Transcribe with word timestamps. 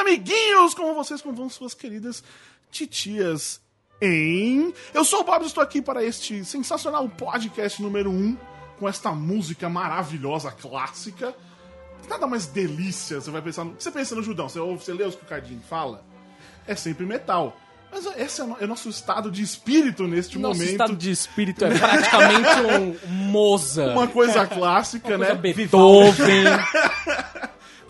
amiguinhos? 0.00 0.74
Como 0.74 0.94
vocês, 0.94 1.22
como 1.22 1.34
vão 1.34 1.48
suas 1.48 1.74
queridas 1.74 2.22
titias? 2.70 3.60
Hein? 4.00 4.72
Eu 4.94 5.04
sou 5.04 5.20
o 5.20 5.24
Bob, 5.24 5.44
estou 5.44 5.62
aqui 5.62 5.82
para 5.82 6.02
este 6.02 6.44
sensacional 6.44 7.08
podcast 7.08 7.82
número 7.82 8.10
1, 8.10 8.14
um, 8.14 8.36
com 8.78 8.88
esta 8.88 9.12
música 9.12 9.68
maravilhosa, 9.68 10.50
clássica. 10.50 11.34
Nada 12.08 12.26
mais 12.26 12.46
delícia, 12.46 13.20
você 13.20 13.30
vai 13.30 13.42
pensar 13.42 13.64
no... 13.64 13.74
Você 13.78 13.90
pensa 13.90 14.14
no 14.14 14.22
Judão, 14.22 14.48
você, 14.48 14.58
ouve, 14.58 14.82
você 14.82 14.92
lê 14.92 15.04
o 15.04 15.12
que 15.12 15.22
o 15.22 15.26
Cardinho 15.26 15.60
fala, 15.68 16.02
é 16.66 16.74
sempre 16.74 17.04
metal. 17.04 17.56
Mas 17.92 18.06
esse 18.16 18.40
é 18.40 18.44
o 18.44 18.66
nosso 18.66 18.88
estado 18.88 19.30
de 19.30 19.42
espírito 19.42 20.06
neste 20.06 20.38
Nosso 20.38 20.60
momento. 20.60 20.70
estado 20.72 20.96
de 20.96 21.10
espírito 21.10 21.64
é 21.64 21.70
praticamente 21.76 22.48
um 23.06 23.08
Mozart. 23.30 23.92
Uma 23.92 24.06
coisa 24.06 24.46
clássica, 24.46 25.08
Uma 25.08 25.18
coisa 25.18 25.34
né? 25.34 25.40
Beethoven. 25.40 26.44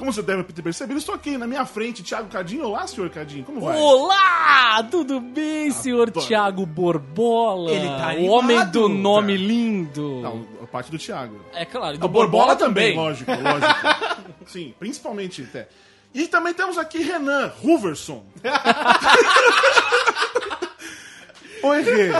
Como 0.01 0.11
você 0.15 0.23
deve 0.23 0.43
ter 0.45 0.63
percebido, 0.63 0.99
estou 0.99 1.15
aqui 1.15 1.37
na 1.37 1.47
minha 1.47 1.67
frente, 1.67 2.03
Thiago 2.03 2.31
Cadinho. 2.31 2.65
Olá, 2.65 2.87
senhor 2.87 3.11
Cadinho, 3.11 3.45
como 3.45 3.61
vai? 3.61 3.77
Olá! 3.79 4.83
Tudo 4.91 5.21
bem, 5.21 5.71
senhor 5.71 6.09
Adoro. 6.09 6.27
Thiago 6.27 6.65
Borbola? 6.65 7.71
Ele 7.71 7.87
tá 7.87 8.07
O 8.07 8.09
animado. 8.09 8.33
homem 8.33 8.67
do 8.71 8.89
nome 8.89 9.37
lindo. 9.37 10.21
Não, 10.23 10.47
a 10.63 10.67
parte 10.67 10.91
do 10.91 10.97
Thiago. 10.97 11.39
É 11.53 11.67
claro, 11.67 11.97
e 11.97 11.99
A 11.99 12.01
do 12.01 12.09
Borbola 12.09 12.55
Borbola 12.55 12.57
também, 12.57 12.95
também. 12.95 12.97
lógico, 12.97 13.31
lógico. 13.31 14.23
Sim, 14.51 14.75
principalmente 14.79 15.43
até. 15.43 15.69
E 16.15 16.27
também 16.29 16.55
temos 16.55 16.79
aqui 16.79 17.03
Renan 17.03 17.53
Huverson. 17.63 18.25
Oi, 21.63 21.83
Rê. 21.83 22.13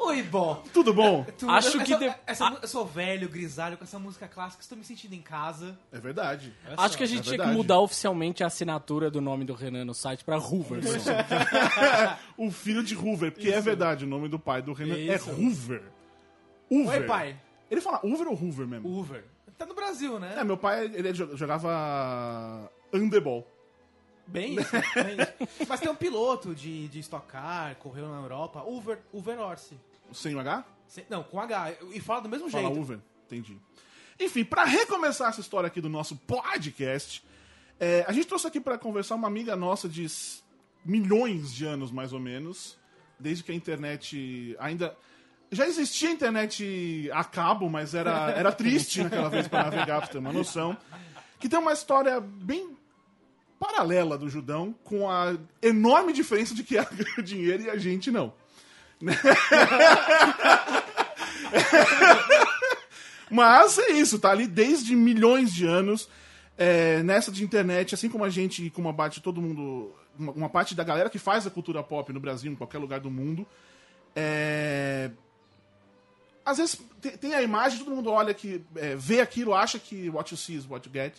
Oi, 0.00 0.22
bom. 0.22 0.62
Tudo 0.72 0.94
bom? 0.94 1.24
Tu- 1.36 1.48
Acho 1.50 1.76
eu- 1.78 1.84
que 1.84 1.92
essa- 1.92 2.08
de- 2.08 2.14
essa 2.26 2.50
mu- 2.50 2.58
eu 2.62 2.68
sou 2.68 2.86
velho, 2.86 3.28
grisalho, 3.28 3.76
com 3.76 3.84
essa 3.84 3.98
música 3.98 4.28
clássica, 4.28 4.62
estou 4.62 4.78
me 4.78 4.84
sentindo 4.84 5.12
em 5.14 5.20
casa. 5.20 5.76
É 5.92 5.98
verdade. 5.98 6.54
Olha 6.66 6.74
Acho 6.78 6.92
só. 6.92 6.98
que 6.98 7.02
a 7.04 7.06
gente 7.06 7.20
É 7.20 7.34
tinha 7.36 7.46
que 7.48 7.52
mudar 7.52 7.80
oficialmente 7.80 8.44
a 8.44 8.46
assinatura 8.46 9.10
do 9.10 9.20
nome 9.20 9.44
do 9.44 9.54
Renan 9.54 9.84
no 9.84 9.94
site 9.94 10.24
pra 10.24 10.36
Hooverson. 10.38 10.98
O 12.38 12.50
filho 12.50 12.82
de 12.84 12.94
Hoover, 12.96 13.32
porque 13.32 13.50
é 13.50 13.60
verdade, 13.60 14.04
o 14.04 14.08
nome 14.08 14.28
do 14.28 14.38
pai 14.38 14.62
do 14.62 14.72
Renan 14.72 14.96
Isso. 14.96 15.30
é 15.30 15.32
Hoover. 15.32 15.82
Hoover. 16.70 17.00
Oi, 17.00 17.06
pai. 17.06 17.40
Ele 17.70 17.80
fala 17.80 18.00
Hoover 18.04 18.28
ou 18.28 18.34
Hoover 18.34 18.66
mesmo? 18.66 19.00
Uber. 19.00 19.24
Tá 19.58 19.66
no 19.66 19.74
Brasil, 19.74 20.20
né? 20.20 20.36
É, 20.38 20.44
meu 20.44 20.56
pai, 20.56 20.84
ele 20.94 21.12
jo- 21.12 21.36
jogava 21.36 22.70
handebol. 22.94 23.44
Bem 24.26 24.54
isso. 24.60 24.70
bem 24.72 25.16
isso. 25.40 25.66
Mas 25.68 25.80
tem 25.80 25.88
um 25.90 25.94
piloto 25.94 26.54
de, 26.54 26.86
de 26.88 27.00
Stock 27.00 27.26
Car, 27.26 27.74
correu 27.76 28.06
na 28.08 28.20
Europa, 28.20 28.62
Uber, 28.62 28.98
Uber 29.12 29.40
Orsi. 29.40 29.76
Sem 30.12 30.34
o 30.34 30.40
H? 30.40 30.64
Se- 30.86 31.04
Não, 31.08 31.22
com 31.22 31.40
H. 31.40 31.74
E 31.92 32.00
fala 32.00 32.20
do 32.22 32.28
mesmo 32.28 32.48
Fala 32.50 32.64
jeito. 32.68 32.80
Uber. 32.80 32.98
Entendi. 33.26 33.58
Enfim, 34.20 34.44
pra 34.44 34.64
recomeçar 34.64 35.28
essa 35.28 35.40
história 35.40 35.66
aqui 35.66 35.80
do 35.80 35.88
nosso 35.88 36.16
podcast, 36.16 37.24
é, 37.78 38.04
a 38.08 38.12
gente 38.12 38.26
trouxe 38.26 38.46
aqui 38.46 38.58
pra 38.60 38.76
conversar 38.78 39.14
uma 39.14 39.28
amiga 39.28 39.54
nossa 39.54 39.88
de 39.88 40.06
milhões 40.84 41.52
de 41.52 41.64
anos, 41.66 41.90
mais 41.92 42.12
ou 42.12 42.18
menos, 42.20 42.78
desde 43.18 43.44
que 43.44 43.52
a 43.52 43.54
internet 43.54 44.56
ainda... 44.58 44.96
Já 45.50 45.66
existia 45.66 46.10
internet 46.10 47.08
a 47.14 47.24
cabo, 47.24 47.70
mas 47.70 47.94
era, 47.94 48.30
era 48.36 48.52
triste 48.52 49.02
naquela 49.02 49.30
vez 49.30 49.48
pra 49.48 49.64
navegar, 49.64 50.00
pra 50.00 50.08
ter 50.08 50.18
uma 50.18 50.32
noção. 50.32 50.76
Que 51.38 51.48
tem 51.48 51.58
uma 51.58 51.72
história 51.72 52.20
bem 52.20 52.76
paralela 53.58 54.18
do 54.18 54.28
Judão, 54.28 54.74
com 54.84 55.10
a 55.10 55.36
enorme 55.62 56.12
diferença 56.12 56.54
de 56.54 56.62
que 56.62 56.76
ela 56.78 56.88
ganha 56.90 57.22
dinheiro 57.22 57.62
e 57.64 57.70
a 57.70 57.76
gente 57.78 58.10
não. 58.10 58.32
Mas 63.30 63.78
é 63.78 63.92
isso, 63.92 64.18
tá 64.18 64.30
ali 64.30 64.46
desde 64.46 64.96
milhões 64.96 65.52
de 65.52 65.66
anos. 65.66 66.08
é, 66.56 67.02
nessa 67.04 67.30
de 67.30 67.44
internet, 67.44 67.94
assim 67.94 68.08
como 68.08 68.24
a 68.24 68.30
gente 68.30 68.70
como 68.70 68.88
a 68.88 68.94
parte 68.94 69.20
todo 69.20 69.40
mundo. 69.40 69.94
Uma, 70.18 70.32
uma 70.32 70.48
parte 70.48 70.74
da 70.74 70.82
galera 70.82 71.08
que 71.08 71.18
faz 71.18 71.46
a 71.46 71.50
cultura 71.50 71.82
pop 71.82 72.12
no 72.12 72.18
Brasil, 72.18 72.50
em 72.50 72.56
qualquer 72.56 72.78
lugar 72.78 72.98
do 72.98 73.10
mundo. 73.10 73.46
é, 74.16 75.10
às 76.44 76.56
vezes 76.56 76.80
tem, 77.00 77.16
tem 77.16 77.34
a 77.34 77.42
imagem, 77.42 77.78
todo 77.78 77.94
mundo 77.94 78.10
olha 78.10 78.34
que. 78.34 78.64
é, 78.74 78.96
vê 78.96 79.20
aquilo, 79.20 79.54
acha 79.54 79.78
que 79.78 80.10
what 80.10 80.32
you 80.32 80.36
see 80.36 80.56
is 80.56 80.66
what 80.66 80.88
you 80.88 80.92
get. 80.92 81.14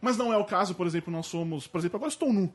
Mas 0.00 0.16
não 0.16 0.32
é 0.32 0.36
o 0.36 0.44
caso, 0.44 0.74
por 0.74 0.86
exemplo, 0.86 1.12
nós 1.12 1.26
somos. 1.26 1.66
Por 1.66 1.78
exemplo, 1.78 1.96
agora 1.96 2.10
estou 2.10 2.32
nu. 2.32 2.52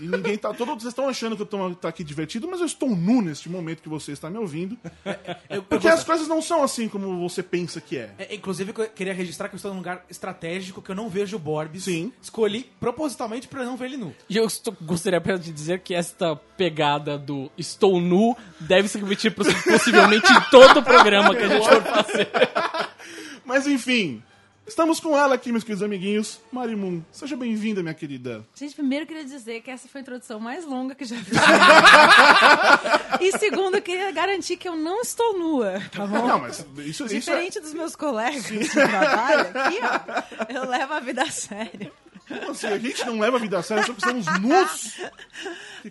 E 0.00 0.06
ninguém 0.06 0.36
tá. 0.38 0.54
Todos 0.54 0.74
vocês 0.74 0.92
estão 0.92 1.08
achando 1.08 1.34
que 1.34 1.42
eu 1.42 1.46
tô 1.46 1.74
tá 1.74 1.88
aqui 1.88 2.04
divertido, 2.04 2.46
mas 2.48 2.60
eu 2.60 2.66
estou 2.66 2.90
nu 2.94 3.20
neste 3.20 3.48
momento 3.48 3.82
que 3.82 3.88
você 3.88 4.12
está 4.12 4.30
me 4.30 4.38
ouvindo. 4.38 4.76
Eu- 5.04 5.14
eu 5.56 5.62
Porque 5.64 5.88
gosto- 5.88 5.98
as 5.98 6.04
coisas 6.04 6.28
não 6.28 6.40
são 6.40 6.62
assim 6.62 6.88
como 6.88 7.18
você 7.28 7.42
pensa 7.42 7.80
que 7.80 7.96
é. 7.98 8.10
É, 8.18 8.34
inclusive, 8.34 8.72
eu 8.76 8.88
queria 8.88 9.12
registrar 9.12 9.48
que 9.48 9.54
eu 9.54 9.56
estou 9.56 9.72
num 9.72 9.78
lugar 9.78 10.04
estratégico 10.08 10.80
que 10.80 10.90
eu 10.90 10.94
não 10.94 11.08
vejo 11.08 11.36
o 11.36 11.40
Borbs. 11.40 11.84
Sim. 11.84 12.12
Escolhi 12.22 12.70
propositalmente 12.78 13.48
pra 13.48 13.64
não 13.64 13.76
ver 13.76 13.86
ele 13.86 13.96
nu. 13.96 14.14
E 14.28 14.36
eu 14.36 14.46
estou- 14.46 14.76
gostaria 14.82 15.18
apenas 15.18 15.44
de 15.44 15.52
dizer 15.52 15.80
que 15.80 15.92
esta 15.94 16.36
pegada 16.56 17.18
do 17.18 17.50
estou 17.58 18.00
nu 18.00 18.36
deve 18.60 18.86
se 18.88 18.98
repetir 18.98 19.34
possi- 19.34 19.54
possivelmente 19.64 20.30
em 20.32 20.40
todo 20.50 20.78
o 20.78 20.82
programa 20.84 21.34
que 21.34 21.42
a 21.42 21.48
gente 21.48 21.68
for 21.68 21.82
fazer. 21.82 22.28
Mas 23.44 23.66
enfim, 23.66 24.22
estamos 24.66 25.00
com 25.00 25.16
ela 25.16 25.34
aqui, 25.34 25.50
meus 25.50 25.64
queridos 25.64 25.82
amiguinhos. 25.82 26.40
Marimun, 26.50 27.02
seja 27.12 27.36
bem-vinda, 27.36 27.82
minha 27.82 27.94
querida. 27.94 28.44
Gente, 28.54 28.74
primeiro 28.74 29.04
eu 29.04 29.06
queria 29.06 29.24
dizer 29.24 29.60
que 29.60 29.70
essa 29.70 29.88
foi 29.88 30.00
a 30.00 30.02
introdução 30.02 30.40
mais 30.40 30.64
longa 30.64 30.94
que 30.94 31.04
já 31.04 31.16
fiz. 31.16 31.36
e 33.20 33.38
segundo, 33.38 33.76
eu 33.76 33.82
queria 33.82 34.10
garantir 34.10 34.56
que 34.56 34.68
eu 34.68 34.76
não 34.76 35.00
estou 35.00 35.38
nua, 35.38 35.82
tá 35.92 36.06
bom? 36.06 36.26
Não, 36.26 36.40
mas 36.40 36.66
isso, 36.78 37.04
isso 37.04 37.04
é. 37.04 37.06
Diferente 37.08 37.60
dos 37.60 37.74
meus 37.74 37.94
colegas 37.96 38.44
de 38.44 38.68
trabalho 38.68 39.40
aqui, 39.40 39.78
ó, 39.82 40.52
eu 40.52 40.68
levo 40.68 40.92
a 40.94 41.00
vida 41.00 41.22
a 41.22 41.30
sério. 41.30 41.92
Como 42.40 42.50
assim? 42.52 42.66
A 42.66 42.78
gente 42.78 43.04
não 43.06 43.18
leva 43.18 43.36
a 43.36 43.40
vida 43.40 43.58
a 43.58 43.62
sério, 43.62 43.84
só 43.86 43.92
que 43.92 43.98
estamos 44.00 44.26
nus. 44.40 44.98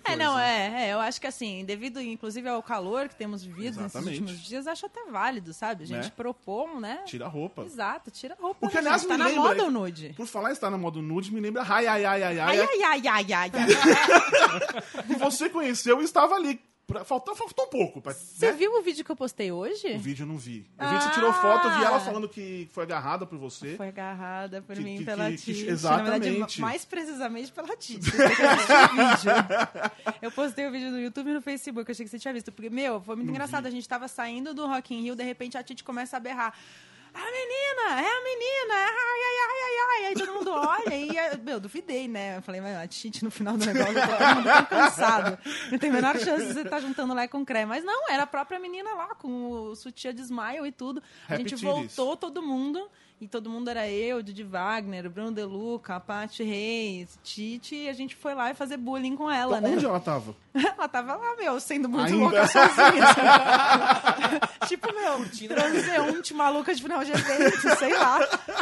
É, 0.05 0.15
não, 0.15 0.37
é, 0.39 0.87
é, 0.89 0.93
eu 0.93 0.99
acho 0.99 1.21
que 1.21 1.27
assim, 1.27 1.63
devido 1.65 2.01
inclusive 2.01 2.47
ao 2.49 2.63
calor 2.63 3.07
que 3.07 3.15
temos 3.15 3.43
vivido 3.43 3.79
Exatamente. 3.79 3.95
nesses 4.05 4.19
últimos 4.21 4.47
dias, 4.47 4.67
acho 4.67 4.85
até 4.87 5.03
válido, 5.11 5.53
sabe? 5.53 5.83
A 5.83 5.87
gente 5.87 6.05
Né? 6.05 6.11
propor, 6.15 6.79
né? 6.81 7.01
Tira 7.05 7.25
a 7.25 7.29
roupa. 7.29 7.63
Exato, 7.63 8.09
tira 8.09 8.35
a 8.37 8.41
roupa. 8.41 8.65
O 8.65 8.69
que, 8.69 8.75
né, 8.75 8.81
aliás, 8.81 9.01
gente? 9.03 9.11
me 9.11 9.17
tá 9.17 9.23
na 9.23 9.29
lembra- 9.29 9.43
moda 9.43 9.63
o 9.65 9.71
nude. 9.71 10.13
Por 10.17 10.25
falar 10.25 10.49
em 10.49 10.53
estar 10.53 10.69
na 10.71 10.77
moda 10.77 10.99
nude, 11.01 11.31
me 11.33 11.39
lembra 11.39 11.63
ai, 11.67 11.85
ai, 11.85 12.05
ai, 12.05 12.23
ai, 12.23 12.39
ai. 12.39 12.59
Ai, 12.59 12.67
ai, 12.67 12.81
ai, 12.83 13.07
ai, 13.07 13.33
ai, 13.33 13.51
ai. 13.53 15.03
E 15.09 15.15
você 15.15 15.49
conheceu 15.49 16.01
e 16.01 16.03
estava 16.05 16.35
ali. 16.35 16.59
Pra- 16.85 17.05
Faltou, 17.05 17.33
faltou 17.33 17.65
um 17.65 17.69
pouco. 17.69 18.01
Pra, 18.01 18.13
Você 18.13 18.47
né? 18.47 18.51
viu 18.51 18.77
o 18.77 18.81
vídeo 18.81 19.05
que 19.05 19.11
eu 19.11 19.15
postei 19.15 19.49
hoje? 19.53 19.87
O 19.95 19.99
vídeo 19.99 20.23
eu 20.23 20.27
não 20.27 20.37
vi. 20.37 20.67
Eu 20.77 20.89
vi 20.89 20.97
que 20.97 21.03
você 21.05 21.11
tirou 21.11 21.31
foto, 21.31 21.65
eu 21.67 21.77
vi 21.77 21.83
ela 21.85 21.97
falando 22.01 22.27
que 22.27 22.67
foi 22.73 22.83
agarrada 22.83 23.25
por 23.25 23.37
você. 23.37 23.77
Foi 23.77 23.87
agarrada 23.87 24.61
por 24.61 24.75
Que- 24.75 24.81
mim 24.81 24.97
que- 24.97 25.05
pela 25.05 25.31
Titi. 25.31 25.65
exatamente. 25.65 26.29
Verdade, 26.29 26.61
mais 26.61 26.83
precisamente 26.83 27.53
pela 27.53 27.75
Titi. 27.77 28.11
Eu 30.21 30.31
postei 30.31 30.67
o 30.67 30.71
vídeo 30.71 30.91
no 30.91 30.99
YouTube 30.99 31.29
e 31.29 31.33
no 31.33 31.41
Facebook. 31.41 31.89
Eu 31.89 31.93
achei 31.93 32.05
que 32.05 32.11
você 32.11 32.19
tinha 32.19 32.33
visto. 32.33 32.51
Porque, 32.51 32.69
meu, 32.69 33.01
foi 33.01 33.15
muito 33.15 33.29
engraçado. 33.29 33.65
A 33.65 33.69
gente 33.71 33.87
tava 33.87 34.07
saindo 34.07 34.53
do 34.53 34.67
Rock 34.67 34.93
in 34.93 35.01
Rio, 35.03 35.15
de 35.15 35.23
repente 35.23 35.57
a 35.57 35.63
Titi 35.63 35.83
começa 35.83 36.17
a 36.17 36.19
berrar. 36.19 36.53
A 37.13 37.19
menina, 37.19 38.01
é 38.01 38.17
a 38.17 38.23
menina, 38.23 38.73
ai, 38.73 39.21
ai, 39.23 39.37
ai, 39.43 39.63
ai, 39.63 39.77
ai. 39.87 40.05
Aí 40.07 40.13
todo 40.15 40.33
mundo 40.33 40.51
olha 40.51 40.95
e, 40.95 41.15
eh, 41.15 41.37
meu, 41.37 41.59
duvidei, 41.59 42.07
né? 42.07 42.37
Eu 42.37 42.41
falei, 42.41 42.59
mas 42.59 42.75
a 42.75 42.87
Titi 42.87 43.23
no 43.23 43.29
final 43.29 43.55
do 43.55 43.65
negócio, 43.65 43.93
tá 43.93 44.07
todo 44.07 44.35
mundo 44.35 44.45
tão 44.45 44.65
cansado. 44.65 45.39
Não 45.71 45.77
tem 45.77 45.89
a 45.89 45.93
menor 45.93 46.17
chance 46.19 46.47
de 46.47 46.53
você 46.53 46.61
estar 46.61 46.79
juntando 46.79 47.13
lá 47.13 47.27
com 47.27 47.45
creme. 47.45 47.67
Mas 47.67 47.83
não, 47.83 48.09
era 48.09 48.23
a 48.23 48.27
própria 48.27 48.59
menina 48.59 48.93
lá, 48.93 49.15
com 49.15 49.51
o 49.51 49.75
sutiã 49.75 50.13
de 50.13 50.21
smile 50.21 50.67
e 50.67 50.71
tudo. 50.71 51.03
A 51.29 51.35
gente 51.37 51.55
voltou 51.55 52.17
todo 52.17 52.41
mundo. 52.41 52.89
E 53.23 53.27
todo 53.29 53.49
mundo 53.49 53.69
era 53.69 53.87
eu, 53.87 54.21
Didi 54.21 54.43
Wagner, 54.43 55.05
o 55.05 55.09
Bruno 55.09 55.31
De 55.31 55.43
Luca, 55.43 55.95
a 55.95 55.99
Paty 56.01 56.43
Reis, 56.43 57.17
Titi, 57.23 57.73
e 57.83 57.87
a 57.87 57.93
gente 57.93 58.17
foi 58.17 58.35
lá 58.35 58.51
e 58.51 58.53
fazer 58.53 58.75
bullying 58.75 59.15
com 59.15 59.31
ela, 59.31 59.61
né? 59.61 59.69
Onde 59.69 59.85
ela 59.85 59.97
tava? 60.01 60.35
Ela 60.53 60.87
tava 60.87 61.15
lá, 61.15 61.35
meu, 61.37 61.59
sendo 61.59 61.89
muito 61.89 62.13
Ainda? 62.13 62.17
louca 62.17 62.45
sozinha. 62.45 63.01
tipo, 64.67 64.87
meu, 64.93 65.25
transeunte 65.47 66.31
maluca 66.33 66.75
de 66.75 66.81
final 66.81 67.03
de 67.03 67.11
evento, 67.11 67.75
sei 67.79 67.97
lá. 67.97 68.19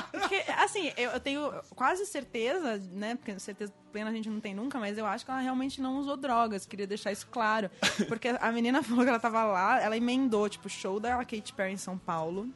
Porque, 0.10 0.42
assim, 0.58 0.94
eu, 0.96 1.12
eu 1.12 1.20
tenho 1.20 1.52
quase 1.76 2.06
certeza, 2.06 2.78
né? 2.94 3.16
Porque 3.16 3.38
certeza 3.40 3.74
plena 3.92 4.10
a 4.10 4.14
gente 4.14 4.30
não 4.30 4.40
tem 4.40 4.54
nunca, 4.54 4.80
mas 4.80 4.98
eu 4.98 5.06
acho 5.06 5.26
que 5.26 5.32
ela 5.32 5.42
realmente 5.42 5.82
não 5.82 5.98
usou 5.98 6.16
drogas. 6.16 6.66
Queria 6.66 6.88
deixar 6.88 7.12
isso 7.12 7.28
claro. 7.30 7.70
Porque 8.08 8.30
a 8.30 8.52
menina 8.54 8.82
falou 8.82 9.04
que 9.04 9.10
ela 9.10 9.20
tava 9.20 9.44
lá, 9.44 9.82
ela 9.82 9.98
emendou, 9.98 10.48
tipo, 10.48 10.70
show 10.70 10.98
da 10.98 11.18
Katy 11.18 11.52
Perry 11.54 11.74
em 11.74 11.78
São 11.78 11.98
Paulo 11.98 12.48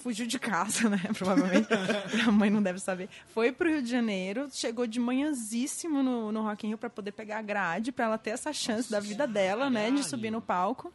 fugiu 0.00 0.26
de 0.26 0.38
casa, 0.38 0.88
né? 0.90 1.00
Provavelmente. 1.16 1.68
Minha 2.12 2.32
mãe 2.32 2.50
não 2.50 2.62
deve 2.62 2.78
saber. 2.78 3.08
Foi 3.32 3.52
pro 3.52 3.68
Rio 3.68 3.82
de 3.82 3.90
Janeiro, 3.90 4.48
chegou 4.52 4.86
de 4.86 4.98
manhãzíssimo 4.98 6.02
no, 6.02 6.32
no 6.32 6.42
Rock 6.42 6.66
in 6.66 6.70
Rio 6.70 6.78
pra 6.78 6.90
poder 6.90 7.12
pegar 7.12 7.38
a 7.38 7.42
grade, 7.42 7.92
pra 7.92 8.06
ela 8.06 8.18
ter 8.18 8.30
essa 8.30 8.52
chance 8.52 8.90
da 8.90 9.00
vida 9.00 9.26
dela, 9.26 9.70
né? 9.70 9.90
De 9.90 10.04
subir 10.04 10.30
no 10.30 10.40
palco. 10.40 10.92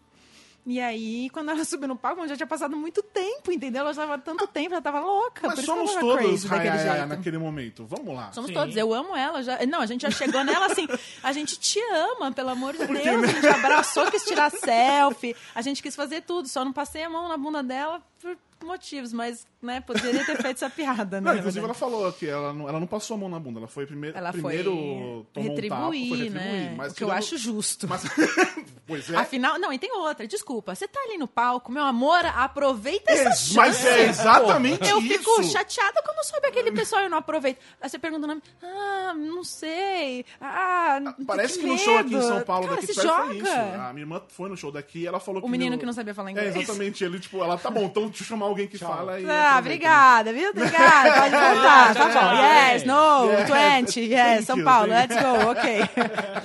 E 0.67 0.81
aí, 0.81 1.29
quando 1.29 1.51
ela 1.51 1.63
subiu 1.63 1.87
no 1.87 1.95
palco, 1.95 2.27
já 2.27 2.35
tinha 2.35 2.47
passado 2.47 2.75
muito 2.75 3.03
tempo, 3.03 3.51
entendeu? 3.51 3.81
Ela 3.81 3.93
já 3.93 4.01
tava 4.01 4.17
tanto 4.17 4.47
tempo, 4.47 4.73
ela 4.73 4.81
tava 4.81 4.99
louca. 4.99 5.47
Mas 5.47 5.59
somos 5.63 5.93
todos 5.93 6.25
crazy 6.25 6.47
ai, 6.49 6.57
daquele 6.57 6.69
ai, 6.69 6.89
ai, 6.89 6.97
jeito. 6.97 7.07
naquele 7.09 7.37
momento. 7.37 7.85
Vamos 7.85 8.15
lá. 8.15 8.31
Somos 8.31 8.49
Sim. 8.49 8.55
todos. 8.55 8.75
Eu 8.75 8.91
amo 8.91 9.15
ela. 9.15 9.43
Já... 9.43 9.63
Não, 9.67 9.81
a 9.81 9.85
gente 9.85 10.01
já 10.01 10.09
chegou 10.09 10.43
nela 10.43 10.65
assim. 10.65 10.87
A 11.21 11.31
gente 11.31 11.59
te 11.59 11.79
ama, 11.93 12.31
pelo 12.31 12.49
amor 12.49 12.73
de 12.73 12.79
Porque, 12.79 13.03
Deus. 13.03 13.21
né? 13.21 13.27
A 13.27 13.31
gente 13.31 13.47
abraçou, 13.47 14.09
quis 14.09 14.23
tirar 14.23 14.49
selfie. 14.49 15.35
A 15.53 15.61
gente 15.61 15.83
quis 15.83 15.95
fazer 15.95 16.21
tudo. 16.21 16.47
Só 16.47 16.65
não 16.65 16.73
passei 16.73 17.03
a 17.03 17.09
mão 17.09 17.27
na 17.27 17.37
bunda 17.37 17.61
dela 17.61 18.01
por 18.19 18.35
motivos. 18.63 19.13
Mas 19.13 19.47
né, 19.65 19.81
poderia 19.81 20.25
ter 20.25 20.37
feito 20.41 20.57
essa 20.57 20.69
piada, 20.69 21.19
né? 21.19 21.31
Não, 21.31 21.37
inclusive 21.39 21.65
ela 21.65 21.73
falou 21.73 22.11
que 22.13 22.27
ela 22.27 22.53
não, 22.53 22.69
ela 22.69 22.79
não 22.79 22.87
passou 22.87 23.15
a 23.15 23.17
mão 23.19 23.27
na 23.29 23.39
bunda, 23.39 23.59
ela 23.59 23.67
foi 23.67 23.85
primeiro, 23.85 24.17
Ela 24.17 24.31
primeiro 24.31 24.71
foi 24.71 24.73
tomou 24.73 25.27
um 25.35 25.41
retribuir, 25.49 25.69
tapa, 25.69 25.81
foi 25.87 25.97
retribuir, 26.17 26.31
né? 26.31 26.73
mas 26.77 26.91
o 26.91 26.95
que 26.95 27.03
eu 27.03 27.07
tirando- 27.07 27.19
acho 27.19 27.37
justo. 27.37 27.87
Mas, 27.87 28.03
pois 28.87 29.09
é. 29.09 29.15
Afinal, 29.17 29.57
não, 29.59 29.73
e 29.73 29.79
tem 29.79 29.91
outra, 29.91 30.27
desculpa. 30.27 30.73
Você 30.75 30.87
tá 30.87 30.99
ali 31.01 31.17
no 31.17 31.27
palco, 31.27 31.71
meu 31.71 31.83
amor, 31.83 32.25
aproveita 32.25 33.11
essa 33.11 33.29
Ex- 33.29 33.39
chance. 33.39 33.55
mas 33.55 33.85
é 33.85 34.07
exatamente 34.07 34.89
Eu 34.89 34.99
isso. 34.99 35.17
fico 35.17 35.43
chateada 35.43 36.01
quando 36.03 36.23
soube 36.25 36.47
aquele 36.47 36.71
pessoal 36.71 37.01
e 37.01 37.05
eu 37.05 37.09
não 37.09 37.17
aproveito. 37.17 37.57
Aí 37.81 37.89
você 37.89 37.97
pergunta 37.99 38.25
o 38.25 38.27
nome. 38.27 38.41
Ah, 38.63 39.13
não 39.15 39.43
sei. 39.43 40.25
Ah, 40.39 40.99
Parece 41.25 41.59
que, 41.59 41.65
no 41.65 41.73
medo. 41.73 41.83
show 41.83 41.97
aqui 41.97 42.15
em 42.15 42.21
São 42.21 42.41
Paulo 42.41 42.67
Cara, 42.67 42.81
daqui 42.81 42.93
se 42.93 43.01
joga. 43.01 43.33
isso. 43.33 43.47
A 43.51 43.91
minha 43.93 44.03
irmã 44.03 44.21
foi 44.29 44.49
no 44.49 44.57
show 44.57 44.71
daqui 44.71 44.99
e 44.99 45.07
ela 45.07 45.19
falou 45.19 45.41
que. 45.41 45.47
O 45.47 45.49
menino 45.49 45.71
no- 45.73 45.77
que 45.79 45.85
não 45.85 45.93
sabia 45.93 46.13
falar 46.13 46.29
É, 46.29 46.31
inglês. 46.31 46.55
exatamente. 46.55 47.03
Ele, 47.03 47.19
tipo, 47.19 47.43
ela, 47.43 47.57
tá 47.57 47.69
bom, 47.69 47.85
então 47.85 48.03
deixa 48.07 48.23
eu 48.23 48.27
chamar 48.27 48.45
alguém 48.47 48.67
que 48.67 48.77
fala 48.77 49.19
e. 49.19 49.29
Ah, 49.29 49.54
aproveita. 49.57 49.85
obrigada, 49.85 50.33
viu? 50.33 50.49
Obrigada, 50.49 51.13
pode 51.13 51.31
voltar. 51.55 51.93
Tá 51.95 52.05
bom. 52.05 52.43
Yes, 52.43 52.83
no, 52.83 53.25
Yeah, 53.25 53.79
20, 53.81 53.85
thank 53.93 53.99
yes, 53.99 54.45
São 54.45 54.63
Paulo, 54.63 54.89
let's 54.89 55.15
go, 55.15 55.49
ok. 55.51 55.79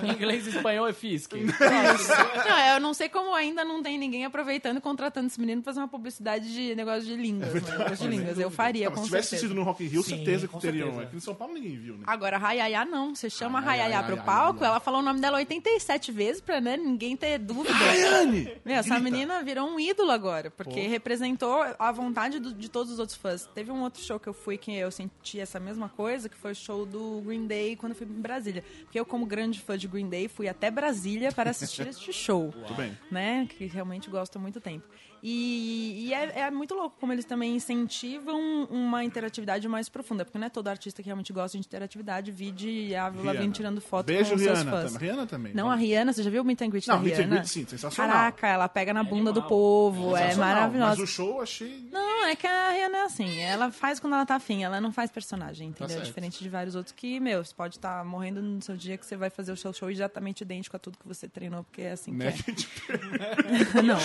Inglês 0.16 0.46
e 0.46 0.50
espanhol 0.50 0.88
é 0.88 0.92
Fisk. 0.92 1.32
Não, 1.34 2.58
eu 2.74 2.80
não 2.80 2.94
sei 2.94 3.08
como 3.08 3.34
ainda 3.34 3.64
não 3.64 3.82
tem 3.82 3.98
ninguém 3.98 4.24
aproveitando 4.24 4.78
e 4.78 4.80
contratando 4.80 5.26
esse 5.26 5.40
menino 5.40 5.62
pra 5.62 5.72
fazer 5.72 5.80
uma 5.80 5.88
publicidade 5.88 6.52
de 6.52 6.74
negócio 6.74 7.02
de 7.02 7.16
línguas. 7.16 7.52
né? 7.54 7.60
Negócio 7.78 7.96
de 7.96 8.08
línguas. 8.08 8.38
Eu 8.38 8.50
faria, 8.50 8.86
Não, 8.88 8.96
com 8.96 9.02
se 9.02 9.06
tivesse 9.08 9.28
certeza. 9.30 9.48
sido 9.48 9.54
no 9.58 9.62
Rock 9.64 9.84
in 9.84 9.88
Rio, 9.88 10.02
Sim, 10.02 10.16
certeza 10.16 10.48
que 10.48 10.58
teriam. 10.60 10.86
certeza. 10.88 11.02
Aqui 11.06 11.16
em 11.16 11.20
São 11.20 11.34
Paulo 11.34 11.54
ninguém 11.54 11.76
viu, 11.76 11.94
né? 11.94 12.04
Agora, 12.06 12.38
Rayaya 12.38 12.84
não. 12.84 13.14
Você 13.14 13.28
chama 13.30 13.58
a 13.58 13.62
Rayaya, 13.62 14.02
pro 14.02 14.16
palco, 14.18 14.64
ela 14.64 14.80
falou 14.80 15.00
o 15.00 15.02
nome 15.02 15.20
dela 15.20 15.38
87 15.38 16.12
vezes 16.12 16.40
pra 16.40 16.60
né, 16.60 16.76
ninguém 16.76 17.16
ter 17.16 17.38
dúvida. 17.38 17.72
Rayane! 17.74 18.52
Meu, 18.64 18.76
essa 18.76 18.98
menina 18.98 19.42
virou 19.42 19.68
um 19.68 19.78
ídolo 19.80 20.10
agora, 20.10 20.50
porque 20.50 20.80
representou 20.86 21.64
a 21.78 21.92
vontade 21.92 22.38
do- 22.38 22.52
de 22.54 22.68
todos 22.68 22.92
os 22.92 22.99
outros 23.00 23.18
fãs. 23.18 23.46
Teve 23.54 23.72
um 23.72 23.82
outro 23.82 24.02
show 24.02 24.20
que 24.20 24.28
eu 24.28 24.32
fui 24.32 24.56
que 24.56 24.72
eu 24.72 24.90
senti 24.90 25.40
essa 25.40 25.58
mesma 25.58 25.88
coisa, 25.88 26.28
que 26.28 26.36
foi 26.36 26.52
o 26.52 26.54
show 26.54 26.86
do 26.86 27.20
Green 27.22 27.46
Day 27.46 27.74
quando 27.76 27.92
eu 27.92 27.96
fui 27.96 28.06
em 28.06 28.20
Brasília. 28.20 28.62
Porque 28.82 29.00
eu, 29.00 29.04
como 29.04 29.26
grande 29.26 29.60
fã 29.60 29.76
de 29.76 29.88
Green 29.88 30.08
Day, 30.08 30.28
fui 30.28 30.48
até 30.48 30.70
Brasília 30.70 31.32
para 31.32 31.50
assistir 31.50 31.86
este 31.88 32.12
show. 32.12 32.52
Tudo 32.52 32.74
bem. 32.74 32.96
Né? 33.10 33.48
Que 33.50 33.66
realmente 33.66 34.08
gosto 34.08 34.36
há 34.36 34.38
muito 34.38 34.60
tempo. 34.60 34.86
E, 35.22 36.06
e 36.08 36.14
é, 36.14 36.40
é 36.40 36.50
muito 36.50 36.74
louco 36.74 36.96
como 36.98 37.12
eles 37.12 37.24
também 37.24 37.54
incentivam 37.54 38.64
uma 38.70 39.04
interatividade 39.04 39.66
mais 39.68 39.88
profunda, 39.88 40.24
porque 40.24 40.38
não 40.38 40.46
é 40.46 40.50
todo 40.50 40.68
artista 40.68 41.02
que 41.02 41.06
realmente 41.06 41.32
gosta 41.32 41.58
de 41.58 41.64
interatividade. 41.66 42.30
Vide 42.32 42.94
a 42.94 43.06
Avril 43.06 43.24
Lavigne 43.24 43.40
Rihanna. 43.42 43.52
tirando 43.54 43.80
foto 43.80 44.06
Beijo, 44.06 44.30
com 44.32 44.38
seus 44.38 44.58
Rihanna. 44.58 44.70
fãs. 44.70 44.92
também. 44.92 45.08
Rihanna 45.08 45.26
também. 45.26 45.54
Não, 45.54 45.70
a 45.70 45.74
Rihanna, 45.74 46.12
você 46.12 46.22
já 46.22 46.30
viu 46.30 46.42
o 46.42 46.44
meet 46.44 46.60
and 46.62 46.68
greet 46.70 46.86
Não, 46.88 46.96
da 46.96 47.02
meet 47.02 47.14
and 47.14 47.16
Rihanna? 47.18 47.34
greet, 47.36 47.48
sim, 47.48 47.66
sensacional. 47.66 48.10
Caraca, 48.12 48.46
ela 48.46 48.68
pega 48.68 48.92
na 48.94 49.02
bunda 49.04 49.32
do 49.32 49.40
animal. 49.40 49.48
povo, 49.48 50.16
é 50.16 50.20
Sensacional, 50.22 50.54
maravilhosa. 50.54 50.90
Mas 50.90 50.98
o 51.00 51.06
show 51.06 51.36
eu 51.36 51.40
achei. 51.42 51.88
Não, 51.92 52.26
é 52.26 52.36
que 52.36 52.46
a 52.46 52.70
Rihanna 52.70 52.98
é 52.98 53.02
assim, 53.04 53.38
ela 53.40 53.70
faz 53.70 54.00
quando 54.00 54.14
ela 54.14 54.26
tá 54.26 54.36
afim, 54.36 54.62
ela 54.64 54.80
não 54.80 54.92
faz 54.92 55.10
personagem, 55.10 55.68
entendeu? 55.68 55.98
Tá. 55.98 56.02
Diferente 56.04 56.42
de 56.42 56.48
vários 56.48 56.74
outros 56.74 56.94
que, 56.96 57.18
meu, 57.20 57.44
você 57.44 57.54
pode 57.54 57.76
estar 57.76 58.04
morrendo 58.04 58.40
no 58.42 58.62
seu 58.62 58.76
dia 58.76 58.96
que 58.96 59.04
você 59.06 59.16
vai 59.16 59.30
fazer 59.30 59.52
o 59.52 59.56
seu 59.56 59.72
show 59.72 59.90
exatamente 59.90 60.42
idêntico 60.42 60.76
a 60.76 60.78
tudo 60.78 60.96
que 60.98 61.06
você 61.06 61.28
treinou, 61.28 61.64
porque 61.64 61.82
é 61.82 61.92
assim 61.92 62.12
Né? 62.12 62.32
que 62.32 62.52
Tipo, 62.54 62.92
é. 62.92 63.82
não. 63.82 63.96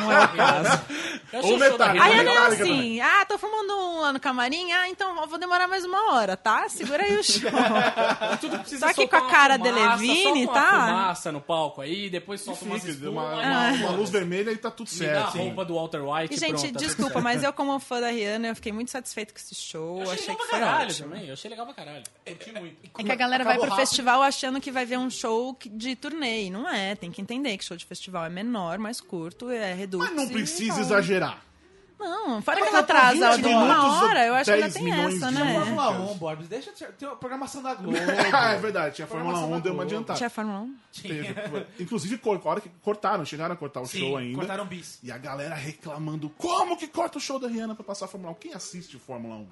não 0.00 0.11
é 0.12 0.24
o 0.24 0.36
caso. 0.36 0.82
Eu 1.32 1.40
Ou 1.40 1.44
o 1.44 1.48
show 1.48 1.58
da 1.58 1.70
metade. 1.70 1.98
A 1.98 2.04
Rihanna 2.04 2.12
Rihanna 2.22 2.30
é 2.30 2.34
Metallica 2.34 2.62
assim, 2.64 3.00
ah, 3.00 3.24
tô 3.26 3.38
fumando 3.38 3.72
um 3.72 4.00
lá 4.00 4.12
no 4.12 4.20
camarim, 4.20 4.70
ah, 4.72 4.88
então 4.88 5.20
eu 5.20 5.26
vou 5.26 5.38
demorar 5.38 5.66
mais 5.66 5.84
uma 5.84 6.12
hora, 6.14 6.36
tá? 6.36 6.68
Segura 6.68 7.02
aí 7.04 7.16
o 7.16 7.22
show. 7.24 7.50
Tudo 8.40 8.58
precisa 8.58 8.88
Só 8.88 8.92
que 8.94 9.06
com 9.08 9.16
a 9.16 9.28
cara 9.30 9.58
fumaça, 9.58 9.72
de 9.98 10.06
Levine, 10.06 10.46
tá? 10.46 10.70
fumaça 10.70 11.32
no 11.32 11.40
palco 11.40 11.80
aí, 11.80 12.10
depois 12.10 12.40
solta 12.40 12.64
umas 12.64 12.80
fica, 12.82 12.92
espumas, 12.92 13.12
uma, 13.12 13.40
aí 13.40 13.46
uma, 13.46 13.70
manda. 13.70 13.86
uma 13.86 13.90
luz 13.96 14.10
vermelha 14.10 14.50
e 14.50 14.56
tá 14.56 14.70
tudo 14.70 14.90
Me 14.92 15.06
dá 15.06 15.12
a 15.12 15.30
certo. 15.30 15.38
roupa 15.38 15.64
do 15.64 15.74
Walter 15.74 16.02
White 16.02 16.34
E, 16.34 16.36
gente, 16.36 16.50
pronto, 16.60 16.72
tá 16.72 16.78
desculpa, 16.78 17.12
certo. 17.12 17.24
mas 17.24 17.42
eu, 17.42 17.52
como 17.52 17.78
fã 17.78 18.00
da 18.00 18.08
Rihanna, 18.10 18.48
eu 18.48 18.54
fiquei 18.54 18.72
muito 18.72 18.90
satisfeito 18.90 19.32
com 19.32 19.40
esse 19.40 19.54
show. 19.54 19.98
Eu 20.02 20.10
achei 20.10 20.14
achei 20.14 20.28
legal 20.28 20.36
que 20.36 20.46
pra 20.48 20.58
foi 20.58 20.60
caralho 20.60 20.90
ótimo. 20.90 21.08
também, 21.08 21.26
eu 21.26 21.32
achei 21.32 21.50
legal 21.50 21.66
pra 21.66 21.74
caralho. 21.74 22.02
Curti 22.26 22.52
muito. 22.52 22.76
É 22.98 23.02
que 23.02 23.12
a 23.12 23.14
galera 23.14 23.44
vai 23.44 23.54
pro 23.58 23.68
rápido. 23.70 23.80
festival 23.80 24.22
achando 24.22 24.60
que 24.60 24.70
vai 24.70 24.84
ver 24.84 24.98
um 24.98 25.08
show 25.10 25.56
de 25.64 25.96
turnê. 25.96 26.44
E 26.44 26.50
não 26.50 26.68
é, 26.68 26.94
tem 26.94 27.10
que 27.10 27.20
entender 27.20 27.56
que 27.56 27.64
show 27.64 27.76
de 27.76 27.84
festival 27.84 28.24
é 28.24 28.28
menor, 28.28 28.78
mais 28.78 29.00
curto, 29.00 29.50
é 29.50 29.72
reduto. 29.72 30.01
Mas 30.02 30.14
não 30.14 30.28
precisa 30.28 30.80
exagerar. 30.80 31.38
Não, 31.98 32.42
fora 32.42 32.56
que 32.60 32.62
ela 32.66 32.72
tá 32.72 32.78
atrasa 32.80 33.36
20 33.36 33.44
de 33.46 33.48
uma 33.54 34.02
hora, 34.02 34.26
eu 34.26 34.34
acho 34.34 34.44
que 34.46 34.50
ainda 34.50 34.62
10 34.68 34.74
tem 34.74 34.90
essa, 34.92 35.18
Tinha 35.18 35.30
né? 35.30 35.44
músicas. 35.44 35.64
Fórmula 35.76 35.90
1, 36.10 36.14
Borbs. 36.18 36.48
Deixa 36.48 36.72
de- 36.72 36.84
tem 36.98 37.06
uma 37.06 37.16
programação 37.16 37.62
da 37.62 37.74
Globo. 37.76 37.96
Ah, 38.32 38.54
é 38.54 38.58
verdade. 38.58 38.96
Tinha 38.96 39.04
a 39.04 39.08
Fórmula 39.08 39.30
Programação 39.34 39.48
1, 39.56 39.60
da 39.60 39.62
deu 39.62 39.72
uma 39.72 39.82
adiantada. 39.84 40.16
Tinha 40.16 40.28
Fórmula 40.28 40.58
1? 40.62 40.76
Teve. 41.00 41.34
Inclusive, 41.78 42.20
a 42.24 42.48
hora 42.48 42.60
que 42.60 42.68
cortaram, 42.82 43.24
chegaram 43.24 43.54
a 43.54 43.56
cortar 43.56 43.82
o 43.82 43.86
Sim, 43.86 44.00
show 44.00 44.16
ainda. 44.16 44.36
cortaram 44.36 44.66
bis. 44.66 44.98
E 45.00 45.12
a 45.12 45.18
galera 45.18 45.54
reclamando: 45.54 46.28
como 46.30 46.76
que 46.76 46.88
corta 46.88 47.18
o 47.18 47.20
show 47.20 47.38
da 47.38 47.46
Rihanna 47.46 47.76
pra 47.76 47.84
passar 47.84 48.06
a 48.06 48.08
Fórmula 48.08 48.32
1? 48.32 48.34
Quem 48.34 48.52
assiste 48.52 48.98
Fórmula 48.98 49.36
1? 49.36 49.46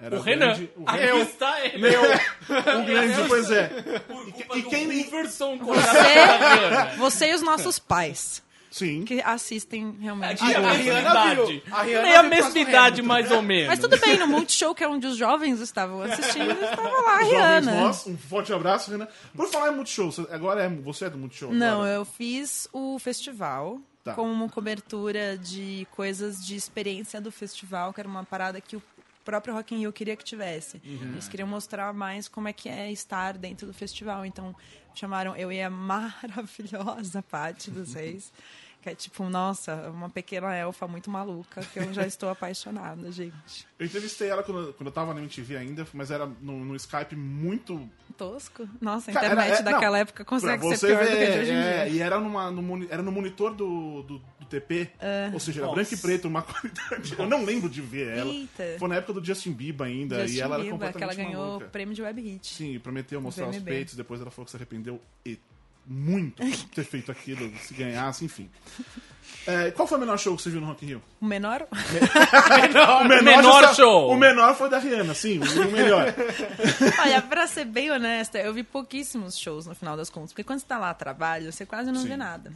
Era 0.00 0.18
O 0.18 0.22
Renan. 0.22 0.46
grande- 0.46 0.70
o 0.76 0.82
Aqui 0.84 0.98
Renan. 1.04 1.18
está 1.20 1.64
ele. 1.64 1.78
Meu, 1.78 2.00
o 2.02 2.84
grande, 2.84 3.28
pois 3.28 3.48
é. 3.52 3.68
Por 4.00 4.26
E, 4.28 4.32
culpa 4.32 4.58
e 4.58 4.62
do 4.62 4.68
quem. 4.70 4.90
Iverson 4.92 5.56
Você, 5.58 6.96
você 6.98 7.30
e 7.30 7.34
os 7.36 7.42
nossos 7.42 7.78
pais, 7.78 8.42
Sim. 8.72 9.04
que 9.04 9.20
assistem 9.22 9.94
realmente. 10.00 10.42
A 10.42 10.46
A 10.46 10.48
mesma 10.48 10.72
Rihanna 10.72 11.34
viu. 11.34 11.62
A 11.70 11.82
Rihanna 11.82 12.02
Tem 12.08 12.16
a 12.16 12.22
mesma 12.24 12.58
idade, 12.58 13.02
mais 13.02 13.30
ou 13.30 13.42
menos. 13.42 13.68
Mas 13.68 13.78
tudo 13.78 13.96
bem, 14.00 14.18
no 14.18 14.26
Multishow, 14.26 14.74
que 14.74 14.82
é 14.82 14.88
onde 14.88 15.06
os 15.06 15.16
jovens 15.16 15.60
estavam 15.60 16.02
assistindo, 16.02 16.50
estava 16.64 16.82
lá 16.88 17.16
a 17.18 17.22
Jovens 17.24 17.30
Rihanna. 17.30 17.80
nós, 17.82 18.06
um 18.06 18.16
forte 18.16 18.52
abraço, 18.52 18.90
Renan. 18.90 19.06
Por 19.36 19.46
falar 19.48 19.70
em 19.72 19.76
Multishow, 19.76 20.10
você- 20.10 20.26
agora 20.32 20.62
é, 20.64 20.68
você 20.68 21.04
é 21.04 21.10
do 21.10 21.18
Multishow? 21.18 21.52
Não, 21.52 21.82
agora? 21.82 21.90
eu 21.90 22.04
fiz 22.04 22.66
o 22.72 22.98
festival 22.98 23.78
Tá. 24.02 24.14
como 24.14 24.32
uma 24.32 24.48
cobertura 24.48 25.38
de 25.38 25.86
coisas 25.92 26.44
de 26.44 26.56
experiência 26.56 27.20
do 27.20 27.30
festival, 27.30 27.92
que 27.92 28.00
era 28.00 28.08
uma 28.08 28.24
parada 28.24 28.60
que 28.60 28.74
o 28.74 28.82
próprio 29.24 29.54
Rock 29.54 29.72
in 29.76 29.78
Rio 29.78 29.92
queria 29.92 30.16
que 30.16 30.24
tivesse. 30.24 30.82
Uhum. 30.84 31.10
Eles 31.12 31.28
queriam 31.28 31.46
mostrar 31.46 31.92
mais 31.94 32.26
como 32.26 32.48
é 32.48 32.52
que 32.52 32.68
é 32.68 32.90
estar 32.90 33.38
dentro 33.38 33.64
do 33.64 33.72
festival. 33.72 34.26
Então, 34.26 34.52
chamaram 34.94 35.36
eu 35.36 35.52
e 35.52 35.62
a 35.62 35.68
maravilhosa 35.70 37.22
Paty 37.22 37.70
dos 37.70 37.94
Reis. 37.94 38.32
Que 38.82 38.90
é 38.90 38.94
tipo, 38.96 39.28
nossa, 39.28 39.90
uma 39.90 40.10
pequena 40.10 40.52
elfa 40.56 40.88
muito 40.88 41.08
maluca, 41.08 41.60
que 41.72 41.78
eu 41.78 41.92
já 41.94 42.04
estou 42.04 42.28
apaixonada, 42.28 43.12
gente. 43.12 43.64
Eu 43.78 43.86
entrevistei 43.86 44.28
ela 44.28 44.42
quando, 44.42 44.72
quando 44.74 44.88
eu 44.88 44.92
tava 44.92 45.14
na 45.14 45.20
MTV 45.20 45.56
ainda, 45.56 45.86
mas 45.94 46.10
era 46.10 46.26
no, 46.26 46.64
no 46.64 46.74
Skype 46.74 47.14
muito. 47.14 47.88
Tosco. 48.18 48.68
Nossa, 48.80 49.10
a 49.10 49.14
Cara, 49.14 49.26
internet 49.26 49.50
era- 49.50 49.58
é, 49.60 49.62
daquela 49.62 49.96
não, 49.96 50.02
época 50.02 50.24
consegue 50.24 50.76
ser 50.76 50.86
pior 50.88 51.00
do 51.04 51.08
que 51.10 51.14
ver, 51.16 51.32
de 51.32 51.38
hoje 51.38 51.50
em 51.52 51.54
é, 51.54 51.84
dia. 51.84 51.88
E 51.94 52.00
era, 52.00 52.18
numa, 52.18 52.50
no, 52.50 52.60
moni- 52.60 52.88
era 52.90 53.02
no 53.02 53.12
monitor 53.12 53.54
do, 53.54 54.02
do, 54.02 54.18
do 54.18 54.46
TP, 54.50 54.90
ou 55.32 55.38
seja, 55.38 55.60
era 55.60 55.66
Nossa. 55.68 55.76
branco 55.80 55.94
e 55.94 55.96
preto, 55.98 56.26
uma 56.28 56.42
qualidade. 56.42 57.14
Eu 57.16 57.26
não 57.28 57.44
lembro 57.44 57.70
de 57.70 57.80
ver 57.80 58.18
ela. 58.18 58.30
Eita. 58.32 58.64
Foi 58.80 58.88
na 58.88 58.96
época 58.96 59.12
do 59.20 59.24
Justin 59.24 59.52
Bieber 59.52 59.86
ainda, 59.86 60.22
Justin 60.22 60.36
e 60.36 60.40
ela 60.40 60.54
era 60.56 60.64
Bieber, 60.64 60.78
que 60.78 60.84
completamente 60.86 61.20
ela 61.20 61.28
ganhou 61.30 61.46
maluca. 61.50 61.66
prêmio 61.68 61.94
de 61.94 62.02
web 62.02 62.20
hit. 62.20 62.46
Sim, 62.52 62.78
prometeu 62.80 63.20
mostrar 63.20 63.48
os 63.48 63.56
VMB. 63.56 63.64
peitos, 63.64 63.94
depois 63.94 64.20
ela 64.20 64.30
falou 64.30 64.44
que 64.44 64.50
se 64.50 64.56
arrependeu 64.56 65.00
e 65.24 65.38
muito 65.86 66.42
ter 66.74 66.84
feito 66.84 67.10
aquilo, 67.10 67.50
se 67.58 67.74
ganhasse, 67.74 68.24
enfim. 68.24 68.48
É, 69.46 69.70
qual 69.72 69.88
foi 69.88 69.98
o 69.98 70.00
menor 70.00 70.18
show 70.18 70.36
que 70.36 70.42
você 70.42 70.50
viu 70.50 70.60
no 70.60 70.66
Rock 70.68 70.84
in 70.84 70.88
Rio? 70.88 71.02
O 71.20 71.24
menor? 71.26 71.66
O 73.00 73.04
menor 73.04 73.62
já- 73.62 73.74
show. 73.74 74.10
O 74.10 74.16
menor 74.16 74.54
foi 74.56 74.68
da 74.70 74.78
Rihanna, 74.78 75.14
sim, 75.14 75.38
o 75.40 75.70
melhor. 75.72 76.14
Olha, 77.00 77.20
pra 77.22 77.46
ser 77.46 77.64
bem 77.64 77.90
honesta, 77.90 78.38
eu 78.38 78.52
vi 78.54 78.62
pouquíssimos 78.62 79.36
shows 79.36 79.66
no 79.66 79.74
final 79.74 79.96
das 79.96 80.08
contas. 80.10 80.30
Porque 80.32 80.44
quando 80.44 80.60
você 80.60 80.66
tá 80.66 80.78
lá 80.78 80.90
a 80.90 80.94
trabalho, 80.94 81.52
você 81.52 81.66
quase 81.66 81.90
não 81.90 82.00
Sim. 82.02 82.08
vê 82.08 82.16
nada. 82.16 82.52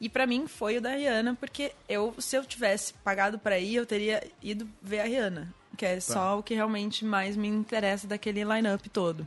E 0.00 0.08
pra 0.08 0.26
mim 0.26 0.46
foi 0.48 0.78
o 0.78 0.80
da 0.80 0.90
Rihanna, 0.94 1.36
porque 1.38 1.72
eu, 1.88 2.14
se 2.18 2.36
eu 2.36 2.44
tivesse 2.44 2.92
pagado 3.04 3.38
pra 3.38 3.58
ir, 3.58 3.76
eu 3.76 3.86
teria 3.86 4.22
ido 4.42 4.68
ver 4.82 5.00
a 5.00 5.04
Rihanna. 5.04 5.52
Que 5.76 5.86
é 5.86 6.00
só 6.00 6.38
o 6.38 6.42
que 6.42 6.54
realmente 6.54 7.04
mais 7.04 7.34
me 7.36 7.48
interessa 7.48 8.06
daquele 8.06 8.44
line-up 8.44 8.88
todo. 8.90 9.26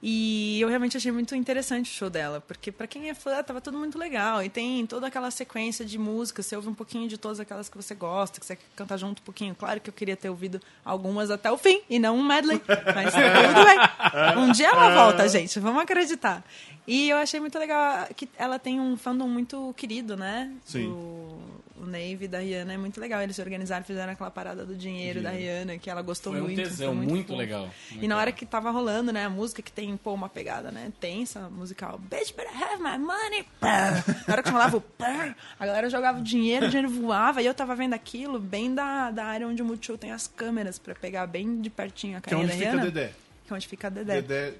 E 0.00 0.60
eu 0.60 0.68
realmente 0.68 0.96
achei 0.96 1.10
muito 1.10 1.34
interessante 1.34 1.90
o 1.90 1.94
show 1.94 2.08
dela, 2.08 2.40
porque 2.40 2.70
pra 2.70 2.86
quem 2.86 3.08
é 3.08 3.14
fã, 3.14 3.42
tava 3.42 3.60
tudo 3.60 3.76
muito 3.76 3.98
legal. 3.98 4.42
E 4.42 4.48
tem 4.48 4.86
toda 4.86 5.08
aquela 5.08 5.30
sequência 5.30 5.84
de 5.84 5.98
músicas, 5.98 6.46
você 6.46 6.54
ouve 6.54 6.68
um 6.68 6.74
pouquinho 6.74 7.08
de 7.08 7.18
todas 7.18 7.40
aquelas 7.40 7.68
que 7.68 7.76
você 7.76 7.94
gosta, 7.94 8.38
que 8.38 8.46
você 8.46 8.54
quer 8.54 8.64
cantar 8.76 8.96
junto 8.96 9.20
um 9.20 9.24
pouquinho. 9.24 9.54
Claro 9.56 9.80
que 9.80 9.90
eu 9.90 9.94
queria 9.94 10.16
ter 10.16 10.30
ouvido 10.30 10.60
algumas 10.84 11.30
até 11.30 11.50
o 11.50 11.58
fim, 11.58 11.82
e 11.90 11.98
não 11.98 12.16
um 12.16 12.24
medley, 12.24 12.62
mas 12.94 13.12
tudo 13.12 13.64
bem. 13.64 13.78
Um 14.38 14.52
dia 14.52 14.68
ela 14.68 14.94
volta, 14.94 15.28
gente, 15.28 15.58
vamos 15.58 15.82
acreditar. 15.82 16.44
E 16.86 17.10
eu 17.10 17.16
achei 17.16 17.40
muito 17.40 17.58
legal 17.58 18.06
que 18.16 18.28
ela 18.38 18.58
tem 18.58 18.80
um 18.80 18.96
fandom 18.96 19.28
muito 19.28 19.74
querido, 19.76 20.16
né? 20.16 20.50
Sim. 20.64 20.88
O, 20.88 21.38
o 21.82 21.86
Navy 21.86 22.28
da 22.28 22.38
Rihanna 22.38 22.72
é 22.74 22.76
muito 22.76 23.00
legal. 23.00 23.20
Eles 23.22 23.36
se 23.36 23.42
organizaram, 23.42 23.84
fizeram 23.84 24.12
aquela 24.12 24.30
parada 24.30 24.64
do 24.64 24.74
dinheiro 24.74 25.22
da 25.22 25.30
Rihanna, 25.30 25.78
que 25.78 25.88
ela 25.90 26.02
gostou 26.02 26.32
Foi 26.32 26.40
um 26.42 26.44
muito. 26.44 26.62
tesão, 26.62 26.94
foi 26.96 27.06
muito 27.06 27.26
fofo. 27.28 27.38
legal. 27.38 27.70
E 27.92 28.06
na 28.08 28.16
hora 28.16 28.32
que 28.32 28.44
tava 28.46 28.70
rolando, 28.70 29.12
né, 29.12 29.24
a 29.24 29.30
música 29.30 29.62
que 29.62 29.70
tem, 29.72 29.96
pô, 29.96 30.12
uma 30.14 30.28
pegada, 30.28 30.70
né, 30.70 30.92
tensa, 31.00 31.48
musical. 31.48 31.98
Bitch, 31.98 32.32
better 32.34 32.52
have 32.62 32.82
my 32.82 32.98
money. 32.98 33.46
Na 33.60 34.32
hora 34.32 34.42
que 34.42 34.50
falava 34.50 34.76
o 34.76 34.82
a 35.58 35.66
galera 35.66 35.88
jogava 35.88 36.18
o 36.18 36.22
dinheiro, 36.22 36.66
o 36.66 36.68
dinheiro 36.68 36.90
voava, 36.90 37.40
e 37.42 37.46
eu 37.46 37.54
tava 37.54 37.74
vendo 37.74 37.94
aquilo 37.94 38.38
bem 38.38 38.74
da, 38.74 39.10
da 39.10 39.24
área 39.24 39.46
onde 39.46 39.62
o 39.62 39.64
Multishow 39.64 39.96
tem 39.96 40.10
as 40.12 40.26
câmeras 40.26 40.78
pra 40.78 40.94
pegar 40.94 41.26
bem 41.26 41.60
de 41.60 41.70
pertinho 41.70 42.18
a 42.18 42.20
Que 42.20 42.28
é 42.28 42.30
carinha 42.30 42.44
onde 42.46 42.52
da 42.52 42.58
fica 42.58 42.70
Rihanna. 42.70 42.90
Dedé. 42.90 43.12
Que 43.46 43.52
é 43.52 43.56
onde 43.56 43.68
fica 43.68 43.86
a 43.86 43.90
Dedé. 43.90 44.22
Dedé 44.22 44.54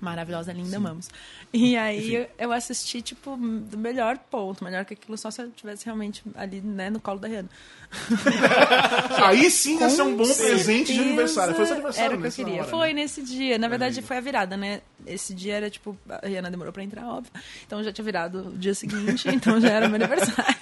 Maravilhosa, 0.00 0.52
linda, 0.52 0.76
amamos. 0.76 1.08
E 1.52 1.76
aí 1.78 2.14
eu, 2.14 2.28
eu 2.38 2.52
assisti, 2.52 3.02
tipo, 3.02 3.36
do 3.36 3.76
melhor 3.76 4.18
ponto. 4.18 4.64
Melhor 4.64 4.84
que 4.84 4.94
aquilo 4.94 5.16
só 5.16 5.30
se 5.30 5.42
eu 5.42 5.50
tivesse 5.50 5.84
realmente 5.84 6.22
ali, 6.34 6.60
né, 6.60 6.90
no 6.90 7.00
colo 7.00 7.18
da 7.18 7.28
Rihanna. 7.28 7.48
Aí 9.24 9.50
sim 9.50 9.78
ia 9.78 9.88
ser 9.88 10.02
um 10.02 10.16
bom 10.16 10.24
presente 10.24 10.92
de 10.92 11.00
aniversário. 11.00 11.54
Foi 11.54 11.66
seu 11.66 11.74
aniversário 11.74 12.06
Era 12.06 12.16
o 12.16 12.20
que 12.20 12.26
eu 12.26 12.32
queria. 12.32 12.62
hora, 12.62 12.70
foi 12.70 12.88
né? 12.88 13.02
nesse 13.02 13.22
dia. 13.22 13.58
Na 13.58 13.68
verdade, 13.68 14.02
foi 14.02 14.16
a 14.16 14.20
virada, 14.20 14.56
né? 14.56 14.80
Esse 15.06 15.34
dia 15.34 15.54
era 15.54 15.70
tipo. 15.70 15.96
A 16.08 16.26
Rihanna 16.26 16.50
demorou 16.50 16.72
pra 16.72 16.82
entrar, 16.82 17.06
óbvio. 17.06 17.32
Então 17.66 17.82
já 17.82 17.92
tinha 17.92 18.04
virado 18.04 18.48
o 18.48 18.58
dia 18.58 18.74
seguinte, 18.74 19.28
então 19.32 19.60
já 19.60 19.70
era 19.70 19.88
meu 19.88 19.96
aniversário. 19.96 20.56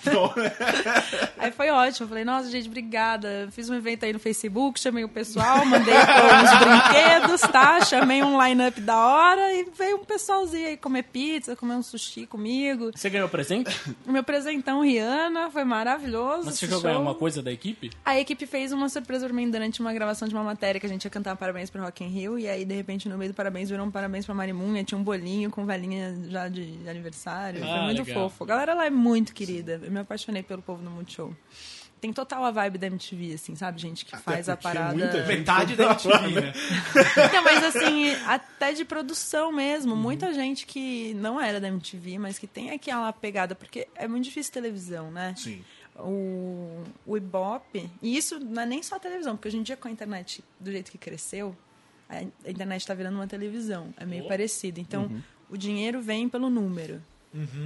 Aí 1.39 1.51
foi 1.51 1.71
ótimo. 1.71 2.05
Eu 2.05 2.09
falei, 2.09 2.25
nossa, 2.25 2.51
gente, 2.51 2.69
obrigada. 2.69 3.49
Fiz 3.53 3.69
um 3.71 3.75
evento 3.75 4.05
aí 4.05 4.13
no 4.13 4.19
Facebook, 4.19 4.79
chamei 4.79 5.05
o 5.05 5.09
pessoal, 5.09 5.65
mandei 5.65 5.95
uns 5.95 6.59
brinquedos, 6.59 7.41
tá? 7.41 7.81
Chamei 7.85 8.23
um 8.23 8.43
line-up 8.43 8.81
da 8.81 8.94
hora 8.97 9.53
e 9.53 9.65
veio 9.77 9.97
um 9.97 10.05
pessoalzinho 10.05 10.67
aí 10.69 10.77
comer 10.77 11.05
pizza, 11.05 11.55
comer 11.57 11.75
um 11.75 11.83
sushi 11.83 12.27
comigo. 12.27 12.91
Você 12.95 13.09
ganhou 13.11 13.29
presente? 13.29 13.71
O 14.07 14.13
meu 14.13 14.23
presentão, 14.23 14.83
Rihanna, 14.83 15.51
foi 15.51 15.65
maravilhoso. 15.65 16.43
Mas 16.47 16.55
você 16.55 16.61
chegou 16.67 16.79
a 16.79 16.83
ganhar 16.83 16.95
alguma 16.97 17.15
coisa 17.15 17.43
da 17.43 17.53
equipe? 17.53 17.91
A 18.05 18.19
equipe 18.19 18.47
fez 18.47 18.73
uma 18.73 18.89
surpresa 18.89 19.27
pra 19.27 19.35
mim 19.35 19.51
durante 19.51 19.81
uma 19.81 19.93
gravação 19.93 20.29
de 20.29 20.35
uma 20.35 20.45
matéria 20.45 20.81
que 20.81 20.87
a 20.87 20.89
gente 20.89 21.05
ia 21.05 21.11
cantar 21.11 21.37
parabéns 21.37 21.71
pro 21.71 21.83
Rock 21.83 22.05
in 22.05 22.09
Rio. 22.09 22.39
E 22.39 22.49
aí, 22.49 22.65
de 22.65 22.75
repente, 22.75 23.09
no 23.09 23.17
meio 23.19 23.33
do 23.33 23.35
parabéns, 23.35 23.69
virou 23.71 23.87
um 23.87 23.91
parabéns 23.91 24.25
pra 24.27 24.35
Marimunha. 24.35 24.85
Tinha 24.85 24.99
um 24.99 25.05
bolinho 25.05 25.51
com 25.51 25.65
velhinha 25.65 26.15
já 26.29 26.49
de 26.49 26.79
aniversário. 26.89 27.61
Foi 27.61 27.69
Ah, 27.71 27.83
muito 27.85 28.03
legal. 28.05 28.29
fofo. 28.31 28.45
A 28.45 28.47
galera 28.47 28.75
lá 28.75 28.87
é 28.87 28.91
muito 28.91 29.33
querida. 29.35 29.81
Eu 29.83 29.91
me 29.91 30.01
apaixonei 30.01 30.43
pelo 30.43 30.63
povo 30.63 30.83
no 30.83 30.91
Multishow. 30.91 31.35
Tem 32.05 32.13
total 32.13 32.45
a 32.45 32.51
vibe 32.51 32.77
da 32.77 32.87
MTV, 32.89 33.33
assim, 33.33 33.57
sabe? 33.57 33.81
Gente 33.81 34.05
que 34.05 34.15
faz 34.15 34.47
a 34.51 34.59
parada... 34.59 34.95
muita 34.95 35.27
Metade 35.27 35.75
da 35.75 35.93
MTV, 35.93 36.39
né? 36.39 36.53
Não, 37.33 37.43
mas 37.43 37.65
assim, 37.65 38.11
até 38.27 38.75
de 38.75 38.85
produção 38.85 39.51
mesmo. 39.51 39.97
Muita 39.97 40.31
gente 40.35 40.67
que 40.67 41.15
não 41.15 41.41
era 41.41 41.59
da 41.59 41.69
MTV, 41.69 42.19
mas 42.19 42.39
que 42.39 42.47
tem 42.47 42.73
aquela 42.73 43.11
pegada, 43.11 43.55
porque 43.55 43.89
é 43.95 44.07
muito 44.07 44.25
difícil 44.25 44.53
televisão, 44.53 45.11
né? 45.11 45.35
Sim. 45.35 45.65
O, 45.97 46.85
o 47.07 47.17
Ibope, 47.17 47.91
e 48.03 48.19
isso 48.19 48.39
não 48.39 48.61
é 48.61 48.67
nem 48.67 48.83
só 48.83 48.97
a 48.97 49.01
televisão, 49.01 49.35
porque 49.35 49.49
hoje 49.49 49.57
em 49.57 49.63
dia 49.63 49.75
com 49.75 49.89
a 49.89 49.91
internet 49.91 50.45
do 50.61 50.71
jeito 50.71 50.91
que 50.91 50.99
cresceu, 50.99 51.57
a 52.07 52.17
a 52.17 52.51
internet 52.51 52.83
está 52.83 52.93
virando 52.93 53.15
uma 53.15 53.27
televisão. 53.27 53.95
É 53.97 54.05
meio 54.05 54.29
parecido. 54.29 54.79
Então, 54.79 55.11
o 55.49 55.57
dinheiro 55.57 56.03
vem 56.03 56.29
pelo 56.29 56.51
número. 56.51 57.01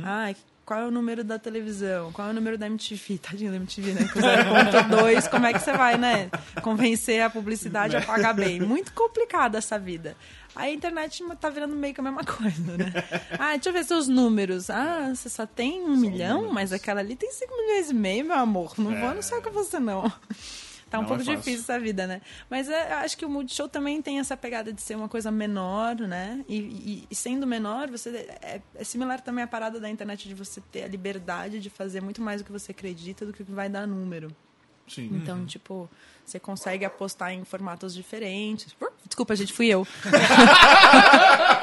Ai, 0.05 0.37
qual 0.69 0.81
é 0.81 0.87
o 0.87 0.91
número 0.91 1.25
da 1.25 1.39
televisão? 1.39 2.13
Qual 2.13 2.29
é 2.29 2.31
o 2.31 2.35
número 2.35 2.59
da 2.59 2.67
MTV? 2.67 3.17
Tadinho 3.25 3.51
da 3.51 3.57
MTV, 3.57 3.93
né? 3.95 4.07
Com 4.13 4.21
0.2, 4.21 5.31
como 5.31 5.47
é 5.47 5.55
que 5.55 5.61
você 5.61 5.73
vai, 5.73 5.97
né? 5.97 6.31
Convencer 6.63 7.23
a 7.23 7.31
publicidade 7.31 7.97
a 7.97 8.03
pagar 8.03 8.35
bem. 8.35 8.61
Muito 8.61 8.93
complicada 8.93 9.57
essa 9.57 9.79
vida. 9.79 10.15
A 10.55 10.69
internet 10.69 11.25
tá 11.41 11.49
virando 11.49 11.75
meio 11.75 11.95
que 11.95 12.01
a 12.01 12.05
mesma 12.05 12.23
coisa, 12.23 12.77
né? 12.77 12.93
Ah, 13.39 13.53
deixa 13.53 13.71
eu 13.71 13.73
ver 13.73 13.85
seus 13.85 14.09
números. 14.09 14.69
Ah, 14.69 15.11
você 15.15 15.31
só 15.31 15.47
tem 15.47 15.81
um 15.81 15.97
milhão, 15.97 16.53
mas 16.53 16.71
aquela 16.71 17.01
ali 17.01 17.17
tem 17.17 17.33
5 17.33 17.57
milhões 17.57 17.91
e 17.91 17.95
meio, 17.95 18.27
meu 18.27 18.37
amor. 18.37 18.75
Não 18.77 18.95
vou 18.95 19.09
anunciar 19.09 19.41
com 19.41 19.51
você, 19.51 19.81
não. 19.81 20.13
Tá 20.91 20.99
um 20.99 21.03
Não 21.03 21.09
pouco 21.09 21.23
é 21.23 21.37
difícil 21.37 21.61
essa 21.61 21.79
vida, 21.79 22.07
né? 22.07 22.21
Mas 22.49 22.69
é, 22.69 22.93
eu 22.93 22.97
acho 22.99 23.17
que 23.19 23.25
o 23.27 23.29
Multishow 23.29 23.69
também 23.69 24.01
tem 24.01 24.19
essa 24.19 24.37
pegada 24.37 24.73
de 24.73 24.81
ser 24.81 24.95
uma 24.97 25.09
coisa 25.09 25.31
menor, 25.31 25.97
né? 25.97 26.43
E, 26.49 26.57
e- 26.57 27.05
e 27.11 27.15
sendo 27.15 27.47
menor, 27.47 27.91
você 27.91 28.11
é, 28.43 28.61
é 28.75 28.85
similar 28.85 29.21
também 29.21 29.45
à 29.45 29.47
parada 29.47 29.79
da 29.79 29.89
internet 29.91 30.27
de 30.27 30.35
você 30.35 30.61
ter 30.73 30.85
a 30.85 30.89
liberdade 30.89 31.61
de 31.61 31.69
fazer 31.69 32.01
muito 32.01 32.23
mais 32.23 32.41
do 32.41 32.45
que 32.47 32.53
você 32.53 32.73
acredita 32.73 33.27
do 33.27 33.33
que 33.33 33.43
vai 33.43 33.69
dar 33.69 33.87
número. 33.87 34.35
Sim. 34.89 35.11
Então, 35.13 35.45
tipo, 35.45 35.91
você 36.25 36.41
consegue 36.41 36.83
apostar 36.87 37.33
em 37.33 37.45
formatos 37.45 37.95
diferentes. 37.95 38.75
Desculpa, 39.07 39.37
gente, 39.37 39.53
fui 39.53 39.67
eu. 39.67 39.87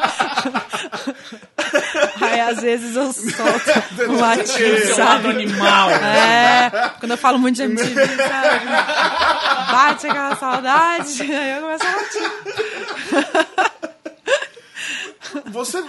Aí, 2.22 2.40
às 2.42 2.62
vezes, 2.62 2.96
eu 2.96 3.12
solto 3.12 4.04
um 4.10 4.20
lado 4.20 4.44
sabe? 4.96 5.28
animal. 5.30 5.90
É, 5.92 6.70
quando 7.00 7.12
eu 7.12 7.18
falo 7.18 7.38
muito 7.40 7.56
de 7.58 7.64
MTV, 7.64 8.06
sabe? 8.18 8.66
Bate 9.72 10.08
aquela 10.08 10.36
saudade, 10.36 11.22
aí 11.32 11.52
eu 11.58 11.62
começo 11.62 11.86
a 11.86 11.96
latir. 11.96 13.76
Você, 15.52 15.84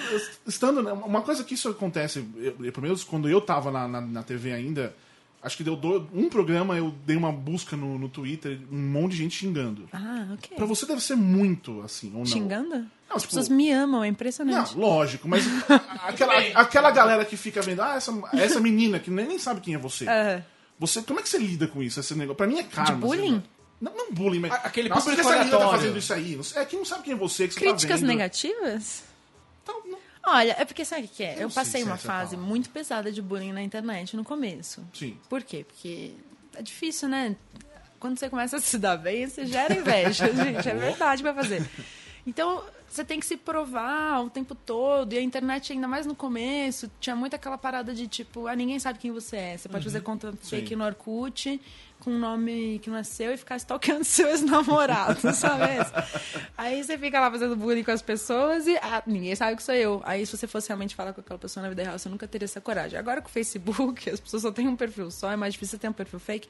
estando. 0.46 0.82
né, 0.82 0.92
Uma 0.92 1.22
coisa 1.22 1.44
que 1.44 1.54
isso 1.54 1.68
acontece, 1.68 2.26
eu, 2.36 2.52
pelo 2.72 2.82
menos 2.82 3.04
quando 3.04 3.28
eu 3.28 3.40
tava 3.40 3.70
na, 3.70 3.86
na, 3.86 4.00
na 4.00 4.22
TV 4.22 4.52
ainda, 4.52 4.94
acho 5.42 5.56
que 5.56 5.62
deu 5.64 5.76
do- 5.76 6.08
um 6.12 6.28
programa, 6.28 6.76
eu 6.76 6.92
dei 7.04 7.16
uma 7.16 7.30
busca 7.30 7.76
no, 7.76 7.98
no 7.98 8.08
Twitter, 8.08 8.58
um 8.72 8.76
monte 8.78 9.12
de 9.12 9.18
gente 9.18 9.36
xingando. 9.36 9.88
Ah, 9.92 10.26
ok. 10.34 10.56
Pra 10.56 10.66
você 10.66 10.84
deve 10.86 11.00
ser 11.02 11.16
muito 11.16 11.80
assim, 11.82 12.10
ou 12.12 12.20
não? 12.20 12.26
Xingando? 12.26 12.86
Não, 13.08 13.16
As 13.16 13.22
tipo- 13.22 13.34
pessoas 13.34 13.48
me 13.48 13.70
amam, 13.70 14.02
é 14.02 14.08
impressionante. 14.08 14.74
Não, 14.76 14.80
lógico, 14.82 15.28
mas 15.28 15.44
aquela, 16.02 16.38
aquela 16.54 16.90
galera 16.90 17.24
que 17.24 17.36
fica 17.36 17.62
vendo, 17.62 17.80
ah, 17.80 17.94
essa, 17.96 18.12
essa 18.34 18.60
menina 18.60 18.98
que 18.98 19.10
nem, 19.10 19.26
nem 19.26 19.38
sabe 19.38 19.60
quem 19.60 19.74
é 19.74 19.78
você. 19.78 20.06
Você, 20.78 21.00
como 21.02 21.20
é 21.20 21.22
que 21.22 21.28
você 21.28 21.38
lida 21.38 21.66
com 21.66 21.82
isso? 21.82 22.00
Esse 22.00 22.14
negócio? 22.14 22.36
Pra 22.36 22.46
mim 22.46 22.58
é 22.58 22.62
karma. 22.64 22.96
bullying? 22.98 23.36
assim, 23.36 23.42
Não, 23.80 23.94
não 23.96 24.12
bullying, 24.12 24.40
mas. 24.40 24.52
Aquele 24.64 24.88
Nossa, 24.88 25.02
por 25.08 25.10
que 25.16 25.22
público 25.22 25.30
essa 25.34 25.44
menina 25.44 25.58
tá 25.64 25.70
fazendo 25.70 25.98
isso 25.98 26.12
aí? 26.12 26.38
É 26.56 26.64
que 26.64 26.76
não 26.76 26.84
sabe 26.84 27.02
quem 27.04 27.12
é 27.14 27.16
você, 27.16 27.46
que 27.48 27.54
você 27.54 27.60
Críticas 27.60 28.00
tá 28.00 28.06
negativas? 28.06 29.04
Então, 29.62 29.82
não- 29.86 29.98
Olha, 30.28 30.56
é 30.58 30.64
porque 30.64 30.84
sabe 30.84 31.04
o 31.04 31.08
que 31.08 31.22
é? 31.22 31.36
Eu 31.36 31.42
Eu 31.42 31.50
passei 31.50 31.80
se 31.82 31.86
é 31.86 31.90
uma 31.90 31.94
essa 31.94 32.06
fase 32.08 32.30
palavra. 32.32 32.50
muito 32.50 32.68
pesada 32.70 33.12
de 33.12 33.22
bullying 33.22 33.52
na 33.52 33.62
internet 33.62 34.16
no 34.16 34.24
começo. 34.24 34.84
Sim. 34.92 35.16
Por 35.28 35.42
quê? 35.44 35.64
Porque 35.66 36.14
é 36.56 36.60
difícil, 36.62 37.08
né? 37.08 37.36
Quando 38.00 38.18
você 38.18 38.28
começa 38.28 38.56
a 38.56 38.60
se 38.60 38.76
dar 38.76 38.96
bem, 38.98 39.26
você 39.28 39.46
gera 39.46 39.72
inveja, 39.72 40.26
gente. 40.34 40.68
É 40.68 40.74
verdade 40.74 41.22
vai 41.22 41.32
fazer. 41.32 41.64
Então, 42.26 42.62
você 42.96 43.04
tem 43.04 43.20
que 43.20 43.26
se 43.26 43.36
provar 43.36 44.24
o 44.24 44.30
tempo 44.30 44.54
todo. 44.54 45.12
E 45.12 45.18
a 45.18 45.22
internet, 45.22 45.72
ainda 45.72 45.86
mais 45.86 46.06
no 46.06 46.14
começo, 46.14 46.90
tinha 46.98 47.14
muito 47.14 47.36
aquela 47.36 47.58
parada 47.58 47.94
de 47.94 48.08
tipo, 48.08 48.46
ah, 48.46 48.56
ninguém 48.56 48.78
sabe 48.78 48.98
quem 48.98 49.12
você 49.12 49.36
é. 49.36 49.56
Você 49.56 49.68
pode 49.68 49.84
fazer 49.84 50.00
conta 50.00 50.32
fake 50.42 50.74
no 50.74 50.84
Orkut 50.84 51.60
com 52.00 52.10
um 52.10 52.18
nome 52.18 52.78
que 52.80 52.90
não 52.90 52.96
é 52.98 53.02
seu 53.02 53.32
e 53.32 53.36
ficar 53.36 53.56
stalkeando 53.56 54.04
seu 54.04 54.28
ex-namorado, 54.28 55.32
sabe? 55.32 55.64
Aí 56.56 56.82
você 56.82 56.98
fica 56.98 57.20
lá 57.20 57.30
fazendo 57.30 57.56
bullying 57.56 57.84
com 57.84 57.90
as 57.90 58.02
pessoas 58.02 58.66
e 58.66 58.76
ah, 58.78 59.02
ninguém 59.06 59.34
sabe 59.34 59.56
que 59.56 59.62
sou 59.62 59.74
eu. 59.74 60.02
Aí 60.04 60.26
se 60.26 60.36
você 60.36 60.46
fosse 60.46 60.68
realmente 60.68 60.94
falar 60.94 61.12
com 61.12 61.20
aquela 61.20 61.38
pessoa 61.38 61.62
na 61.62 61.68
vida 61.68 61.82
real, 61.82 61.98
você 61.98 62.08
nunca 62.08 62.26
teria 62.26 62.44
essa 62.44 62.60
coragem. 62.60 62.98
Agora 62.98 63.20
com 63.22 63.28
o 63.28 63.30
Facebook, 63.30 64.10
as 64.10 64.20
pessoas 64.20 64.42
só 64.42 64.50
têm 64.50 64.68
um 64.68 64.76
perfil 64.76 65.10
só, 65.10 65.32
é 65.32 65.36
mais 65.36 65.54
difícil 65.54 65.78
ter 65.78 65.88
um 65.88 65.92
perfil 65.92 66.18
fake. 66.18 66.48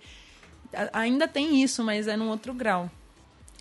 Ainda 0.92 1.28
tem 1.28 1.62
isso, 1.62 1.82
mas 1.84 2.08
é 2.08 2.16
num 2.16 2.28
outro 2.28 2.52
grau. 2.52 2.90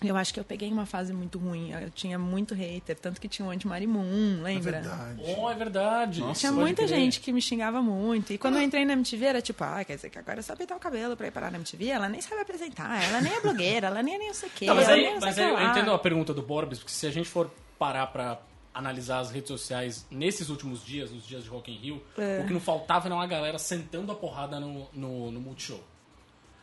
Eu 0.04 0.14
acho 0.16 0.34
que 0.34 0.38
eu 0.38 0.44
peguei 0.44 0.70
uma 0.70 0.84
fase 0.84 1.12
muito 1.12 1.38
ruim. 1.38 1.72
Eu 1.72 1.90
tinha 1.90 2.18
muito 2.18 2.54
hater, 2.54 2.98
tanto 2.98 3.18
que 3.20 3.28
tinha 3.28 3.48
o 3.48 3.50
anti-Marimun, 3.50 4.40
É 4.40 4.42
lembra? 4.42 4.72
verdade. 4.72 5.22
Oh, 5.38 5.50
é 5.50 5.54
verdade. 5.54 6.20
Nossa, 6.20 6.40
Tinha 6.40 6.52
muita 6.52 6.84
crer. 6.84 6.88
gente 6.88 7.20
que 7.20 7.32
me 7.32 7.40
xingava 7.40 7.80
muito. 7.80 8.32
E 8.32 8.36
quando 8.38 8.56
eu 8.56 8.62
entrei 8.62 8.84
na 8.84 8.92
MTV, 8.92 9.24
era 9.24 9.40
tipo, 9.40 9.64
ah, 9.64 9.82
quer 9.84 9.96
dizer 9.96 10.10
que 10.10 10.18
agora 10.18 10.40
é 10.40 10.42
só 10.42 10.54
pintar 10.54 10.76
o 10.76 10.80
cabelo 10.80 11.16
pra 11.16 11.26
ir 11.28 11.30
parar 11.30 11.50
na 11.50 11.56
MTV? 11.58 11.86
Ela 11.88 12.08
nem 12.10 12.20
sabe 12.20 12.42
apresentar, 12.42 13.02
ela 13.04 13.20
nem 13.22 13.32
é 13.32 13.40
blogueira, 13.40 13.86
ela 13.86 14.02
nem 14.02 14.16
é 14.16 14.18
nem 14.18 14.26
não 14.28 14.34
sei 14.34 14.48
o 14.48 14.52
quê. 14.52 14.66
Não, 14.66 14.74
mas 14.74 14.88
aí, 14.88 15.14
não 15.14 15.20
mas 15.20 15.38
aí 15.38 15.48
eu 15.50 15.60
entendo 15.62 15.90
a 15.92 15.98
pergunta 15.98 16.34
do 16.34 16.42
Borbes, 16.42 16.78
porque 16.78 16.92
se 16.92 17.06
a 17.06 17.10
gente 17.10 17.28
for 17.28 17.50
parar 17.78 18.06
pra 18.08 18.38
analisar 18.74 19.20
as 19.20 19.30
redes 19.30 19.48
sociais 19.48 20.06
nesses 20.10 20.50
últimos 20.50 20.84
dias, 20.84 21.10
nos 21.10 21.26
dias 21.26 21.42
de 21.44 21.48
Rock 21.48 21.72
in 21.72 21.76
Rio, 21.78 22.02
É. 22.18 22.40
o 22.42 22.46
que 22.46 22.52
não 22.52 22.60
faltava 22.60 23.08
era 23.08 23.14
uma 23.14 23.26
galera 23.26 23.58
sentando 23.58 24.12
a 24.12 24.14
porrada 24.14 24.60
no, 24.60 24.86
no, 24.92 25.30
no 25.30 25.40
Multishow. 25.40 25.80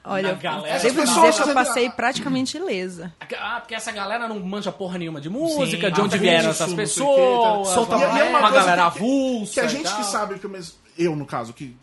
Olha, 0.05 0.23
na 0.23 0.29
eu 0.29 0.35
galera- 0.37 0.79
devo 0.79 1.01
dizer 1.05 1.33
que 1.43 1.49
eu 1.49 1.53
passei 1.53 1.89
praticamente 1.89 2.57
ilesa. 2.57 3.13
Ah, 3.39 3.59
porque 3.61 3.73
essa 3.73 3.91
galera 3.91 4.27
não 4.27 4.39
manja 4.39 4.71
porra 4.71 4.97
nenhuma 4.97 5.21
de 5.21 5.29
música, 5.29 5.87
Sim, 5.87 5.93
de 5.93 6.01
onde 6.01 6.15
ah, 6.15 6.19
vieram 6.19 6.51
isso, 6.51 6.63
essas 6.63 6.73
pessoas, 6.73 7.67
tá. 7.69 7.73
Solta 7.73 7.95
uma. 7.95 8.05
E 8.17 8.19
é 8.19 8.23
uma 8.25 8.39
uma 8.39 8.49
coisa 8.49 8.65
galera 8.65 8.81
que- 8.91 8.97
avulsa. 8.97 9.53
Que 9.53 9.59
a 9.61 9.67
gente 9.67 9.95
que 9.95 10.03
sabe, 10.05 10.35
pelo 10.39 10.51
menos 10.53 10.77
eu 10.97 11.15
no 11.15 11.25
caso, 11.25 11.53
que 11.53 11.75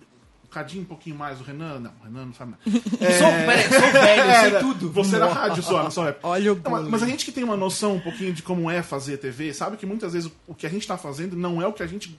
um 0.45 0.49
cadinho 0.53 0.83
um 0.83 0.87
pouquinho 0.87 1.17
mais, 1.17 1.41
o 1.41 1.45
Renan, 1.45 1.79
não, 1.81 1.93
o 2.01 2.05
Renan 2.05 2.27
não 2.27 2.35
sabe 2.35 2.51
nada. 2.53 2.63
Sou, 3.19 3.29
peraí, 3.31 3.69
sou 3.69 3.93
velho, 3.93 4.23
eu 4.23 4.41
sei 4.41 4.51
É, 4.57 4.59
tudo. 4.61 4.91
Você 4.93 5.17
na 5.17 5.27
rádio 5.29 5.63
só, 5.63 5.89
só 5.91 6.09
é. 6.09 6.17
Olha 6.23 6.53
o 6.53 6.57
Não. 6.63 6.91
Mas 6.91 7.03
a 7.03 7.07
gente 7.07 7.25
que 7.25 7.33
tem 7.33 7.45
uma 7.45 7.57
noção 7.57 7.95
um 7.95 8.01
pouquinho 8.01 8.33
de 8.33 8.43
como 8.43 8.71
é 8.71 8.83
fazer 8.83 9.17
TV, 9.17 9.55
sabe 9.55 9.77
que 9.77 9.87
muitas 9.87 10.13
vezes 10.13 10.31
o 10.47 10.55
que 10.55 10.67
a 10.67 10.71
gente 10.71 10.87
tá 10.87 10.99
fazendo 10.99 11.37
não 11.37 11.63
é 11.63 11.67
o 11.67 11.73
que 11.73 11.83
a 11.83 11.87
gente 11.87 12.19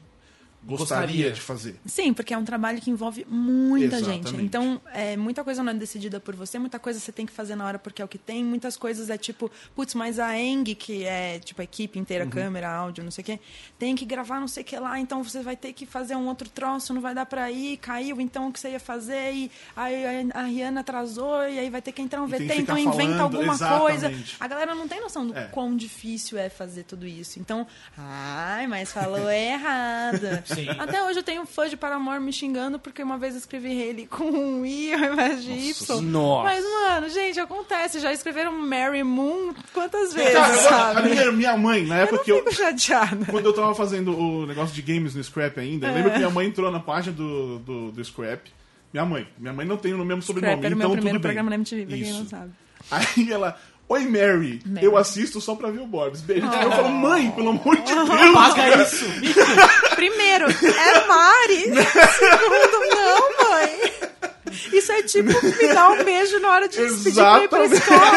gostaria, 0.64 0.78
Gostaria. 1.08 1.32
de 1.32 1.42
fazer. 1.42 1.76
Sim, 1.86 2.14
porque 2.14 2.34
é 2.34 2.38
um 2.38 2.46
trabalho 2.46 2.80
que 2.80 2.90
envolve 2.92 3.26
muita 3.30 3.98
Exatamente. 3.98 4.30
gente. 4.32 4.44
Então, 4.44 4.80
é, 4.94 5.18
muita 5.18 5.44
coisa 5.44 5.64
não 5.64 5.72
é 5.72 5.76
decidida 5.76 6.20
por 6.20 6.36
você, 6.36 6.60
muita 6.60 6.78
coisa 6.80 7.00
você 7.00 7.12
tem 7.12 7.26
que 7.26 7.32
fazer 7.32 7.56
na 7.56 7.66
hora 7.66 7.80
porque 7.80 8.02
é 8.02 8.06
o 8.06 8.08
que 8.08 8.18
tem, 8.18 8.44
muitas 8.44 8.78
coisas 8.78 9.10
é 9.10 9.18
tipo, 9.18 9.52
putz, 9.76 9.96
mas 9.96 10.20
a 10.20 10.38
Eng, 10.38 10.64
que 10.76 11.04
é 11.04 11.40
tipo 11.40 11.62
a 11.62 11.64
equipe 11.64 11.98
inteira, 12.00 12.26
Uhum. 12.26 12.30
câmera, 12.30 12.70
áudio, 12.72 13.04
não 13.04 13.12
sei 13.12 13.22
o 13.22 13.26
quê, 13.26 13.40
tem 13.80 13.96
que 13.96 14.06
gravar 14.06 14.40
não 14.40 14.48
sei 14.48 14.64
o 14.64 14.66
que 14.66 14.78
lá, 14.78 15.00
então 15.00 15.24
você 15.24 15.42
vai 15.42 15.56
ter 15.56 15.74
que 15.74 15.86
fazer 15.86 16.16
um 16.16 16.28
outro 16.28 16.48
troço, 16.50 16.94
não 16.94 17.02
vai 17.02 17.14
dar 17.16 17.26
pra 17.26 17.50
ir, 17.52 17.78
caiu, 17.78 18.20
então 18.22 18.50
o 18.50 18.54
que 18.54 18.60
você 18.60 18.70
ia 18.72 18.80
fazer, 18.80 19.34
e 19.34 19.52
aí 19.76 20.30
a, 20.34 20.40
a 20.42 20.44
Rihanna 20.44 20.82
atrasou, 20.82 21.42
e 21.48 21.58
aí 21.60 21.70
vai 21.70 21.82
ter 21.82 21.92
que 21.92 22.02
entrar 22.02 22.22
um 22.22 22.30
tem 22.30 22.40
VT, 22.48 22.54
que 22.56 22.62
então 22.62 22.76
ficar 22.76 22.90
inventa 22.94 23.18
falando, 23.18 23.22
alguma 23.22 23.54
exatamente. 23.54 23.82
coisa. 23.82 24.36
A 24.40 24.48
galera 24.48 24.76
não 24.76 24.88
tem 24.88 25.02
noção 25.02 25.26
do 25.28 25.36
É. 25.38 25.46
quão 25.46 25.76
difícil 25.76 26.38
é 26.38 26.50
fazer 26.50 26.84
tudo 26.84 27.08
isso. 27.08 27.40
Então, 27.40 27.66
ai, 27.98 28.68
mas 28.68 28.92
falou 28.92 29.30
errado. 29.32 30.22
Sim. 30.56 30.68
Até 30.78 31.04
hoje 31.04 31.20
eu 31.20 31.24
tenho 31.24 31.42
um 31.42 31.46
fã 31.46 31.68
de 31.70 31.76
Paramore 31.78 32.20
me 32.22 32.32
xingando 32.34 32.78
porque 32.80 33.02
uma 33.04 33.18
vez 33.18 33.34
eu 33.34 33.40
escrevi 33.40 33.72
ele 33.74 34.06
com 34.08 34.26
um 34.26 34.66
I 34.66 34.94
ao 34.94 35.14
invés 35.14 35.44
de 35.44 35.52
Y. 35.52 36.02
Nossa. 36.02 36.44
Mas, 36.44 36.64
mano, 36.64 37.10
gente, 37.10 37.40
acontece. 37.40 38.00
Já 38.00 38.12
escreveram 38.14 38.52
Mary 38.52 39.04
Moon 39.04 39.54
quantas 39.74 40.14
vezes, 40.14 40.34
Cara, 40.34 40.54
eu- 40.54 40.60
a 40.60 40.64
sabe? 40.64 41.10
minha, 41.10 41.32
minha 41.32 41.58
mãe, 41.58 41.86
na 41.86 41.98
Eu 41.98 42.02
época 42.04 42.18
não 42.18 42.24
que 42.24 42.32
eu. 42.32 42.38
fico 42.40 42.54
chateada. 42.56 43.26
Quando 43.28 43.46
eu 43.46 43.54
tava 43.54 43.74
fazendo 43.76 44.18
o 44.18 44.46
negócio 44.46 44.74
de 44.76 44.82
games 44.82 45.16
no 45.16 45.24
Scrap 45.24 45.58
ainda, 45.60 45.88
eu 45.88 45.94
lembro 45.94 46.12
que 46.12 46.18
minha 46.18 46.30
mãe 46.30 46.48
entrou 46.48 46.72
na 46.72 46.80
página 46.80 47.16
do, 47.16 47.60
do, 47.60 47.92
do 47.92 48.04
Scrap. 48.06 48.42
Minha 48.94 49.06
mãe. 49.06 49.28
Minha 49.38 49.54
mãe 49.54 49.66
não 49.66 49.78
tem 49.78 49.94
o 49.94 50.04
mesmo 50.04 50.22
sobrenome, 50.22 50.54
Scrap 50.58 50.66
era 50.66 50.76
então 50.76 50.88
meu 50.90 50.96
primeiro 50.98 51.20
programa 51.22 51.50
na 51.50 51.56
MTV, 51.56 51.86
pra 51.86 51.96
quem 51.98 52.04
Isso. 52.10 52.20
não 52.20 52.26
sabe. 52.28 52.52
Aí 52.90 53.32
ela, 53.32 53.58
oi 53.92 54.06
Mary, 54.08 54.62
Mary. 54.66 54.86
eu 54.86 54.98
assisto 54.98 55.42
só 55.42 55.56
pra 55.56 55.70
ver 55.70 55.80
o 55.80 55.86
Borbs. 55.88 56.22
Beijo. 56.22 56.48
Ah. 56.52 56.64
Eu 56.64 56.72
falo, 56.72 56.90
mãe, 56.90 57.32
pelo 57.32 57.50
amor 57.50 57.76
de 57.78 57.84
Deus. 57.94 58.10
Paga 58.34 58.84
isso. 58.84 59.06
Primeiro, 59.96 60.46
é 60.50 61.08
Mari. 61.08 61.62
Segundo, 61.64 62.96
não, 62.96 63.50
mãe. 63.50 63.92
Isso 64.74 64.92
é 64.92 65.04
tipo 65.04 65.30
me 65.46 65.68
dar 65.74 65.92
um 65.92 66.04
beijo 66.04 66.40
na 66.40 66.50
hora 66.50 66.68
de 66.68 66.78
despedir 66.78 67.14
pra 67.16 67.44
ir 67.44 67.48
pra 67.50 67.66
escola. 67.66 68.12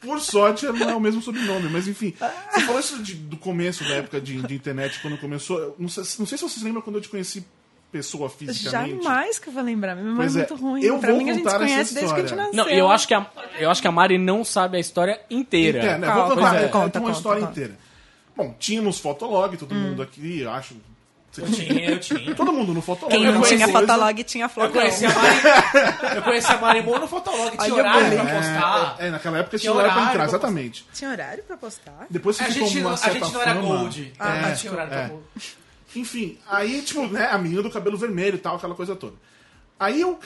Por 0.00 0.20
sorte, 0.20 0.66
não 0.66 0.90
é 0.90 0.94
o 0.94 1.00
mesmo 1.00 1.22
sobrenome, 1.22 1.68
mas 1.70 1.88
enfim. 1.88 2.14
Você 2.52 2.60
falou 2.60 2.80
isso 2.80 3.02
de- 3.02 3.14
do 3.14 3.36
começo 3.38 3.84
da 3.84 3.94
época 3.94 4.20
de, 4.20 4.42
de 4.42 4.54
internet, 4.54 4.98
quando 5.00 5.16
começou. 5.18 5.58
eu 5.58 5.74
Não 5.78 5.88
sei, 5.88 6.04
não 6.18 6.26
sei 6.26 6.36
se 6.38 6.44
vocês 6.44 6.62
lembram 6.62 6.82
quando 6.82 6.96
eu 6.96 7.02
te 7.02 7.08
conheci 7.08 7.44
pessoa 7.94 8.28
fisicamente. 8.28 9.02
Jamais 9.04 9.38
que 9.38 9.48
eu 9.48 9.52
vou 9.52 9.62
lembrar. 9.62 9.94
Minha 9.94 10.08
memória 10.08 10.26
é 10.28 10.30
é, 10.32 10.34
muito 10.36 10.54
ruim. 10.56 10.82
eu 10.82 10.98
pra 10.98 11.10
vou 11.12 11.18
mim, 11.22 11.30
a 11.30 11.34
gente 11.34 11.44
conhece 11.44 11.74
essa 11.80 11.94
desde 11.94 12.14
que 12.14 12.20
a 12.20 12.22
gente 12.22 12.30
história. 12.32 12.44
nasceu. 12.52 12.64
Não, 12.64 12.68
eu 12.70 12.90
acho, 12.90 13.06
que 13.06 13.14
a, 13.14 13.26
eu 13.60 13.70
acho 13.70 13.80
que 13.80 13.86
a 13.88 13.92
Mari 13.92 14.18
não 14.18 14.44
sabe 14.44 14.76
a 14.76 14.80
história 14.80 15.20
inteira. 15.30 15.78
É, 15.78 15.98
né? 15.98 16.06
Calma, 16.08 16.26
Vou 16.26 16.36
contar 16.36 16.56
é. 16.60 16.64
é, 16.64 16.68
Conta, 16.68 16.98
uma 17.00 17.10
história 17.12 17.40
conta. 17.42 17.52
inteira. 17.52 17.78
Bom, 18.36 18.52
tínhamos 18.58 18.98
Fotolog, 18.98 19.56
todo 19.56 19.72
mundo 19.74 20.02
aqui, 20.02 20.40
eu 20.40 20.50
acho. 20.50 20.74
Eu 21.36 21.50
tinha, 21.50 21.90
eu 21.90 21.98
tinha. 21.98 22.34
Todo 22.34 22.52
mundo 22.52 22.72
no 22.74 22.80
Fotolog. 22.80 23.12
Quem 23.16 23.26
é 23.26 23.32
não 23.32 23.42
tinha 23.42 23.66
coisa- 23.68 23.86
fotolog 23.86 24.22
tinha 24.24 24.44
Eu 24.44 24.48
flocão. 24.48 24.72
conheci 24.72 25.04
a 25.06 25.10
Mari, 25.10 26.16
eu 26.16 26.22
conheci 26.22 26.52
a 26.52 26.58
Marimon 26.58 26.98
no 27.00 27.08
Fotolog, 27.08 27.56
tinha 27.56 27.74
horário 27.74 28.16
pra 28.16 28.24
postar. 28.34 28.96
É, 29.00 29.06
é, 29.06 29.10
naquela 29.10 29.38
época 29.38 29.58
Tinha 29.58 29.72
tinha 29.72 29.72
horário 29.72 29.92
pra 29.94 30.02
entrar, 30.02 30.14
pra 30.14 30.24
exatamente. 30.26 30.86
Tinha 30.94 31.10
horário 31.10 31.42
pra 31.44 31.56
postar? 31.56 32.06
Depois 32.10 32.36
que 32.38 32.44
A 32.44 32.46
ficou 32.46 32.68
gente, 32.68 32.78
uma 32.80 32.88
não- 32.90 32.94
a 32.94 32.96
certa 32.96 33.18
gente 33.18 33.32
não 33.34 33.40
era 33.42 33.54
fama, 33.54 33.66
gold. 33.66 34.12
Ah, 34.18 34.48
É, 34.48 34.52
tinha 34.52 34.72
horário 34.72 34.90
pra 34.92 35.00
é. 35.00 35.10
Enfim, 35.96 36.38
aí, 36.48 36.82
tipo, 36.82 37.06
né, 37.06 37.26
a 37.26 37.38
menina 37.38 37.62
do 37.62 37.70
cabelo 37.70 37.96
vermelho 37.96 38.36
e 38.36 38.38
tal, 38.38 38.56
aquela 38.56 38.74
coisa 38.74 38.96
toda. 38.96 39.14
Aí 39.78 40.04
o, 40.04 40.18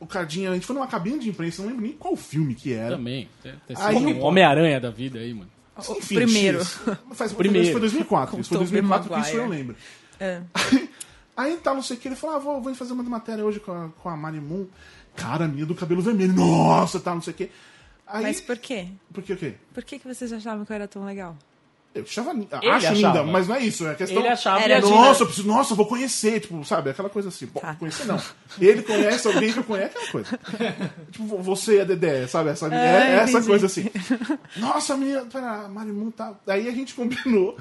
o 0.00 0.06
Cardinha, 0.06 0.50
a 0.50 0.54
gente 0.54 0.66
foi 0.66 0.74
numa 0.74 0.86
cabine 0.86 1.18
de 1.18 1.28
imprensa, 1.28 1.62
não 1.62 1.68
lembro 1.68 1.82
nem 1.84 1.92
qual 1.92 2.16
filme 2.16 2.54
que 2.54 2.72
era. 2.72 2.96
Também. 2.96 3.28
Tem- 3.42 3.54
tem 3.66 3.76
Aí 3.78 3.96
um 3.96 4.20
Homem-Aranha 4.22 4.80
da 4.80 4.90
vida 4.90 5.18
aí, 5.18 5.32
mano. 5.32 5.50
Enfim, 5.78 6.14
primeiro. 6.16 6.60
X. 6.60 6.80
Faz, 7.14 7.32
Primeiro. 7.34 7.64
Isso 7.64 7.72
foi 7.72 7.80
2004. 7.80 8.40
Isso 8.40 8.48
foi 8.48 8.58
Com 8.58 8.64
Tobey 8.64 8.80
2004 8.82 9.14
que 9.14 9.28
isso 9.28 9.36
eu 9.36 9.48
lembro. 9.48 9.76
É. 10.20 10.42
Aí 11.34 11.56
tá, 11.56 11.72
não 11.72 11.82
sei 11.82 11.96
o 11.96 12.00
que, 12.00 12.08
ele 12.08 12.14
falou, 12.14 12.36
ah, 12.36 12.38
vou, 12.38 12.60
vou 12.60 12.74
fazer 12.74 12.92
uma 12.92 13.02
matéria 13.02 13.44
hoje 13.44 13.58
com 13.58 13.72
a, 13.72 13.88
com 13.88 14.08
a 14.08 14.16
Mari 14.16 14.38
Moon. 14.38 14.66
Cara, 15.16 15.46
a 15.46 15.48
minha 15.48 15.64
do 15.64 15.74
cabelo 15.74 16.02
vermelho, 16.02 16.32
nossa, 16.34 17.00
tá, 17.00 17.14
não 17.14 17.22
sei 17.22 17.32
o 17.32 17.36
que. 17.36 17.50
Aí, 18.06 18.22
Mas 18.22 18.40
por 18.40 18.58
quê? 18.58 18.88
por 19.12 19.22
que 19.22 19.32
o 19.32 19.36
quê? 19.36 19.54
Por 19.72 19.82
que, 19.82 19.98
que 19.98 20.06
vocês 20.06 20.30
achavam 20.32 20.64
que 20.66 20.72
eu 20.72 20.74
era 20.74 20.86
tão 20.86 21.04
legal? 21.04 21.36
Eu 21.94 22.02
achava, 22.04 22.30
Ele 22.30 22.46
acho 22.52 22.66
achava. 22.86 22.94
linda, 22.94 23.22
mas 23.24 23.46
não 23.48 23.54
é 23.54 23.60
isso, 23.60 23.86
é 23.86 23.90
a 23.90 23.94
questão... 23.94 24.18
Ele 24.18 24.28
achava 24.28 24.60
Era 24.62 24.80
de- 24.80 24.88
Nossa, 24.88 25.22
eu 25.22 25.26
preciso, 25.26 25.46
nossa, 25.46 25.72
eu 25.72 25.76
vou 25.76 25.86
conhecer, 25.86 26.40
tipo, 26.40 26.64
sabe? 26.64 26.88
Aquela 26.90 27.10
coisa 27.10 27.28
assim. 27.28 27.46
Bom, 27.46 27.60
Tá. 27.60 27.74
conhecer 27.74 28.06
não. 28.06 28.18
Ele 28.60 28.82
conhece 28.82 29.26
alguém 29.28 29.52
que 29.52 29.58
eu 29.58 29.64
conheço, 29.64 29.88
aquela 29.98 30.10
coisa. 30.12 30.38
tipo, 31.12 31.26
você 31.38 31.76
e 31.76 31.80
a 31.80 31.84
Dedé, 31.84 32.26
sabe? 32.26 32.48
Essa, 32.50 32.74
é, 32.74 33.14
essa 33.16 33.30
entendi. 33.32 33.46
coisa 33.46 33.66
assim. 33.66 33.90
Nossa, 34.56 34.96
menina, 34.96 35.26
pera, 35.26 35.68
Marimun 35.68 36.10
tá. 36.10 36.32
Aí 36.46 36.68
a 36.68 36.72
gente 36.72 36.94
combinou, 36.96 37.56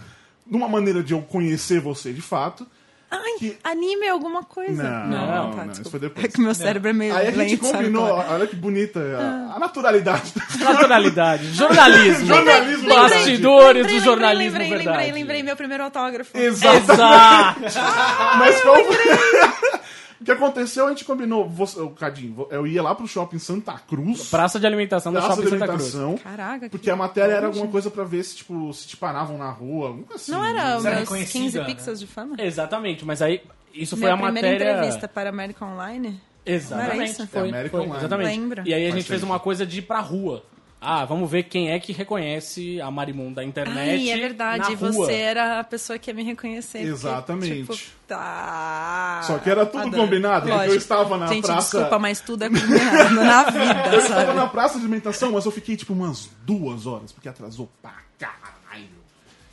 numa 0.45 0.67
maneira 0.69 1.03
de 1.03 1.13
eu 1.13 1.21
conhecer 1.21 1.79
você 1.81 2.13
de 2.13 2.21
fato. 2.21 2.65
Ai, 3.13 3.33
Que- 3.39 3.57
anime 3.63 4.07
alguma 4.07 4.41
coisa. 4.43 4.81
Não, 4.83 5.07
Não, 5.07 5.27
não, 5.49 5.51
tá, 5.51 5.61
isso 5.63 5.69
desculpa. 5.81 5.89
foi 5.91 5.99
depois. 5.99 6.25
É 6.25 6.27
que 6.29 6.39
meu 6.41 6.55
cérebro 6.55 6.89
é 6.89 6.93
meio 6.93 7.15
Aí 7.15 7.27
a 7.27 7.31
gente 7.31 7.57
combinou, 7.57 8.07
qual 8.07 8.21
é? 8.21 8.25
olha 8.29 8.47
que 8.47 8.55
bonita 8.55 8.99
a, 9.01 9.55
a 9.55 9.59
naturalidade. 9.59 10.33
Naturalidade, 10.59 11.53
jornalismo. 11.53 12.25
Jornalismo 12.31 12.87
Bastidores 12.87 13.81
Lembrei, 13.83 13.99
do 13.99 14.03
jornalismo 14.05 14.59
lembrei, 14.59 14.67
lembrei, 14.69 14.85
verdade. 14.85 14.97
lembrei, 15.05 15.11
lembrei, 15.21 15.43
meu 15.43 15.55
primeiro 15.57 15.83
autógrafo. 15.83 16.37
Exato. 16.37 16.91
Exato. 16.93 17.59
Mas 18.39 18.61
qual 18.61 18.75
foi? 18.85 19.81
O 20.22 20.24
que 20.24 20.31
aconteceu, 20.31 20.86
a 20.86 20.90
gente 20.90 21.03
combinou. 21.03 21.50
Você, 21.50 21.79
o 21.81 21.90
Cadinho, 21.90 22.48
eu 22.51 22.68
ia 22.68 22.81
lá 22.84 22.94
pro 22.94 23.07
shopping 23.07 23.40
Santa 23.40 23.74
Cruz. 23.74 24.29
Praça 24.29 24.60
de 24.60 24.68
alimentação 24.68 25.12
da 25.12 25.20
Praça 25.20 25.36
Shopping 25.38 25.50
de 25.51 25.60
Santa 25.60 25.68
Cruz. 25.74 25.96
alimentação. 25.96 26.18
Caraca, 26.31 26.60
que 26.66 26.70
Porque 26.70 26.90
a 26.92 26.96
matéria 26.96 27.34
era 27.34 27.48
alguma 27.48 27.68
coisa 27.68 27.90
pra 27.90 28.03
ver 28.03 28.24
se, 28.24 28.36
tipo, 28.38 28.72
se 28.74 28.88
te 28.88 28.96
paravam 28.96 29.38
na 29.38 29.50
rua, 29.50 29.88
alguma 29.88 30.03
coisa 30.05 30.22
assim. 30.22 30.31
Não 30.31 30.46
era 30.46 30.77
Você 30.79 30.88
era 30.88 30.96
meus 30.98 31.10
reconhecida, 31.10 31.44
15 31.44 31.60
né? 31.60 31.66
pixels 31.66 32.00
de 32.00 32.05
fama? 32.07 32.36
Exatamente, 32.38 33.03
mas 33.03 33.22
aí 33.22 33.42
isso 33.74 33.98
foi 33.98 34.05
Minha 34.05 34.14
a 34.14 34.18
primeira 34.18 34.48
matéria. 34.51 34.72
entrevista 34.74 35.07
para 35.07 35.29
América 35.29 35.66
Online? 35.66 36.22
Exatamente. 36.46 36.88
Não 36.88 36.96
era 37.01 37.03
isso? 37.12 37.27
Foi, 37.27 37.42
É, 37.42 37.50
American 37.50 37.70
foi, 37.72 37.79
Online. 37.88 37.98
exatamente. 38.00 38.40
Lembro. 38.40 38.64
E 38.68 38.74
aí 38.74 38.88
a 38.88 38.92
gente 38.92 39.03
fez 39.05 39.24
uma 39.24 39.40
coisa 39.40 39.66
de 39.66 39.79
ir 39.79 39.81
pra 39.84 40.00
rua. 40.01 40.44
Ah, 40.83 41.05
vamos 41.05 41.29
ver 41.29 41.44
quem 41.44 41.70
é 41.70 41.79
que 41.79 41.94
reconhece 41.94 42.81
a 42.81 42.89
Marimun 42.89 43.31
da 43.31 43.44
internet. 43.44 43.77
Ai, 43.91 44.09
é 44.09 44.17
verdade. 44.17 44.72
na 44.74 44.77
rua. 44.79 44.91
Você 44.91 45.13
era 45.13 45.59
a 45.59 45.63
pessoa 45.63 46.00
que 46.00 46.09
ia 46.09 46.13
me 46.15 46.24
reconhecer. 46.24 46.79
porque, 46.79 46.91
Exatamente. 46.94 47.55
tipo, 47.61 47.77
tá. 48.07 49.22
Só 49.24 49.37
que 49.37 49.48
era 49.50 49.63
tudo 49.65 49.81
Adoro. 49.87 49.98
combinado, 50.03 50.41
porque 50.41 50.51
eu 50.53 50.57
Lógico. 50.57 50.75
estava 50.77 51.17
na 51.17 51.27
Gente, 51.27 51.46
praça- 51.46 51.77
desculpa, 51.77 52.00
mas 52.00 52.20
tudo 52.20 52.44
é 52.46 52.50
combinado 52.50 53.13
na 53.15 53.44
vida, 53.51 53.89
Eu 53.94 54.00
estava 54.00 54.25
sabe? 54.25 54.33
na 54.37 54.48
praça 54.48 54.74
de 54.79 54.79
alimentação, 54.85 55.31
mas 55.31 55.46
eu 55.46 55.51
fiquei, 55.51 55.75
tipo, 55.77 55.94
umas 55.94 56.29
duas 56.46 56.87
horas, 56.87 57.11
porque 57.11 57.29
atrasou 57.29 57.70
pra 57.81 57.94
caralho. 58.17 58.89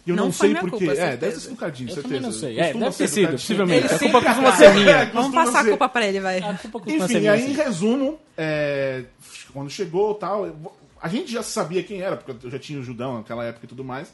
E 0.07 0.11
eu 0.11 0.17
não, 0.17 0.25
Não 0.27 0.33
foi 0.33 0.47
sei 0.47 0.49
minha 0.51 0.61
porquê. 0.63 0.87
culpa, 0.87 0.93
É, 0.93 0.97
certeza. 0.97 1.17
deve 1.19 1.37
ser 1.43 1.51
um 1.51 1.57
cadinho, 1.57 1.91
Eu 1.91 1.95
certeza. 1.95 2.15
também 2.15 2.21
não 2.23 2.33
sei. 2.33 2.59
É, 2.59 2.73
deve 2.73 2.79
ter 2.87 2.93
ser 2.93 3.09
sido, 3.09 3.21
Cadinho. 3.25 3.39
possivelmente. 3.39 3.85
Ele 3.85 3.95
A 3.95 3.99
culpa 3.99 4.23
costuma 4.23 4.57
ser 4.57 4.75
minha. 4.75 5.05
Vamos 5.13 5.35
passar 5.35 5.61
a 5.61 5.63
ser. 5.65 5.69
culpa 5.69 5.89
pra 5.91 6.07
ele, 6.07 6.21
vai. 6.21 6.39
A 6.39 6.55
culpa 6.55 6.81
costuma 6.81 7.07
ser 7.07 7.13
Enfim, 7.13 7.21
minha. 7.21 7.33
aí 7.33 7.43
em 7.43 7.47
sim. 7.49 7.53
resumo, 7.63 8.19
é, 8.35 9.05
quando 9.53 9.69
chegou 9.69 10.15
tal, 10.15 10.47
eu- 10.47 10.57
a 11.01 11.09
gente 11.09 11.31
já 11.31 11.43
sabia 11.43 11.83
quem 11.83 12.01
era, 12.01 12.17
porque 12.17 12.47
eu 12.47 12.51
já 12.51 12.59
tinha 12.59 12.79
o 12.79 12.83
Judão 12.83 13.19
naquela 13.19 13.45
época 13.45 13.65
e 13.67 13.69
tudo 13.69 13.85
mais. 13.85 14.13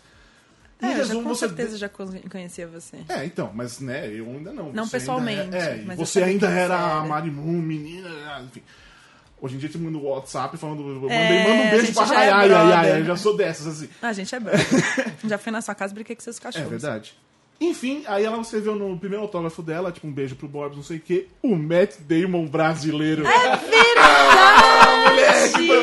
Em 0.83 0.87
É, 0.87 0.91
já, 0.91 0.97
resumo, 0.97 1.23
com 1.23 1.29
você. 1.31 1.47
certeza 1.49 1.79
já 1.79 1.89
con- 1.89 2.21
conhecia 2.31 2.67
você. 2.67 2.99
É, 3.09 3.25
então, 3.25 3.51
mas 3.55 3.81
né, 3.81 4.09
eu 4.09 4.27
ainda 4.27 4.53
não. 4.53 4.73
Não 4.73 4.85
Você 4.85 4.99
pessoalmente, 4.99 5.55
é, 5.57 5.59
é, 5.81 5.83
mas 5.87 5.99
e 5.99 6.03
eu 6.03 6.07
você 6.07 6.23
ainda 6.23 6.49
era 6.49 6.77
você 6.77 6.83
a 6.83 6.97
era. 6.99 7.05
Marimun, 7.05 7.61
menina, 7.63 8.09
enfim. 8.45 8.63
Hoje 9.41 9.57
em 9.57 9.59
dia 9.59 9.69
te 9.69 9.77
manda 9.79 9.99
WhatsApp 9.99 10.57
falando, 10.57 10.83
mandei, 10.83 11.11
É, 11.11 11.43
manda 11.49 11.63
um 11.63 11.67
a 11.69 11.71
beijo 11.71 11.93
pra 11.95 12.05
já 12.07 12.25
é 12.25 12.31
ai, 12.33 12.53
ai, 12.53 12.93
ai, 12.93 13.05
já 13.05 13.17
sou 13.17 13.37
dessas, 13.37 13.67
assim. 13.67 13.89
Ah, 14.01 14.13
gente, 14.13 14.35
é 14.35 14.41
brother. 14.41 14.67
já 15.25 15.39
fui 15.39 15.53
na 15.53 15.61
sua 15.61 15.75
casa 15.75 15.93
e 15.93 15.95
brinquei 15.95 16.17
com 16.17 16.23
seus 16.23 16.39
É 16.39 16.41
cachorros. 16.41 16.71
verdade. 16.71 17.15
Enfim, 17.61 18.03
aí 18.07 18.25
ela 18.25 18.39
escreveu 18.41 18.75
no 18.75 18.99
primeiro 18.99 19.23
autógrafo 19.23 19.63
dela, 19.63 19.91
tipo, 19.93 20.07
um 20.07 20.13
beijo 20.13 20.35
pro 20.37 20.49
Bob, 20.49 20.75
não 20.77 20.83
sei 20.83 20.99
o 20.99 21.01
quê, 21.01 21.29
o 21.43 21.57
Matt 21.57 21.97
Damon 22.01 22.47
brasileiro. 22.47 23.27
É 23.27 23.57
Verdade! 23.57 25.65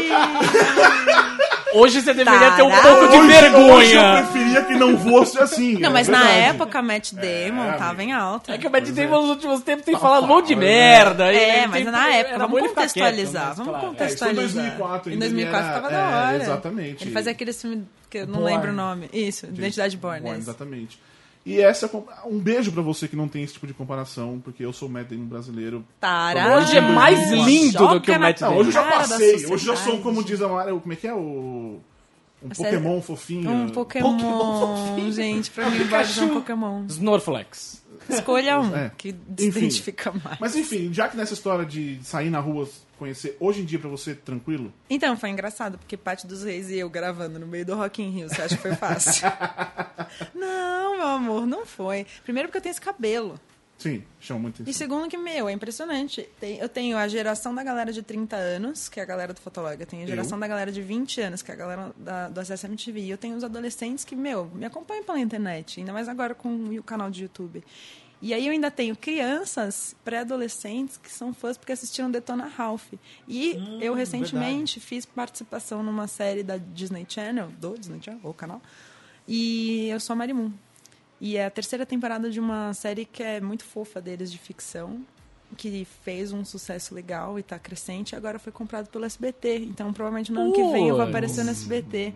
Hoje 1.73 2.01
você 2.01 2.13
deveria 2.13 2.51
ter 2.51 2.63
um 2.63 2.69
pouco 2.69 3.07
de 3.07 3.17
Hoje- 3.17 3.17
Hoje 3.17 3.95
eu 3.95 4.01
vergonha. 4.01 4.23
preferia 4.23 4.61
que 4.65 4.73
não 4.75 4.97
fosse 4.97 5.39
assim. 5.39 5.75
Não, 5.75 5.89
é 5.89 5.93
mas 5.93 6.07
na 6.09 6.29
época, 6.29 6.81
Matt 6.81 7.13
Damon 7.13 7.69
É, 7.69 7.77
tava 7.77 8.03
em 8.03 8.11
alta. 8.11 8.51
É 8.53 8.57
que 8.57 8.67
o 8.67 8.69
Matt 8.69 8.83
Pois 8.83 8.95
Damon 8.95 9.15
é. 9.15 9.21
nos 9.21 9.29
últimos 9.29 9.61
tempos 9.61 9.85
tem 9.85 9.97
falado 9.97 10.25
um 10.25 10.27
monte 10.27 10.47
de 10.47 10.55
merda. 10.57 11.31
É, 11.33 11.65
mas 11.67 11.83
tem- 11.83 11.91
na 11.91 12.09
época, 12.09 12.35
era 12.35 12.45
vamos 12.47 12.67
contextualizar, 12.67 13.43
quieto, 13.45 13.47
mas, 13.47 13.57
vamos 13.57 13.71
claro. 13.71 13.85
É, 13.97 14.05
isso 14.05 14.17
foi 14.17 14.27
em 14.27 14.35
contextualizar. 14.35 14.63
2004 14.65 15.09
Em 15.09 15.13
ainda, 15.13 15.25
2004 15.25 15.65
ele 15.69 15.73
tava 15.81 15.87
era- 15.87 15.97
da 15.97 16.11
é, 16.11 16.25
hora. 16.33 16.43
exatamente. 16.43 17.03
Ele 17.05 17.11
fazia 17.11 17.31
aquele 17.31 17.53
filme 17.53 17.87
que 18.09 18.17
eu 18.17 18.27
não 18.27 18.39
Born. 18.39 18.53
lembro 18.53 18.71
o 18.71 18.73
nome. 18.73 19.09
Isso, 19.13 19.45
Identidade 19.45 19.95
Born. 19.95 20.19
Born, 20.19 20.37
exatamente. 20.39 20.99
E 21.45 21.59
essa 21.59 21.87
é 21.87 22.27
um 22.27 22.37
beijo 22.37 22.71
pra 22.71 22.83
você 22.83 23.07
que 23.07 23.15
não 23.15 23.27
tem 23.27 23.43
esse 23.43 23.53
tipo 23.53 23.65
de 23.65 23.73
comparação, 23.73 24.39
porque 24.43 24.63
eu 24.63 24.71
sou 24.71 24.87
o 24.87 24.91
Matt 24.91 25.07
Damon 25.09 25.25
brasileiro. 25.25 25.83
Tará. 25.99 26.57
Hoje 26.57 26.77
é 26.77 26.81
mais 26.81 27.31
lindo 27.31 27.87
do 27.87 27.99
que 28.01 28.11
o 28.11 28.19
Matt 28.19 28.41
Não, 28.41 28.49
Damon. 28.49 28.59
hoje 28.59 28.69
eu 28.69 28.73
já 28.73 28.83
passei. 28.83 29.35
Hoje 29.35 29.43
eu 29.45 29.57
sociedade. 29.57 29.83
sou, 29.83 29.99
como 30.01 30.23
diz 30.23 30.39
a 30.41 30.47
Mara, 30.47 30.71
como 30.71 30.93
é 30.93 30.95
que 30.95 31.07
é 31.07 31.13
o. 31.13 31.79
Um? 32.43 32.49
Pokémon 32.49 33.01
fofinho. 33.01 33.51
Um 33.51 33.69
Pokémon, 33.69 35.11
gente, 35.11 35.51
pra 35.51 35.69
mim 35.69 35.79
Bob 35.85 35.93
é 35.93 36.21
um 36.23 36.29
Pokémon. 36.33 36.85
Snorflex. 36.87 37.81
Escolha 38.09 38.59
um, 38.59 38.75
É. 38.75 38.91
que 38.97 39.09
se 39.37 39.47
Enfim. 39.47 39.59
identifica 39.59 40.11
mais. 40.11 40.39
Mas 40.39 40.55
enfim, 40.55 40.91
já 40.91 41.07
que 41.07 41.15
nessa 41.15 41.33
história 41.33 41.65
de 41.65 41.99
sair 42.03 42.29
na 42.31 42.39
rua, 42.39 42.67
conhecer, 43.01 43.35
hoje 43.39 43.61
em 43.61 43.65
dia 43.65 43.79
pra 43.79 43.89
você, 43.89 44.13
tranquilo? 44.13 44.71
Então, 44.89 45.17
foi 45.17 45.29
engraçado, 45.29 45.77
porque 45.79 45.97
Pátio 45.97 46.27
dos 46.27 46.43
Reis 46.43 46.69
e 46.69 46.77
eu 46.77 46.87
gravando 46.89 47.39
no 47.39 47.47
meio 47.47 47.65
do 47.65 47.75
Rock 47.75 48.01
in 48.01 48.09
Rio, 48.11 48.29
você 48.29 48.41
acha 48.43 48.55
que 48.55 48.61
foi 48.61 48.75
fácil? 48.75 49.27
não, 50.35 50.97
meu 50.97 51.07
amor, 51.07 51.45
não 51.47 51.65
foi. 51.65 52.05
Primeiro 52.23 52.47
porque 52.49 52.57
eu 52.59 52.61
tenho 52.61 52.71
esse 52.71 52.81
cabelo. 52.81 53.39
Sim, 53.77 54.03
chama 54.19 54.41
muito 54.41 54.59
E 54.59 54.61
atenção. 54.61 54.77
segundo 54.77 55.09
que, 55.09 55.17
meu, 55.17 55.49
é 55.49 55.51
impressionante. 55.51 56.29
Tem- 56.39 56.59
eu 56.59 56.69
tenho 56.69 56.95
a 56.95 57.07
geração 57.07 57.55
da 57.55 57.63
galera 57.63 57.91
de 57.91 58.03
30 58.03 58.35
anos, 58.35 58.87
que 58.87 58.99
é 58.99 59.03
a 59.03 59.05
galera 59.07 59.33
do 59.33 59.41
Fotolog. 59.41 59.75
Eu 59.79 59.87
tenho 59.87 60.03
a 60.03 60.05
geração 60.05 60.39
da 60.39 60.47
galera 60.47 60.71
de 60.71 60.83
20 60.83 61.19
anos, 61.21 61.41
que 61.41 61.49
é 61.49 61.55
a 61.55 61.57
galera 61.57 61.91
da, 61.97 62.29
do 62.29 62.39
Acesso 62.39 62.67
MTV. 62.67 62.99
E 62.99 63.09
eu 63.09 63.17
tenho 63.17 63.35
os 63.35 63.43
adolescentes 63.43 64.05
que, 64.05 64.15
meu, 64.15 64.45
me 64.53 64.65
acompanham 64.65 65.03
pela 65.03 65.19
internet. 65.19 65.79
Ainda 65.79 65.91
mais 65.93 66.07
agora 66.07 66.35
com 66.35 66.53
o 66.77 66.83
canal 66.83 67.09
de 67.09 67.23
YouTube. 67.23 67.63
E 68.21 68.33
aí 68.33 68.45
eu 68.45 68.51
ainda 68.51 68.69
tenho 68.69 68.95
crianças, 68.95 69.95
pré-adolescentes, 70.03 70.97
que 70.97 71.09
são 71.11 71.33
fãs 71.33 71.57
porque 71.57 71.71
assistiram 71.71 72.11
Detona 72.11 72.45
Ralph. 72.45 72.93
E 73.27 73.57
eu 73.81 73.93
recentemente 73.93 74.79
fiz 74.79 75.05
participação 75.05 75.81
numa 75.81 76.07
série 76.07 76.43
da 76.43 76.57
Disney 76.57 77.05
Channel, 77.09 77.47
do 77.59 77.77
Disney 77.77 77.99
Channel, 78.01 78.21
ou 78.23 78.33
canal. 78.33 78.61
E 79.27 79.87
eu 79.87 79.99
sou 79.99 80.13
a 80.13 80.17
Marimun. 80.17 80.51
E 81.19 81.37
é 81.37 81.45
a 81.45 81.49
terceira 81.49 81.85
temporada 81.85 82.29
de 82.29 82.39
uma 82.39 82.73
série 82.73 83.05
que 83.05 83.23
é 83.23 83.41
muito 83.41 83.63
fofa 83.63 83.99
deles 83.99 84.31
de 84.31 84.37
ficção, 84.37 85.03
que 85.57 85.85
fez 86.03 86.31
um 86.31 86.45
sucesso 86.45 86.95
legal 86.95 87.37
e 87.37 87.43
tá 87.43 87.59
crescente, 87.59 88.15
agora 88.15 88.39
foi 88.39 88.51
comprado 88.51 88.87
pelo 88.87 89.05
SBT. 89.05 89.57
Então, 89.57 89.91
provavelmente 89.93 90.31
no 90.31 90.41
ano 90.41 90.53
que 90.53 90.63
vem 90.71 90.87
eu 90.87 90.95
vou 90.95 91.05
aparecer 91.05 91.43
no 91.43 91.51
SBT 91.51 92.13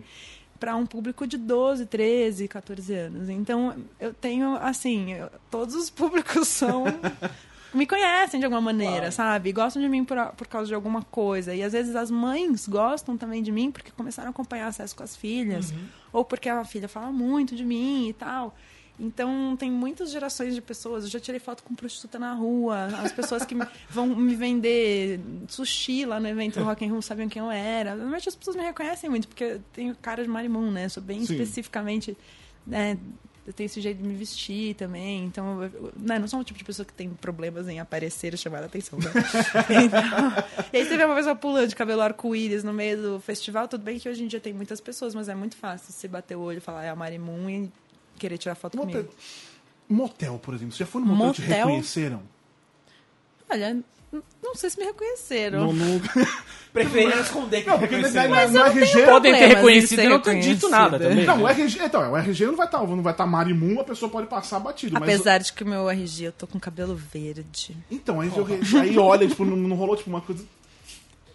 para 0.58 0.74
um 0.76 0.86
público 0.86 1.26
de 1.26 1.36
12, 1.36 1.86
13, 1.86 2.48
14 2.48 2.94
anos. 2.94 3.28
Então, 3.28 3.74
eu 4.00 4.12
tenho, 4.14 4.56
assim, 4.56 5.12
eu- 5.14 5.30
todos 5.50 5.74
os 5.74 5.90
públicos 5.90 6.48
são. 6.48 6.84
me 7.74 7.86
conhecem 7.86 8.40
de 8.40 8.46
alguma 8.46 8.60
maneira, 8.62 9.10
sabe? 9.10 9.52
Gostam 9.52 9.82
de 9.82 9.88
mim 9.88 10.04
por, 10.04 10.16
por 10.36 10.46
causa 10.46 10.66
de 10.68 10.74
alguma 10.74 11.02
coisa. 11.02 11.54
E 11.54 11.62
às 11.62 11.72
vezes 11.72 11.94
as 11.94 12.10
mães 12.10 12.66
gostam 12.66 13.16
também 13.18 13.42
de 13.42 13.52
mim 13.52 13.70
porque 13.70 13.90
começaram 13.90 14.28
a 14.28 14.30
acompanhar 14.30 14.68
acesso 14.68 14.96
com 14.96 15.02
as 15.02 15.14
filhas. 15.14 15.74
Ou 16.12 16.24
porque 16.24 16.48
a 16.48 16.64
filha 16.64 16.88
fala 16.88 17.12
muito 17.12 17.54
de 17.54 17.64
mim 17.64 18.08
e 18.08 18.12
tal. 18.14 18.56
Então, 18.98 19.56
tem 19.58 19.70
muitas 19.70 20.10
gerações 20.10 20.54
de 20.54 20.60
pessoas. 20.62 21.04
Eu 21.04 21.10
já 21.10 21.20
tirei 21.20 21.38
foto 21.38 21.62
com 21.62 21.74
prostituta 21.74 22.18
na 22.18 22.32
rua. 22.32 22.86
As 23.02 23.12
pessoas 23.12 23.44
que 23.44 23.54
vão 23.90 24.06
me 24.06 24.34
vender 24.34 25.20
sushi 25.48 26.04
lá 26.06 26.18
no 26.18 26.26
evento 26.28 26.60
Rock 26.62 26.84
in 26.84 26.88
Rio 26.88 27.02
sabiam 27.02 27.28
quem 27.28 27.42
eu 27.42 27.50
era. 27.50 27.94
Normalmente 27.94 28.28
as 28.28 28.34
pessoas 28.34 28.56
me 28.56 28.62
reconhecem 28.62 29.10
muito, 29.10 29.28
porque 29.28 29.44
eu 29.44 29.62
tenho 29.72 29.94
cara 29.96 30.22
de 30.22 30.28
marimum, 30.28 30.70
né? 30.70 30.88
Sou 30.88 31.02
bem 31.02 31.24
Sim. 31.24 31.34
especificamente... 31.34 32.16
Né? 32.66 32.96
Eu 33.46 33.52
tenho 33.52 33.66
esse 33.66 33.80
jeito 33.80 34.02
de 34.02 34.08
me 34.08 34.14
vestir 34.16 34.74
também. 34.74 35.24
Então, 35.24 35.62
eu, 35.62 35.70
eu- 35.72 35.92
né? 35.96 36.18
não 36.18 36.26
sou 36.26 36.40
o 36.40 36.42
tipo 36.44 36.58
de 36.58 36.64
pessoa 36.64 36.84
que 36.84 36.92
tem 36.92 37.08
problemas 37.10 37.68
em 37.68 37.78
aparecer 37.78 38.34
e 38.34 38.36
chamar 38.36 38.62
a 38.64 38.66
atenção. 38.66 38.98
Né? 38.98 39.04
Então, 39.84 40.66
e 40.72 40.76
aí 40.78 40.84
você 40.84 40.96
vê 40.96 41.04
uma 41.04 41.14
pessoa 41.14 41.36
pulando 41.36 41.68
de 41.68 41.76
cabelo 41.76 42.00
arco-íris 42.00 42.64
no 42.64 42.72
meio 42.72 43.00
do 43.00 43.20
festival. 43.20 43.68
Tudo 43.68 43.84
bem 43.84 44.00
que 44.00 44.08
hoje 44.08 44.24
em 44.24 44.26
dia 44.26 44.40
tem 44.40 44.52
muitas 44.52 44.80
pessoas, 44.80 45.14
mas 45.14 45.28
é 45.28 45.34
muito 45.36 45.54
fácil 45.56 45.92
você 45.92 46.08
bater 46.08 46.36
o 46.36 46.40
olho 46.40 46.58
e 46.58 46.60
falar 46.60 46.84
é 46.84 46.88
a 46.88 46.96
Marimun 46.96 47.48
e 47.48 47.70
querer 48.16 48.38
tirar 48.38 48.54
foto 48.54 48.74
Uma 48.74 48.86
comigo. 48.86 49.08
Motel, 49.88 50.38
por 50.42 50.54
exemplo. 50.54 50.72
Você 50.72 50.78
já 50.78 50.86
foi 50.86 51.00
no 51.00 51.06
motel, 51.08 51.30
e 51.30 51.34
te 51.34 51.42
Motel? 51.42 51.56
reconheceram? 51.66 52.22
Olha, 53.48 53.76
não 54.42 54.54
sei 54.54 54.70
se 54.70 54.78
me 54.78 54.84
reconheceram. 54.84 55.66
Não, 55.66 55.72
não... 55.72 56.00
Preferiram 56.72 57.20
esconder 57.20 57.62
que 57.62 57.70
Não, 57.70 57.78
porque 57.78 57.96
na, 57.96 58.08
na, 58.28 58.48
no 58.48 58.64
RG... 58.66 58.92
tenho 58.92 59.06
Podem 59.06 59.32
ter 59.32 59.46
reconhecido 59.46 60.02
e 60.02 60.08
não 60.08 60.20
ter 60.20 60.40
dito 60.40 60.68
nada 60.68 60.98
também. 60.98 61.24
Não, 61.24 61.38
né? 61.38 61.42
o 61.44 61.48
RG, 61.48 61.78
então, 61.82 62.12
o 62.12 62.16
RG 62.16 62.46
não 62.46 62.56
vai 62.56 62.66
estar 62.66 62.86
não 62.86 63.02
vai 63.02 63.14
estar 63.14 63.26
Marimun, 63.26 63.80
a 63.80 63.84
pessoa 63.84 64.10
pode 64.10 64.26
passar 64.26 64.58
batido. 64.60 64.92
Mas, 64.92 65.02
Apesar 65.02 65.38
de 65.38 65.54
que 65.54 65.64
o 65.64 65.66
meu 65.66 65.88
RG 65.88 66.24
eu 66.26 66.32
tô 66.32 66.46
com 66.46 66.60
cabelo 66.60 66.94
verde. 66.94 67.74
então, 67.90 68.20
aí, 68.20 68.30
eu- 68.36 68.46
aí 68.80 68.98
olha, 68.98 69.26
tipo, 69.26 69.42
não, 69.44 69.56
não 69.56 69.74
rolou 69.74 69.96
tipo 69.96 70.10
uma 70.10 70.20
coisa. 70.20 70.44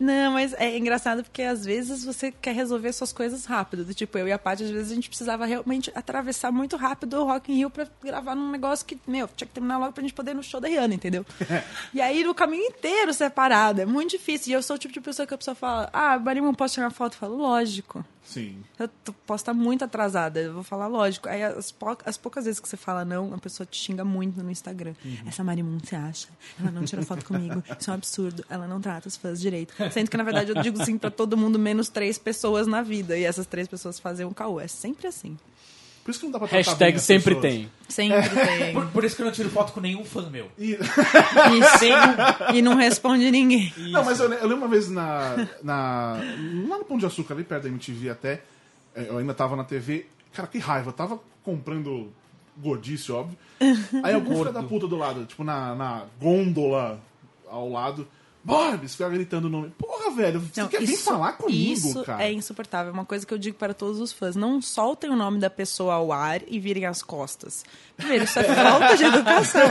Não, 0.02 0.32
mas 0.32 0.52
é 0.54 0.76
engraçado 0.76 1.24
porque 1.24 1.44
às 1.44 1.64
vezes 1.64 2.04
você 2.04 2.32
quer 2.32 2.56
resolver 2.56 2.92
suas 2.92 3.14
coisas 3.14 3.46
rápido. 3.46 3.86
Do 3.86 3.94
tipo, 3.94 4.18
eu 4.18 4.28
e 4.28 4.32
a 4.32 4.40
Paty, 4.40 4.64
às 4.64 4.72
vezes 4.72 4.92
a 4.92 4.96
gente 4.96 5.08
precisava 5.08 5.46
realmente 5.46 5.92
atravessar 5.94 6.52
muito 6.52 6.76
rápido 6.76 7.20
o 7.20 7.24
Rock 7.24 7.52
in 7.52 7.58
Rio 7.58 7.70
pra 7.70 7.88
gravar 8.04 8.34
num 8.34 8.50
negócio 8.50 8.84
que, 8.84 9.00
meu, 9.06 9.28
tinha 9.28 9.48
que 9.48 9.54
terminar 9.54 9.78
logo 9.78 9.94
pra 9.94 10.02
gente 10.02 10.16
poder 10.16 10.32
ir 10.32 10.34
no 10.34 10.42
show 10.42 10.60
da 10.60 10.68
Rihanna, 10.68 10.96
entendeu? 10.96 11.24
e 11.94 12.02
aí 12.02 12.24
no 12.24 12.34
caminho 12.34 12.66
inteiro 12.66 13.14
separado, 13.14 13.80
é 13.80 13.86
muito 13.86 14.10
difícil. 14.10 14.50
E 14.52 14.54
eu 14.54 14.64
sou 14.64 14.76
o 14.76 14.80
tipo 14.80 14.92
de 14.92 15.00
pessoa 15.00 15.28
que 15.28 15.36
a 15.36 15.38
pessoa 15.38 15.54
fala, 15.54 15.88
ah, 15.94 16.18
Marimon, 16.18 16.56
posso 16.56 16.74
tirar 16.74 16.88
uma 16.88 16.92
foto? 16.92 17.14
Eu 17.14 17.20
falo, 17.20 17.36
lógico. 17.36 18.04
Sim. 18.24 18.64
Eu 18.80 18.88
posso 19.26 19.42
estar 19.42 19.54
muito 19.54 19.84
atrasada, 19.84 20.40
eu 20.40 20.54
vou 20.54 20.64
falar 20.64 20.88
lógico. 20.88 21.28
Aí 21.28 21.44
as, 21.44 21.72
pou- 21.72 21.98
as 22.06 22.18
poucas 22.18 22.46
vezes 22.46 22.60
que 22.60 22.70
você 22.70 22.78
fala 22.78 23.04
não, 23.04 23.34
a 23.34 23.38
pessoa 23.38 23.66
te 23.66 23.78
xinga 23.78 24.06
muito 24.06 24.42
no 24.44 24.50
Instagram. 24.52 24.94
Essa 25.26 25.44
Marimun, 25.44 25.80
você 25.84 25.96
acha? 25.96 26.28
Ela 26.60 26.72
não 26.72 26.86
tira 26.86 27.02
foto 27.04 27.26
comigo. 27.26 27.64
Isso 27.80 27.90
é 27.90 27.94
um 27.94 27.96
absurdo. 27.96 28.46
Ela 28.50 28.68
não 28.68 28.80
trata 28.80 29.08
os 29.08 29.18
fãs 29.18 29.40
direito. 29.42 29.74
Sendo 29.92 30.10
que, 30.10 30.18
na 30.18 30.24
verdade, 30.24 30.52
eu 30.52 30.62
digo 30.62 30.84
sim 30.86 30.98
pra 30.98 31.10
todo 31.12 31.36
mundo, 31.36 31.58
menos 31.60 31.90
três 31.90 32.18
pessoas 32.18 32.68
na 32.68 32.82
vida. 32.82 33.18
E 33.18 33.24
essas 33.24 33.46
três 33.48 33.68
pessoas 33.68 34.00
fazem 34.00 34.26
um 34.26 34.34
caô. 34.34 34.60
É 34.62 34.68
sempre 34.68 35.08
assim. 35.08 35.38
Por 36.04 36.12
isso 36.12 36.20
que 36.20 36.26
não 36.26 36.32
dá 36.32 36.40
pra 36.40 36.48
tratar 36.48 36.70
Hashtag 36.70 36.98
as 36.98 37.04
sempre 37.04 37.36
pessoas. 37.36 37.54
tem. 37.54 37.72
Sempre 37.88 38.30
tem. 38.30 38.74
Por, 38.74 38.88
por 38.88 39.04
isso 39.04 39.16
que 39.16 39.22
eu 39.22 39.26
não 39.26 39.34
tiro 39.34 39.50
foto 39.50 39.72
com 39.74 39.80
nenhum 39.80 40.04
fã 40.04 40.30
meu. 40.30 40.50
E- 40.58 40.78
E, 42.52 42.58
e 42.58 42.62
não 42.62 42.76
responde 42.76 43.30
ninguém. 43.30 43.72
Não, 43.78 44.04
mas 44.04 44.20
eu, 44.20 44.26
eu 44.32 44.42
lembro 44.48 44.58
uma 44.58 44.68
vez 44.68 44.90
na, 44.90 45.48
na. 45.64 46.18
Lá 46.68 46.78
no 46.78 46.86
Pão 46.86 46.98
de 46.98 47.06
Açúcar, 47.06 47.34
ali 47.34 47.44
perto 47.44 47.64
da 47.64 47.70
MTV 47.70 48.10
até. 48.10 48.42
é, 48.96 49.08
Eu 49.10 49.18
ainda 49.18 49.34
tava 49.34 49.56
na 49.56 49.64
TV. 49.64 50.06
Cara, 50.34 50.48
que 50.48 50.58
raiva. 50.58 50.90
Eu 50.90 50.94
tava 50.94 51.20
comprando 51.44 52.12
gordice, 52.58 53.12
óbvio. 53.12 53.38
Aí 54.04 54.14
algum 54.14 54.36
filho 54.38 54.52
da 54.52 54.64
puta 54.64 54.88
do 54.88 54.98
lado, 54.98 55.26
tipo, 55.26 55.44
na, 55.44 55.76
na 55.76 56.04
gôndola 56.20 57.00
ao 57.50 57.70
lado. 57.70 58.08
Borbs, 58.44 58.94
fica 58.96 59.08
gritando 59.10 59.46
o 59.46 59.50
nome. 59.50 59.72
Porra, 59.78 60.10
velho, 60.12 60.40
você 60.40 60.62
Não, 60.62 60.68
quer 60.68 60.82
vir 60.82 60.98
falar 60.98 61.34
comigo, 61.34 61.74
isso 61.74 62.04
cara? 62.04 62.24
é 62.24 62.32
insuportável. 62.32 62.90
É 62.90 62.94
uma 62.94 63.06
coisa 63.06 63.26
que 63.26 63.34
eu 63.34 63.38
digo 63.38 63.56
para 63.58 63.74
todos 63.74 64.00
os 64.00 64.12
fãs. 64.12 64.36
Não 64.36 64.62
soltem 64.62 65.10
o 65.12 65.16
nome 65.16 65.40
da 65.40 65.50
pessoa 65.50 65.94
ao 65.94 66.12
ar 66.12 66.42
e 66.48 66.60
virem 66.60 66.86
as 66.86 67.04
costas. 67.04 67.64
Primeiro, 67.96 68.24
isso 68.24 68.40
é 68.40 68.44
falta 68.44 68.98
de 68.98 69.04
educação. 69.06 69.62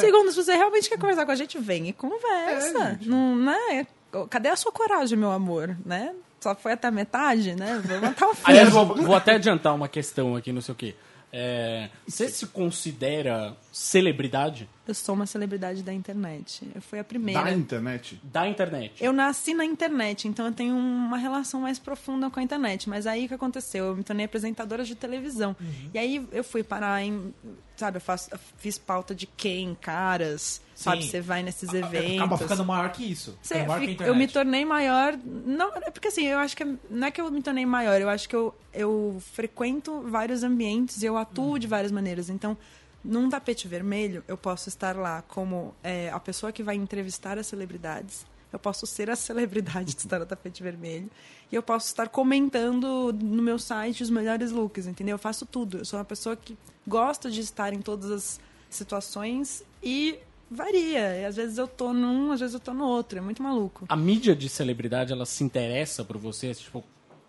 Segundo, 0.00 0.30
se 0.30 0.36
você 0.36 0.54
realmente 0.54 0.88
quer 0.88 0.98
conversar 0.98 1.26
com 1.26 1.32
a 1.32 1.36
gente, 1.36 1.58
vem 1.58 1.88
e 1.88 1.92
conversa. 1.92 2.98
não, 3.02 3.34
né? 3.36 3.86
Cadê 4.30 4.48
a 4.48 4.56
sua 4.56 4.70
coragem, 4.70 5.18
meu 5.18 5.32
amor? 5.32 5.76
Né? 5.84 6.14
Só 6.40 6.54
foi 6.54 6.72
até 6.72 6.86
a 6.86 6.90
metade, 6.92 7.56
né? 7.56 7.82
Vamos 7.84 8.10
até 8.10 8.24
o 8.26 8.32
fim. 8.34 8.42
Aliás, 8.44 8.68
vou, 8.68 8.86
vou 8.94 9.14
até 9.16 9.34
adiantar 9.34 9.74
uma 9.74 9.88
questão 9.88 10.36
aqui, 10.36 10.52
não 10.52 10.60
sei 10.60 10.72
o 10.72 10.76
quê. 10.76 10.94
É, 11.32 11.88
você 12.06 12.28
se 12.28 12.46
considera 12.46 13.56
celebridade 13.74 14.68
Eu 14.86 14.94
sou 14.94 15.14
uma 15.16 15.26
celebridade 15.26 15.82
da 15.82 15.92
internet. 15.92 16.68
Eu 16.74 16.80
fui 16.80 16.98
a 16.98 17.04
primeira. 17.04 17.42
Da 17.42 17.50
internet. 17.52 18.20
da 18.22 18.46
internet? 18.46 19.02
Eu 19.02 19.12
nasci 19.12 19.52
na 19.52 19.64
internet, 19.64 20.28
então 20.28 20.46
eu 20.46 20.52
tenho 20.52 20.76
uma 20.76 21.16
relação 21.16 21.60
mais 21.62 21.78
profunda 21.78 22.30
com 22.30 22.38
a 22.38 22.42
internet. 22.42 22.88
Mas 22.88 23.04
aí 23.06 23.24
o 23.24 23.28
que 23.28 23.34
aconteceu? 23.34 23.86
Eu 23.86 23.96
me 23.96 24.04
tornei 24.04 24.26
apresentadora 24.26 24.84
de 24.84 24.94
televisão. 24.94 25.56
E 25.92 25.98
aí 25.98 26.24
eu 26.30 26.44
fui 26.44 26.62
parar 26.62 27.02
em. 27.02 27.34
Sabe, 27.76 27.96
eu, 27.96 28.00
faço, 28.00 28.28
eu 28.32 28.38
fiz 28.58 28.78
pauta 28.78 29.12
de 29.14 29.26
quem, 29.26 29.74
caras. 29.74 30.60
Sabe, 30.76 31.02
Sim. 31.02 31.08
você 31.10 31.20
vai 31.20 31.42
nesses 31.42 31.68
A- 31.70 31.78
eventos. 31.78 32.16
Acaba 32.16 32.38
ficando 32.38 32.64
maior 32.64 32.92
que 32.92 33.04
isso. 33.10 33.36
Você 33.42 33.54
maior 33.64 33.78
que 33.80 33.84
a 33.86 33.88
fica- 33.88 34.04
eu 34.04 34.14
me 34.14 34.28
tornei 34.28 34.64
maior. 34.64 35.18
Não, 35.24 35.72
é 35.74 35.90
porque 35.90 36.08
assim, 36.08 36.24
eu 36.26 36.38
acho 36.38 36.56
que 36.56 36.62
é- 36.62 36.74
não 36.88 37.08
é 37.08 37.10
que 37.10 37.20
eu 37.20 37.28
me 37.32 37.42
tornei 37.42 37.66
maior, 37.66 38.00
eu 38.00 38.08
acho 38.08 38.28
que 38.28 38.36
eu, 38.36 38.54
eu 38.72 39.20
frequento 39.32 40.02
vários 40.02 40.44
ambientes 40.44 41.02
e 41.02 41.06
eu 41.06 41.16
atuo 41.16 41.58
de 41.58 41.66
várias 41.66 41.90
maneiras. 41.90 42.28
Então, 42.30 42.56
num 43.04 43.28
tapete 43.28 43.68
vermelho, 43.68 44.24
eu 44.26 44.36
posso 44.36 44.68
estar 44.68 44.96
lá 44.96 45.22
como 45.22 45.74
é, 45.82 46.10
a 46.10 46.18
pessoa 46.18 46.50
que 46.50 46.62
vai 46.62 46.74
entrevistar 46.74 47.38
as 47.38 47.46
celebridades. 47.46 48.24
Eu 48.50 48.58
posso 48.58 48.86
ser 48.86 49.10
a 49.10 49.16
celebridade 49.16 49.94
de 49.94 50.00
estar 50.00 50.18
no 50.18 50.26
tapete 50.26 50.62
vermelho. 50.62 51.10
E 51.50 51.56
eu 51.56 51.62
posso 51.62 51.88
estar 51.88 52.08
comentando 52.08 53.12
no 53.12 53.42
meu 53.42 53.58
site 53.58 54.02
os 54.02 54.10
melhores 54.10 54.52
looks, 54.52 54.86
entendeu? 54.86 55.14
Eu 55.14 55.18
faço 55.18 55.44
tudo. 55.44 55.78
Eu 55.78 55.84
sou 55.84 55.98
uma 55.98 56.04
pessoa 56.04 56.36
que 56.36 56.56
gosta 56.86 57.30
de 57.30 57.40
estar 57.40 57.72
em 57.72 57.82
todas 57.82 58.10
as 58.10 58.40
situações 58.70 59.64
e 59.82 60.18
varia. 60.50 61.20
E 61.20 61.24
às 61.24 61.36
vezes 61.36 61.58
eu 61.58 61.66
tô 61.66 61.92
num, 61.92 62.30
às 62.30 62.40
vezes 62.40 62.54
eu 62.54 62.60
tô 62.60 62.72
no 62.72 62.84
outro. 62.84 63.18
É 63.18 63.20
muito 63.20 63.42
maluco. 63.42 63.86
A 63.88 63.96
mídia 63.96 64.36
de 64.36 64.48
celebridade, 64.48 65.12
ela 65.12 65.26
se 65.26 65.42
interessa 65.42 66.04
por 66.04 66.16
você? 66.16 66.54
Tipo, 66.54 66.84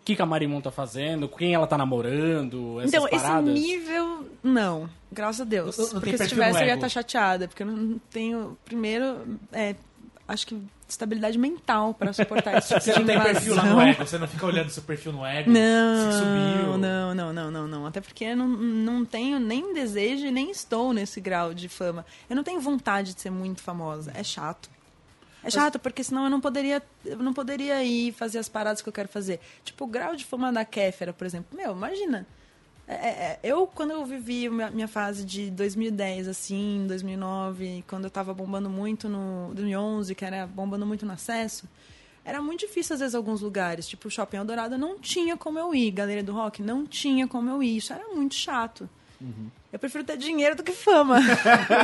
que, 0.05 0.15
que 0.15 0.21
a 0.21 0.25
Marimon 0.25 0.61
tá 0.61 0.69
fazendo? 0.69 1.27
Com 1.27 1.37
quem 1.37 1.55
ela 1.55 1.65
tá 1.65 1.77
namorando? 1.77 2.79
Essas 2.79 2.93
então, 2.93 3.09
paradas? 3.09 3.55
esse 3.55 3.67
nível, 3.67 4.29
não. 4.43 4.87
Graças 5.11 5.41
a 5.41 5.43
Deus. 5.43 5.77
Não- 5.77 5.85
não 5.85 5.91
tem 5.93 5.99
porque 6.01 6.17
se 6.17 6.27
tivesse, 6.29 6.61
eu 6.61 6.67
ia 6.67 6.75
estar 6.75 6.89
chateada. 6.89 7.47
Porque 7.47 7.63
eu 7.63 7.67
não 7.67 7.99
tenho, 8.11 8.55
primeiro, 8.63 9.39
é, 9.51 9.75
acho 10.27 10.45
que 10.45 10.61
estabilidade 10.87 11.39
mental 11.39 11.95
para 11.95 12.13
suportar 12.13 12.59
isso. 12.59 12.73
Você 12.79 12.93
não 12.93 13.05
tem 13.05 13.19
perfil 13.19 13.55
lá 13.55 13.65
no 13.65 13.81
ego, 13.81 14.05
você 14.05 14.19
não 14.19 14.27
fica 14.27 14.45
olhando 14.45 14.69
seu 14.69 14.83
perfil 14.83 15.11
no 15.11 15.25
ego. 15.25 15.49
Não, 15.49 16.11
Se 16.11 16.19
subiu. 16.19 16.77
não, 16.77 17.15
não, 17.15 17.33
não, 17.33 17.51
não, 17.51 17.67
não. 17.67 17.85
Até 17.87 17.99
porque 17.99 18.25
eu 18.25 18.37
não, 18.37 18.47
não 18.47 19.03
tenho 19.03 19.39
nem 19.39 19.73
desejo 19.73 20.27
e 20.27 20.31
nem 20.31 20.51
estou 20.51 20.93
nesse 20.93 21.19
grau 21.19 21.51
de 21.53 21.67
fama. 21.67 22.05
Eu 22.29 22.35
não 22.35 22.43
tenho 22.43 22.61
vontade 22.61 23.15
de 23.15 23.21
ser 23.21 23.31
muito 23.31 23.63
famosa. 23.63 24.11
É 24.13 24.23
chato. 24.23 24.69
É 25.45 25.51
chato, 25.51 25.77
porque 25.77 26.03
senão 26.03 26.23
eu 26.23 26.29
não 26.29 26.41
poderia, 26.41 26.81
eu 27.05 27.17
não 27.17 27.33
poderia 27.33 27.83
ir 27.83 28.11
fazer 28.13 28.39
as 28.39 28.49
paradas 28.49 28.81
que 28.81 28.89
eu 28.89 28.93
quero 28.93 29.07
fazer. 29.07 29.39
Tipo, 29.63 29.85
o 29.85 29.87
grau 29.87 30.15
de 30.15 30.25
fama 30.25 30.51
da 30.51 30.65
Kéfera, 30.65 31.13
por 31.13 31.25
exemplo. 31.25 31.55
Meu, 31.55 31.71
imagina. 31.71 32.25
É, 32.87 32.93
é, 32.93 33.09
é, 33.09 33.39
eu, 33.43 33.65
quando 33.67 33.91
eu 33.91 34.05
vivi 34.05 34.49
minha, 34.49 34.69
minha 34.69 34.87
fase 34.87 35.23
de 35.25 35.49
2010, 35.51 36.27
assim, 36.27 36.85
2009, 36.87 37.83
quando 37.87 38.05
eu 38.05 38.09
tava 38.09 38.33
bombando 38.33 38.69
muito 38.69 39.09
no 39.09 39.51
2011, 39.53 40.13
que 40.13 40.23
era 40.23 40.45
bombando 40.45 40.85
muito 40.85 41.05
no 41.05 41.13
acesso, 41.13 41.67
era 42.23 42.41
muito 42.41 42.61
difícil, 42.61 42.95
às 42.95 42.99
vezes, 42.99 43.13
alguns 43.13 43.41
lugares. 43.41 43.87
Tipo, 43.87 44.07
o 44.07 44.11
Shopping 44.11 44.37
Eldorado 44.37 44.77
não 44.79 44.97
tinha 44.97 45.37
como 45.37 45.59
eu 45.59 45.75
ir. 45.75 45.91
Galeria 45.91 46.23
do 46.23 46.33
Rock 46.33 46.63
não 46.63 46.85
tinha 46.87 47.27
como 47.27 47.49
eu 47.51 47.61
ir. 47.61 47.77
Isso 47.77 47.93
era 47.93 48.07
muito 48.09 48.33
chato. 48.33 48.89
Eu 49.71 49.79
prefiro 49.79 50.03
ter 50.03 50.17
dinheiro 50.17 50.55
do 50.55 50.63
que 50.63 50.71
fama. 50.71 51.19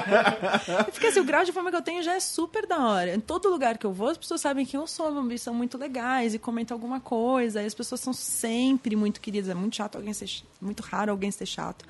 Porque 0.92 1.08
assim, 1.08 1.20
o 1.20 1.24
grau 1.24 1.44
de 1.44 1.52
fama 1.52 1.70
que 1.70 1.78
eu 1.78 1.82
tenho 1.82 2.04
já 2.04 2.14
é 2.14 2.20
super 2.20 2.68
da 2.68 2.80
hora. 2.80 3.16
Em 3.16 3.20
todo 3.20 3.50
lugar 3.50 3.78
que 3.78 3.86
eu 3.86 3.94
vou, 3.94 4.10
as 4.10 4.18
pessoas 4.18 4.42
sabem 4.42 4.66
quem 4.66 4.80
eu 4.80 4.88
sou, 4.88 5.32
e 5.32 5.38
são 5.38 5.54
muito 5.54 5.78
legais 5.78 6.34
e 6.34 6.40
comentam 6.40 6.76
alguma 6.76 7.00
coisa. 7.00 7.62
E 7.62 7.66
as 7.66 7.74
pessoas 7.74 8.02
são 8.02 8.14
sempre 8.14 8.96
muito 8.96 9.22
queridas. 9.22 9.50
É 9.50 9.56
muito 9.56 9.76
chato 9.76 9.96
alguém 9.96 10.14
ser 10.14 10.30
muito 10.62 10.82
raro 10.82 11.12
alguém 11.12 11.32
ser 11.32 11.46
chato. 11.46 11.86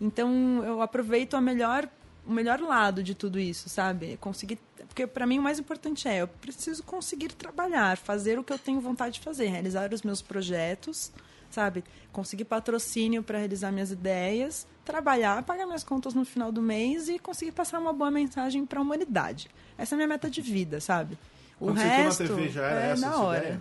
Então 0.00 0.62
eu 0.64 0.80
aproveito 0.80 1.34
a 1.34 1.40
melhor 1.40 1.88
o 2.26 2.32
melhor 2.32 2.60
lado 2.60 3.02
de 3.02 3.14
tudo 3.14 3.38
isso, 3.40 3.68
sabe? 3.68 4.16
Conseguir, 4.18 4.58
porque 4.86 5.06
para 5.06 5.26
mim 5.26 5.38
o 5.38 5.42
mais 5.42 5.58
importante 5.58 6.06
é 6.06 6.22
eu 6.22 6.28
preciso 6.28 6.82
conseguir 6.82 7.32
trabalhar, 7.32 7.96
fazer 7.96 8.38
o 8.38 8.44
que 8.44 8.52
eu 8.52 8.58
tenho 8.58 8.80
vontade 8.80 9.14
de 9.14 9.20
fazer, 9.20 9.46
realizar 9.46 9.92
os 9.92 10.02
meus 10.02 10.22
projetos, 10.22 11.10
sabe? 11.50 11.84
Conseguir 12.12 12.44
patrocínio 12.44 13.22
para 13.22 13.38
realizar 13.38 13.70
minhas 13.72 13.90
ideias, 13.90 14.66
trabalhar, 14.84 15.42
pagar 15.42 15.66
minhas 15.66 15.84
contas 15.84 16.14
no 16.14 16.24
final 16.24 16.50
do 16.50 16.60
mês 16.62 17.08
e 17.08 17.18
conseguir 17.18 17.52
passar 17.52 17.78
uma 17.78 17.92
boa 17.92 18.10
mensagem 18.10 18.64
para 18.66 18.78
a 18.78 18.82
humanidade. 18.82 19.48
Essa 19.78 19.94
é 19.94 19.96
a 19.96 19.98
minha 19.98 20.08
meta 20.08 20.28
de 20.30 20.40
vida, 20.40 20.80
sabe? 20.80 21.16
O 21.60 21.66
Quando 21.66 21.78
você 21.78 21.84
resto 21.86 22.26
TV, 22.26 22.48
já 22.48 22.62
era 22.66 22.86
é 22.86 22.90
essa 22.92 23.08
na 23.08 23.18
hora. 23.18 23.38
ideia? 23.38 23.60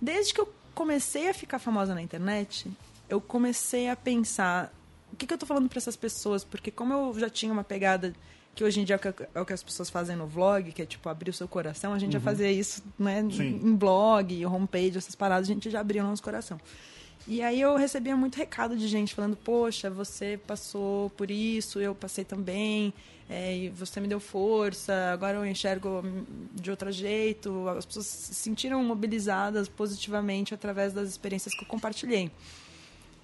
Desde 0.00 0.32
que 0.34 0.40
eu 0.40 0.52
comecei 0.74 1.28
a 1.28 1.34
ficar 1.34 1.58
famosa 1.58 1.94
na 1.94 2.02
internet, 2.02 2.70
eu 3.08 3.20
comecei 3.20 3.88
a 3.88 3.96
pensar 3.96 4.72
o 5.12 5.16
que, 5.16 5.26
que 5.26 5.34
eu 5.34 5.38
tô 5.38 5.44
falando 5.44 5.68
para 5.68 5.78
essas 5.78 5.96
pessoas, 5.96 6.42
porque 6.44 6.70
como 6.70 6.92
eu 6.92 7.18
já 7.18 7.28
tinha 7.28 7.52
uma 7.52 7.62
pegada 7.64 8.14
que 8.54 8.62
hoje 8.64 8.80
em 8.80 8.84
dia 8.84 8.96
é 8.96 8.96
o 8.96 9.12
que- 9.12 9.26
é 9.34 9.40
o 9.40 9.44
que 9.46 9.52
as 9.52 9.62
pessoas 9.62 9.88
fazem 9.90 10.14
no 10.16 10.26
vlog, 10.26 10.72
que 10.72 10.82
é 10.82 10.86
tipo 10.86 11.08
abrir 11.08 11.30
o 11.30 11.32
seu 11.32 11.46
coração, 11.48 11.92
a 11.94 11.98
gente 11.98 12.12
já 12.12 12.20
fazia 12.20 12.50
isso, 12.50 12.82
né, 12.98 13.22
Sim. 13.30 13.60
em 13.62 13.74
blog, 13.74 14.44
homepage, 14.46 14.98
essas 14.98 15.14
paradas, 15.14 15.48
a 15.48 15.52
gente 15.52 15.70
já 15.70 15.80
abria 15.80 16.02
o 16.02 16.06
nosso 16.06 16.22
coração. 16.22 16.58
E 17.26 17.40
aí 17.40 17.60
eu 17.60 17.76
recebia 17.76 18.16
muito 18.16 18.36
recado 18.36 18.76
de 18.76 18.88
gente 18.88 19.14
falando, 19.14 19.36
poxa, 19.36 19.88
você 19.88 20.38
passou 20.46 21.10
por 21.10 21.30
isso, 21.30 21.80
eu 21.80 21.94
passei 21.94 22.24
também, 22.24 22.92
é, 23.30 23.56
e 23.56 23.68
você 23.68 24.00
me 24.00 24.08
deu 24.08 24.18
força, 24.18 24.92
agora 25.12 25.38
eu 25.38 25.46
enxergo 25.46 26.02
de 26.52 26.70
outro 26.70 26.90
jeito. 26.90 27.68
As 27.68 27.86
pessoas 27.86 28.06
se 28.06 28.34
sentiram 28.34 28.82
mobilizadas 28.82 29.68
positivamente 29.68 30.52
através 30.52 30.92
das 30.92 31.08
experiências 31.08 31.54
que 31.54 31.62
eu 31.62 31.68
compartilhei. 31.68 32.30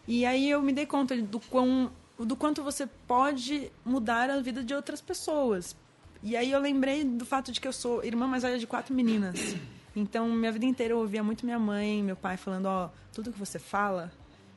E 0.06 0.24
aí 0.24 0.48
eu 0.48 0.62
me 0.62 0.72
dei 0.72 0.86
conta 0.86 1.20
do, 1.20 1.40
quão, 1.40 1.90
do 2.18 2.36
quanto 2.36 2.62
você 2.62 2.86
pode 2.86 3.70
mudar 3.84 4.30
a 4.30 4.40
vida 4.40 4.62
de 4.62 4.72
outras 4.72 5.00
pessoas. 5.00 5.76
E 6.22 6.36
aí 6.36 6.50
eu 6.50 6.60
lembrei 6.60 7.04
do 7.04 7.26
fato 7.26 7.52
de 7.52 7.60
que 7.60 7.68
eu 7.68 7.72
sou 7.72 8.02
irmã 8.04 8.26
mais 8.26 8.42
velha 8.42 8.58
de 8.58 8.66
quatro 8.66 8.94
meninas. 8.94 9.56
Então, 9.98 10.28
minha 10.28 10.52
vida 10.52 10.64
inteira 10.64 10.94
eu 10.94 10.98
ouvia 10.98 11.22
muito 11.22 11.44
minha 11.44 11.58
mãe, 11.58 12.02
meu 12.02 12.16
pai 12.16 12.36
falando, 12.36 12.66
ó, 12.66 12.90
tudo 13.12 13.32
que 13.32 13.38
você 13.38 13.58
fala 13.58 14.10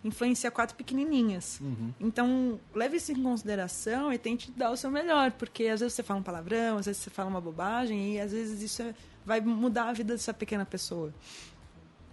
influencia 0.04 0.50
quatro 0.50 0.76
pequenininhas. 0.76 1.60
Então, 2.00 2.60
leve 2.74 2.98
isso 2.98 3.12
em 3.12 3.22
consideração 3.22 4.12
e 4.12 4.18
tente 4.18 4.50
dar 4.52 4.72
o 4.72 4.76
seu 4.78 4.90
melhor, 4.90 5.32
porque 5.34 5.66
às 5.68 5.80
vezes 5.80 5.94
você 5.94 6.02
fala 6.02 6.20
um 6.20 6.24
palavrão, 6.24 6.78
às 6.80 6.88
vezes 6.88 7.02
você 7.04 7.10
fala 7.12 7.30
uma 7.30 7.40
bobagem 7.40 8.16
e 8.16 8.20
às 8.20 8.32
vezes 8.32 8.62
isso 8.64 8.82
é- 8.82 8.96
vai 9.24 9.40
mudar 9.42 9.90
a 9.90 9.94
vida 9.94 10.14
dessa 10.16 10.34
pequena 10.34 10.66
pessoa. 10.66 11.14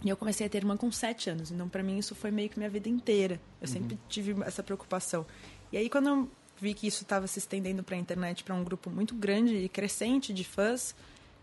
E 0.05 0.09
eu 0.11 0.17
comecei 0.19 0.47
a 0.47 0.51
ter 0.51 0.59
irmã 0.59 0.77
com 0.77 0.93
sete 0.93 1.31
anos, 1.31 1.51
então 1.51 1.67
para 1.69 1.83
mim 1.83 1.97
isso 1.99 2.15
foi 2.15 2.31
meio 2.31 2.49
que 2.51 2.59
minha 2.59 2.69
vida 2.71 2.89
inteira. 2.91 3.41
Eu 3.61 3.67
sempre 3.67 3.99
tive 4.09 4.37
essa 4.45 4.63
preocupação. 4.63 5.25
E 5.73 5.77
aí 5.79 5.89
quando 5.89 6.09
eu 6.09 6.31
vi 6.61 6.75
que 6.75 6.87
isso 6.87 7.03
estava 7.05 7.27
se 7.27 7.39
estendendo 7.39 7.83
para 7.83 7.97
a 7.97 7.99
internet, 7.99 8.45
para 8.45 8.55
um 8.55 8.63
grupo 8.63 8.91
muito 8.91 9.15
grande 9.15 9.55
e 9.57 9.69
crescente 9.69 10.33
de 10.35 10.45
fãs, 10.45 10.95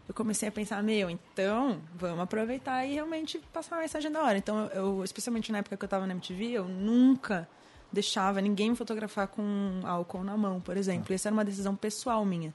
eu 0.08 0.14
comecei 0.14 0.48
a 0.48 0.52
pensar, 0.52 0.82
meu, 0.84 1.10
então 1.10 1.82
vamos 1.96 2.22
aproveitar 2.22 2.86
e 2.86 2.94
realmente 2.94 3.40
passar 3.52 3.78
a 3.78 3.80
mensagem 3.82 4.12
da 4.12 4.22
hora. 4.22 4.38
Então, 4.38 4.68
eu, 4.68 5.04
especialmente 5.04 5.52
na 5.52 5.60
época 5.60 5.76
que 5.76 5.84
eu 5.84 5.88
estava 5.88 6.06
na 6.06 6.14
MTV, 6.14 6.52
eu 6.52 6.66
nunca 6.66 7.48
deixava 7.92 8.42
ninguém 8.42 8.72
me 8.72 8.76
fotografar 8.76 9.28
com 9.28 9.80
álcool 9.84 10.24
na 10.24 10.38
mão, 10.38 10.60
por 10.62 10.78
exemplo. 10.78 11.14
Essa 11.14 11.30
era 11.30 11.34
uma 11.34 11.46
decisão 11.46 11.76
pessoal 11.76 12.24
minha. 12.24 12.54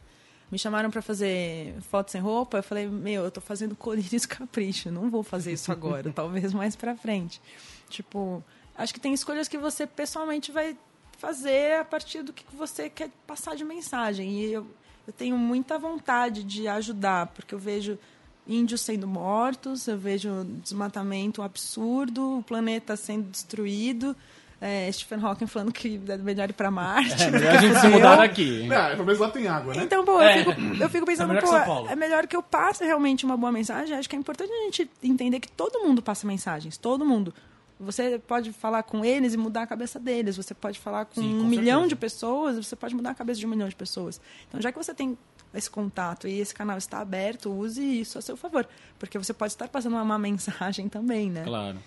Me 0.51 0.59
chamaram 0.59 0.91
para 0.91 1.01
fazer 1.01 1.75
foto 1.83 2.11
sem 2.11 2.21
roupa, 2.21 2.59
eu 2.59 2.63
falei, 2.63 2.87
meu, 2.87 3.25
eu 3.25 3.31
tô 3.31 3.41
fazendo 3.41 3.75
colírios 3.75 4.27
capricho, 4.27 4.91
não 4.91 5.11
vou 5.11 5.23
fazer 5.23 5.53
isso 5.53 5.71
agora, 5.73 6.11
talvez 6.15 6.53
mais 6.53 6.77
para 6.77 6.95
frente. 6.97 7.41
Tipo, 7.89 8.43
acho 8.77 8.93
que 8.93 9.01
tem 9.01 9.13
escolhas 9.13 9.49
que 9.49 9.59
você 9.59 9.87
pessoalmente 9.87 10.53
vai 10.53 10.77
fazer 11.19 11.79
a 11.79 11.85
partir 11.85 12.23
do 12.23 12.33
que 12.33 12.45
você 12.57 12.89
quer 12.89 13.11
passar 13.27 13.55
de 13.55 13.65
mensagem. 13.65 14.31
E 14.31 14.53
eu, 14.53 14.67
eu 15.07 15.13
tenho 15.13 15.37
muita 15.37 15.79
vontade 15.79 16.43
de 16.45 16.69
ajudar, 16.69 17.27
porque 17.29 17.55
eu 17.55 17.59
vejo 17.59 17.99
índios 18.47 18.81
sendo 18.81 19.07
mortos, 19.07 19.87
eu 19.87 19.99
vejo 19.99 20.45
desmatamento 20.63 21.43
absurdo, 21.43 22.39
o 22.39 22.43
planeta 22.43 22.97
sendo 22.97 23.29
destruído, 23.31 24.17
é, 24.61 24.91
Stephen 24.93 25.25
Hawking 25.25 25.47
falando 25.47 25.73
que 25.73 25.99
é 26.09 26.17
melhor 26.19 26.51
ir 26.51 26.53
para 26.53 26.71
Marte. 26.71 27.23
É 27.23 27.31
melhor 27.31 27.57
a 27.57 27.61
gente 27.61 27.79
se 27.81 27.89
mudar 27.89 28.17
daqui. 28.17 28.71
É, 28.71 28.91
pelo 28.91 29.07
menos 29.07 29.19
lá 29.21 29.31
tem 29.31 29.49
água, 29.49 29.75
né? 29.75 29.85
Então, 29.85 30.05
pô, 30.05 30.21
É. 30.21 30.41
eu, 30.41 30.45
fico, 30.45 30.83
eu 30.83 30.89
fico 30.91 31.07
pensando, 31.07 31.33
É 31.33 31.35
melhor 31.41 31.61
que 31.61 31.67
pô, 31.67 31.89
é 31.89 31.97
melhor 31.97 32.27
que 32.27 32.37
eu 32.37 32.43
passe 32.43 32.85
realmente 32.85 33.25
uma 33.25 33.37
boa 33.37 33.51
mensagem. 33.51 33.97
Acho 33.97 34.09
que 34.09 34.17
é 34.17 34.19
importante 34.19 34.53
a 34.53 34.65
gente 34.65 34.91
entender 35.03 35.41
que 35.41 35.51
todo 35.51 35.81
mundo 35.81 36.03
passa 36.03 36.27
mensagens, 36.27 36.77
todo 36.77 37.05
mundo. 37.07 37.33
Você 37.81 38.19
pode 38.19 38.53
falar 38.53 38.83
com 38.83 39.03
eles 39.03 39.33
e 39.33 39.39
mudar 39.39 39.63
a 39.63 39.67
cabeça 39.67 39.99
deles. 39.99 40.37
Você 40.37 40.53
pode 40.55 40.79
falar 40.79 41.07
com, 41.07 41.21
Sim, 41.23 41.39
com 41.39 41.45
um 41.45 41.47
milhão 41.47 41.81
certeza. 41.81 41.89
de 41.89 41.97
pessoas, 41.97 42.57
você 42.57 42.77
pode 42.77 42.95
mudar 42.95 43.11
a 43.11 43.15
cabeça 43.15 43.41
de 43.41 43.47
um 43.47 43.49
milhão 43.49 43.69
de 43.69 43.75
pessoas. 43.75 44.21
Então, 44.47 44.61
já 44.61 44.71
que 44.71 44.77
você 44.77 44.93
tem 44.93 45.17
esse 45.55 45.71
contato 45.71 46.29
e 46.29 46.39
esse 46.39 46.55
canal 46.55 46.77
está 46.77 46.99
aberto, 47.01 47.51
use 47.51 47.83
isso 47.83 48.19
a 48.19 48.21
seu 48.21 48.37
favor. 48.37 48.69
Porque 48.99 49.19
você 49.19 49.33
pode 49.33 49.53
estar 49.53 49.67
passando 49.69 49.95
uma 49.95 50.05
má 50.05 50.19
mensagem 50.21 50.89
também, 50.89 51.31
né? 51.31 51.43
Claro. 51.45 51.79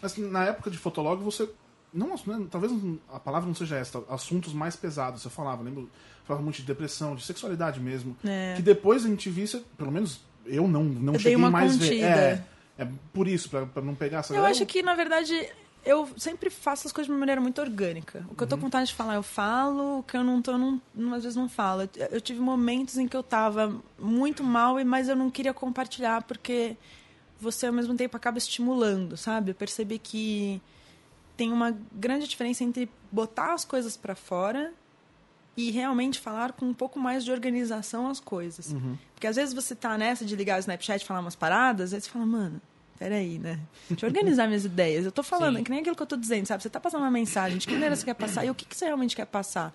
Mas 0.00 0.16
na 0.16 0.44
época 0.44 0.70
de 0.70 0.78
Fotolog, 0.78 1.22
você. 1.22 1.48
Não, 1.92 2.08
né, 2.26 2.46
talvez 2.50 2.72
a 3.12 3.20
palavra 3.20 3.46
não 3.46 3.54
seja 3.54 3.76
essa, 3.76 4.02
assuntos 4.08 4.54
mais 4.54 4.74
pesados. 4.74 5.20
Você 5.20 5.28
falava, 5.28 5.62
lembro, 5.62 5.90
falava 6.24 6.42
muito 6.42 6.56
de 6.56 6.62
depressão, 6.62 7.14
de 7.14 7.22
sexualidade 7.22 7.78
mesmo. 7.78 8.16
É. 8.24 8.54
Que 8.56 8.62
depois 8.62 9.04
a 9.04 9.08
gente 9.08 9.28
via, 9.28 9.44
isso, 9.44 9.60
pelo 9.76 9.92
menos 9.92 10.22
eu 10.46 10.66
não, 10.66 10.82
não 10.84 11.12
Eu 11.12 11.20
cheguei 11.20 11.36
mais 11.36 11.76
ver. 11.76 11.84
contida. 11.88 12.06
É, 12.06 12.44
é 12.82 12.88
por 13.12 13.26
isso, 13.28 13.48
pra, 13.50 13.66
pra 13.66 13.82
não 13.82 13.94
pegar 13.94 14.18
essa 14.18 14.32
Eu 14.32 14.36
galera, 14.38 14.50
acho 14.52 14.66
que, 14.66 14.82
na 14.82 14.94
verdade, 14.94 15.48
eu 15.84 16.08
sempre 16.16 16.48
faço 16.50 16.86
as 16.86 16.92
coisas 16.92 17.06
de 17.06 17.12
uma 17.12 17.18
maneira 17.18 17.40
muito 17.40 17.60
orgânica. 17.60 18.24
O 18.30 18.34
que 18.34 18.42
eu 18.42 18.46
tô 18.46 18.56
com 18.56 18.62
vontade 18.62 18.88
de 18.88 18.94
falar, 18.94 19.14
eu 19.14 19.22
falo. 19.22 19.98
O 19.98 20.02
que 20.02 20.16
eu 20.16 20.22
não 20.24 20.40
tô, 20.42 20.52
eu 20.52 20.58
não, 20.94 21.14
às 21.14 21.22
vezes 21.24 21.36
não 21.36 21.48
falo. 21.48 21.82
Eu, 21.82 21.88
eu 22.12 22.20
tive 22.20 22.40
momentos 22.40 22.96
em 22.98 23.08
que 23.08 23.16
eu 23.16 23.22
tava 23.22 23.74
muito 23.98 24.44
mal, 24.44 24.78
e- 24.78 24.84
mas 24.84 25.08
eu 25.08 25.16
não 25.16 25.30
queria 25.30 25.52
compartilhar, 25.54 26.22
porque 26.22 26.76
você, 27.40 27.66
ao 27.66 27.72
mesmo 27.72 27.94
tempo, 27.96 28.16
acaba 28.16 28.38
estimulando, 28.38 29.16
sabe? 29.16 29.50
Eu 29.50 29.54
percebi 29.54 29.98
que 29.98 30.60
tem 31.36 31.50
uma 31.50 31.76
grande 31.92 32.28
diferença 32.28 32.62
entre 32.62 32.88
botar 33.10 33.52
as 33.54 33.64
coisas 33.64 33.96
pra 33.96 34.14
fora 34.14 34.72
e 35.56 35.70
realmente 35.70 36.20
falar 36.20 36.52
com 36.52 36.64
um 36.66 36.72
pouco 36.74 36.98
mais 37.00 37.24
de 37.24 37.32
organização 37.32 38.06
as 38.08 38.20
coisas. 38.20 38.74
Porque 39.14 39.26
às 39.26 39.36
vezes 39.36 39.52
você 39.52 39.74
tá 39.74 39.98
nessa 39.98 40.24
de 40.24 40.36
ligar 40.36 40.56
o 40.56 40.60
Snapchat 40.60 41.02
e 41.02 41.06
falar 41.06 41.20
umas 41.20 41.34
paradas, 41.34 41.92
aí 41.92 42.00
você 42.00 42.08
fala, 42.08 42.24
mano, 42.24 42.60
peraí, 43.02 43.36
né? 43.36 43.58
Deixa 43.90 44.06
eu 44.06 44.10
organizar 44.10 44.46
minhas 44.46 44.64
ideias. 44.64 45.04
Eu 45.04 45.10
tô 45.10 45.24
falando, 45.24 45.56
Sim. 45.56 45.64
que 45.64 45.70
nem 45.70 45.80
aquilo 45.80 45.96
que 45.96 46.02
eu 46.02 46.06
tô 46.06 46.16
dizendo, 46.16 46.46
sabe? 46.46 46.62
Você 46.62 46.70
tá 46.70 46.78
passando 46.78 47.00
uma 47.00 47.10
mensagem, 47.10 47.58
de 47.58 47.66
que 47.66 47.72
maneira 47.72 47.96
você 47.96 48.04
quer 48.04 48.14
passar 48.14 48.44
e 48.44 48.50
o 48.50 48.54
que, 48.54 48.64
que 48.64 48.76
você 48.76 48.84
realmente 48.84 49.16
quer 49.16 49.26
passar. 49.26 49.74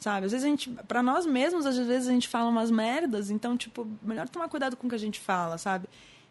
Sabe? 0.00 0.26
Às 0.26 0.32
vezes 0.32 0.44
a 0.44 0.48
gente, 0.48 0.70
pra 0.88 1.02
nós 1.02 1.24
mesmos, 1.24 1.66
às 1.66 1.78
vezes 1.78 2.08
a 2.08 2.10
gente 2.10 2.26
fala 2.26 2.50
umas 2.50 2.70
merdas, 2.70 3.30
então, 3.30 3.56
tipo, 3.56 3.86
melhor 4.02 4.28
tomar 4.28 4.48
cuidado 4.48 4.76
com 4.76 4.88
o 4.88 4.90
que 4.90 4.96
a 4.96 4.98
gente 4.98 5.20
fala, 5.20 5.56
sabe? 5.56 5.88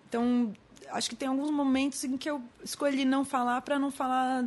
Então, 0.10 0.51
acho 0.91 1.10
que 1.10 1.15
tem 1.15 1.29
alguns 1.29 1.49
momentos 1.49 2.03
em 2.03 2.17
que 2.17 2.29
eu 2.29 2.41
escolhi 2.62 3.06
não 3.06 3.23
falar 3.23 3.62
pra 3.62 3.79
não 3.79 3.89
falar 3.89 4.45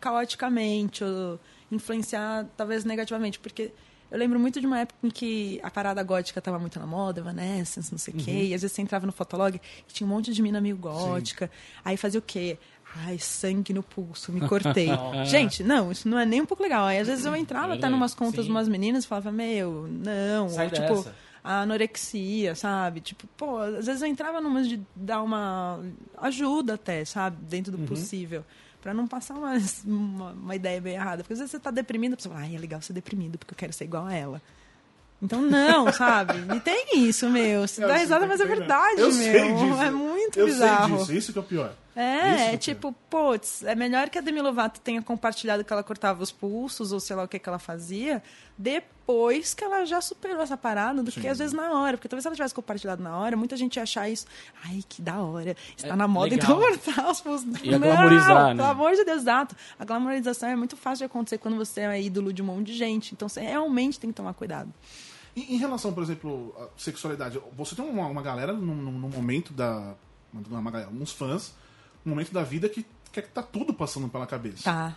caoticamente 0.00 1.02
ou 1.02 1.40
influenciar 1.72 2.46
talvez 2.58 2.84
negativamente, 2.84 3.38
porque 3.38 3.72
eu 4.10 4.18
lembro 4.18 4.38
muito 4.40 4.60
de 4.60 4.66
uma 4.66 4.80
época 4.80 4.98
em 5.02 5.10
que 5.10 5.60
a 5.62 5.70
parada 5.70 6.02
gótica 6.02 6.40
tava 6.40 6.58
muito 6.58 6.78
na 6.78 6.86
moda, 6.86 7.20
Evanescence, 7.20 7.90
não 7.92 7.98
sei 7.98 8.14
o 8.14 8.16
quê, 8.16 8.30
e 8.44 8.54
às 8.54 8.62
vezes 8.62 8.72
você 8.72 8.82
entrava 8.82 9.06
no 9.06 9.12
Fotolog 9.12 9.56
e 9.56 9.92
tinha 9.92 10.06
um 10.06 10.10
monte 10.10 10.32
de 10.32 10.42
mina 10.42 10.60
meio 10.60 10.76
gótica, 10.76 11.50
aí 11.84 11.96
fazia 11.96 12.18
o 12.18 12.22
quê? 12.22 12.58
Ai, 13.06 13.18
sangue 13.20 13.72
no 13.72 13.84
pulso, 13.84 14.32
me 14.32 14.40
cortei. 14.40 14.88
Gente, 15.24 15.62
não, 15.62 15.92
isso 15.92 16.08
não 16.08 16.18
é 16.18 16.26
nem 16.26 16.40
um 16.40 16.46
pouco 16.46 16.60
legal. 16.62 16.86
Aí 16.86 16.98
às 16.98 17.06
vezes 17.06 17.24
eu 17.24 17.36
entrava 17.36 17.74
até 17.74 17.88
numas 17.88 18.14
contas 18.14 18.44
de 18.46 18.50
umas 18.50 18.68
meninas 18.68 19.04
e 19.04 19.06
falava, 19.06 19.30
meu, 19.30 19.86
não, 19.88 20.48
Sai 20.48 20.66
ou, 20.66 20.72
tipo, 20.72 20.94
dessa. 20.94 21.14
a 21.44 21.60
anorexia, 21.60 22.56
sabe? 22.56 23.00
Tipo, 23.00 23.28
pô, 23.36 23.58
às 23.58 23.86
vezes 23.86 24.02
eu 24.02 24.08
entrava 24.08 24.40
numas 24.40 24.68
de 24.68 24.80
dar 24.96 25.22
uma 25.22 25.78
ajuda 26.18 26.74
até, 26.74 27.04
sabe? 27.04 27.36
Dentro 27.48 27.70
do 27.70 27.78
possível. 27.86 28.44
Pra 28.80 28.94
não 28.94 29.06
passar 29.06 29.34
uma, 29.34 29.54
uma, 29.84 30.30
uma 30.32 30.54
ideia 30.56 30.80
bem 30.80 30.94
errada. 30.94 31.22
Porque 31.22 31.34
às 31.34 31.38
vezes 31.38 31.52
você 31.52 31.58
tá 31.58 31.70
deprimido, 31.70 32.14
a 32.14 32.16
pessoa 32.16 32.34
fala, 32.34 32.46
ai, 32.46 32.56
é 32.56 32.58
legal 32.58 32.80
ser 32.80 32.92
deprimido, 32.92 33.38
porque 33.38 33.54
eu 33.54 33.58
quero 33.58 33.72
ser 33.72 33.84
igual 33.84 34.06
a 34.06 34.14
ela. 34.14 34.42
Então, 35.22 35.40
não, 35.42 35.92
sabe? 35.92 36.34
E 36.56 36.60
tem 36.60 37.06
isso, 37.06 37.28
meu. 37.28 37.66
Você 37.68 37.80
dá 37.86 37.96
risada, 37.96 38.26
mas 38.26 38.40
é 38.40 38.46
verdade, 38.46 39.00
Eu 39.00 39.12
meu. 39.12 39.12
sei 39.12 39.52
disso. 39.54 39.82
É 39.82 39.90
muito 39.90 40.19
eu 40.38 40.46
bizarro. 40.46 40.88
sei 40.88 40.98
disso, 40.98 41.12
isso 41.12 41.32
que 41.32 41.38
é 41.38 41.42
o 41.42 41.44
pior. 41.44 41.72
É, 41.96 42.54
é 42.54 42.56
tipo, 42.56 42.94
putz, 43.10 43.62
é 43.64 43.74
melhor 43.74 44.08
que 44.08 44.16
a 44.16 44.20
Demi 44.20 44.40
Lovato 44.40 44.80
tenha 44.80 45.02
compartilhado 45.02 45.64
que 45.64 45.72
ela 45.72 45.82
cortava 45.82 46.22
os 46.22 46.30
pulsos 46.30 46.92
ou 46.92 47.00
sei 47.00 47.16
lá 47.16 47.24
o 47.24 47.28
que 47.28 47.38
que 47.38 47.48
ela 47.48 47.58
fazia, 47.58 48.22
depois 48.56 49.52
que 49.54 49.64
ela 49.64 49.84
já 49.84 50.00
superou 50.00 50.40
essa 50.40 50.56
parada, 50.56 51.02
do 51.02 51.10
que 51.10 51.26
às 51.26 51.38
vezes 51.38 51.52
na 51.52 51.72
hora. 51.72 51.96
Porque 51.96 52.08
talvez 52.08 52.22
se 52.22 52.28
ela 52.28 52.36
tivesse 52.36 52.54
compartilhado 52.54 53.02
na 53.02 53.18
hora, 53.18 53.36
muita 53.36 53.56
gente 53.56 53.76
ia 53.76 53.82
achar 53.82 54.08
isso, 54.08 54.24
ai, 54.64 54.82
que 54.88 55.02
da 55.02 55.18
hora, 55.20 55.56
está 55.76 55.88
É, 55.94 55.96
na 55.96 56.06
moda, 56.06 56.30
legal. 56.30 56.58
então 56.58 56.60
cortar 56.60 57.10
os 57.10 57.20
pulsos. 57.20 57.46
Ia 57.62 57.72
Não, 57.78 57.80
glamorizar, 57.88 58.48
né? 58.48 58.54
Pelo 58.54 58.68
amor 58.68 58.92
de 58.94 59.04
Deus, 59.04 59.22
exato. 59.22 59.56
A 59.78 59.84
glamorização 59.84 60.48
é 60.48 60.56
muito 60.56 60.76
fácil 60.76 60.98
de 60.98 61.04
acontecer 61.04 61.38
quando 61.38 61.56
você 61.56 61.80
é 61.80 62.00
ídolo 62.00 62.32
de 62.32 62.40
um 62.40 62.46
monte 62.46 62.68
de 62.68 62.74
gente. 62.74 63.12
Então 63.14 63.28
você 63.28 63.40
realmente 63.40 63.98
tem 63.98 64.10
que 64.10 64.16
tomar 64.16 64.32
cuidado. 64.34 64.72
E, 65.34 65.54
em 65.54 65.58
relação, 65.58 65.92
por 65.92 66.02
exemplo, 66.02 66.54
à 66.58 66.68
sexualidade, 66.80 67.40
você 67.56 67.74
tem 67.74 67.84
uma, 67.84 68.06
uma 68.06 68.22
galera 68.22 68.52
num- 68.52 68.74
num 68.74 69.08
momento 69.08 69.52
da. 69.52 69.94
Uma, 70.32 70.58
uma 70.60 70.70
galera, 70.70 70.90
uns 70.90 71.12
fãs, 71.12 71.54
num 72.04 72.10
momento 72.10 72.32
da 72.32 72.42
vida 72.42 72.68
que 72.68 72.84
que 73.12 73.20
tá 73.22 73.42
tudo 73.42 73.74
passando 73.74 74.08
pela 74.08 74.24
cabeça. 74.26 74.62
Tá. 74.64 74.94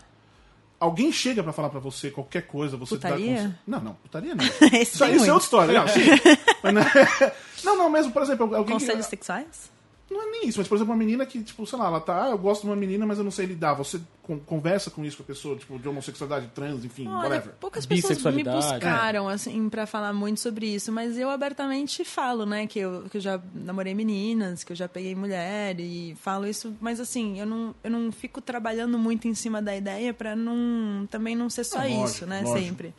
Alguém 0.79 1.11
chega 1.11 1.41
pra 1.41 1.51
falar 1.51 1.69
pra 1.69 1.79
você 1.79 2.11
qualquer 2.11 2.45
coisa, 2.45 2.77
você 2.77 2.95
Putaria? 2.95 3.35
dá 3.35 3.41
cons- 3.43 3.55
Não, 3.65 3.79
não, 3.81 3.93
putaria 3.95 4.35
não. 4.35 4.43
Isso, 4.79 5.03
isso 5.05 5.25
é 5.25 5.33
outra 5.33 5.37
história. 5.45 5.73
Não. 5.79 5.85
Mas 6.61 6.73
não, 7.65 7.73
é- 7.73 7.77
não, 7.77 7.89
mesmo, 7.89 8.11
por 8.11 8.21
exemplo, 8.21 8.43
alguém. 8.55 8.77
que- 8.77 8.83
Conselhos 8.83 9.07
sexuais? 9.07 9.71
Não 10.11 10.21
é 10.21 10.25
nem 10.31 10.47
isso, 10.47 10.59
mas 10.59 10.67
por 10.67 10.75
exemplo, 10.75 10.91
uma 10.93 10.97
menina 10.97 11.25
que, 11.25 11.41
tipo, 11.41 11.65
sei 11.65 11.79
lá, 11.79 11.87
ela 11.87 11.99
tá, 11.99 12.25
ah, 12.25 12.29
eu 12.29 12.37
gosto 12.37 12.61
de 12.63 12.67
uma 12.67 12.75
menina, 12.75 13.05
mas 13.05 13.17
eu 13.17 13.23
não 13.23 13.31
sei 13.31 13.45
lidar. 13.47 13.73
Você 13.73 13.99
con- 14.21 14.37
conversa 14.39 14.91
com 14.91 15.03
isso 15.03 15.17
com 15.17 15.23
a 15.23 15.25
pessoa, 15.25 15.55
tipo, 15.55 15.79
de 15.79 15.87
homossexualidade, 15.89 16.47
trans, 16.53 16.83
enfim, 16.85 17.07
Olha, 17.07 17.23
whatever. 17.29 17.53
poucas 17.59 17.85
pessoas 17.85 18.21
me 18.35 18.43
buscaram, 18.43 19.27
assim, 19.27 19.69
pra 19.69 19.85
falar 19.87 20.13
muito 20.13 20.39
sobre 20.39 20.67
isso, 20.67 20.91
mas 20.91 21.17
eu 21.17 21.29
abertamente 21.29 22.03
falo, 22.05 22.45
né, 22.45 22.67
que 22.67 22.79
eu, 22.79 23.05
que 23.09 23.17
eu 23.17 23.21
já 23.21 23.39
namorei 23.55 23.95
meninas, 23.95 24.63
que 24.63 24.71
eu 24.73 24.75
já 24.75 24.87
peguei 24.87 25.15
mulher 25.15 25.79
e 25.79 26.15
falo 26.19 26.45
isso, 26.45 26.75
mas 26.79 26.99
assim, 26.99 27.39
eu 27.39 27.45
não, 27.45 27.73
eu 27.83 27.89
não 27.89 28.11
fico 28.11 28.39
trabalhando 28.41 28.99
muito 28.99 29.27
em 29.27 29.33
cima 29.33 29.61
da 29.61 29.75
ideia 29.75 30.13
pra 30.13 30.35
não, 30.35 31.07
também 31.09 31.35
não 31.35 31.49
ser 31.49 31.63
só 31.63 31.79
lógico, 31.79 32.03
isso, 32.05 32.25
né, 32.27 32.41
lógico. 32.43 32.59
sempre. 32.67 32.93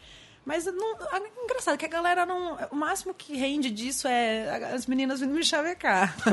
Mas 0.44 0.66
não, 0.66 0.94
é 0.94 1.22
engraçado 1.42 1.78
que 1.78 1.86
a 1.86 1.88
galera 1.88 2.26
não. 2.26 2.58
O 2.70 2.76
máximo 2.76 3.14
que 3.14 3.34
rende 3.34 3.70
disso 3.70 4.06
é 4.06 4.72
as 4.74 4.86
meninas 4.86 5.20
vindo 5.20 5.34
me 5.34 5.42
chavecar. 5.44 6.14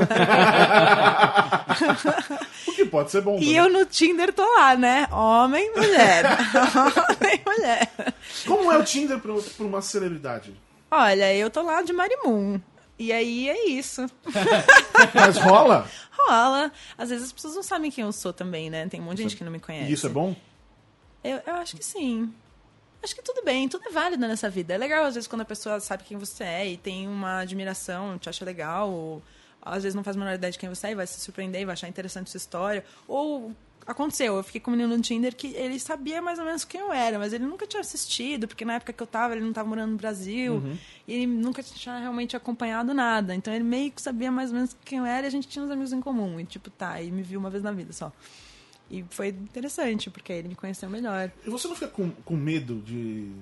O 2.66 2.72
que 2.74 2.84
pode 2.84 3.10
ser 3.10 3.22
bom. 3.22 3.38
E 3.38 3.54
eu 3.54 3.68
no 3.68 3.84
Tinder 3.84 4.32
tô 4.32 4.42
lá, 4.56 4.76
né? 4.76 5.06
Homem, 5.10 5.70
mulher. 5.74 6.24
Homem, 6.76 7.42
mulher. 7.44 7.90
Como 8.46 8.70
é 8.72 8.78
o 8.78 8.84
Tinder 8.84 9.18
pra, 9.18 9.32
pra 9.34 9.66
uma 9.66 9.82
celebridade? 9.82 10.54
Olha, 10.90 11.34
eu 11.34 11.50
tô 11.50 11.62
lá 11.62 11.82
de 11.82 11.92
Marimun. 11.92 12.60
E 12.98 13.12
aí 13.12 13.48
é 13.48 13.68
isso. 13.68 14.06
Mas 15.14 15.36
rola? 15.38 15.88
Rola. 16.12 16.70
Às 16.96 17.10
vezes 17.10 17.26
as 17.26 17.32
pessoas 17.32 17.54
não 17.54 17.62
sabem 17.62 17.90
quem 17.90 18.04
eu 18.04 18.12
sou 18.12 18.32
também, 18.32 18.70
né? 18.70 18.86
Tem 18.88 19.00
um 19.00 19.04
monte 19.04 19.16
de 19.18 19.22
gente 19.24 19.36
que 19.36 19.44
não 19.44 19.52
me 19.52 19.60
conhece. 19.60 19.90
E 19.90 19.94
isso 19.94 20.06
é 20.06 20.10
bom? 20.10 20.36
Eu, 21.24 21.40
eu 21.46 21.54
acho 21.56 21.76
que 21.76 21.84
sim. 21.84 22.32
Acho 23.02 23.16
que 23.16 23.22
tudo 23.22 23.44
bem, 23.44 23.68
tudo 23.68 23.88
é 23.88 23.90
válido 23.90 24.26
nessa 24.28 24.48
vida. 24.48 24.74
É 24.74 24.78
legal, 24.78 25.04
às 25.04 25.14
vezes, 25.14 25.26
quando 25.26 25.40
a 25.40 25.44
pessoa 25.44 25.80
sabe 25.80 26.04
quem 26.04 26.16
você 26.16 26.44
é 26.44 26.68
e 26.68 26.76
tem 26.76 27.08
uma 27.08 27.40
admiração, 27.40 28.16
te 28.18 28.28
acha 28.28 28.44
legal, 28.44 28.90
ou 28.90 29.22
às 29.60 29.82
vezes 29.82 29.94
não 29.94 30.04
faz 30.04 30.16
a 30.16 30.20
menor 30.20 30.34
ideia 30.34 30.52
de 30.52 30.58
quem 30.58 30.68
você 30.68 30.88
é 30.88 30.90
e 30.92 30.94
vai 30.94 31.06
se 31.06 31.20
surpreender, 31.20 31.64
vai 31.66 31.72
achar 31.72 31.88
interessante 31.88 32.30
sua 32.30 32.38
história. 32.38 32.84
Ou 33.08 33.52
aconteceu, 33.84 34.36
eu 34.36 34.42
fiquei 34.44 34.60
com 34.60 34.70
um 34.70 34.74
menino 34.74 34.96
no 34.96 35.02
Tinder 35.02 35.34
que 35.34 35.48
ele 35.48 35.78
sabia 35.80 36.22
mais 36.22 36.38
ou 36.38 36.44
menos 36.44 36.64
quem 36.64 36.80
eu 36.80 36.92
era, 36.92 37.18
mas 37.18 37.32
ele 37.32 37.44
nunca 37.44 37.66
tinha 37.66 37.80
assistido, 37.80 38.46
porque 38.46 38.64
na 38.64 38.74
época 38.74 38.92
que 38.92 39.02
eu 39.02 39.06
tava, 39.06 39.34
ele 39.34 39.44
não 39.44 39.52
tava 39.52 39.68
morando 39.68 39.90
no 39.90 39.96
Brasil, 39.96 40.62
e 41.06 41.14
ele 41.14 41.26
nunca 41.26 41.60
tinha 41.62 41.98
realmente 41.98 42.36
acompanhado 42.36 42.94
nada. 42.94 43.34
Então 43.34 43.52
ele 43.52 43.64
meio 43.64 43.90
que 43.90 44.00
sabia 44.00 44.30
mais 44.30 44.50
ou 44.50 44.56
menos 44.56 44.76
quem 44.84 44.98
eu 44.98 45.04
era 45.04 45.26
e 45.26 45.28
a 45.28 45.30
gente 45.30 45.48
tinha 45.48 45.64
uns 45.64 45.70
amigos 45.70 45.92
em 45.92 46.00
comum. 46.00 46.38
E 46.38 46.44
tipo, 46.44 46.70
tá, 46.70 47.00
e 47.02 47.10
me 47.10 47.22
viu 47.22 47.40
uma 47.40 47.50
vez 47.50 47.62
na 47.64 47.72
vida 47.72 47.92
só. 47.92 48.12
E 48.92 49.02
foi 49.10 49.28
interessante, 49.28 50.10
porque 50.10 50.32
aí 50.32 50.38
ele 50.40 50.48
me 50.48 50.54
conheceu 50.54 50.88
melhor. 50.90 51.30
E 51.46 51.48
você 51.50 51.66
não 51.66 51.74
fica 51.74 51.88
com, 51.88 52.10
com 52.10 52.36
medo 52.36 52.76
de. 52.84 53.32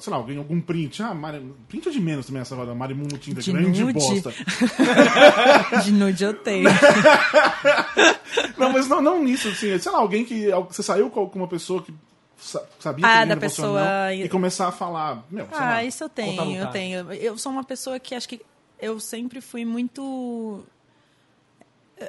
Sei 0.00 0.10
lá, 0.10 0.18
alguém, 0.18 0.36
algum 0.36 0.60
print. 0.60 1.02
Ah, 1.02 1.14
Mari, 1.14 1.40
print 1.66 1.88
é 1.88 1.92
de 1.92 2.00
menos 2.00 2.26
também 2.26 2.42
essa 2.42 2.54
roda. 2.54 2.74
Marimun 2.74 3.04
no 3.10 3.16
Tinder, 3.16 3.42
De 3.42 3.52
grande 3.52 3.82
nude? 3.84 3.94
bosta. 3.98 4.34
De 5.84 5.92
nude 5.92 6.24
eu 6.24 6.34
tenho. 6.34 6.68
Não, 8.58 8.72
mas 8.72 8.88
não, 8.88 9.00
não 9.00 9.22
nisso, 9.22 9.48
assim. 9.48 9.78
Sei 9.78 9.90
lá, 9.92 9.98
alguém 9.98 10.24
que. 10.24 10.50
Você 10.68 10.82
saiu 10.82 11.08
com 11.10 11.24
uma 11.34 11.48
pessoa 11.48 11.82
que 11.82 11.94
sa- 12.36 12.64
sabia 12.78 13.06
Ah, 13.06 13.22
que 13.22 13.28
da 13.28 13.36
pessoa- 13.36 14.12
e 14.14 14.28
começar 14.28 14.68
a 14.68 14.72
falar. 14.72 15.24
Meu, 15.30 15.46
Ah, 15.52 15.60
lá, 15.64 15.84
isso 15.84 16.04
eu 16.04 16.08
tenho, 16.08 16.56
eu 16.56 16.66
tenho. 16.70 17.12
Eu 17.12 17.38
sou 17.38 17.52
uma 17.52 17.64
pessoa 17.64 17.98
que 17.98 18.14
acho 18.14 18.28
que 18.28 18.40
eu 18.80 18.98
sempre 19.00 19.40
fui 19.40 19.64
muito. 19.64 20.64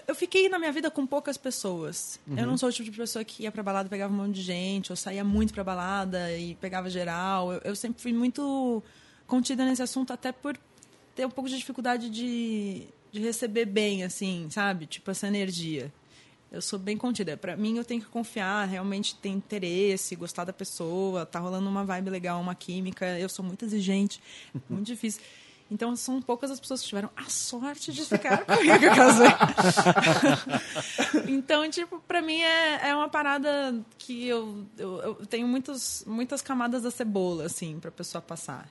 Eu 0.08 0.16
fiquei 0.16 0.50
na 0.50 0.60
minha 0.60 0.72
vida 0.72 0.92
com 0.92 1.06
poucas 1.06 1.38
pessoas. 1.38 2.20
Eu 2.28 2.46
não 2.46 2.58
sou 2.58 2.70
o 2.70 2.72
tipo 2.72 2.90
de 2.90 2.98
pessoa 2.98 3.24
que 3.24 3.44
ia 3.44 3.52
pra 3.52 3.64
balada 3.64 3.90
pegava 3.90 4.14
um 4.14 4.18
monte 4.18 4.36
de 4.36 4.42
gente, 4.42 4.92
ou 4.92 4.96
saía 4.96 5.24
muito 5.24 5.54
pra 5.54 5.64
balada 5.64 6.36
e 6.36 6.56
pegava 6.56 6.90
geral. 6.90 7.54
Eu, 7.54 7.62
eu 7.66 7.76
sempre 7.76 8.02
fui 8.02 8.14
muito 8.14 8.84
contida 9.26 9.66
nesse 9.66 9.82
assunto, 9.82 10.12
até 10.12 10.32
por 10.32 10.58
ter 11.16 11.26
um 11.26 11.30
pouco 11.30 11.50
de 11.50 11.58
dificuldade 11.58 12.10
de, 12.10 12.84
de 13.12 13.20
receber 13.20 13.66
bem, 13.66 14.04
assim, 14.04 14.48
sabe? 14.50 14.86
Tipo, 14.86 15.12
essa 15.12 15.28
energia. 15.28 15.92
Eu 16.52 16.62
sou 16.62 16.80
bem 16.80 16.98
contida. 16.98 17.38
Pra 17.38 17.56
mim, 17.56 17.78
eu 17.78 17.86
tenho 17.86 18.02
que 18.02 18.08
confiar, 18.08 18.66
realmente 18.66 19.16
ter 19.16 19.30
interesse, 19.30 20.16
gostar 20.16 20.46
da 20.46 20.54
pessoa, 20.54 21.26
tá 21.26 21.40
rolando 21.40 21.70
uma 21.70 21.86
vibe 21.86 22.10
legal, 22.10 22.42
uma 22.42 22.56
química. 22.56 23.20
Eu 23.20 23.30
sou 23.30 23.46
muito 23.46 23.66
exigente, 23.66 24.22
muito 24.70 24.88
difícil. 24.88 25.22
Então, 25.72 25.96
são 25.96 26.20
poucas 26.22 26.50
as 26.50 26.60
pessoas 26.60 26.82
que 26.82 26.88
tiveram 26.88 27.10
a 27.16 27.26
sorte 27.30 27.92
de 27.92 28.04
ficar 28.04 28.40
comigo 28.46 28.80
que 28.80 28.86
eu 28.86 28.96
casei. 28.96 29.28
então, 31.28 31.70
tipo, 31.70 32.00
pra 32.08 32.22
mim 32.22 32.40
é, 32.42 32.90
é 32.90 32.96
uma 32.96 33.10
parada 33.10 33.76
que 33.98 34.28
eu, 34.28 34.66
eu, 34.78 34.98
eu 35.00 35.16
tenho 35.28 35.48
muitos, 35.48 36.04
muitas 36.08 36.42
camadas 36.42 36.84
da 36.84 36.92
cebola, 36.92 37.46
assim, 37.46 37.80
pra 37.80 37.92
pessoa 37.92 38.22
passar. 38.22 38.68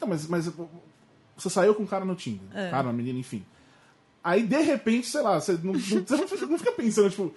Não, 0.00 0.08
mas, 0.08 0.26
mas 0.26 0.50
você 1.36 1.48
saiu 1.50 1.74
com 1.74 1.82
um 1.84 1.86
cara 1.86 2.04
no 2.04 2.14
Tinder. 2.14 2.40
É. 2.54 2.70
Cara, 2.70 2.86
uma 2.88 2.92
menina, 2.92 3.18
enfim. 3.18 3.44
Aí, 4.22 4.42
de 4.42 4.60
repente, 4.60 5.06
sei 5.08 5.20
lá, 5.22 5.40
você 5.40 5.58
não, 5.62 5.72
você 5.74 6.46
não 6.46 6.58
fica- 6.58 6.72
pensando, 6.72 7.10
tipo. 7.10 7.34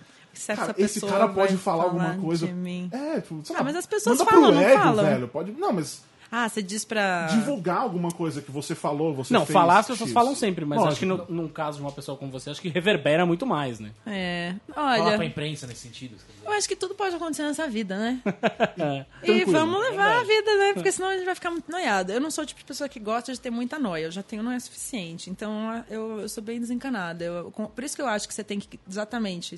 Cara, 0.48 0.76
esse 0.78 1.00
cara 1.00 1.30
pode 1.30 1.56
falar 1.56 1.86
alguma 1.86 2.10
falar 2.10 2.18
coisa. 2.18 2.46
de 2.46 2.52
mim. 2.54 2.90
É, 2.92 3.22
tipo, 3.22 3.40
sei 3.46 3.56
Ah, 3.56 3.60
lá, 3.60 3.64
mas 3.66 3.76
as 3.78 3.86
pessoas 3.86 4.18
falam, 4.18 4.34
pro 4.44 4.52
não 4.52 4.60
ego, 4.62 4.82
falam? 4.82 5.06
velho. 5.06 5.28
Pode, 5.30 5.52
não, 5.54 5.72
mas 5.72 6.02
Ah, 6.38 6.50
você 6.50 6.62
diz 6.62 6.84
pra. 6.84 7.28
divulgar 7.28 7.78
alguma 7.78 8.12
coisa 8.12 8.42
que 8.42 8.52
você 8.52 8.76
falou, 8.76 9.14
você 9.14 9.34
Não, 9.34 9.46
fez, 9.46 9.54
falar 9.54 9.80
as 9.80 9.88
pessoas 9.88 10.10
X. 10.10 10.14
falam 10.14 10.36
sempre, 10.36 10.66
mas 10.66 10.78
Lógico. 10.80 10.92
acho 10.92 11.00
que 11.00 11.06
no, 11.06 11.26
num 11.44 11.48
caso 11.48 11.78
de 11.78 11.84
uma 11.84 11.92
pessoa 11.94 12.18
como 12.18 12.30
você, 12.30 12.50
acho 12.50 12.60
que 12.62 12.68
reverbera 12.68 13.26
muito 13.26 13.46
mais, 13.46 13.80
né? 13.80 13.92
É. 14.06 14.54
Falar 14.74 14.96
pra 14.98 15.06
Olha, 15.16 15.24
imprensa 15.26 15.66
nesse 15.66 15.82
sentido. 15.82 16.18
eu 16.44 16.52
acho 16.52 16.68
que 16.68 16.76
tudo 16.76 16.94
pode 16.94 17.16
acontecer 17.16 17.44
nessa 17.44 17.68
vida, 17.70 17.98
né? 17.98 18.22
É. 18.78 19.06
E 19.24 19.26
Tranquilo. 19.28 19.52
vamos 19.54 19.80
levar 19.90 20.18
a 20.18 20.24
vida, 20.24 20.58
né? 20.58 20.74
Porque 20.74 20.92
senão 20.92 21.08
a 21.10 21.16
gente 21.16 21.26
vai 21.26 21.36
ficar 21.36 21.52
muito 21.52 21.72
noiado. 21.72 22.12
Eu 22.12 22.20
não 22.20 22.30
sou 22.30 22.44
o 22.44 22.48
tipo 22.48 22.60
de 22.60 22.66
pessoa 22.66 22.90
que 22.90 23.00
gosta 23.00 23.32
de 23.32 23.40
ter 23.40 23.50
muita 23.50 23.80
noia. 23.80 24.04
Eu 24.06 24.12
já 24.12 24.22
tenho 24.22 24.44
noia 24.44 24.60
suficiente. 24.60 25.30
Então 25.30 25.86
eu, 25.90 26.20
eu 26.20 26.28
sou 26.30 26.44
bem 26.44 26.60
desencanada. 26.60 27.24
Eu- 27.24 27.52
por 27.74 27.84
isso 27.84 27.96
que 27.96 28.02
eu 28.02 28.08
acho 28.08 28.28
que 28.28 28.34
você 28.34 28.44
tem 28.44 28.60
que 28.60 28.78
exatamente 28.90 29.58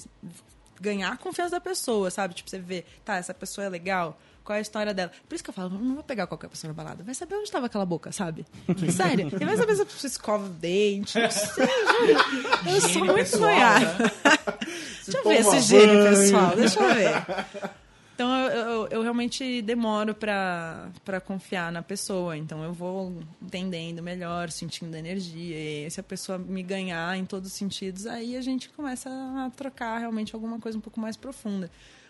ganhar 0.79 1.11
a 1.13 1.17
confiança 1.17 1.51
da 1.51 1.59
pessoa, 1.61 2.11
sabe? 2.11 2.35
Tipo, 2.35 2.49
você 2.49 2.59
vê, 2.59 2.85
tá, 3.03 3.15
essa 3.15 3.33
pessoa 3.33 3.65
é 3.65 3.69
legal. 3.69 4.17
Qual 4.47 4.55
é 4.55 4.59
a 4.59 4.61
história 4.61 4.93
dela? 4.93 5.11
Por 5.27 5.35
isso 5.35 5.43
que 5.43 5.49
eu 5.49 5.53
falo, 5.53 5.71
não 5.71 5.95
vou 5.95 6.03
pegar 6.05 6.25
qualquer 6.25 6.47
pessoa 6.47 6.69
na 6.69 6.73
balada. 6.73 7.03
Vai 7.03 7.13
saber 7.13 7.35
onde 7.35 7.43
estava 7.43 7.65
aquela 7.65 7.85
boca, 7.85 8.13
sabe? 8.13 8.45
Sério. 8.95 9.27
E 9.27 9.43
vai 9.43 9.57
saber 9.57 9.75
se 9.75 9.81
a 9.81 9.85
pessoa 9.85 10.07
escova 10.07 10.45
o 10.45 10.49
dente. 10.49 11.19
Não 11.19 11.29
sei, 11.29 11.67
juro. 11.67 12.47
Eu 12.65 12.79
sou 12.79 12.99
muito 12.99 13.13
pessoal, 13.15 13.41
noiada. 13.41 14.13
Deixa 15.03 15.17
eu 15.17 15.23
ver 15.25 15.39
esse 15.57 15.73
banho. 15.73 16.09
pessoal. 16.09 16.55
Deixa 16.55 16.79
eu 16.79 16.95
ver. 16.95 17.71
Então 18.15 18.29
eu, 18.35 18.51
eu, 18.51 18.87
eu 18.87 19.01
realmente 19.01 19.61
demoro 19.61 20.15
pra 20.15 20.89
confiar 21.25 21.69
na 21.69 21.81
pessoa. 21.81 22.37
Então 22.37 22.63
eu 22.63 22.71
vou 22.71 23.19
entendendo 23.41 24.01
melhor, 24.01 24.49
sentindo 24.49 24.95
energia. 24.95 25.85
E 25.87 25.91
se 25.91 25.99
a 25.99 26.03
pessoa 26.03 26.37
me 26.37 26.63
ganhar 26.63 27.17
em 27.17 27.25
todos 27.25 27.49
os 27.51 27.53
sentidos, 27.57 28.07
aí 28.07 28.37
a 28.37 28.41
gente 28.41 28.69
começa 28.69 29.09
a 29.09 29.49
trocar 29.49 29.97
realmente 29.97 30.33
alguma 30.33 30.57
coisa 30.57 30.77
um 30.77 30.81
pouco 30.81 31.01
mais 31.01 31.17
profunda. 31.17 31.69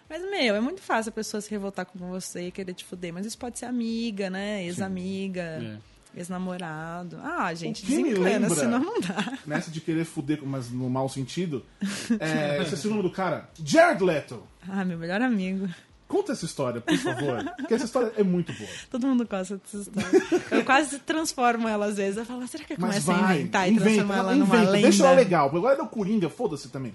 Mas, 0.09 0.21
meu, 0.29 0.55
é 0.55 0.59
muito 0.61 0.81
fácil 0.81 1.09
a 1.09 1.13
pessoa 1.13 1.41
se 1.41 1.49
revoltar 1.51 1.85
com 1.85 1.97
você 1.99 2.47
e 2.47 2.51
querer 2.51 2.73
te 2.73 2.85
fuder. 2.85 3.13
Mas 3.13 3.25
isso 3.25 3.37
pode 3.37 3.59
ser 3.59 3.65
amiga, 3.65 4.29
né? 4.29 4.63
Ex-amiga, 4.65 5.41
É. 5.41 6.19
ex-namorado. 6.19 7.17
Ah, 7.21 7.53
gente, 7.53 7.85
desencana, 7.85 8.49
senão 8.49 8.79
não 8.83 8.99
dá. 9.01 9.37
Nessa 9.45 9.69
de 9.69 9.81
querer 9.81 10.05
fuder, 10.05 10.39
mas 10.43 10.69
no 10.71 10.89
mau 10.89 11.09
sentido. 11.09 11.63
É, 12.19 12.63
você 12.63 12.87
é 12.87 12.89
o 12.89 12.93
nome 12.93 13.03
do 13.03 13.11
cara? 13.11 13.49
Jared 13.63 14.01
Leto. 14.03 14.43
Ah, 14.67 14.85
meu 14.85 14.97
melhor 14.97 15.21
amigo. 15.21 15.67
Conta 16.07 16.31
essa 16.31 16.45
história, 16.45 16.79
por 16.79 16.97
favor. 16.97 17.43
Porque 17.57 17.73
essa 17.73 17.85
história 17.85 18.13
é 18.15 18.23
muito 18.23 18.53
boa. 18.53 18.69
Todo 18.89 19.05
mundo 19.05 19.27
gosta 19.27 19.57
dessa 19.57 19.77
história. 19.77 20.47
Eu 20.51 20.63
quase 20.63 20.99
transformo 20.99 21.67
ela 21.67 21.87
às 21.87 21.97
vezes. 21.97 22.17
Eu 22.17 22.25
falo, 22.25 22.47
será 22.47 22.63
que 22.63 22.73
eu 22.73 22.77
Mas 22.79 23.03
começo 23.03 23.11
a 23.11 23.35
inventar 23.35 23.67
e 23.67 23.71
inventa, 23.71 23.85
transformar 23.89 24.17
ela 24.17 24.35
inventa, 24.35 24.57
numa 24.57 24.69
lenda? 24.71 24.87
deixa 24.87 25.05
ela 25.05 25.15
legal. 25.15 25.47
Agora 25.53 25.73
é 25.73 25.77
do 25.77 25.87
Coringa, 25.87 26.29
foda-se 26.29 26.69
também. 26.69 26.93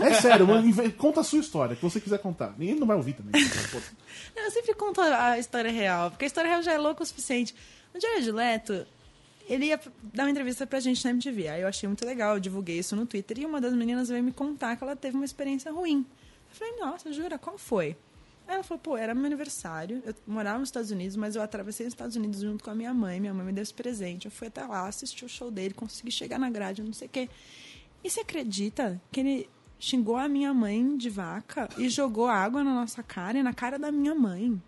É 0.00 0.14
sério, 0.14 0.46
mano, 0.46 0.72
conta 0.92 1.20
a 1.20 1.24
sua 1.24 1.38
história, 1.38 1.76
que 1.76 1.82
você 1.82 2.00
quiser 2.00 2.18
contar. 2.18 2.54
Ninguém 2.58 2.76
não 2.76 2.86
vai 2.86 2.96
ouvir 2.96 3.12
também. 3.12 3.32
Não, 4.34 4.44
Eu 4.44 4.50
sempre 4.50 4.74
conto 4.74 5.00
a 5.00 5.38
história 5.38 5.70
real, 5.70 6.10
porque 6.10 6.24
a 6.24 6.28
história 6.28 6.48
real 6.48 6.62
já 6.62 6.72
é 6.72 6.78
louca 6.78 7.02
o 7.02 7.06
suficiente. 7.06 7.54
O 7.94 8.00
Jared 8.00 8.30
Leto, 8.30 8.86
ele 9.48 9.66
ia 9.66 9.80
dar 10.14 10.24
uma 10.24 10.30
entrevista 10.30 10.66
pra 10.66 10.80
gente 10.80 11.04
na 11.04 11.10
MTV. 11.10 11.48
Aí 11.48 11.60
eu 11.62 11.68
achei 11.68 11.86
muito 11.86 12.04
legal, 12.04 12.34
eu 12.34 12.40
divulguei 12.40 12.78
isso 12.78 12.96
no 12.96 13.06
Twitter. 13.06 13.38
E 13.40 13.46
uma 13.46 13.60
das 13.60 13.72
meninas 13.74 14.08
veio 14.08 14.22
me 14.22 14.32
contar 14.32 14.76
que 14.76 14.84
ela 14.84 14.96
teve 14.96 15.16
uma 15.16 15.24
experiência 15.24 15.70
ruim. 15.70 16.04
Eu 16.50 16.56
falei, 16.58 16.76
nossa, 16.78 17.12
jura? 17.12 17.38
Qual 17.38 17.58
foi? 17.58 17.96
Ela 18.48 18.62
falou, 18.62 18.80
pô, 18.80 18.96
era 18.96 19.14
meu 19.14 19.26
aniversário, 19.26 20.02
eu 20.06 20.14
morava 20.26 20.58
nos 20.58 20.68
Estados 20.68 20.90
Unidos, 20.90 21.16
mas 21.16 21.34
eu 21.34 21.42
atravessei 21.42 21.86
os 21.86 21.92
Estados 21.92 22.14
Unidos 22.14 22.40
junto 22.40 22.62
com 22.62 22.70
a 22.70 22.74
minha 22.74 22.94
mãe, 22.94 23.18
minha 23.18 23.34
mãe 23.34 23.44
me 23.44 23.52
deu 23.52 23.62
esse 23.62 23.74
presente, 23.74 24.26
eu 24.26 24.30
fui 24.30 24.46
até 24.46 24.64
lá, 24.64 24.86
assisti 24.86 25.24
o 25.24 25.28
show 25.28 25.50
dele, 25.50 25.74
consegui 25.74 26.12
chegar 26.12 26.38
na 26.38 26.48
grade, 26.48 26.82
não 26.82 26.92
sei 26.92 27.08
o 27.08 27.10
quê. 27.10 27.28
E 28.04 28.08
você 28.10 28.20
acredita 28.20 29.00
que 29.10 29.18
ele 29.18 29.50
xingou 29.78 30.16
a 30.16 30.28
minha 30.28 30.54
mãe 30.54 30.96
de 30.96 31.10
vaca 31.10 31.68
e 31.76 31.88
jogou 31.88 32.28
água 32.28 32.62
na 32.62 32.72
nossa 32.72 33.02
cara 33.02 33.38
e 33.38 33.42
na 33.42 33.52
cara 33.52 33.78
da 33.78 33.90
minha 33.90 34.14
mãe? 34.14 34.62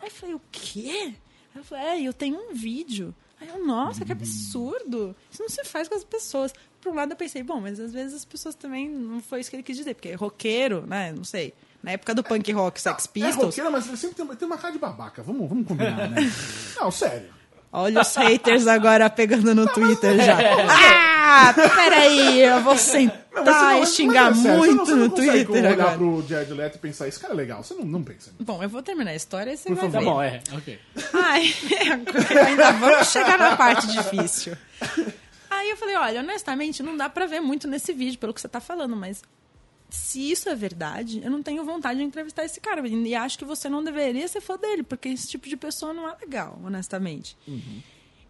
Aí 0.00 0.08
eu 0.08 0.10
falei, 0.10 0.34
o 0.34 0.40
quê? 0.50 1.14
Eu 1.54 1.62
falei, 1.62 1.84
é, 1.84 2.02
eu 2.02 2.12
tenho 2.12 2.36
um 2.36 2.54
vídeo. 2.54 3.14
Aí 3.40 3.48
eu, 3.48 3.64
nossa, 3.64 4.04
que 4.04 4.12
absurdo. 4.12 5.14
Isso 5.30 5.42
não 5.42 5.48
se 5.48 5.64
faz 5.64 5.88
com 5.88 5.94
as 5.94 6.04
pessoas. 6.04 6.52
Por 6.80 6.92
um 6.92 6.96
lado 6.96 7.12
eu 7.12 7.16
pensei, 7.16 7.42
bom, 7.42 7.60
mas 7.60 7.78
às 7.78 7.92
vezes 7.92 8.14
as 8.14 8.24
pessoas 8.24 8.54
também 8.54 8.88
não 8.88 9.20
foi 9.20 9.40
isso 9.40 9.50
que 9.50 9.56
ele 9.56 9.62
quis 9.62 9.76
dizer, 9.76 9.94
porque 9.94 10.12
roqueiro, 10.14 10.86
né, 10.86 11.12
não 11.12 11.24
sei. 11.24 11.54
Na 11.82 11.92
época 11.92 12.14
do 12.14 12.22
punk 12.22 12.52
rock, 12.52 12.80
Sex 12.80 13.06
É 13.06 13.08
Pistols, 13.08 13.44
roqueira, 13.56 13.70
mas 13.70 13.84
sempre 13.84 14.14
tem, 14.16 14.26
tem 14.36 14.46
uma 14.46 14.56
cara 14.58 14.72
de 14.72 14.78
babaca. 14.78 15.22
Vamos, 15.22 15.48
vamos 15.48 15.66
combinar, 15.66 16.08
né? 16.08 16.16
Não, 16.80 16.90
sério. 16.90 17.28
olha 17.72 18.00
os 18.00 18.14
haters 18.16 18.66
agora 18.68 19.10
pegando 19.10 19.54
no 19.54 19.66
Twitter 19.72 20.16
já. 20.22 20.36
Ah, 21.24 21.52
peraí, 21.54 22.40
eu 22.40 22.60
vou 22.60 22.76
sentar 22.76 23.18
Não, 23.34 23.44
tá 23.44 23.52
mas 23.78 23.88
e 23.88 23.92
xingar 23.94 24.30
é 24.30 24.34
sério, 24.34 24.58
muito 24.58 24.72
você 24.72 24.76
não, 24.76 24.84
você 24.84 24.92
não 24.94 24.98
no 25.08 25.10
Twitter 25.10 25.50
olhar 25.64 25.72
agora. 25.72 25.96
pro 25.96 26.24
Jared 26.28 26.52
Leto 26.52 26.76
e 26.76 26.78
pensar, 26.78 27.08
esse 27.08 27.18
cara 27.18 27.32
é 27.32 27.36
legal. 27.36 27.62
Você 27.62 27.74
não, 27.74 27.84
não 27.84 28.02
pensa 28.02 28.30
nisso. 28.30 28.44
Bom, 28.44 28.62
eu 28.62 28.68
vou 28.68 28.82
terminar 28.82 29.12
a 29.12 29.14
história 29.16 29.52
e 29.52 29.56
você 29.56 29.68
Por 29.68 29.76
vai 29.76 29.90
Tá 29.90 29.98
ver. 29.98 30.04
bom, 30.04 30.22
é, 30.22 30.40
ok. 30.52 30.78
Ai, 31.14 31.54
ainda 32.46 32.72
vamos 32.72 33.08
chegar 33.08 33.38
na 33.38 33.56
parte 33.56 33.86
difícil. 33.88 34.56
Aí 35.50 35.70
eu 35.70 35.76
falei, 35.76 35.96
olha, 35.96 36.20
honestamente, 36.20 36.82
não 36.82 36.96
dá 36.96 37.08
pra 37.08 37.26
ver 37.26 37.40
muito 37.40 37.66
nesse 37.68 37.92
vídeo, 37.92 38.18
pelo 38.18 38.32
que 38.34 38.40
você 38.40 38.48
tá 38.48 38.60
falando, 38.60 38.96
mas 38.96 39.22
se 39.94 40.30
isso 40.30 40.48
é 40.48 40.54
verdade, 40.54 41.20
eu 41.24 41.30
não 41.30 41.42
tenho 41.42 41.64
vontade 41.64 41.98
de 41.98 42.04
entrevistar 42.04 42.44
esse 42.44 42.60
cara. 42.60 42.86
E 42.86 43.14
acho 43.14 43.38
que 43.38 43.44
você 43.44 43.68
não 43.68 43.82
deveria 43.84 44.26
ser 44.28 44.40
fã 44.40 44.56
dele, 44.56 44.82
porque 44.82 45.08
esse 45.10 45.28
tipo 45.28 45.48
de 45.48 45.56
pessoa 45.56 45.92
não 45.92 46.08
é 46.08 46.14
legal, 46.20 46.58
honestamente. 46.64 47.36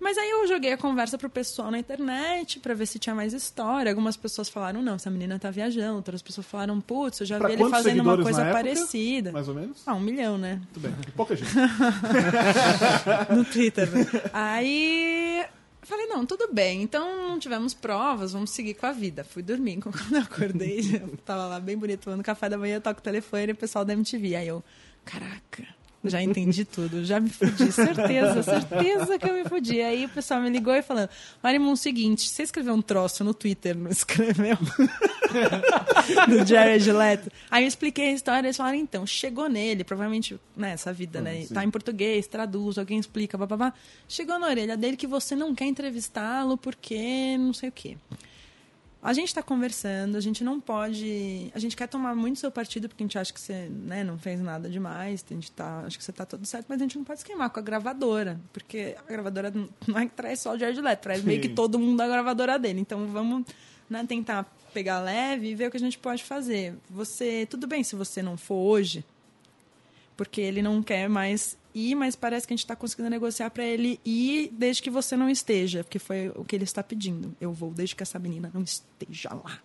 Mas 0.01 0.19
aí 0.19 0.29
eu 0.31 0.49
joguei 0.49 0.73
a 0.73 0.77
conversa 0.77 1.17
pro 1.17 1.31
pessoal 1.31 1.71
na 1.71 1.79
internet 1.79 2.59
pra 2.59 2.75
ver 2.75 2.87
se 2.87 2.99
tinha 2.99 3.15
mais 3.15 3.33
história. 3.33 3.89
Algumas 3.93 4.17
pessoas 4.17 4.49
falaram, 4.49 4.83
não, 4.83 4.97
essa 4.97 5.09
menina 5.09 5.39
tá 5.39 5.49
viajando. 5.49 5.95
Outras 5.95 6.21
pessoas 6.21 6.45
falaram, 6.45 6.81
putz, 6.81 7.21
eu 7.21 7.27
já 7.27 7.39
Pra 7.39 7.47
vi 7.47 7.55
ele 7.55 7.69
fazendo 7.71 8.01
uma 8.01 8.21
coisa 8.21 8.43
época? 8.43 8.57
parecida. 8.57 9.31
Mais 9.31 9.47
ou 9.49 9.55
menos? 9.55 9.81
Ah, 9.87 9.95
um 9.95 10.01
milhão, 10.01 10.37
né? 10.37 10.61
Tudo 10.75 10.89
bem. 10.89 10.95
Pouca 11.15 11.37
gente. 11.37 11.49
no 13.31 13.45
Twitter. 13.45 13.89
né? 13.93 14.05
Aí 14.33 15.45
falei, 15.83 16.07
não, 16.07 16.25
tudo 16.25 16.53
bem. 16.53 16.83
Então 16.83 17.29
não 17.29 17.39
tivemos 17.39 17.75
provas, 17.75 18.33
vamos 18.33 18.51
seguir 18.51 18.75
com 18.75 18.87
a 18.87 18.93
vida. 18.93 19.25
Fui 19.25 19.43
dormir. 19.43 19.81
Quando 19.83 20.15
eu 20.15 20.23
acordei, 20.23 20.83
tava 21.25 21.47
lá 21.47 21.61
bem 21.61 21.77
bonito, 21.77 22.05
tomando 22.05 22.23
café 22.23 22.49
da 22.49 22.59
manhã, 22.59 22.81
toco 22.81 23.01
o 23.01 23.03
telefone 23.03 23.53
o 23.53 23.57
pessoal 23.57 23.85
da 23.85 23.93
MTV. 23.93 24.37
Aí 24.37 24.49
eu, 24.49 24.63
caraca. 25.05 25.82
Já 26.05 26.21
entendi 26.21 26.65
tudo, 26.65 27.05
já 27.05 27.21
me 27.21 27.31
fudi, 27.31 27.71
certeza, 27.71 28.43
certeza 28.43 29.19
que 29.19 29.29
eu 29.29 29.35
me 29.35 29.45
fudi. 29.45 29.81
Aí 29.81 30.05
o 30.05 30.09
pessoal 30.09 30.41
me 30.41 30.51
ligou 30.51 30.75
e 30.75 30.83
falando: 30.83 31.09
Marimun, 31.41 31.77
seguinte, 31.77 32.29
você 32.29 32.43
escreveu 32.43 32.75
um 32.75 32.83
troço 32.83 33.23
no 33.23 33.33
Twitter, 33.33 33.77
não 33.77 33.91
escreveu? 33.91 34.59
do 36.29 36.45
Jared 36.45 36.91
Leto. 36.91 37.31
Aí 37.49 37.63
eu 37.63 37.69
expliquei 37.69 38.11
a 38.11 38.13
história, 38.13 38.47
eles 38.47 38.57
falaram, 38.57 38.77
então, 38.77 39.07
chegou 39.07 39.49
nele, 39.49 39.85
provavelmente, 39.85 40.39
né, 40.57 40.73
essa 40.73 40.93
vida, 40.93 41.21
né, 41.21 41.43
sim. 41.43 41.55
tá 41.55 41.65
em 41.65 41.71
português, 41.71 42.27
traduz, 42.27 42.79
alguém 42.79 42.99
explica, 42.99 43.39
babá. 43.39 43.73
Chegou 44.09 44.39
na 44.39 44.49
orelha 44.49 44.77
dele 44.77 44.97
que 44.97 45.07
você 45.07 45.37
não 45.37 45.55
quer 45.55 45.67
entrevistá-lo 45.67 46.57
porque 46.59 47.37
não 47.39 47.53
sei 47.53 47.69
o 47.69 47.73
quê. 47.73 47.97
A 49.03 49.13
gente 49.13 49.29
está 49.29 49.43
conversando, 49.43 50.17
a 50.17 50.21
gente 50.21 50.45
não 50.45 50.61
pode. 50.61 51.51
A 51.53 51.59
gente 51.59 51.75
quer 51.77 51.89
tomar 51.89 52.15
muito 52.15 52.39
seu 52.39 52.53
partido, 52.53 52.89
porque 52.89 53.03
a 53.03 53.07
gente 53.07 53.19
acha 53.19 53.33
que 53.33 53.41
você 53.41 53.69
né, 53.69 54.05
não 54.05 54.17
fez 54.17 54.41
nada 54.41 54.71
demais, 54.71 55.25
a 55.29 55.35
gente 55.35 55.51
tá, 55.51 55.81
acho 55.85 55.99
que 55.99 56.05
você 56.05 56.13
está 56.13 56.25
tudo 56.25 56.47
certo, 56.47 56.67
mas 56.69 56.81
a 56.81 56.85
gente 56.85 56.97
não 56.97 57.05
pode 57.05 57.19
se 57.19 57.27
queimar 57.27 57.51
com 57.51 57.59
a 57.59 57.63
gravadora, 57.63 58.41
porque 58.53 58.95
a 58.97 59.03
gravadora 59.11 59.53
não- 59.89 59.99
é 59.99 60.07
que 60.07 60.13
traz 60.15 60.39
só 60.41 60.55
o 60.55 60.59
Jared 60.59 60.81
Leto, 60.81 61.01
traz 61.03 61.23
meio 61.25 61.41
que 61.41 61.49
Sim. 61.49 61.55
todo 61.55 61.81
mundo 61.81 61.97
da 61.97 62.07
gravadora 62.07 62.57
dele. 62.61 62.79
Então 62.81 63.07
vamos 63.09 63.45
né, 63.91 64.05
tentar 64.07 64.45
pegar 64.73 65.01
leve 65.01 65.49
e 65.49 65.55
ver 65.57 65.67
o 65.67 65.71
que 65.73 65.77
a 65.77 65.81
gente 65.81 65.99
pode 65.99 66.23
fazer. 66.23 66.75
Você, 66.89 67.45
tudo 67.51 67.67
bem 67.67 67.83
se 67.83 67.97
você 67.97 68.23
não 68.23 68.37
for 68.37 68.55
hoje, 68.55 69.05
porque 70.17 70.41
ele 70.41 70.63
não 70.63 70.81
quer 70.81 71.09
mais 71.09 71.59
ir, 71.75 71.95
mas 71.95 72.17
parece 72.17 72.47
que 72.47 72.53
a 72.53 72.57
gente 72.57 72.65
está 72.65 72.77
conseguindo 72.77 73.11
negociar 73.11 73.51
para 73.51 73.65
ele 73.65 74.01
ir 74.05 74.49
desde 74.53 74.83
que 74.83 74.91
você 74.91 75.17
não 75.17 75.29
esteja, 75.29 75.85
porque 75.85 75.99
foi 75.99 76.31
o 76.35 76.45
que 76.45 76.57
ele 76.57 76.65
está 76.65 76.83
pedindo. 76.83 77.35
Eu 77.41 77.53
vou 77.53 77.71
desde 77.71 77.97
que 77.97 78.03
essa 78.03 78.19
menina 78.19 78.51
não 78.53 78.63
esteja 78.63 79.31
lá. 79.35 79.59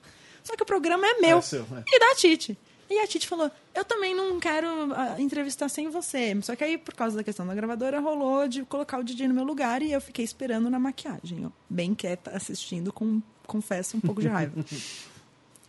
Só 0.44 0.56
que 0.56 0.64
o 0.64 0.66
programa 0.66 1.06
é 1.06 1.20
meu 1.20 1.40
É 1.40 1.42
seu, 1.42 1.64
é. 1.64 1.84
e 1.86 2.00
da 2.00 2.16
Tite. 2.16 2.58
E 2.90 3.00
a 3.00 3.08
Tite 3.08 3.28
falou: 3.28 3.52
Eu 3.76 3.84
também 3.84 4.16
não 4.16 4.40
quero 4.40 4.68
ah, 4.94 5.16
entrevistar 5.20 5.68
sem 5.70 5.90
você. 5.90 6.40
Só 6.42 6.56
que 6.56 6.64
aí, 6.64 6.78
por 6.78 6.94
causa 6.94 7.18
da 7.18 7.24
questão 7.24 7.46
da 7.46 7.54
gravadora, 7.54 8.00
rolou 8.00 8.48
de 8.48 8.64
colocar 8.64 8.98
o 8.98 9.04
DJ 9.04 9.28
no 9.28 9.34
meu 9.34 9.44
lugar 9.44 9.82
e 9.82 9.92
eu 9.92 10.00
fiquei 10.00 10.24
esperando 10.24 10.70
na 10.70 10.80
maquiagem, 10.80 11.52
bem 11.70 11.94
quieta, 11.94 12.32
assistindo, 12.32 12.94
com, 12.94 13.22
confesso, 13.46 13.98
um 13.98 14.00
pouco 14.00 14.22
de 14.22 14.28
raiva. 14.28 14.54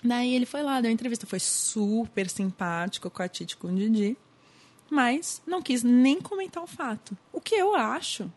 Daí 0.04 0.32
ele 0.32 0.46
foi 0.46 0.62
lá, 0.62 0.80
deu 0.80 0.88
uma 0.88 0.94
entrevista, 0.94 1.26
foi 1.26 1.40
super 1.40 2.30
simpático 2.30 3.10
com 3.10 3.20
a 3.20 3.28
Tite 3.28 3.54
e 3.54 3.56
com 3.56 3.66
o 3.66 3.74
Didi, 3.74 4.16
mas 4.90 5.42
não 5.46 5.62
quis 5.62 5.82
nem 5.82 6.20
comentar 6.20 6.62
o 6.62 6.66
fato. 6.66 7.16
O 7.32 7.40
que 7.40 7.54
eu 7.54 7.74
acho 7.74 8.30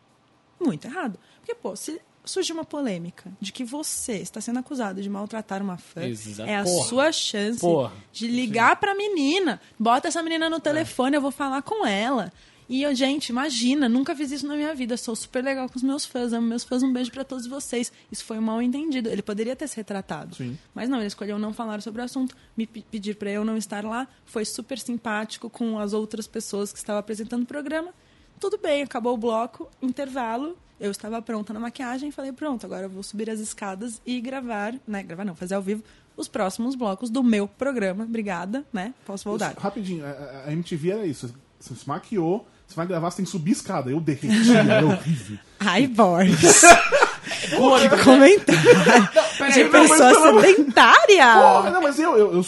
muito 0.59 0.85
errado. 0.85 1.17
Porque, 1.39 1.55
pô, 1.55 1.75
se 1.75 1.99
surgir 2.23 2.53
uma 2.53 2.63
polêmica 2.63 3.31
de 3.39 3.51
que 3.51 3.63
você 3.63 4.13
está 4.17 4.39
sendo 4.39 4.59
acusado 4.59 5.01
de 5.01 5.09
maltratar 5.09 5.61
uma 5.61 5.77
fã, 5.77 6.01
é 6.45 6.57
a 6.57 6.63
porra. 6.63 6.87
sua 6.87 7.11
chance 7.11 7.59
Porra. 7.59 7.91
de 8.11 8.27
ligar 8.27 8.75
pra 8.75 8.93
menina. 8.93 9.59
Bota 9.77 10.07
essa 10.07 10.21
menina 10.21 10.49
no 10.49 10.59
telefone, 10.59 11.15
eu 11.15 11.21
vou 11.21 11.31
falar 11.31 11.61
com 11.63 11.85
ela. 11.85 12.31
E 12.72 12.84
eu, 12.84 12.95
gente, 12.95 13.30
imagina, 13.30 13.89
nunca 13.89 14.15
fiz 14.15 14.32
isso 14.32 14.47
na 14.47 14.55
minha 14.55 14.74
vida. 14.74 14.95
Sou 14.95 15.13
super 15.13 15.43
legal 15.43 15.67
com 15.67 15.76
os 15.76 15.84
meus 15.84 16.05
fãs, 16.05 16.32
amo 16.32 16.47
meus 16.47 16.63
fãs, 16.63 16.82
um 16.82 16.93
beijo 16.93 17.11
pra 17.11 17.26
todos 17.26 17.45
vocês. 17.45 17.91
Isso 18.09 18.24
foi 18.24 18.38
um 18.38 18.41
mal 18.41 18.61
entendido. 18.61 19.09
Ele 19.09 19.22
poderia 19.22 19.55
ter 19.57 19.67
se 19.67 19.76
retratado. 19.76 20.36
Sim. 20.38 20.57
Mas 20.74 20.88
não, 20.88 20.99
ele 20.99 21.07
escolheu 21.07 21.38
não 21.38 21.51
falar 21.53 21.82
sobre 21.82 22.01
o 22.01 22.05
assunto, 22.05 22.34
me 22.55 22.65
pe- 22.65 22.86
pedir 22.89 23.15
pra 23.17 23.30
eu 23.30 23.43
não 23.43 23.57
estar 23.57 23.84
lá. 23.84 24.07
Foi 24.26 24.45
super 24.45 24.80
simpático 24.80 25.49
com 25.49 25.78
as 25.78 25.91
outras 25.91 26.28
pessoas 26.28 26.72
que 26.72 26.78
estavam 26.80 26.99
apresentando 27.01 27.43
o 27.43 27.45
programa. 27.45 27.93
Tudo 28.39 28.57
bem, 28.57 28.82
acabou 28.84 29.13
o 29.15 29.17
bloco, 29.17 29.69
intervalo. 29.82 30.57
Eu 30.80 30.89
estava 30.91 31.22
pronta 31.22 31.53
na 31.53 31.59
maquiagem 31.59 32.07
e 32.09 32.11
falei, 32.11 32.32
pronto, 32.32 32.65
agora 32.65 32.84
eu 32.86 32.89
vou 32.89 33.03
subir 33.03 33.30
as 33.30 33.39
escadas 33.41 34.01
e 34.05 34.19
gravar, 34.22 34.74
né? 34.88 35.03
Gravar 35.03 35.26
não, 35.26 35.36
fazer 35.36 35.53
ao 35.55 35.61
vivo 35.61 35.84
os 36.17 36.28
próximos 36.28 36.74
blocos 36.74 37.09
do 37.09 37.22
meu 37.22 37.47
programa. 37.47 38.05
Obrigada, 38.05 38.65
né? 38.74 38.93
Posso 39.05 39.28
voltar. 39.30 39.53
Rapidinho, 39.57 40.03
a 40.45 40.51
MTV 40.51 40.89
era 40.91 41.05
isso. 41.05 41.32
Você 41.59 41.76
se 41.76 41.88
maquiou, 41.88 42.47
você 42.72 42.76
vai 42.76 42.88
gravar, 42.88 43.11
você 43.11 43.17
tem 43.17 43.26
que 43.26 43.32
subir 43.32 43.51
escada. 43.51 43.91
Eu 43.91 43.99
derreti, 43.99 44.55
era 44.55 44.86
horrível. 44.86 45.38
Ai, 45.59 45.88
Boris. 45.88 46.61
que 47.22 48.03
comentário 48.03 48.61
de 49.53 49.65
pessoa 49.65 50.41
sedentária. 50.41 51.34
Porra, 51.34 51.69
não, 51.69 51.82
mas 51.82 51.99
eu, 51.99 52.17
eu, 52.17 52.34
eu 52.34 52.43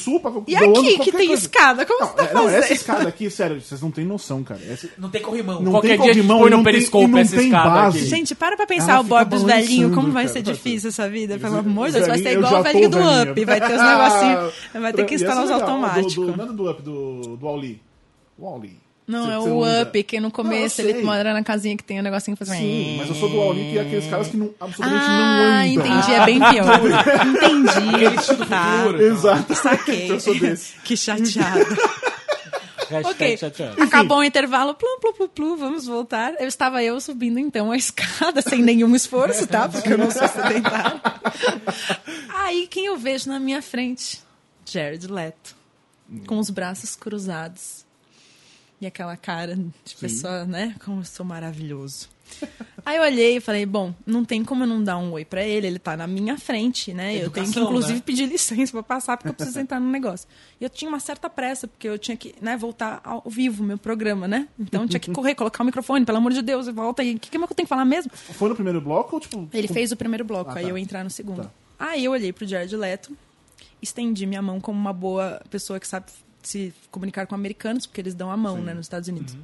E 0.48 0.54
eu 0.54 0.70
ando 0.70 0.80
aqui, 0.80 0.98
que 1.00 1.12
tem 1.12 1.28
coisa. 1.28 1.42
escada? 1.44 1.86
Como 1.86 2.00
Não, 2.00 2.08
você 2.08 2.16
tá 2.16 2.24
é, 2.24 2.34
não, 2.34 2.50
essa 2.50 2.62
fazendo? 2.62 2.76
escada 2.76 3.10
aqui, 3.10 3.30
sério, 3.30 3.62
vocês 3.62 3.82
não 3.82 3.92
têm 3.92 4.06
noção, 4.06 4.44
cara. 4.44 4.60
Essa, 4.68 4.90
Não 4.98 5.10
tem 5.10 5.22
corrimão. 5.22 5.62
não 5.62 5.72
Qualquer 5.72 5.90
tem 5.90 6.02
dia 6.02 6.12
a 6.12 6.14
gente 6.14 6.28
corrimão 6.28 6.40
põe 6.40 6.48
e 6.48 6.56
no 6.58 6.64
Periscope 6.64 7.04
e 7.04 7.08
não 7.08 7.20
essa 7.20 7.36
tem 7.36 7.46
escada 7.46 7.70
base. 7.70 7.98
aqui. 8.00 8.08
Gente, 8.08 8.36
para 8.36 8.56
pra 8.58 8.66
pensar 8.66 8.92
Ela 8.94 9.02
o 9.02 9.04
Bob 9.04 9.30
dos 9.30 9.44
velhinhos, 9.44 9.94
como 9.94 10.12
vai 10.12 10.24
cara. 10.26 10.34
ser 10.34 10.42
difícil 10.42 10.90
essa 10.90 11.10
vida, 11.10 11.38
pelo 11.38 11.58
amor 11.58 11.88
de 11.88 11.94
Deus. 11.94 12.08
Vai 12.08 12.18
ser 12.18 12.24
velhinho, 12.24 12.40
igual 12.46 12.60
o 12.60 12.64
velhinho 12.64 12.90
do 12.90 12.98
velhinho. 12.98 13.32
Up, 13.32 13.46
vai 13.46 13.62
ter 13.62 13.76
os 13.76 13.82
negocinhos, 13.82 14.54
vai 14.74 14.94
ter 14.94 15.06
que 15.06 15.18
ser 15.20 15.26
instalar 15.26 15.46
os 15.46 15.52
automáticos. 15.52 16.16
Do, 16.16 16.38
não 16.38 16.44
é 16.46 16.48
do 16.48 16.70
Up, 16.72 16.82
do, 16.82 17.38
do 17.38 17.46
Wally. 17.46 17.82
Wally. 18.40 18.80
Não, 19.06 19.26
Você- 19.26 19.32
é 19.32 19.38
você 19.38 19.50
o 19.50 19.58
usa. 19.58 19.82
Up, 19.84 20.04
que 20.04 20.20
no 20.20 20.32
começo 20.32 20.82
Não, 20.82 20.90
ele 20.90 21.04
mora 21.04 21.34
na 21.34 21.44
casinha 21.44 21.76
que 21.76 21.84
tem 21.84 22.00
o 22.00 22.04
negocinho 22.04 22.38
que 22.38 22.46
faz... 22.46 22.58
Sim, 22.58 22.96
mas 23.00 23.10
eu 23.10 23.16
sou 23.16 23.30
do 23.30 23.38
Wally, 23.38 23.72
que 23.72 23.78
é 23.78 23.82
aqueles 23.82 24.10
caras 24.10 24.28
que 24.30 24.38
não, 24.38 24.50
absolutamente 24.60 25.06
não 25.08 25.14
Ah, 25.14 25.62
andam. 25.62 25.66
entendi, 25.66 26.12
é 26.14 26.26
bem 26.26 26.40
pior. 26.40 26.80
entendi. 27.28 28.48
Tá. 28.48 28.86
Exato. 29.00 29.56
Saquei. 29.56 30.10
Eu 30.12 30.20
sou 30.20 30.38
desse. 30.40 30.74
Que 30.86 30.96
chateado. 30.96 31.76
Ok. 33.06 33.40
Acabou 33.82 34.20
o 34.20 34.24
intervalo, 34.24 34.74
plum, 34.76 35.00
plum, 35.00 35.14
plum, 35.14 35.28
plum, 35.28 35.58
vamos 35.58 35.86
voltar. 35.86 36.36
Eu 36.40 36.48
estava 36.48 36.84
eu 36.84 37.00
subindo 37.02 37.40
então 37.40 37.72
a 37.72 37.78
escada 37.78 38.42
sem 38.42 38.62
nenhum 38.62 38.96
esforço, 38.96 39.48
tá? 39.48 39.68
Porque 39.68 39.92
eu 39.94 39.98
não 39.98 40.12
sou 40.12 40.28
sedentária. 40.28 41.02
Aí 42.30 42.68
quem 42.68 42.86
eu 42.86 42.98
vejo 42.98 43.30
na 43.30 43.40
minha 43.40 43.62
frente? 43.62 44.20
Jared 44.66 45.08
Leto, 45.08 45.56
com 46.28 46.38
os 46.40 46.50
braços 46.50 46.96
cruzados. 46.96 47.84
E 48.84 48.86
aquela 48.86 49.16
cara 49.16 49.56
de 49.56 49.96
pessoa, 49.98 50.44
né? 50.44 50.76
Como 50.84 51.00
eu 51.00 51.06
sou 51.06 51.26
maravilhoso. 51.26 52.10
Aí 52.86 52.98
eu 52.98 53.04
olhei 53.04 53.38
e 53.38 53.40
falei, 53.40 53.66
bom, 53.66 53.96
não 54.06 54.26
tem 54.26 54.44
como 54.44 54.64
eu 54.64 54.68
não 54.68 54.84
dar 54.84 54.98
um 54.98 55.14
oi 55.14 55.24
pra 55.24 55.42
ele, 55.42 55.66
ele 55.68 55.80
tá 55.80 55.96
na 55.96 56.06
minha 56.06 56.38
frente, 56.38 56.94
né? 56.94 57.16
eu 57.16 57.30
tenho 57.30 57.32
que, 57.32 57.40
Educação, 57.40 57.64
inclusive, 57.64 57.94
né? 57.94 58.04
pedir 58.06 58.26
licença 58.26 58.74
pra 58.74 58.84
passar, 58.84 59.16
porque 59.16 59.30
eu 59.30 59.34
preciso 59.34 59.58
entrar 59.62 59.80
no 59.80 59.90
negócio. 59.90 60.28
E 60.60 60.66
eu 60.66 60.70
tinha 60.70 60.90
uma 60.90 61.00
certa 61.00 61.30
pressa, 61.30 61.66
porque 61.66 61.88
eu 61.88 61.98
tinha 61.98 62.18
que 62.18 62.36
né, 62.42 62.58
voltar 62.58 63.00
ao 63.06 63.24
vivo, 63.26 63.64
meu 63.64 63.78
programa, 63.78 64.28
né? 64.28 64.50
Então 64.60 64.82
eu 64.82 64.90
tinha 64.90 65.00
que 65.00 65.12
correr, 65.16 65.34
colocar 65.34 65.64
o 65.64 65.66
microfone, 65.66 66.06
pelo 66.06 66.18
amor 66.18 66.34
de 66.34 66.42
Deus, 66.42 66.68
volta 66.68 67.04
aí. 67.04 67.16
O 67.16 67.20
que, 67.20 67.30
que 67.30 67.38
eu 67.38 67.48
tenho 67.48 67.66
que 67.66 67.68
falar 67.68 67.86
mesmo? 67.86 68.12
Foi 68.14 68.50
no 68.50 68.56
primeiro 68.56 68.82
bloco 68.82 69.16
ou 69.16 69.22
tipo. 69.22 69.48
Ele 69.54 69.70
fez 69.70 69.94
o 69.94 69.96
primeiro 69.96 70.26
bloco, 70.26 70.52
Ah, 70.52 70.56
aí 70.58 70.66
tá. 70.66 70.70
eu 70.70 70.78
entrar 70.78 71.06
no 71.06 71.10
segundo. 71.10 71.44
Tá. 71.44 71.52
Aí 71.80 72.04
eu 72.04 72.12
olhei 72.12 72.34
pro 72.34 72.46
Jared 72.46 72.76
Leto, 72.76 73.16
estendi 73.82 74.26
minha 74.26 74.42
mão 74.42 74.60
como 74.60 74.78
uma 74.78 74.92
boa 74.92 75.42
pessoa 75.50 75.80
que 75.80 75.88
sabe 75.88 76.08
se 76.44 76.74
comunicar 76.92 77.26
com 77.26 77.36
americanos, 77.36 77.86
porque 77.86 78.02
eles 78.02 78.14
dão 78.14 78.30
a 78.30 78.38
mão, 78.38 78.62
né, 78.62 78.74
nos 78.74 78.86
Estados 78.86 79.08
Unidos. 79.10 79.36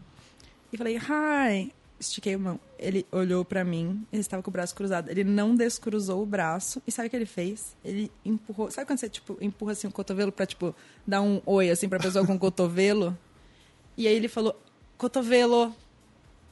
E 0.72 0.78
falei, 0.78 0.98
hi. 0.98 1.74
Estiquei 2.00 2.36
a 2.36 2.40
mão. 2.40 2.58
Ele 2.78 3.06
olhou 3.12 3.44
pra 3.44 3.62
mim, 3.66 4.08
ele 4.10 4.22
estava 4.22 4.42
com 4.42 4.50
o 4.50 4.54
braço 4.54 4.74
cruzado. 4.74 5.10
Ele 5.10 5.26
não 5.26 5.54
descruzou 5.54 6.24
o 6.24 6.26
braço. 6.26 6.82
E 6.88 6.92
sabe 6.94 7.08
o 7.08 7.10
que 7.10 7.16
ele 7.18 7.26
fez? 7.26 7.76
Ele 7.84 8.10
empurrou. 8.24 8.72
Sabe 8.72 8.88
quando 8.88 9.00
você, 9.00 9.10
tipo, 9.10 9.38
empurra 9.42 9.74
assim 9.74 9.88
o 9.88 9.92
cotovelo 9.92 10.32
pra, 10.32 10.46
tipo, 10.46 10.74
dar 11.06 11.22
um 11.22 11.42
oi 11.46 11.70
assim 11.70 11.90
pra 11.90 12.00
pessoa 12.00 12.26
com 12.26 12.36
o 12.36 12.40
cotovelo? 12.40 13.18
E 13.98 14.08
aí 14.08 14.16
ele 14.16 14.30
falou, 14.30 14.58
cotovelo. 14.98 15.76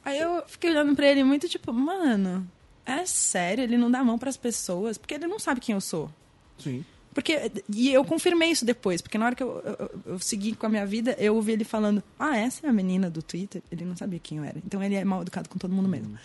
Aí 0.03 0.19
eu 0.19 0.43
fiquei 0.47 0.69
olhando 0.69 0.93
pra 0.97 1.07
ele 1.07 1.23
muito, 1.23 1.47
tipo, 1.47 1.71
mano, 1.71 2.45
é 2.85 3.05
sério? 3.05 3.63
Ele 3.63 3.77
não 3.77 3.89
dá 3.89 3.99
a 3.99 4.03
mão 4.03 4.19
pras 4.19 4.35
pessoas? 4.35 4.97
Porque 4.97 5.13
ele 5.13 5.27
não 5.27 5.39
sabe 5.39 5.61
quem 5.61 5.75
eu 5.75 5.81
sou. 5.81 6.11
Sim. 6.57 6.83
Porque, 7.17 7.51
e 7.73 7.91
eu 7.91 8.05
confirmei 8.05 8.51
isso 8.51 8.63
depois, 8.63 9.01
porque 9.01 9.17
na 9.17 9.25
hora 9.25 9.33
que 9.33 9.41
eu, 9.41 9.59
eu, 9.65 10.01
eu 10.05 10.19
segui 10.19 10.55
com 10.55 10.67
a 10.67 10.69
minha 10.69 10.85
vida, 10.85 11.15
eu 11.17 11.33
ouvi 11.33 11.53
ele 11.53 11.63
falando: 11.63 12.03
Ah, 12.19 12.37
essa 12.37 12.67
é 12.67 12.69
a 12.69 12.71
menina 12.71 13.09
do 13.09 13.23
Twitter? 13.23 13.63
Ele 13.71 13.85
não 13.85 13.97
sabia 13.97 14.19
quem 14.19 14.37
eu 14.37 14.43
era. 14.43 14.59
Então 14.63 14.83
ele 14.83 14.93
é 14.93 15.03
mal 15.03 15.23
educado 15.23 15.49
com 15.49 15.57
todo 15.57 15.73
mundo 15.73 15.89
mesmo. 15.89 16.15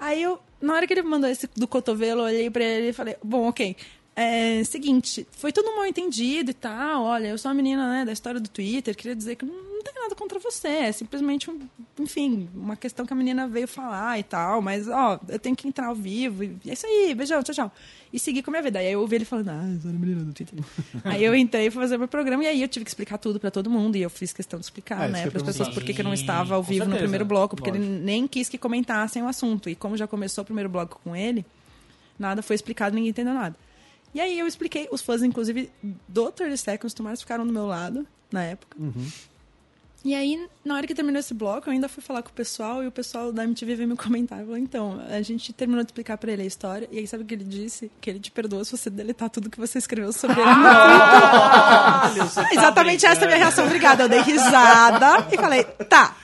Aí 0.00 0.22
eu, 0.22 0.40
na 0.58 0.72
hora 0.72 0.86
que 0.86 0.94
ele 0.94 1.02
mandou 1.02 1.28
esse 1.28 1.46
do 1.54 1.68
cotovelo, 1.68 2.22
eu 2.22 2.24
olhei 2.24 2.48
pra 2.48 2.64
ele 2.64 2.88
e 2.88 2.92
falei: 2.94 3.14
Bom, 3.22 3.46
ok. 3.46 3.76
É, 4.18 4.64
seguinte, 4.64 5.26
foi 5.30 5.52
tudo 5.52 5.76
mal 5.76 5.84
entendido 5.84 6.50
e 6.50 6.54
tal. 6.54 7.04
Olha, 7.04 7.28
eu 7.28 7.36
sou 7.36 7.50
uma 7.50 7.54
menina 7.54 7.86
né, 7.86 8.04
da 8.06 8.12
história 8.14 8.40
do 8.40 8.48
Twitter, 8.48 8.96
queria 8.96 9.14
dizer 9.14 9.36
que 9.36 9.44
não, 9.44 9.54
não 9.54 9.82
tem 9.82 9.92
nada 9.92 10.14
contra 10.14 10.38
você. 10.38 10.68
É 10.68 10.92
simplesmente, 10.92 11.50
um, 11.50 11.60
enfim, 12.00 12.48
uma 12.54 12.76
questão 12.76 13.04
que 13.04 13.12
a 13.12 13.16
menina 13.16 13.46
veio 13.46 13.68
falar 13.68 14.18
e 14.18 14.22
tal. 14.22 14.62
Mas, 14.62 14.88
ó, 14.88 15.20
eu 15.28 15.38
tenho 15.38 15.54
que 15.54 15.68
entrar 15.68 15.88
ao 15.88 15.94
vivo. 15.94 16.44
E 16.44 16.56
é 16.66 16.72
isso 16.72 16.86
aí, 16.86 17.14
beijão, 17.14 17.42
tchau, 17.42 17.54
tchau. 17.54 17.72
E 18.10 18.18
seguir 18.18 18.42
com 18.42 18.50
a 18.50 18.52
minha 18.52 18.62
vida. 18.62 18.78
Aí 18.78 18.90
eu 18.90 19.02
ouvi 19.02 19.16
ele 19.16 19.26
falando, 19.26 19.50
ah, 19.50 19.70
eu 19.74 19.80
sou 19.82 19.90
uma 19.90 20.00
menina 20.00 20.24
do 20.24 20.32
Twitter. 20.32 20.58
aí 21.04 21.22
eu 21.22 21.34
entrei 21.34 21.70
pra 21.70 21.82
fazer 21.82 21.98
meu 21.98 22.08
programa 22.08 22.42
e 22.44 22.46
aí 22.46 22.62
eu 22.62 22.68
tive 22.68 22.86
que 22.86 22.90
explicar 22.90 23.18
tudo 23.18 23.38
pra 23.38 23.50
todo 23.50 23.68
mundo. 23.68 23.96
E 23.96 24.02
eu 24.02 24.08
fiz 24.08 24.32
questão 24.32 24.58
de 24.58 24.64
explicar, 24.64 25.02
É, 25.02 25.04
isso 25.04 25.12
né, 25.12 25.30
pras 25.30 25.42
ia 25.42 25.46
pessoas 25.46 25.68
por 25.68 25.84
que 25.84 25.92
que 25.92 26.00
eu 26.00 26.04
não 26.06 26.14
estava 26.14 26.54
ao 26.54 26.62
vivo 26.62 26.86
no 26.86 26.96
primeiro 26.96 27.26
bloco. 27.26 27.54
Porque 27.54 27.68
ele 27.68 27.80
nem 27.80 28.26
quis 28.26 28.48
que 28.48 28.56
comentassem 28.56 29.22
o 29.22 29.28
assunto. 29.28 29.68
E 29.68 29.74
como 29.74 29.94
já 29.94 30.06
começou 30.06 30.40
o 30.40 30.44
primeiro 30.46 30.70
bloco 30.70 30.98
com 31.04 31.14
ele, 31.14 31.44
nada 32.18 32.40
foi 32.40 32.56
explicado, 32.56 32.94
ninguém 32.94 33.10
entendeu 33.10 33.34
nada. 33.34 33.54
E 34.16 34.20
aí 34.20 34.38
eu 34.38 34.46
expliquei, 34.46 34.88
os 34.90 35.02
fãs, 35.02 35.22
inclusive, 35.22 35.70
do 36.08 36.32
30 36.32 36.56
Seconds 36.56 36.94
to 36.94 37.02
Mars 37.02 37.20
ficaram 37.20 37.46
do 37.46 37.52
meu 37.52 37.66
lado, 37.66 38.06
na 38.32 38.42
época. 38.42 38.74
E 40.02 40.14
aí, 40.14 40.48
na 40.64 40.74
hora 40.74 40.86
que 40.86 40.94
terminou 40.94 41.20
esse 41.20 41.34
bloco, 41.34 41.68
eu 41.68 41.72
ainda 41.74 41.86
fui 41.86 42.02
falar 42.02 42.22
com 42.22 42.30
o 42.30 42.32
pessoal 42.32 42.82
e 42.82 42.86
o 42.86 42.90
pessoal 42.90 43.30
da 43.30 43.44
MTV 43.44 43.74
veio 43.74 43.88
me 43.90 43.94
comentar. 43.94 44.38
Falou, 44.38 44.56
então, 44.56 45.04
a 45.06 45.20
gente 45.20 45.52
terminou 45.52 45.84
de 45.84 45.90
explicar 45.90 46.16
pra 46.16 46.32
ele 46.32 46.40
a 46.40 46.46
história. 46.46 46.88
E 46.90 46.98
aí, 46.98 47.06
sabe 47.06 47.24
o 47.24 47.26
que 47.26 47.34
ele 47.34 47.44
disse? 47.44 47.90
Que 48.00 48.08
ele 48.08 48.18
te 48.18 48.30
perdoa 48.30 48.64
se 48.64 48.74
você 48.74 48.88
deletar 48.88 49.28
tudo 49.28 49.50
que 49.50 49.60
você 49.60 49.76
escreveu 49.76 50.14
sobre 50.14 50.40
ele. 50.40 50.50
Twitter. 52.14 52.52
Exatamente 52.52 53.04
essa 53.04 53.20
é 53.20 53.24
a 53.24 53.26
minha 53.26 53.38
reação. 53.38 53.66
Obrigada. 53.66 54.04
Eu 54.04 54.08
dei 54.08 54.22
risada 54.22 55.28
e 55.30 55.36
falei, 55.36 55.62
tá, 55.64 56.16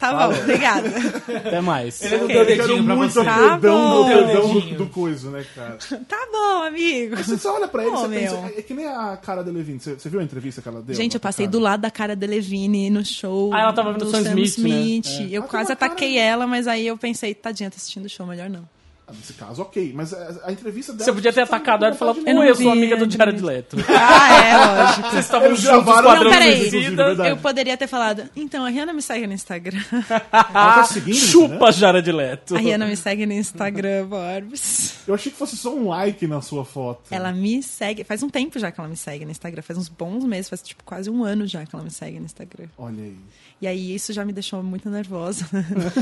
tá 0.00 0.28
bom, 0.28 0.34
obrigada. 0.34 0.88
Até 1.36 1.60
mais. 1.60 2.02
Ele 2.02 2.16
não 2.16 2.24
Ok. 2.24 2.34
deu 2.36 2.46
dedinho 2.46 2.84
pra 2.84 2.96
muito 2.96 3.12
você. 3.12 3.20
o 3.20 3.24
Tá 3.24 3.36
perdão, 3.50 3.78
bom. 3.90 4.00
o 4.00 4.06
perdão 4.06 4.52
do, 4.52 4.60
do 4.76 4.86
coisa, 4.86 5.30
né, 5.30 5.44
cara? 5.54 5.78
Tá 6.08 6.26
bom, 6.32 6.62
amigo. 6.64 7.16
Você 7.16 7.38
só 7.38 7.54
olha 7.54 7.68
pra 7.68 7.84
ele 7.86 7.94
e 7.96 8.08
pensa. 8.08 8.52
É 8.56 8.62
que 8.62 8.74
nem 8.74 8.86
a 8.86 9.16
cara 9.16 9.44
da 9.44 9.52
Levine. 9.52 9.78
Você, 9.78 9.94
você 9.94 10.08
viu 10.08 10.18
a 10.20 10.24
entrevista 10.24 10.60
que 10.62 10.68
ela 10.68 10.82
deu? 10.82 10.94
Gente, 10.96 11.14
eu 11.14 11.20
passei 11.20 11.46
Cara? 11.46 11.52
do 11.52 11.58
lado 11.60 11.80
da 11.82 11.90
cara 11.90 12.16
da 12.16 12.26
Levine 12.26 12.90
no 12.90 13.04
show. 13.04 13.52
Ah, 13.54 13.60
ela 13.60 13.72
tava 13.72 13.92
vendo 13.92 14.04
do 14.06 14.10
Sam 14.10 14.22
Smith, 14.40 14.58
né? 14.58 15.00
Eu 15.30 15.42
Ela 15.42 15.48
quase 15.48 15.70
uma 15.70 15.76
cara- 15.76 15.92
ataquei 15.92 16.16
ela, 16.18 16.46
mas 16.46 16.66
aí 16.66 16.86
eu 16.86 16.96
pensei, 16.96 17.34
tadinha, 17.34 17.70
tá 17.70 17.76
assistindo 17.76 18.06
o 18.06 18.08
show, 18.08 18.26
melhor 18.26 18.48
não. 18.50 18.68
Ah, 19.10 19.14
Nesse 19.16 19.32
caso, 19.34 19.62
ok. 19.62 19.92
Mas 19.94 20.14
a, 20.14 20.40
a 20.46 20.52
entrevista 20.52 20.92
dela. 20.92 21.04
Você 21.04 21.12
podia 21.12 21.32
ter 21.32 21.46
foi 21.46 21.56
atacado 21.56 21.84
ela 21.84 21.94
e 21.94 21.98
falado, 21.98 22.20
não 22.22 22.44
eu 22.44 22.54
sou 22.54 22.70
amiga 22.70 22.96
do 22.96 23.06
não 23.06 23.32
vi. 23.32 23.40
Leto. 23.40 23.76
Ah, 23.90 24.44
é, 24.44 24.56
lógico. 24.56 25.10
Vocês 25.10 25.24
estavam 25.24 25.54
juntos, 25.54 25.94
peraí. 26.30 26.70
suicida. 26.70 27.28
Eu 27.28 27.36
poderia 27.36 27.76
ter 27.76 27.86
falado, 27.86 28.28
então, 28.36 28.64
a 28.64 28.68
Rihanna 28.68 28.92
me 28.92 29.02
segue 29.02 29.26
no 29.26 29.32
Instagram. 29.32 29.80
Ela 30.32 30.74
tá 30.74 30.84
seguindo, 30.84 31.16
Chupa 31.16 31.66
né? 31.66 31.72
Jared 31.72 32.12
Leto. 32.12 32.56
A 32.56 32.58
Rihanna 32.58 32.86
me 32.86 32.96
segue 32.96 33.26
no 33.26 33.32
Instagram, 33.32 34.06
Borbs. 34.06 34.94
Eu 35.06 35.14
achei 35.14 35.32
que 35.32 35.38
fosse 35.38 35.56
só 35.56 35.74
um 35.74 35.88
like 35.88 36.26
na 36.26 36.40
sua 36.40 36.64
foto. 36.64 37.02
Ela 37.10 37.32
me 37.32 37.62
segue, 37.62 38.04
faz 38.04 38.22
um 38.22 38.28
tempo 38.28 38.58
já 38.58 38.70
que 38.70 38.80
ela 38.80 38.88
me 38.88 38.96
segue 38.96 39.24
no 39.24 39.30
Instagram, 39.30 39.62
faz 39.62 39.78
uns 39.78 39.88
bons 39.88 40.24
meses, 40.24 40.48
faz 40.48 40.62
tipo 40.62 40.84
quase 40.84 41.10
um 41.10 41.24
ano 41.24 41.46
já 41.46 41.64
que 41.66 41.74
ela 41.74 41.84
me 41.84 41.90
segue 41.90 42.18
no 42.18 42.26
Instagram. 42.26 42.68
Olha 42.78 43.02
aí. 43.02 43.16
E 43.60 43.66
aí 43.66 43.94
isso 43.94 44.12
já 44.12 44.24
me 44.24 44.32
deixou 44.32 44.62
muito 44.62 44.88
nervosa. 44.88 45.44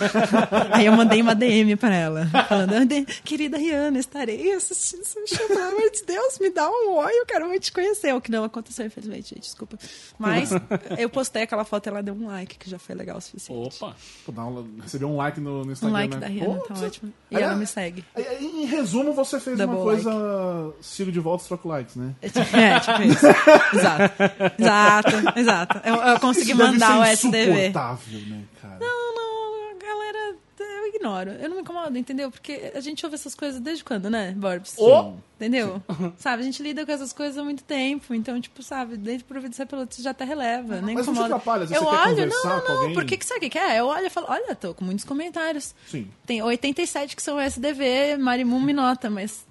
aí 0.71 0.87
eu 0.87 0.93
mandei 0.93 1.21
uma 1.21 1.35
DM 1.35 1.75
pra 1.77 1.93
ela, 1.95 2.27
falando, 2.49 2.73
"Ande- 2.73 3.05
querida 3.25 3.59
Rihanna, 3.59 3.99
estarei 3.99 4.53
assistindo 4.53 5.05
seu 5.05 5.27
show, 5.27 5.47
pelo 5.49 5.61
amor 5.69 5.91
de 5.91 6.03
Deus, 6.05 6.39
me 6.41 6.51
dá 6.51 6.69
um 6.71 6.91
oi, 6.99 7.13
eu 7.19 7.27
quero 7.27 7.49
muito 7.49 7.63
te 7.65 7.73
conhecer. 7.73 8.15
O 8.15 8.21
que 8.21 8.31
não 8.31 8.45
aconteceu, 8.45 8.87
infelizmente, 8.87 9.31
gente, 9.35 9.43
desculpa. 9.43 9.77
Mas 10.19 10.51
eu 10.97 11.11
postei 11.11 11.43
aquela 11.43 11.65
foto 11.65 11.87
e 11.87 11.89
ela 11.91 12.03
deu 12.03 12.15
um 12.15 12.27
like, 12.29 12.57
que 12.59 12.71
já 12.71 12.79
foi 12.79 12.95
legal 12.95 13.17
o 13.19 13.21
suficiente. 13.21 13.83
Opa. 13.83 13.97
Pô, 14.25 14.33
um- 14.41 14.79
recebeu 14.81 15.09
um 15.09 15.17
like 15.17 15.41
no, 15.41 15.65
no 15.65 15.69
Um 15.69 15.73
Instagram. 15.73 15.93
like 15.93 16.15
né? 16.15 16.21
da 16.21 16.27
Rihanna, 16.29 16.55
Pô, 16.55 16.61
tá 16.69 16.75
você- 16.77 16.87
ótimo. 16.87 17.13
E 17.31 17.35
Aliás, 17.37 17.51
ela 17.53 17.61
me 17.61 17.67
segue. 17.67 18.05
Em 18.41 18.63
em 18.63 18.67
resumo, 18.67 19.13
você 19.13 19.39
fez 19.41 19.59
Double 19.59 19.75
uma 19.77 19.83
coisa. 19.85 20.73
Sigo 20.81 21.11
de 21.13 21.21
volta, 21.21 21.45
troco 21.45 21.69
likes, 21.69 21.97
né? 21.97 22.15
É 22.23 22.29
tipo 22.29 23.03
isso. 23.03 23.27
Exato. 23.75 24.15
Exato, 24.59 25.39
exato. 25.39 25.81
Eu, 25.85 25.95
eu 25.97 26.21
consegui 26.21 26.53
Isso 26.53 26.57
mandar 26.57 27.01
o 27.01 27.05
SDV. 27.05 27.48
Insuportável, 27.49 28.21
né, 28.21 28.45
cara? 28.61 28.79
Não, 28.81 29.15
não, 29.15 29.71
a 29.71 29.75
galera, 29.75 30.37
eu 30.61 30.87
ignoro. 30.89 31.31
Eu 31.31 31.49
não 31.49 31.57
me 31.57 31.63
incomodo, 31.63 31.97
entendeu? 31.97 32.31
Porque 32.31 32.73
a 32.75 32.81
gente 32.81 33.05
ouve 33.05 33.15
essas 33.15 33.35
coisas 33.35 33.61
desde 33.61 33.85
quando, 33.85 34.11
né, 34.11 34.33
Borbs? 34.37 34.77
Ô! 34.79 35.15
Entendeu? 35.37 35.81
Sabe, 36.19 36.43
a 36.43 36.45
gente 36.45 36.63
lida 36.63 36.85
com 36.85 36.91
essas 36.93 37.13
coisas 37.13 37.39
há 37.39 37.45
muito 37.45 37.63
tempo. 37.63 38.13
Então, 38.13 38.41
tipo, 38.41 38.63
sabe, 38.63 38.97
desde 38.97 39.23
pro 39.23 39.41
vídeo 39.41 39.55
ser 39.55 39.67
piloto, 39.67 39.95
você 39.95 40.03
já 40.03 40.11
até 40.11 40.25
releva. 40.25 40.81
Nem 40.81 40.97
Mas 40.97 41.07
não 41.07 41.15
te 41.15 41.19
incomoda. 41.21 41.37
atrapalha, 41.37 41.75
eu 41.75 41.85
olho, 41.85 42.27
não, 42.27 42.45
não, 42.45 42.65
não. 42.65 42.77
alguém? 42.79 42.95
Por 42.95 43.05
que, 43.05 43.17
que 43.17 43.25
sabe 43.25 43.39
o 43.39 43.41
que 43.43 43.51
que 43.51 43.59
é? 43.59 43.79
Eu 43.79 43.87
olho 43.87 44.07
e 44.07 44.11
falo, 44.11 44.27
olha, 44.29 44.55
tô 44.57 44.75
com 44.75 44.85
muitos 44.85 45.05
comentários. 45.05 45.75
Sim. 45.87 46.11
Tem 46.27 46.43
87 46.43 47.15
que 47.15 47.23
são 47.23 47.41
SDV, 47.41 48.17
Marimum 48.19 48.61
me 48.61 48.73
nota, 48.73 49.09
mas 49.09 49.47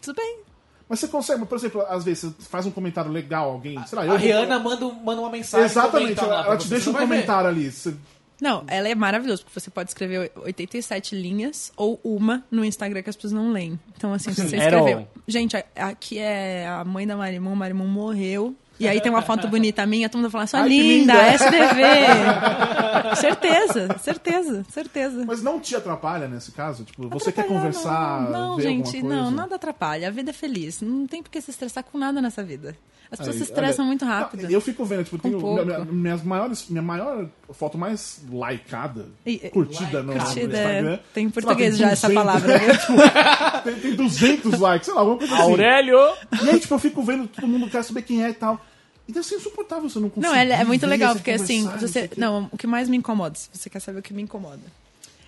tudo 0.00 0.16
bem. 0.16 0.51
Mas 0.92 1.00
você 1.00 1.08
consegue, 1.08 1.46
por 1.46 1.56
exemplo, 1.56 1.80
às 1.88 2.04
vezes 2.04 2.24
você 2.24 2.34
faz 2.50 2.66
um 2.66 2.70
comentário 2.70 3.10
legal, 3.10 3.50
alguém. 3.50 3.82
Sei 3.86 3.96
lá, 3.98 4.04
eu. 4.04 4.12
A 4.12 4.16
Rihanna 4.18 4.58
manda, 4.58 4.86
manda 5.02 5.22
uma 5.22 5.30
mensagem. 5.30 5.64
Exatamente, 5.64 6.20
lá 6.20 6.26
ela, 6.26 6.46
ela 6.48 6.56
te 6.58 6.68
deixa 6.68 6.90
um 6.90 6.92
vai 6.92 7.06
ver. 7.06 7.08
comentário 7.08 7.48
ali. 7.48 7.70
Você- 7.72 7.94
Não, 8.38 8.62
ela 8.66 8.86
é 8.90 8.94
maravilhosa, 8.94 9.42
porque 9.42 9.58
você 9.58 9.70
pode 9.70 9.88
escrever 9.88 10.30
87 10.36 11.14
linhas 11.14 11.72
ou 11.78 11.98
uma 12.04 12.44
no 12.50 12.62
Instagram 12.62 13.00
que 13.02 13.08
as 13.08 13.16
pessoas 13.16 13.32
não 13.32 13.52
leem. 13.52 13.80
Então, 13.96 14.12
assim, 14.12 14.34
se 14.34 14.46
você 14.46 14.56
escreveu. 14.58 15.08
Gente, 15.26 15.56
a- 15.56 15.64
aqui 15.76 16.18
é 16.18 16.68
a 16.68 16.84
mãe 16.84 17.06
da 17.06 17.16
Marimon, 17.16 17.54
Marimon 17.54 17.86
morreu. 17.86 18.54
E 18.80 18.88
aí 18.88 19.00
tem 19.00 19.10
uma 19.10 19.22
foto 19.22 19.46
bonita 19.48 19.84
minha, 19.86 20.08
todo 20.08 20.20
mundo 20.20 20.30
fala, 20.30 20.46
sua 20.46 20.60
Ai, 20.60 20.68
que 20.68 20.82
linda, 20.82 21.12
linda." 21.14 21.34
SDV. 21.34 23.16
certeza, 23.16 23.98
certeza, 23.98 24.66
certeza. 24.68 25.24
Mas 25.26 25.42
não 25.42 25.60
te 25.60 25.76
atrapalha 25.76 26.26
nesse 26.26 26.52
caso? 26.52 26.84
Tipo, 26.84 27.08
você 27.08 27.30
quer 27.30 27.46
conversar, 27.46 28.22
Não, 28.22 28.50
não 28.50 28.56
ver 28.56 28.62
gente, 28.62 29.02
não, 29.02 29.30
nada 29.30 29.56
atrapalha. 29.56 30.08
A 30.08 30.10
vida 30.10 30.30
é 30.30 30.32
feliz. 30.32 30.80
Não 30.80 31.06
tem 31.06 31.22
por 31.22 31.30
que 31.30 31.40
se 31.40 31.50
estressar 31.50 31.84
com 31.84 31.98
nada 31.98 32.20
nessa 32.20 32.42
vida. 32.42 32.76
As 33.12 33.18
pessoas 33.18 33.36
Aí, 33.36 33.42
se 33.44 33.50
estressam 33.50 33.84
olha, 33.84 33.88
muito 33.88 34.04
rápido. 34.06 34.42
não, 34.44 34.50
Eu 34.50 34.60
fico 34.60 34.84
vendo, 34.86 35.04
tipo, 35.04 35.18
tenho, 35.18 35.38
pouco. 35.38 35.62
minha, 35.66 35.78
minhas 35.84 36.22
maiores, 36.22 36.66
minha 36.70 36.80
maior 36.80 37.28
foto 37.52 37.76
mais 37.76 38.22
likeada, 38.26 39.06
E- 39.26 39.38
curtida 39.50 40.02
no, 40.02 40.14
no 40.14 40.18
Curtida, 40.18 40.58
Instagram. 40.58 40.98
tem 41.12 41.26
em 41.26 41.30
sei 41.30 41.42
lá, 41.42 41.46
português 41.46 41.76
já 41.76 41.90
essa 41.90 42.08
200, 42.08 42.24
palavra, 42.24 42.58
viu? 42.58 42.72
tem, 43.64 43.80
tem 43.80 43.94
200 43.94 44.58
likes, 44.58 44.86
sei 44.86 44.94
lá, 44.94 45.00
alguma 45.00 45.18
coisa 45.18 45.34
assim. 45.34 45.42
Aurélio! 45.42 45.98
E 46.42 46.48
aí, 46.48 46.58
tipo, 46.58 46.72
eu 46.72 46.78
fico 46.78 47.02
vendo, 47.02 47.28
todo 47.28 47.46
mundo 47.46 47.68
quer 47.68 47.84
saber 47.84 48.00
quem 48.00 48.24
é 48.24 48.30
e 48.30 48.34
tal. 48.34 48.64
E 49.06 49.12
deve 49.12 49.26
ser 49.26 49.34
insuportável 49.34 49.90
você 49.90 49.98
não 49.98 50.08
conseguir. 50.08 50.26
Não, 50.26 50.34
é, 50.34 50.48
é 50.48 50.64
muito 50.64 50.80
ver, 50.80 50.86
legal, 50.86 51.14
porque 51.14 51.32
assim, 51.32 51.68
você. 51.78 52.08
Não, 52.16 52.48
o 52.50 52.56
que 52.56 52.66
mais 52.66 52.88
me 52.88 52.96
incomoda, 52.96 53.34
se 53.34 53.50
você 53.52 53.68
quer 53.68 53.80
saber 53.80 53.98
o 53.98 54.02
que 54.02 54.14
me 54.14 54.22
incomoda. 54.22 54.60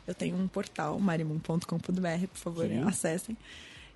Eu 0.06 0.14
tenho 0.14 0.36
um 0.36 0.46
portal, 0.48 0.98
marimum.com.br, 0.98 2.26
por 2.32 2.38
favor, 2.38 2.66
acessem. 2.86 3.36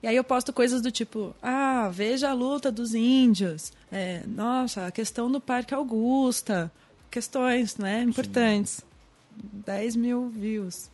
E 0.03 0.07
aí 0.07 0.14
eu 0.14 0.22
posto 0.22 0.53
coisas 0.53 0.80
do 0.80 0.90
tipo, 0.92 1.34
ah, 1.42 1.90
veja 1.92 2.30
a 2.30 2.32
luta 2.32 2.70
dos 2.70 2.94
índios. 2.94 3.72
É, 3.90 4.22
nossa, 4.26 4.86
a 4.86 4.90
questão 4.90 5.30
do 5.30 5.40
Parque 5.40 5.74
Augusta. 5.74 6.70
Questões, 7.11 7.76
né, 7.76 8.03
importantes. 8.03 8.80
10 9.34 9.96
mil 9.96 10.28
views. 10.28 10.88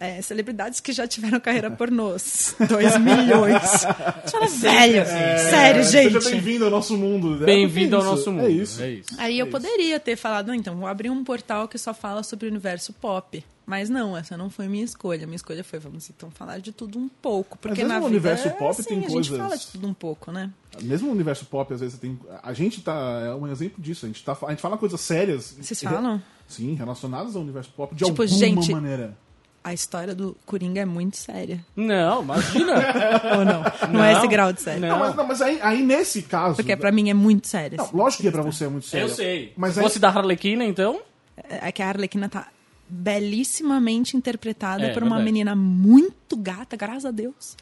É, 0.00 0.22
celebridades 0.22 0.78
que 0.78 0.92
já 0.92 1.08
tiveram 1.08 1.40
carreira 1.40 1.70
pornôs. 1.70 2.54
2 2.68 2.98
milhões. 3.02 3.62
Você 3.62 4.30
fala, 4.30 4.46
velho, 4.46 5.04
sério, 5.04 5.80
É, 5.80 5.84
Seja 5.84 6.20
gente. 6.20 6.30
bem-vindo 6.30 6.64
ao 6.64 6.70
nosso 6.70 6.96
mundo. 6.96 7.42
É, 7.42 7.46
Bem-vindo 7.46 7.96
ao 7.96 8.02
é 8.02 8.04
nosso 8.04 8.30
mundo. 8.32 8.46
É 8.46 8.50
isso. 8.50 8.80
É 8.82 8.90
isso. 8.92 9.08
Aí 9.18 9.38
eu 9.38 9.46
isso. 9.46 9.52
poderia 9.52 9.98
ter 9.98 10.14
falado, 10.16 10.54
então, 10.54 10.76
vou 10.76 10.86
abrir 10.88 11.10
um 11.10 11.24
portal 11.24 11.66
que 11.66 11.76
só 11.76 11.92
fala 11.92 12.22
sobre 12.22 12.46
o 12.46 12.48
universo 12.48 12.92
pop. 12.92 13.44
Mas 13.68 13.90
não, 13.90 14.16
essa 14.16 14.34
não 14.34 14.48
foi 14.48 14.66
minha 14.66 14.82
escolha. 14.82 15.26
Minha 15.26 15.36
escolha 15.36 15.62
foi, 15.62 15.78
vamos 15.78 16.08
então 16.08 16.30
falar 16.30 16.58
de 16.58 16.72
tudo 16.72 16.98
um 16.98 17.06
pouco. 17.06 17.58
Porque 17.58 17.82
mesmo 17.82 17.88
na 17.92 18.00
no 18.00 18.06
vida, 18.08 18.16
universo 18.30 18.50
pop 18.56 18.70
assim, 18.70 18.82
tem 18.84 18.98
a 18.98 19.00
gente 19.02 19.12
coisas- 19.12 19.36
fala 19.38 19.58
de 19.58 19.66
tudo 19.66 19.86
um 19.86 19.92
pouco, 19.92 20.32
né? 20.32 20.50
Mesmo 20.80 21.08
no 21.08 21.12
universo 21.12 21.44
pop, 21.44 21.74
às 21.74 21.80
vezes 21.80 21.98
tem. 21.98 22.18
A 22.42 22.54
gente 22.54 22.80
tá. 22.80 22.94
É 23.26 23.34
um 23.34 23.46
exemplo 23.46 23.82
disso. 23.82 24.06
A 24.06 24.08
gente, 24.08 24.24
tá, 24.24 24.34
a 24.46 24.50
gente 24.50 24.62
fala 24.62 24.78
coisas 24.78 24.98
sérias. 25.02 25.54
Vocês 25.60 25.82
re- 25.82 25.88
falam? 25.90 26.22
Sim, 26.46 26.72
relacionadas 26.76 27.36
ao 27.36 27.42
universo 27.42 27.70
pop 27.76 27.94
de 27.94 28.02
Tipo, 28.06 28.22
alguma 28.22 28.38
gente- 28.38 28.72
maneira. 28.72 29.14
A 29.62 29.74
história 29.74 30.14
do 30.14 30.34
Coringa 30.46 30.80
é 30.80 30.86
muito 30.86 31.18
séria. 31.18 31.62
Não, 31.76 32.22
imagina. 32.22 32.72
Ou 33.36 33.44
não? 33.44 33.62
Não, 33.92 34.02
é 34.02 34.14
esse 34.14 34.26
grau 34.28 34.50
de 34.50 34.62
sério. 34.62 34.80
Não. 34.80 34.88
Não, 34.88 34.98
mas, 34.98 35.14
não, 35.14 35.26
mas 35.26 35.42
aí, 35.42 35.58
aí 35.60 35.82
nesse 35.82 36.22
caso. 36.22 36.56
Porque 36.56 36.74
pra 36.74 36.90
mim 36.90 37.10
é 37.10 37.14
muito 37.14 37.46
sério. 37.48 37.76
Não, 37.76 37.90
lógico 37.92 38.22
que 38.22 38.30
pra 38.30 38.40
você 38.40 38.64
é 38.64 38.68
muito 38.68 38.86
sério. 38.86 39.08
Eu 39.08 39.14
sei. 39.14 39.52
Mas 39.58 39.70
Mas 39.74 39.78
aí, 39.78 39.84
Fosse 39.84 39.98
da 39.98 40.08
Harlequina, 40.08 40.64
então? 40.64 41.02
É 41.36 41.70
que 41.70 41.82
a 41.82 41.88
Arlequina 41.88 42.30
tá 42.30 42.48
belíssimamente 42.88 44.16
interpretada 44.16 44.86
É, 44.86 44.92
por 44.92 45.02
uma 45.02 45.16
verdade. 45.16 45.24
menina 45.32 45.54
muito 45.56 46.36
gata, 46.36 46.76
graças 46.76 47.04
a 47.04 47.10
Deus. 47.10 47.56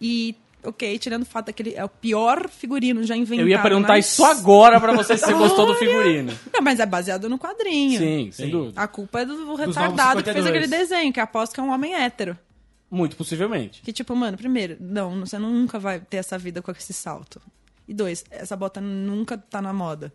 E, 0.00 0.34
ok, 0.64 0.98
tirando 0.98 1.22
o 1.22 1.26
fato 1.26 1.52
que 1.52 1.62
ele 1.62 1.74
é 1.74 1.84
o 1.84 1.88
pior 1.88 2.48
figurino 2.48 3.04
já 3.04 3.16
inventado. 3.16 3.46
Eu 3.46 3.48
ia 3.48 3.62
perguntar 3.62 3.98
isso 3.98 4.24
agora 4.24 4.80
pra 4.80 4.92
você 4.92 5.16
se 5.16 5.24
você 5.24 5.32
gostou 5.32 5.66
do 5.66 5.74
figurino. 5.76 6.32
Não, 6.52 6.60
mas 6.60 6.80
é 6.80 6.86
baseado 6.86 7.28
no 7.28 7.38
quadrinho. 7.38 7.98
Sim, 7.98 8.30
sem 8.32 8.50
dúvida. 8.50 8.80
A 8.80 8.88
culpa 8.88 9.20
é 9.20 9.24
do 9.24 9.54
retardado 9.54 10.22
que 10.22 10.32
fez 10.32 10.44
52. 10.44 10.46
aquele 10.46 10.66
desenho, 10.66 11.12
que 11.12 11.20
aposto 11.20 11.54
que 11.54 11.60
é 11.60 11.62
um 11.62 11.70
homem 11.72 11.94
hétero. 11.94 12.36
Muito 12.90 13.16
possivelmente. 13.16 13.80
Que 13.82 13.92
tipo, 13.92 14.14
mano, 14.14 14.36
primeiro, 14.36 14.76
não, 14.80 15.20
você 15.20 15.38
nunca 15.38 15.78
vai 15.78 16.00
ter 16.00 16.18
essa 16.18 16.36
vida 16.36 16.60
com 16.60 16.70
esse 16.72 16.92
salto. 16.92 17.40
E 17.88 17.94
dois, 17.94 18.24
essa 18.30 18.54
bota 18.54 18.80
nunca 18.80 19.38
tá 19.38 19.62
na 19.62 19.72
moda. 19.72 20.12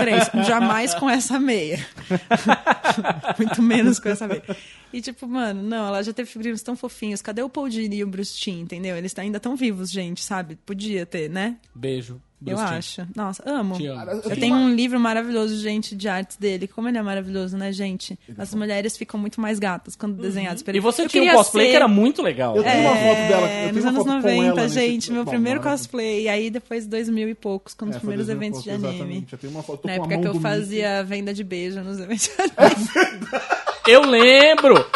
Três, 0.00 0.30
jamais 0.46 0.94
com 0.94 1.08
essa 1.08 1.38
meia. 1.38 1.84
Muito 3.38 3.62
menos 3.62 3.98
com 3.98 4.08
essa 4.08 4.26
meia. 4.26 4.42
E 4.92 5.00
tipo, 5.00 5.26
mano, 5.28 5.62
não, 5.62 5.86
ela 5.88 6.02
já 6.02 6.12
teve 6.12 6.28
figurinos 6.30 6.62
tão 6.62 6.74
fofinhos. 6.76 7.22
Cadê 7.22 7.42
o 7.42 7.48
Paul 7.48 7.68
Dini 7.68 7.96
e 7.98 8.04
o 8.04 8.06
Bruce 8.06 8.36
Timm, 8.36 8.60
entendeu? 8.62 8.96
Eles 8.96 9.16
ainda 9.18 9.38
tão 9.38 9.54
vivos, 9.56 9.90
gente, 9.90 10.22
sabe? 10.22 10.56
Podia 10.66 11.06
ter, 11.06 11.28
né? 11.30 11.56
Beijo. 11.74 12.20
Eu 12.44 12.56
Bruce 12.56 12.64
Timm. 12.68 12.78
acho. 12.78 13.06
Nossa, 13.14 13.42
amo. 13.46 13.76
Te 13.76 13.86
amo. 13.86 14.10
Eu 14.24 14.34
tenho 14.34 14.54
uma- 14.56 14.64
um 14.64 14.74
livro 14.74 14.98
maravilhoso, 14.98 15.58
gente, 15.60 15.94
de 15.94 16.08
artes 16.08 16.38
dele. 16.38 16.66
Como 16.66 16.88
ele 16.88 16.96
é 16.96 17.02
maravilhoso, 17.02 17.54
né, 17.58 17.70
gente? 17.70 18.18
As 18.38 18.54
mulheres 18.54 18.96
ficam 18.96 19.20
muito 19.20 19.38
mais 19.42 19.58
gatas 19.58 19.94
quando 19.94 20.14
desenhadas 20.16 20.62
por 20.62 20.74
E 20.74 20.80
você 20.80 21.02
Eu 21.02 21.08
tinha 21.10 21.32
um 21.34 21.36
cosplay 21.36 21.66
ser- 21.66 21.70
que 21.72 21.76
era 21.76 21.86
muito 21.86 22.22
legal. 22.22 22.56
Eu 22.56 22.64
tenho 22.64 22.80
uma 22.80 22.96
foto 22.96 23.28
dela. 23.28 23.42
Eu 23.46 23.68
É, 23.68 23.72
nos 23.72 23.84
anos 23.84 23.96
foto 23.98 24.04
com 24.22 24.28
ela 24.28 24.42
90, 24.46 24.62
nesse- 24.62 24.74
gente, 24.74 25.12
meu 25.12 25.24
Bom, 25.24 25.30
primeiro 25.30 25.60
maravilhoso. 25.60 25.84
cosplay. 25.90 26.22
E 26.22 26.28
aí 26.30 26.48
depois 26.50 26.86
2000 26.86 27.28
e 27.28 27.34
poucos, 27.34 27.74
com 27.74 27.84
os 27.84 27.90
É, 27.90 27.92
foi 27.92 28.00
primeiros 28.00 28.28
eventos 28.30 28.62
de 28.64 28.70
pouco, 28.70 28.86
anime. 28.86 29.26
Exatamente. 29.30 29.32
Eu 29.32 29.38
tenho 29.38 29.52
uma 29.52 29.62
foto 29.62 29.82
tô 29.82 29.88
Na 29.88 29.96
com 29.96 30.02
a 30.02 30.04
época 30.04 30.14
mão 30.16 30.22
que 30.32 30.36
eu 30.38 30.40
fazia 30.40 31.04
venda 31.04 31.32
de 31.32 31.44
beijo 31.44 31.80
nos 31.82 31.98
eventos 32.00 32.30
É 32.56 32.64
anime. 32.64 33.26
Eu 33.86 34.02
lembro! 34.02 34.86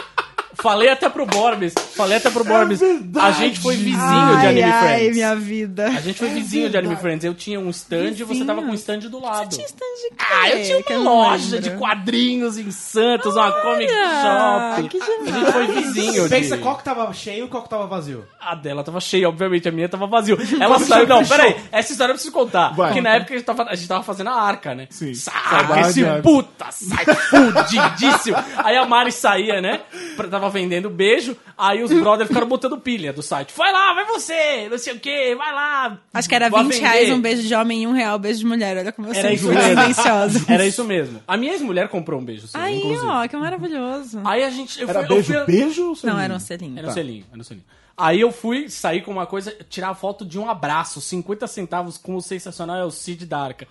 Falei 0.65 0.89
até 0.89 1.11
pro 1.11 1.27
Borbes. 1.27 1.75
Falei 1.95 2.17
até 2.17 2.31
pro 2.31 2.43
Borbes. 2.43 2.81
É 2.81 2.87
verdade. 2.87 3.27
a 3.27 3.31
gente 3.33 3.61
foi 3.61 3.77
vizinho 3.77 3.99
de 3.99 4.47
ai, 4.47 4.47
Anime 4.49 4.63
ai, 4.63 4.81
Friends. 4.97 5.15
minha 5.15 5.37
vida. 5.37 5.87
A 5.89 6.01
gente 6.01 6.19
foi 6.19 6.29
vizinho 6.31 6.71
de 6.71 6.77
Anime 6.79 6.97
Friends. 6.97 7.23
Eu 7.23 7.35
tinha 7.35 7.61
um 7.61 7.69
stand 7.69 8.13
e 8.19 8.25
você 8.25 8.47
tava 8.47 8.63
com 8.63 8.69
um 8.69 8.75
stand 8.75 9.01
do 9.01 9.21
lado. 9.21 9.51
Tinha 9.51 9.67
stand 9.67 9.85
de 10.03 10.09
quê? 10.17 10.25
Ah, 10.33 10.49
eu 10.49 10.65
tinha 10.65 10.83
Que 10.83 10.95
uma 10.95 11.05
não 11.05 11.17
loja 11.19 11.61
de 11.61 11.71
quadrinhos 11.73 12.57
em 12.57 12.71
Santos, 12.71 13.35
uma 13.37 13.53
comic 13.53 13.93
shop. 13.93 14.89
que 14.89 14.99
a 15.03 15.33
gente 15.39 15.53
foi 15.53 15.67
vizinho. 15.67 16.29
Pensa 16.31 16.57
de... 16.57 16.63
qual 16.63 16.79
que 16.79 16.85
tava 16.85 17.13
cheio 17.13 17.45
e 17.45 17.49
qual 17.49 17.63
que 17.63 17.69
tava 17.69 17.87
vazio. 17.87 18.25
A 18.41 18.55
dela 18.55 18.83
tava 18.83 19.01
cheia, 19.01 19.29
obviamente, 19.29 19.69
a 19.69 19.73
minha 19.73 19.89
tava 19.89 20.07
vazio. 20.07 20.39
Ela 20.59 20.79
saiu. 20.79 21.07
Não, 21.07 21.23
peraí, 21.27 21.57
essa 21.71 21.93
história 21.93 22.13
eu 22.13 22.15
preciso 22.15 22.33
contar. 22.33 22.75
Vai. 22.75 22.89
Porque 22.89 23.03
na 23.03 23.11
época 23.17 23.35
a 23.35 23.37
gente, 23.37 23.45
tava, 23.47 23.63
a 23.65 23.75
gente 23.75 23.87
tava 23.89 24.03
fazendo 24.03 24.31
a 24.31 24.41
arca, 24.41 24.75
né? 24.75 24.87
Sim. 24.89 25.13
Sai, 25.13 25.81
esse 25.83 26.05
arca. 26.07 26.23
puta, 26.23 26.67
sai 26.71 27.05
fudidíssimo. 27.05 28.37
Aí 28.57 28.77
a 28.77 28.87
Mari 28.87 29.13
saía, 29.13 29.61
né? 29.61 29.81
pra- 30.17 30.29
Tava 30.29 30.49
vendendo 30.55 30.89
beijo. 30.89 31.37
Aí 31.59 31.83
os 31.83 31.93
brothers 31.93 32.29
ficaram 32.29 32.47
botando 32.47 32.79
pilha 32.81 33.13
do 33.13 33.23
site. 33.23 33.53
Vai 33.57 33.73
lá, 33.73 33.93
vai 33.93 34.07
você, 34.07 34.69
não 34.71 34.79
sei 34.79 34.95
o 34.95 35.01
que, 35.01 35.35
vai 35.35 35.53
lá. 35.53 35.99
Acho 36.15 36.29
que 36.29 36.35
era 36.35 36.49
Vou 36.49 36.63
20 36.63 36.73
vender. 36.73 36.87
reais 36.89 37.11
um 37.11 37.21
beijo 37.21 37.43
de 37.43 37.55
homem 37.55 37.83
e 37.83 37.87
um 37.87 37.93
real 37.93 38.17
um 38.17 38.21
beijo 38.21 38.39
de 38.39 38.47
mulher. 38.47 38.77
Olha 38.79 38.93
como 38.93 39.09
eu 39.09 39.15
Era 39.15 39.33
isso 39.33 39.49
mesmo. 39.49 40.45
Era 40.49 40.67
isso 40.67 40.85
mesmo. 40.85 41.21
A 41.29 41.37
minha 41.37 41.53
ex-mulher 41.53 41.89
comprou 41.89 42.21
um 42.21 42.25
beijo, 42.25 42.47
sim, 42.47 42.57
Aí, 42.57 42.79
inclusive. 42.79 43.07
ó, 43.07 43.29
que 43.29 43.37
maravilhoso. 43.37 44.21
Aí 44.25 44.43
a 44.43 44.51
gente. 44.51 44.81
Eu 44.81 44.89
Era 44.89 45.01
fui, 45.01 45.05
eu 45.05 45.15
beijo, 45.23 45.33
fui- 45.35 45.45
beijo 45.47 45.83
ou 45.83 45.89
Não, 45.91 45.95
selinho? 45.97 46.19
era 46.21 46.35
um 46.35 46.41
selinho. 46.41 46.79
Era 46.79 46.89
um 46.89 46.93
selinho, 46.93 47.25
era 47.31 47.41
um 47.41 47.45
selinho. 47.45 47.67
Aí 47.97 48.21
eu 48.21 48.33
fui 48.33 48.69
sair 48.69 49.03
com 49.03 49.13
uma 49.13 49.25
coisa, 49.27 49.57
tirar 49.71 49.91
a 49.91 49.95
foto 49.95 50.25
de 50.25 50.39
um 50.39 50.49
abraço, 50.51 51.01
50 51.01 51.47
centavos 51.47 51.97
com 51.97 52.17
o 52.17 52.21
sensacional 52.23 52.77
é 52.77 52.85
o 52.85 52.91
Cid 52.91 53.25
da 53.27 53.39
Arca. 53.39 53.69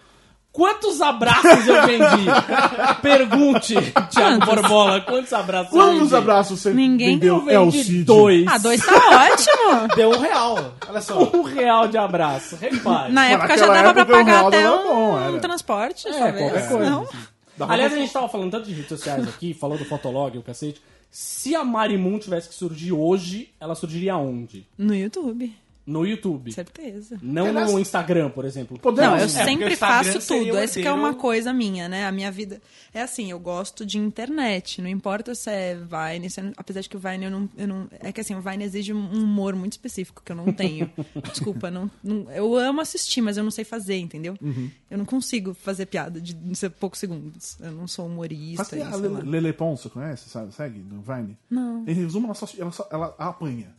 Quantos 0.53 1.01
abraços 1.01 1.67
eu 1.67 1.81
vendi? 1.87 2.25
Pergunte, 3.01 3.73
Thiago 4.11 4.45
Borbola, 4.45 5.01
quantos 5.01 5.33
abraços 5.33 5.73
eu 5.73 5.79
Quantos 5.79 5.99
vendi? 6.01 6.15
abraços 6.15 6.61
você 6.61 6.71
Ninguém 6.73 7.13
vendeu? 7.17 7.37
Eu 7.47 7.49
É 7.49 7.59
o 7.59 7.71
vendi 7.71 7.83
Cid. 7.83 8.03
dois. 8.03 8.45
Ah, 8.47 8.57
dois 8.59 8.85
tá 8.85 8.93
ótimo. 8.93 9.87
Deu 9.97 10.11
um 10.11 10.19
real. 10.19 10.75
Olha 10.87 11.01
só. 11.01 11.23
Um 11.33 11.41
real 11.41 11.87
de 11.87 11.97
abraço, 11.97 12.55
repare. 12.55 13.11
Na 13.11 13.25
época 13.29 13.57
já 13.57 13.65
dava 13.65 13.93
pra 13.93 14.01
época, 14.03 14.15
um 14.21 14.25
pagar 14.25 14.47
até 14.47 14.71
um, 14.71 14.83
bom, 14.87 15.19
era. 15.19 15.39
transporte, 15.39 16.07
É, 16.07 16.11
talvez. 16.11 16.37
qualquer 16.37 16.69
coisa. 16.69 16.89
Não? 16.89 17.07
Dava 17.57 17.73
Aliás, 17.73 17.91
pra- 17.91 17.99
a 17.99 18.03
gente 18.03 18.13
tava 18.13 18.29
falando 18.29 18.51
tanto 18.51 18.65
de 18.67 18.73
redes 18.73 18.89
sociais 18.89 19.27
aqui, 19.27 19.53
falou 19.53 19.77
do 19.77 19.85
Fotolog, 19.85 20.37
o 20.37 20.41
cacete. 20.41 20.81
Se 21.11 21.55
a 21.55 21.63
Marimun 21.63 22.17
tivesse 22.17 22.49
que 22.49 22.55
surgir 22.55 22.91
hoje, 22.91 23.49
ela 23.59 23.75
surgiria 23.75 24.17
onde? 24.17 24.65
No 24.75 24.95
YouTube, 24.95 25.53
No 25.85 26.05
YouTube. 26.05 26.51
certeza. 26.53 27.19
Não 27.21 27.47
Aliás- 27.47 27.71
no 27.71 27.79
Instagram, 27.79 28.29
por 28.29 28.45
exemplo. 28.45 28.79
Podemos- 28.79 29.09
Não, 29.11 29.17
eu 29.17 29.23
É, 29.23 29.25
o 29.25 29.29
sempre 29.29 29.75
faço 29.75 30.19
tudo. 30.25 30.55
Essa 30.57 30.79
que 30.79 30.87
é 30.87 30.91
uma 30.91 31.13
coisa 31.13 31.51
minha, 31.51 31.89
né? 31.89 32.05
A 32.05 32.11
minha 32.11 32.31
vida 32.31 32.61
é 32.93 33.01
assim, 33.01 33.31
eu 33.31 33.39
gosto 33.39 33.85
de 33.85 33.97
internet. 33.97 34.81
Não 34.81 34.89
importa 34.89 35.35
se 35.35 35.49
é 35.49 35.75
Vine, 35.75 36.29
se 36.29 36.39
é- 36.39 36.53
apesar 36.55 36.79
de 36.81 36.87
que 36.89 36.95
o 36.95 36.99
Vine 36.99 37.25
eu 37.25 37.31
não, 37.31 37.49
eu 37.57 37.67
não. 37.67 37.87
É 37.99 38.11
que 38.13 38.21
assim, 38.21 38.33
o 38.33 38.39
Vine 38.41 38.63
exige 38.63 38.93
um 38.93 39.23
humor 39.23 39.55
muito 39.55 39.73
específico 39.73 40.21
que 40.23 40.31
eu 40.31 40.35
não 40.35 40.53
tenho. 40.53 40.89
Desculpa, 41.33 41.69
não, 41.69 41.91
não- 42.01 42.31
eu 42.31 42.55
amo 42.55 42.79
assistir, 42.79 43.19
mas 43.21 43.35
eu 43.35 43.43
não 43.43 43.51
sei 43.51 43.65
fazer, 43.65 43.97
entendeu? 43.97 44.35
Uhum. 44.41 44.69
Eu 44.89 44.97
não 44.97 45.05
consigo 45.05 45.53
fazer 45.53 45.85
piada 45.87 46.21
de, 46.21 46.33
de 46.33 46.69
poucos 46.69 46.99
segundos. 46.99 47.57
Eu 47.59 47.71
não 47.73 47.87
sou 47.87 48.05
humorista. 48.07 48.63
Mas 48.63 48.71
e 48.71 48.81
a. 48.81 48.95
Lele, 48.95 49.51
você 49.51 49.89
conhece? 49.89 50.29
Sabe? 50.29 50.53
Segue 50.53 50.79
no 50.79 51.01
Vine? 51.01 51.37
Não. 51.49 51.83
Em 51.87 51.93
resumo, 51.93 52.27
ela, 52.27 52.35
só, 52.35 52.47
ela, 52.57 52.71
só- 52.71 52.87
ela 52.91 53.13
apanha. 53.17 53.75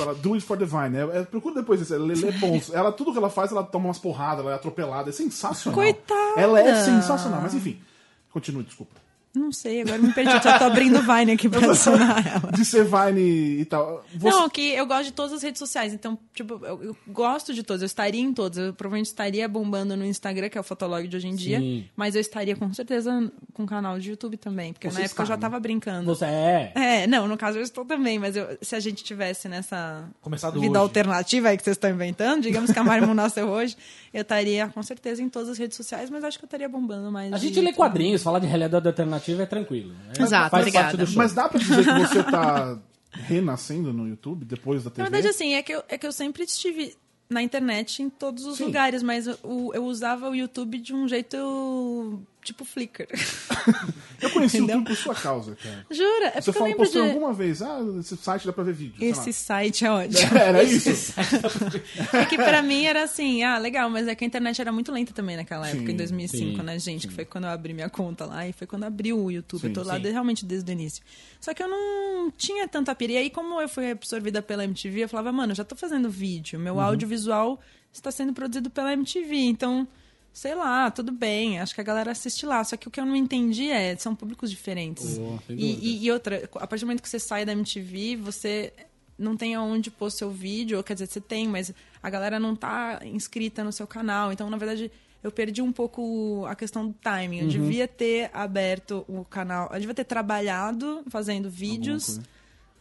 Ela 0.00 0.14
do 0.14 0.34
it 0.34 0.44
for 0.44 0.56
the 0.56 0.64
Vine. 0.64 0.96
É, 0.96 1.20
é, 1.20 1.22
procura 1.24 1.56
depois 1.56 1.80
isso. 1.80 1.94
É 1.94 1.98
Lele 1.98 2.32
Pons. 2.38 2.72
Ela, 2.72 2.92
tudo 2.92 3.12
que 3.12 3.18
ela 3.18 3.30
faz, 3.30 3.52
ela 3.52 3.62
toma 3.62 3.86
umas 3.86 3.98
porradas, 3.98 4.40
ela 4.40 4.52
é 4.52 4.54
atropelada. 4.54 5.10
É 5.10 5.12
sensacional. 5.12 5.80
Coitada! 5.80 6.40
Ela 6.40 6.60
é 6.60 6.74
sensacional. 6.84 7.40
Mas 7.40 7.54
enfim, 7.54 7.80
continue, 8.30 8.64
desculpa. 8.64 9.03
Não 9.34 9.50
sei, 9.50 9.80
agora 9.80 9.98
me 9.98 10.12
perdi. 10.12 10.30
Já 10.30 10.58
tô 10.58 10.64
abrindo 10.64 10.98
o 10.98 11.02
Vine 11.02 11.32
aqui 11.32 11.48
pra 11.48 11.66
adicionar 11.66 12.24
ela. 12.24 12.52
De 12.52 12.64
ser 12.64 12.84
Vine 12.84 13.60
e 13.60 13.64
tal. 13.64 14.04
Você- 14.14 14.30
Não, 14.36 14.48
que 14.48 14.60
eu 14.74 14.86
gosto 14.86 15.04
de 15.06 15.12
todas 15.12 15.32
as 15.32 15.42
redes 15.42 15.58
sociais. 15.58 15.92
Então, 15.92 16.16
tipo, 16.32 16.54
eu, 16.64 16.82
eu 16.84 16.96
gosto 17.08 17.52
de 17.52 17.62
todas. 17.64 17.82
Eu 17.82 17.86
estaria 17.86 18.20
em 18.20 18.32
todas. 18.32 18.58
Eu 18.58 18.72
provavelmente 18.72 19.06
estaria 19.06 19.48
bombando 19.48 19.96
no 19.96 20.04
Instagram, 20.04 20.48
que 20.48 20.56
é 20.56 20.60
o 20.60 20.64
Fotolog 20.64 21.06
de 21.08 21.16
hoje 21.16 21.26
em 21.26 21.34
dia. 21.34 21.58
Sim. 21.58 21.84
Mas 21.96 22.14
eu 22.14 22.20
estaria 22.20 22.54
com 22.54 22.72
certeza 22.72 23.30
com 23.52 23.64
o 23.64 23.66
canal 23.66 23.98
de 23.98 24.10
YouTube 24.10 24.36
também. 24.36 24.72
Porque 24.72 24.88
Você 24.88 24.98
na 25.00 25.04
época 25.06 25.22
eu 25.22 25.26
já 25.26 25.34
está, 25.34 25.46
né? 25.48 25.50
tava 25.50 25.60
brincando. 25.60 26.06
Você 26.14 26.24
é. 26.26 26.72
É, 26.76 27.06
não, 27.08 27.26
no 27.26 27.36
caso 27.36 27.58
eu 27.58 27.62
estou 27.62 27.84
também, 27.84 28.18
mas 28.20 28.36
eu- 28.36 28.56
se 28.62 28.76
a 28.76 28.80
gente 28.80 29.02
tivesse 29.02 29.48
nessa 29.48 30.04
Começado 30.22 30.60
vida 30.60 30.70
hoje. 30.72 30.78
alternativa 30.78 31.48
aí 31.48 31.56
que 31.56 31.64
vocês 31.64 31.76
estão 31.76 31.90
inventando, 31.90 32.40
digamos 32.42 32.70
que 32.70 32.78
a 32.78 32.84
Marimun 32.84 33.14
nasceu 33.14 33.48
hoje, 33.48 33.76
eu 34.12 34.22
estaria 34.22 34.68
com 34.68 34.82
certeza 34.82 35.20
em 35.22 35.28
todas 35.28 35.48
as 35.48 35.58
redes 35.58 35.76
sociais, 35.76 36.08
mas 36.08 36.22
acho 36.22 36.38
que 36.38 36.44
eu 36.44 36.46
estaria 36.46 36.68
bombando 36.68 37.10
mais. 37.10 37.32
A 37.32 37.38
gente 37.38 37.60
lê 37.60 37.72
quadrinhos, 37.72 38.22
falar 38.22 38.38
de 38.38 38.46
realidade 38.46 38.86
alternativa 38.86 39.23
é 39.32 39.46
tranquilo. 39.46 39.92
né? 39.92 40.12
Exato, 40.20 40.50
Faz 40.50 40.62
obrigada. 40.62 40.84
parte 40.88 40.96
do 40.98 41.06
show. 41.06 41.16
Mas 41.16 41.32
dá 41.32 41.48
pra 41.48 41.58
dizer 41.58 41.84
que 41.84 41.98
você 42.00 42.22
tá 42.22 42.78
renascendo 43.12 43.92
no 43.92 44.08
YouTube 44.08 44.44
depois 44.44 44.84
da 44.84 44.90
TV? 44.90 45.02
Na 45.02 45.08
verdade, 45.10 45.28
assim, 45.34 45.54
é 45.54 45.62
que, 45.62 45.72
eu, 45.72 45.82
é 45.88 45.96
que 45.98 46.06
eu 46.06 46.12
sempre 46.12 46.42
estive 46.44 46.94
na 47.30 47.42
internet 47.42 48.02
em 48.02 48.10
todos 48.10 48.44
os 48.44 48.58
Sim. 48.58 48.66
lugares, 48.66 49.02
mas 49.02 49.26
o- 49.42 49.72
eu 49.74 49.84
usava 49.84 50.28
o 50.28 50.34
YouTube 50.34 50.78
de 50.78 50.94
um 50.94 51.08
jeito 51.08 52.22
tipo 52.44 52.64
Flickr. 52.64 53.06
Eu 54.20 54.30
conheci 54.30 54.56
Entendeu? 54.58 54.76
o 54.76 54.78
YouTube 54.80 54.96
por 54.96 55.02
sua 55.02 55.14
causa, 55.14 55.54
cara. 55.56 55.84
Jura? 55.90 56.28
É 56.28 56.40
Você 56.40 56.44
porque 56.44 56.48
eu 56.50 56.52
falou, 56.54 56.76
postou 56.76 57.02
de... 57.02 57.08
alguma 57.08 57.32
vez, 57.32 57.60
ah, 57.60 57.78
esse 58.00 58.16
site 58.16 58.46
dá 58.46 58.52
pra 58.52 58.64
ver 58.64 58.72
vídeo. 58.72 58.94
Esse 59.04 59.32
site 59.34 59.84
é 59.84 59.90
ótimo. 59.90 60.38
Era 60.38 60.62
isso? 60.62 61.12
É 62.12 62.24
que 62.24 62.36
pra 62.36 62.62
mim 62.62 62.84
era 62.84 63.02
assim, 63.02 63.42
ah, 63.42 63.58
legal, 63.58 63.90
mas 63.90 64.08
é 64.08 64.14
que 64.14 64.24
a 64.24 64.26
internet 64.26 64.60
era 64.60 64.72
muito 64.72 64.90
lenta 64.92 65.12
também 65.12 65.36
naquela 65.36 65.68
época, 65.68 65.86
Sim, 65.86 65.92
em 65.92 65.96
2005, 65.96 66.56
sim, 66.56 66.62
né, 66.62 66.78
gente? 66.78 67.08
Que 67.08 67.12
foi 67.12 67.24
quando 67.24 67.44
eu 67.44 67.50
abri 67.50 67.74
minha 67.74 67.90
conta 67.90 68.24
lá 68.24 68.46
e 68.48 68.52
foi 68.52 68.66
quando 68.66 68.84
abriu 68.84 69.18
o 69.18 69.30
YouTube. 69.30 69.60
Sim, 69.60 69.66
eu 69.68 69.72
tô 69.74 69.82
lá 69.82 69.96
sim. 69.96 70.02
de- 70.02 70.10
realmente 70.10 70.44
desde 70.46 70.70
o 70.70 70.72
início. 70.72 71.02
Só 71.40 71.52
que 71.52 71.62
eu 71.62 71.68
não 71.68 72.30
tinha 72.30 72.66
tanta 72.66 72.94
pira. 72.94 73.12
E 73.12 73.16
aí, 73.18 73.30
como 73.30 73.60
eu 73.60 73.68
fui 73.68 73.90
absorvida 73.90 74.40
pela 74.40 74.64
MTV, 74.64 75.04
eu 75.04 75.08
falava, 75.08 75.32
mano, 75.32 75.52
eu 75.52 75.56
já 75.56 75.64
tô 75.64 75.76
fazendo 75.76 76.08
vídeo, 76.08 76.58
meu 76.58 76.80
audiovisual 76.80 77.60
está 77.92 78.10
sendo 78.10 78.32
produzido 78.32 78.70
pela 78.70 78.92
MTV, 78.92 79.34
então. 79.36 79.86
Sei 80.34 80.52
lá, 80.52 80.90
tudo 80.90 81.12
bem, 81.12 81.60
acho 81.60 81.72
que 81.72 81.80
a 81.80 81.84
galera 81.84 82.10
assiste 82.10 82.44
lá. 82.44 82.64
Só 82.64 82.76
que 82.76 82.88
o 82.88 82.90
que 82.90 82.98
eu 82.98 83.06
não 83.06 83.14
entendi 83.14 83.70
é, 83.70 83.94
são 83.94 84.16
públicos 84.16 84.50
diferentes. 84.50 85.16
Oh, 85.16 85.38
e, 85.48 86.00
e, 86.00 86.04
e 86.04 86.10
outra, 86.10 86.50
a 86.56 86.66
partir 86.66 86.80
do 86.80 86.88
momento 86.88 87.02
que 87.02 87.08
você 87.08 87.20
sai 87.20 87.44
da 87.44 87.52
MTV, 87.52 88.16
você 88.16 88.72
não 89.16 89.36
tem 89.36 89.54
aonde 89.54 89.92
pôr 89.92 90.10
seu 90.10 90.32
vídeo, 90.32 90.76
ou 90.76 90.82
quer 90.82 90.94
dizer, 90.94 91.06
você 91.06 91.20
tem, 91.20 91.46
mas 91.46 91.72
a 92.02 92.10
galera 92.10 92.40
não 92.40 92.56
tá 92.56 93.00
inscrita 93.04 93.62
no 93.62 93.70
seu 93.70 93.86
canal. 93.86 94.32
Então, 94.32 94.50
na 94.50 94.56
verdade, 94.56 94.90
eu 95.22 95.30
perdi 95.30 95.62
um 95.62 95.70
pouco 95.70 96.44
a 96.48 96.56
questão 96.56 96.88
do 96.88 96.94
timing. 96.94 97.38
Eu 97.42 97.46
devia 97.48 97.86
ter 97.86 98.28
aberto 98.34 99.04
o 99.08 99.24
canal, 99.24 99.70
eu 99.72 99.78
devia 99.78 99.94
ter 99.94 100.04
trabalhado 100.04 101.04
fazendo 101.10 101.48
vídeos 101.48 102.20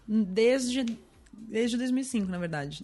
desde, 0.08 0.86
desde 1.32 1.78
2005, 1.78 2.28
na 2.32 2.39
verdade. 2.39 2.84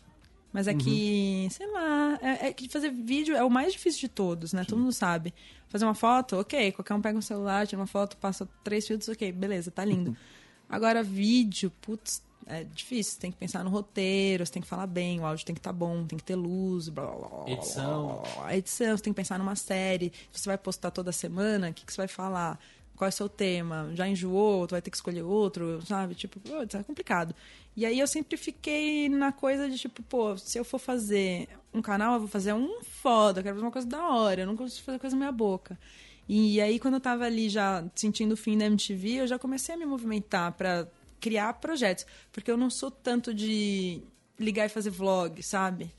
Mas 0.52 0.68
é 0.68 0.74
que, 0.74 1.47
sei 1.52 1.68
lá, 1.68 2.18
é, 2.22 2.47
é 2.47 2.54
que 2.54 2.68
fazer 2.68 2.89
vídeo 2.89 3.36
é 3.36 3.43
o 3.43 3.50
mais 3.50 3.74
difícil 3.74 4.02
de 4.02 4.10
todos, 4.10 4.52
né? 4.52 4.66
Todo 4.66 4.80
mundo 4.80 4.91
sabe. 4.91 5.34
Fazer 5.68 5.86
uma 5.86 5.93
foto, 5.93 6.38
ok, 6.38 6.72
qualquer 6.72 6.95
um 6.95 7.02
pega 7.02 7.18
um 7.18 7.22
celular, 7.22 7.68
tira 7.68 7.80
uma 7.80 7.86
foto, 7.88 8.18
passa 8.18 8.50
três 8.64 8.88
filtros, 8.88 9.10
ok, 9.10 9.32
beleza, 9.32 9.70
tá 9.70 9.86
lindo. 9.86 10.18
Agora, 10.68 11.04
vídeo, 11.04 11.72
putz, 11.82 12.24
é 12.47 12.64
difícil. 12.64 13.14
Você 13.14 13.20
tem 13.20 13.32
que 13.32 13.38
pensar 13.38 13.64
no 13.64 13.70
roteiro, 13.70 14.43
você 14.45 14.52
tem 14.52 14.62
que 14.62 14.68
falar 14.68 14.88
bem, 14.88 15.20
o 15.20 15.26
áudio 15.26 15.45
tem 15.45 15.54
que 15.54 15.60
estar 15.60 15.72
bom, 15.72 16.04
tem 16.06 16.18
que 16.18 16.24
ter 16.24 16.36
luz, 16.36 16.89
blá, 16.89 17.06
blá, 17.06 17.16
blá, 17.16 17.30
blá, 17.30 17.52
Edição. 17.52 18.24
blá. 18.36 18.47
A 18.47 18.58
edição, 18.58 18.97
você 18.97 19.04
tem 19.04 19.14
que 19.14 19.18
pensar 19.18 19.38
numa 19.38 19.56
série. 19.56 20.12
Você 20.32 20.50
vai 20.50 20.58
postar 20.58 20.89
toda 20.89 21.12
semana, 21.12 21.70
o 21.70 21.74
que, 21.74 21.86
que 21.86 21.93
você 21.93 21.97
vai 22.02 22.08
falar? 22.08 22.60
Qual 23.00 23.08
é 23.08 23.10
o 23.10 23.14
seu 23.14 23.30
tema? 23.30 23.89
Já 23.93 24.10
enjoou? 24.10 24.68
Tu 24.68 24.72
vai 24.72 24.82
ter 24.82 24.91
que 24.91 24.97
escolher 24.97 25.22
outro, 25.22 25.82
sabe? 25.86 26.14
Tipo, 26.16 26.38
putz, 26.38 26.76
é 26.76 26.84
complicado. 26.84 27.34
E 27.74 27.86
aí 27.86 27.97
eu 27.97 28.06
sempre 28.06 28.36
fiquei 28.36 29.08
na 29.08 29.32
coisa 29.32 29.70
de 29.70 29.78
tipo, 29.78 30.04
pô, 30.04 30.38
se 30.38 30.58
eu 30.58 30.66
for 30.66 30.80
fazer 30.80 31.47
um 31.74 31.82
canal, 31.82 32.16
eu 32.16 32.20
vou 32.20 32.28
fazer 32.28 32.52
um 32.52 32.82
foda, 32.84 33.39
eu 33.39 33.43
quero 33.43 33.56
fazer 33.56 33.66
uma 33.66 33.72
coisa 33.72 33.88
da 33.88 34.06
hora, 34.10 34.41
eu 34.41 34.45
não 34.45 34.58
consigo 34.58 34.84
fazer 34.86 35.00
coisa 35.00 35.16
na 35.16 35.20
minha 35.22 35.32
boca. 35.32 35.80
E 36.28 36.60
aí, 36.60 36.78
quando 36.78 36.95
eu 36.95 37.00
tava 37.00 37.24
ali 37.24 37.47
já 37.47 37.86
sentindo 37.95 38.34
o 38.34 38.38
fim 38.38 38.58
da 38.58 38.66
MTV, 38.66 39.22
eu 39.22 39.28
já 39.28 39.39
comecei 39.39 39.76
a 39.76 39.78
me 39.78 39.86
movimentar 39.86 40.52
pra 40.52 40.86
criar 41.22 41.54
projetos. 41.54 42.06
Porque 42.34 42.52
eu 42.52 42.58
não 42.58 42.70
sou 42.70 42.91
tanto 42.91 43.34
de 43.34 44.02
ligar 44.38 44.66
e 44.66 44.70
fazer 44.70 44.89
vlog, 44.89 45.41
sabe? 45.41 45.89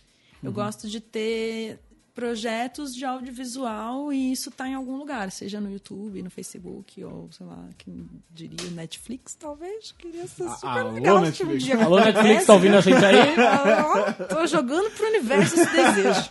Eu 0.42 0.52
gosto 0.52 0.86
de 0.86 1.00
ter 1.00 1.78
projetos 2.14 2.94
de 2.94 3.04
audiovisual 3.04 4.12
e 4.12 4.32
isso 4.32 4.50
tá 4.50 4.68
em 4.68 4.74
algum 4.74 4.96
lugar, 4.96 5.30
seja 5.30 5.60
no 5.60 5.70
YouTube, 5.70 6.22
no 6.22 6.30
Facebook, 6.30 7.02
ou 7.04 7.30
sei 7.32 7.46
lá, 7.46 7.68
quem 7.78 8.08
diria 8.30 8.70
Netflix, 8.70 9.34
talvez. 9.34 9.92
Queria 9.92 10.26
ser 10.26 10.48
super 10.48 10.66
alô, 10.66 10.90
legal 10.92 11.16
se 11.16 11.22
um 11.22 11.24
Netflix. 11.26 11.64
dia 11.64 11.84
Alô, 11.84 12.00
Netflix, 12.00 12.46
tá 12.46 12.52
ouvindo 12.54 12.76
a 12.76 12.80
gente 12.80 13.04
aí? 13.04 13.34
Tô 14.28 14.46
jogando 14.46 14.90
pro 14.90 15.06
universo 15.06 15.54
esse 15.54 15.70
desejo. 15.70 16.30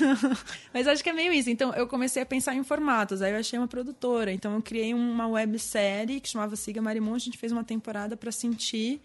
Mas 0.72 0.86
acho 0.86 1.02
que 1.02 1.10
é 1.10 1.12
meio 1.12 1.32
isso. 1.32 1.50
Então, 1.50 1.72
eu 1.74 1.86
comecei 1.86 2.22
a 2.22 2.26
pensar 2.26 2.54
em 2.54 2.62
formatos. 2.62 3.22
Aí 3.22 3.32
eu 3.32 3.38
achei 3.38 3.58
uma 3.58 3.68
produtora. 3.68 4.32
Então, 4.32 4.54
eu 4.54 4.62
criei 4.62 4.94
uma 4.94 5.26
websérie 5.26 6.20
que 6.20 6.28
chamava 6.28 6.56
Siga 6.56 6.80
Marimon. 6.80 7.14
A 7.14 7.18
gente 7.18 7.38
fez 7.38 7.52
uma 7.52 7.64
temporada 7.64 8.16
pra 8.16 8.32
sentir. 8.32 9.00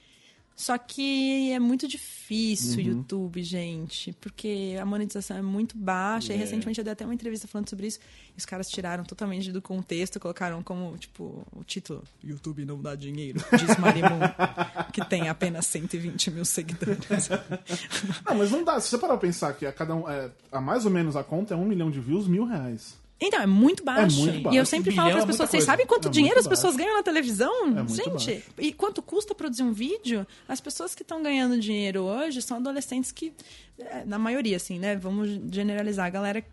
Só 0.56 0.78
que 0.78 1.52
é 1.52 1.60
muito 1.60 1.86
difícil 1.86 2.78
o 2.78 2.82
YouTube, 2.82 3.44
gente, 3.44 4.14
porque 4.22 4.78
a 4.80 4.86
monetização 4.86 5.36
é 5.36 5.42
muito 5.42 5.78
baixa. 5.78 6.34
E 6.34 6.38
recentemente 6.38 6.80
eu 6.80 6.84
dei 6.84 6.94
até 6.94 7.04
uma 7.04 7.14
entrevista 7.14 7.46
falando 7.46 7.70
sobre 7.70 7.88
isso. 7.88 8.00
E 8.34 8.38
os 8.38 8.46
caras 8.46 8.70
tiraram 8.70 9.04
totalmente 9.04 9.52
do 9.52 9.62
contexto, 9.62 10.18
colocaram 10.18 10.64
como, 10.64 10.98
tipo, 10.98 11.46
o 11.54 11.64
título: 11.64 12.04
YouTube 12.24 12.64
não 12.64 12.82
dá 12.82 12.96
dinheiro, 12.96 13.40
diz 13.52 13.78
Marimon, 13.78 14.20
que 14.94 15.04
tem 15.06 15.28
apenas 15.28 15.66
120 15.68 16.32
mil 16.32 16.46
seguidores. 16.46 17.30
Não, 18.26 18.36
mas 18.36 18.50
não 18.52 18.64
dá. 18.64 18.80
Se 18.80 18.90
você 18.90 18.98
parar 18.98 19.18
pra 19.18 19.28
pensar 19.28 19.54
que 19.54 19.66
a 19.66 19.74
cada 19.74 19.94
um. 19.94 20.10
É, 20.10 20.32
a 20.52 20.62
mais 20.62 20.86
ou 20.86 20.92
menos 20.92 21.18
a 21.18 21.24
conta 21.24 21.54
é 21.54 21.58
um 21.58 21.66
milhão 21.66 21.92
de 21.92 22.00
views, 22.00 22.28
mil 22.28 22.46
reais. 22.46 22.96
Então, 23.20 23.42
é 23.42 23.46
muito 23.48 23.84
baixo. 23.84 24.18
muito 24.20 24.42
baixo. 24.42 24.56
E 24.56 24.60
eu 24.60 24.66
sempre 24.66 24.94
falo 24.94 25.10
para 25.10 25.20
as 25.20 25.24
é 25.24 25.28
pessoas, 25.28 25.50
vocês 25.50 25.64
sabem 25.64 25.86
quanto 25.86 26.10
É 26.10 26.12
dinheiro 26.12 26.38
as 26.40 26.48
pessoas 26.48 26.76
ganham 26.76 26.96
na 26.98 27.04
televisão? 27.04 27.68
muito 27.68 27.94
Gente, 27.94 28.32
baixo. 28.34 28.44
e 28.60 28.74
quanto 28.74 29.02
custa 29.02 29.34
produzir 29.34 29.64
um 29.64 29.72
vídeo? 29.72 30.28
As 30.48 30.60
pessoas 30.60 30.94
que 30.94 31.02
estão 31.02 31.24
ganhando 31.24 31.58
dinheiro 31.60 32.02
hoje 32.04 32.42
são 32.42 32.58
adolescentes 32.58 33.12
que, 33.14 33.32
é, 33.80 34.04
na 34.06 34.20
maioria, 34.20 34.58
assim, 34.58 34.78
né? 34.80 34.96
Vamos 34.98 35.30
generalizar. 35.50 36.08
A 36.08 36.10
galera, 36.10 36.44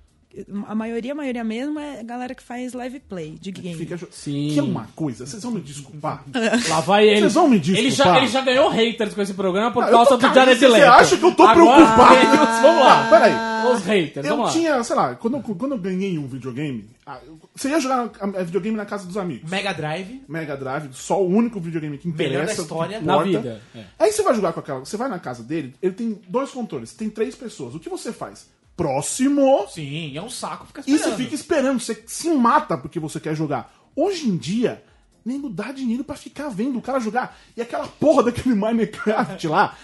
a 0.66 0.74
maioria, 0.74 1.12
a 1.12 1.14
maioria 1.14 1.44
mesmo 1.44 1.78
é 1.78 2.00
a 2.00 2.02
galera 2.02 2.34
que 2.34 2.42
faz 2.42 2.72
live 2.72 3.00
play 3.00 3.36
de 3.40 3.50
game. 3.50 3.74
Fica 3.76 3.98
Sim. 4.10 4.50
Que 4.52 4.58
é 4.58 4.62
uma 4.62 4.88
coisa, 4.96 5.26
vocês 5.26 5.42
vão 5.42 5.52
me 5.52 5.60
desculpar. 5.60 6.24
Lá 6.68 6.80
vai 6.80 7.06
ele. 7.08 7.20
Vocês 7.20 7.34
vão 7.34 7.48
me 7.48 7.56
ele 7.56 7.64
desculpar. 7.90 8.14
já, 8.14 8.18
ele 8.22 8.28
já 8.28 8.40
ganhou 8.40 8.68
haters 8.70 9.14
com 9.14 9.22
esse 9.22 9.34
programa 9.34 9.70
por 9.72 9.84
Ah, 9.84 9.90
causa 9.90 10.16
do 10.16 10.34
Jared 10.34 10.58
você 10.58 10.68
Leto. 10.68 10.90
acha 10.90 11.16
que 11.16 11.24
eu 11.24 11.34
tô 11.34 11.42
Agora, 11.44 11.54
preocupado? 11.76 12.14
haters, 12.14 12.60
vamos 12.62 12.80
lá. 12.80 13.06
Ah, 13.06 13.10
peraí. 13.10 13.52
Os 13.72 13.82
haters, 13.84 14.26
Eu 14.26 14.30
vamos 14.36 14.46
lá. 14.46 14.52
tinha, 14.52 14.82
sei 14.84 14.96
lá, 14.96 15.14
quando, 15.14 15.36
eu- 15.36 15.42
quando 15.54 15.72
eu 15.72 15.78
ganhei 15.78 16.18
um 16.18 16.26
videogame, 16.26 16.84
ah, 17.06 17.18
você 17.54 17.68
ia 17.68 17.78
jogar 17.80 18.10
ah, 18.20 18.42
videogame 18.42 18.76
na 18.76 18.84
casa 18.84 19.06
dos 19.06 19.16
amigos. 19.16 19.48
Mega 19.50 19.72
Drive. 19.72 20.22
Mega 20.28 20.56
Drive, 20.56 20.88
só 20.92 21.22
o 21.22 21.28
único 21.28 21.60
videogame 21.60 21.96
que 21.98 22.08
interessa. 22.08 22.32
Melhor 22.40 22.46
da 22.46 22.52
história. 22.62 23.00
Na 23.00 23.22
vida, 23.22 23.62
é. 23.74 23.84
Aí 23.98 24.10
você 24.12 24.22
vai 24.22 24.34
jogar 24.34 24.52
com 24.52 24.60
aquela. 24.60 24.80
Você 24.80 24.96
vai 24.96 25.08
na 25.08 25.18
casa 25.18 25.42
dele, 25.44 25.74
ele 25.80 25.92
tem 25.94 26.18
dois 26.28 26.50
controles, 26.50 26.92
tem 26.92 27.08
três 27.08 27.34
pessoas. 27.36 27.74
O 27.74 27.78
que 27.78 27.88
você 27.88 28.12
faz? 28.12 28.48
Próximo. 28.82 29.66
Sim, 29.68 30.16
é 30.16 30.22
um 30.22 30.30
saco 30.30 30.66
ficar 30.66 30.82
E 30.86 30.90
esperando. 30.92 31.10
você 31.16 31.22
fica 31.22 31.34
esperando, 31.34 31.80
você 31.80 32.02
se 32.06 32.28
mata 32.30 32.76
porque 32.76 32.98
você 32.98 33.18
quer 33.20 33.34
jogar. 33.34 33.72
Hoje 33.94 34.28
em 34.28 34.36
dia, 34.36 34.82
nego 35.24 35.48
dá 35.48 35.70
dinheiro 35.72 36.02
pra 36.04 36.16
ficar 36.16 36.48
vendo 36.48 36.78
o 36.78 36.82
cara 36.82 36.98
jogar. 36.98 37.38
E 37.56 37.62
aquela 37.62 37.86
porra 37.86 38.24
daquele 38.24 38.54
Minecraft 38.54 39.46
lá. 39.48 39.76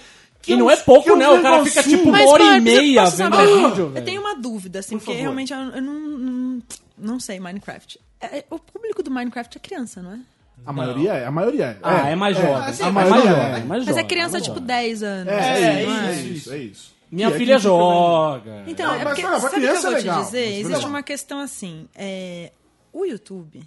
que 0.42 0.52
E 0.52 0.56
não 0.56 0.70
é 0.70 0.76
pouco, 0.76 1.14
né? 1.16 1.28
O 1.28 1.40
cara 1.42 1.64
fica, 1.64 1.82
tipo, 1.82 2.08
uma 2.08 2.24
hora 2.26 2.56
e 2.56 2.60
meia 2.60 3.04
vendo 3.06 3.30
falar? 3.36 3.68
vídeo, 3.68 3.92
Eu 3.94 4.04
tenho 4.04 4.20
uma 4.20 4.34
dúvida, 4.36 4.78
assim, 4.80 4.96
Por 4.96 5.00
porque 5.04 5.12
favor. 5.12 5.22
realmente 5.22 5.52
eu, 5.52 5.58
eu 5.58 5.82
não, 5.82 5.94
não, 6.00 6.62
não 6.96 7.20
sei 7.20 7.38
Minecraft. 7.38 8.00
É, 8.20 8.44
o 8.50 8.58
público 8.58 9.02
do 9.02 9.10
Minecraft 9.10 9.56
é 9.56 9.60
criança, 9.60 10.02
não 10.02 10.12
é? 10.12 10.18
A 10.66 10.72
maioria 10.72 11.12
é, 11.14 11.24
a 11.24 11.30
maioria 11.30 11.64
é. 11.66 11.78
Ah, 11.82 12.10
é, 12.10 12.16
mais 12.16 12.36
jovem. 12.36 12.52
assim, 12.54 12.82
é 12.82 12.86
a 12.86 12.90
mais 12.90 13.08
maioria 13.08 13.30
jovem. 13.32 13.46
é. 13.46 13.50
mais 13.52 13.68
Mas 13.68 13.86
jovem, 13.86 14.04
é 14.04 14.06
criança, 14.08 14.32
mais 14.32 14.42
tipo, 14.42 14.54
jovem. 14.56 14.66
10 14.66 15.02
anos. 15.04 15.32
É, 15.32 15.38
assim, 15.38 15.62
é, 15.62 15.86
não 15.86 15.92
isso, 15.92 15.92
é? 15.92 16.10
é 16.10 16.22
isso, 16.22 16.52
é 16.52 16.58
isso. 16.58 16.97
Minha 17.10 17.28
E 17.28 17.32
é 17.32 17.36
filha 17.38 17.56
legal. 17.56 17.60
joga. 17.60 18.64
Então, 18.66 18.86
Não, 18.88 18.94
é 18.94 19.04
mas 19.04 19.08
porque, 19.14 19.22
pra 19.22 19.40
sabe 19.40 19.46
o 19.46 19.48
que 19.50 19.56
eu 19.56 19.60
criança 19.60 19.82
vou 19.88 19.90
é 19.92 20.00
legal, 20.00 20.20
te 20.20 20.24
dizer? 20.26 20.44
mas 20.46 20.54
Existe 20.54 20.74
legal. 20.74 20.88
uma 20.90 21.02
questão 21.02 21.40
assim, 21.40 21.88
é, 21.94 22.52
o 22.92 23.04
YouTube, 23.04 23.60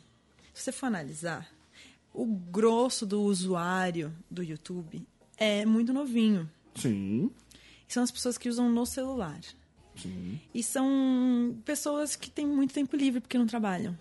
se 0.54 0.64
você 0.64 0.72
for 0.72 0.86
analisar, 0.88 1.48
o 2.14 2.26
grosso 2.26 3.06
do 3.06 3.22
usuário 3.24 4.14
do 4.30 4.44
YouTube 4.44 5.02
é 5.38 5.66
muito 5.66 5.92
novinho. 5.94 6.50
Sim, 6.76 7.32
São 7.88 8.04
as 8.04 8.12
pessoas 8.12 8.38
que 8.38 8.48
usam 8.50 8.70
no 8.70 8.86
celular. 8.86 9.40
sim. 9.96 10.40
E 10.54 10.62
são 10.64 11.56
pessoas 11.66 12.16
que 12.16 12.30
têm 12.30 12.46
muito 12.48 12.74
tempo 12.74 12.96
livre 12.96 13.20
porque 13.22 13.38
não 13.38 13.46
trabalham. 13.48 13.98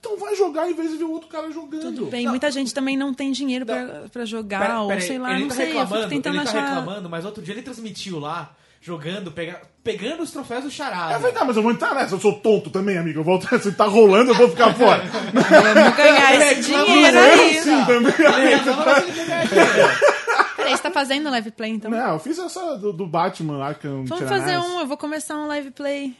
Então 0.00 0.16
vai 0.18 0.34
jogar 0.34 0.68
em 0.70 0.74
vez 0.74 0.90
de 0.90 0.96
ver 0.96 1.04
o 1.04 1.10
outro 1.12 1.28
cara 1.28 1.50
jogando. 1.52 1.82
Tudo 1.82 2.06
bem, 2.06 2.26
muita 2.26 2.50
gente 2.50 2.72
também 2.72 2.96
não 2.96 3.12
tem 3.12 3.30
dinheiro 3.32 3.66
pra, 3.66 4.04
pra 4.10 4.24
jogar, 4.24 4.60
Pera- 4.60 4.80
ou 4.80 4.88
pera 4.88 5.00
aí, 5.00 5.06
sei 5.06 5.18
lá, 5.18 5.30
ele 5.32 5.40
não 5.42 5.48
tá 5.48 5.54
sei. 5.54 5.64
Eu 5.64 5.68
reclamando, 5.68 5.96
fico 5.96 6.08
tentando 6.08 6.36
ele 6.36 6.44
tá 6.44 6.50
achar. 6.50 6.64
reclamando, 6.68 7.08
mas 7.10 7.24
outro 7.26 7.42
dia 7.42 7.52
ele 7.52 7.60
transmitiu 7.62 8.18
lá, 8.18 8.50
jogando, 8.80 9.30
pega- 9.30 9.60
pegando 9.84 10.22
os 10.22 10.30
troféus 10.30 10.64
do 10.64 10.70
Charada. 10.70 11.12
É 11.14 11.18
verdade, 11.18 11.46
mas 11.46 11.56
eu 11.56 11.62
vou 11.62 11.70
entrar 11.70 11.94
nessa. 11.94 12.14
Eu 12.14 12.20
sou 12.20 12.32
tonto 12.40 12.70
também, 12.70 12.96
amigo. 12.96 13.20
Eu 13.20 13.24
vou, 13.24 13.38
se 13.60 13.72
tá 13.72 13.84
rolando, 13.84 14.30
eu 14.30 14.34
vou 14.36 14.48
ficar 14.48 14.72
fora. 14.72 15.02
Vamos 15.04 15.96
ganhar 15.96 16.34
esse 16.34 16.62
dinheiro 16.62 17.18
aí. 17.18 17.54
Sim, 17.60 17.84
também. 17.84 18.14
Mas 18.18 18.38
ele 18.38 18.74
pega 18.74 19.12
dinheiro. 19.12 20.10
Peraí, 20.56 20.76
você 20.76 20.82
tá 20.82 20.90
fazendo 20.90 21.30
live 21.30 21.50
play 21.50 21.70
então? 21.72 21.90
Não, 21.90 22.12
eu 22.14 22.18
fiz 22.18 22.38
essa 22.38 22.76
do, 22.76 22.92
do 22.92 23.06
Batman 23.06 23.62
Arkham 23.64 24.04
Vamos 24.06 24.28
fazer 24.28 24.58
um, 24.58 24.80
eu 24.80 24.86
vou 24.86 24.96
começar 24.96 25.36
um 25.36 25.46
live 25.46 25.70
play, 25.70 26.14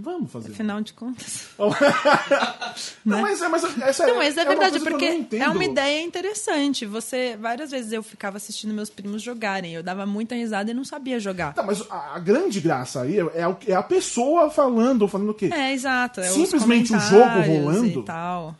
Vamos 0.00 0.30
fazer. 0.30 0.52
afinal 0.52 0.80
de 0.80 0.92
contas. 0.92 1.48
Não, 3.04 3.20
mas, 3.20 3.42
é- 3.42 3.48
mas 3.48 3.64
essa 3.80 4.06
Não, 4.06 4.16
mas 4.16 4.36
é, 4.36 4.42
uma 4.42 4.48
verdade, 4.50 4.80
porque 4.80 5.36
é 5.36 5.48
uma 5.48 5.64
ideia 5.64 6.00
interessante. 6.02 6.86
Você, 6.86 7.36
várias 7.36 7.70
vezes 7.72 7.92
eu 7.92 8.02
ficava 8.02 8.36
assistindo 8.36 8.72
meus 8.72 8.88
primos 8.88 9.22
jogarem, 9.22 9.74
eu 9.74 9.82
dava 9.82 10.06
muita 10.06 10.34
risada 10.34 10.70
e 10.70 10.74
não 10.74 10.84
sabia 10.84 11.18
jogar. 11.18 11.52
Tá, 11.54 11.62
mas 11.62 11.82
a, 11.90 12.14
a 12.14 12.18
grande 12.18 12.60
graça 12.60 13.02
aí 13.02 13.18
é, 13.18 13.22
é 13.22 13.56
é 13.66 13.74
a 13.74 13.82
pessoa 13.82 14.50
falando, 14.50 15.08
falando 15.08 15.30
o 15.30 15.34
quê? 15.34 15.50
É, 15.52 15.72
exato. 15.72 16.20
é 16.20 16.24
Simplesmente 16.24 16.94
o 16.94 17.00
jogo 17.00 17.40
rolando. 17.40 18.00
E 18.00 18.04
tal. 18.04 18.54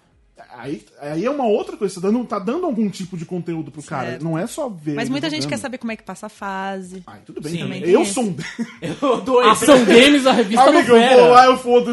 Aí, 0.59 0.85
aí 1.01 1.25
é 1.25 1.31
uma 1.31 1.47
outra 1.47 1.77
coisa, 1.77 1.95
você 1.95 2.01
tá 2.01 2.09
dando, 2.09 2.25
tá 2.25 2.39
dando 2.39 2.67
algum 2.67 2.89
tipo 2.91 3.17
de 3.17 3.25
conteúdo 3.25 3.71
pro 3.71 3.83
cara. 3.83 4.11
Certo. 4.11 4.25
Não 4.25 4.37
é 4.37 4.47
só 4.47 4.69
ver. 4.69 4.95
Mas 4.95 5.09
muita 5.09 5.31
gente 5.31 5.47
quer 5.47 5.57
saber 5.57 5.79
como 5.79 5.93
é 5.93 5.97
que 5.97 6.03
passa 6.03 6.27
a 6.27 6.29
fase. 6.29 7.03
Ai, 7.07 7.21
tudo 7.25 7.41
bem 7.41 7.53
Sim. 7.53 7.59
também. 7.61 7.83
Eu 7.85 8.05
sou 8.05 8.25
um. 8.25 8.37
Eu 8.83 9.21
dou 9.21 9.41
esse. 9.53 9.65
Ação 9.65 9.85
Games, 9.85 10.27
a 10.27 10.33
revista 10.33 10.65
Amigo, 10.65 10.93
eu 10.97 11.19
vou 11.19 11.31
lá, 11.31 11.47
eu 11.47 11.59
fodo, 11.59 11.91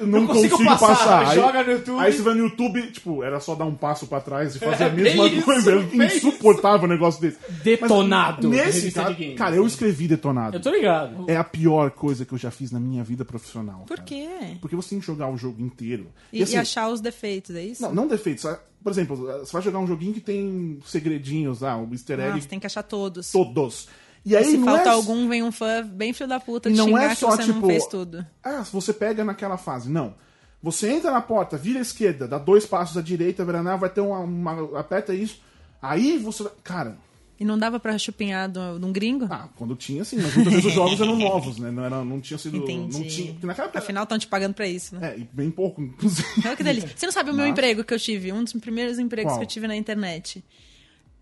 eu 0.00 0.06
não, 0.06 0.20
Não 0.20 0.26
consigo 0.26 0.56
consigo, 0.56 0.70
passar, 0.70 0.86
passar. 0.88 1.28
Aí, 1.28 1.34
joga 1.34 1.62
no 1.62 1.72
YouTube. 1.72 2.00
Aí 2.00 2.12
você 2.12 2.22
vai 2.22 2.34
no 2.34 2.40
YouTube, 2.44 2.82
tipo, 2.92 3.22
era 3.22 3.38
só 3.40 3.54
dar 3.54 3.64
um 3.66 3.74
passo 3.74 4.06
pra 4.06 4.20
trás 4.20 4.56
e 4.56 4.58
fazer 4.58 4.84
É, 4.84 4.86
a 4.86 4.90
mesma 4.90 5.28
bem 5.28 5.42
coisa. 5.42 5.76
isso, 5.76 6.02
É 6.02 6.06
insuportável 6.06 6.86
um 6.86 6.90
negócio 6.90 7.20
desse. 7.20 7.38
Detonado. 7.62 8.48
Mas 8.48 8.74
Nesse, 8.74 8.92
cara, 8.92 9.12
de 9.12 9.22
games. 9.22 9.38
cara, 9.38 9.56
eu 9.56 9.66
escrevi 9.66 10.08
detonado. 10.08 10.56
Eu 10.56 10.60
tô 10.60 10.70
ligado. 10.70 11.24
É 11.28 11.36
a 11.36 11.44
pior 11.44 11.90
coisa 11.90 12.24
que 12.24 12.32
eu 12.32 12.38
já 12.38 12.50
fiz 12.50 12.70
na 12.70 12.80
minha 12.80 13.04
vida 13.04 13.24
profissional. 13.24 13.84
Por 13.86 13.96
cara. 13.96 14.06
quê? 14.06 14.28
Porque 14.60 14.74
você 14.76 14.90
tem 14.90 15.00
que 15.00 15.06
jogar 15.06 15.28
o 15.30 15.36
jogo 15.36 15.60
inteiro. 15.62 16.06
E, 16.32 16.42
assim, 16.42 16.54
e 16.54 16.58
achar 16.58 16.88
os 16.88 17.00
defeitos, 17.00 17.54
é 17.54 17.62
isso? 17.62 17.82
Não, 17.82 17.94
não 17.94 18.05
defeitos. 18.06 18.42
só- 18.42 18.58
Por 18.82 18.92
exemplo, 18.92 19.16
você 19.16 19.52
vai 19.52 19.62
jogar 19.62 19.78
um 19.80 19.86
joguinho 19.86 20.14
que 20.14 20.20
tem 20.20 20.78
segredinhos 20.86 21.60
lá, 21.60 21.76
um 21.76 21.90
easter 21.92 22.20
egg, 22.20 22.30
Ah, 22.38 22.40
você 22.40 22.48
tem 22.48 22.60
que 22.60 22.66
achar 22.66 22.82
todos. 22.82 23.30
todos. 23.32 23.88
E 24.24 24.36
aí 24.36 24.44
Se 24.44 24.56
não 24.56 24.64
falta 24.64 24.88
é... 24.88 24.92
algum, 24.92 25.28
vem 25.28 25.42
um 25.42 25.52
fã 25.52 25.84
bem 25.84 26.12
filho 26.12 26.28
da 26.28 26.40
puta 26.40 26.68
te 26.70 26.76
não 26.76 26.96
é 26.98 27.08
que 27.10 27.16
só, 27.16 27.30
você 27.30 27.46
não 27.46 27.54
tipo, 27.54 27.66
fez 27.68 27.86
tudo. 27.86 28.26
Ah, 28.42 28.64
se 28.64 28.72
você 28.72 28.92
pega 28.92 29.24
naquela 29.24 29.56
fase. 29.56 29.88
Não. 29.90 30.14
Você 30.62 30.90
entra 30.90 31.10
na 31.12 31.20
porta, 31.20 31.56
vira 31.56 31.78
à 31.78 31.82
esquerda, 31.82 32.26
dá 32.26 32.38
dois 32.38 32.66
passos 32.66 32.96
à 32.96 33.02
direita, 33.02 33.44
vai 33.44 33.88
ter 33.90 34.00
uma, 34.00 34.18
uma- 34.20 34.78
Aperta 34.80 35.14
isso. 35.14 35.40
Aí 35.80 36.18
você. 36.18 36.42
vai- 36.44 36.52
Cara, 36.64 36.96
E 37.38 37.44
não 37.44 37.58
dava 37.58 37.78
pra 37.78 37.98
chupinhar 37.98 38.50
do, 38.50 38.78
de 38.78 38.84
um 38.86 38.92
gringo? 38.92 39.26
ah, 39.30 39.48
quando 39.56 39.76
tinha, 39.76 40.02
sim, 40.04 40.16
mas 40.16 40.34
muitas 40.34 40.52
vezes 40.54 40.66
os 40.68 40.72
jogos 40.72 40.98
eram 41.00 41.16
novos, 41.16 41.58
né? 41.58 41.70
Não, 41.70 41.84
era, 41.84 42.02
não 42.02 42.18
tinha 42.20 42.38
sido. 42.38 42.56
Entendi. 42.56 42.98
Não 42.98 43.06
tinha. 43.06 43.32
Porque 43.32 43.46
naquela 43.46 43.66
época. 43.68 43.78
Afinal, 43.78 44.02
estão 44.04 44.18
te 44.18 44.26
pagando 44.26 44.54
pra 44.54 44.66
isso, 44.66 44.94
né? 44.96 45.10
É, 45.14 45.18
e 45.18 45.24
bem 45.32 45.50
pouco, 45.50 45.82
inclusive. 45.82 46.26
Olha 46.44 46.56
que 46.56 46.64
delícia. 46.64 46.90
Você 46.96 47.04
não 47.04 47.12
sabe 47.12 47.30
o 47.30 47.34
meu 47.34 47.42
Mas- 47.44 47.52
emprego 47.52 47.84
que 47.84 47.92
eu 47.92 48.00
tive? 48.00 48.32
Um 48.32 48.42
dos 48.42 48.54
primeiros 48.54 48.98
empregos 48.98 49.32
Qual? 49.32 49.38
que 49.40 49.44
eu 49.44 49.48
tive 49.48 49.66
na 49.66 49.76
internet. 49.76 50.42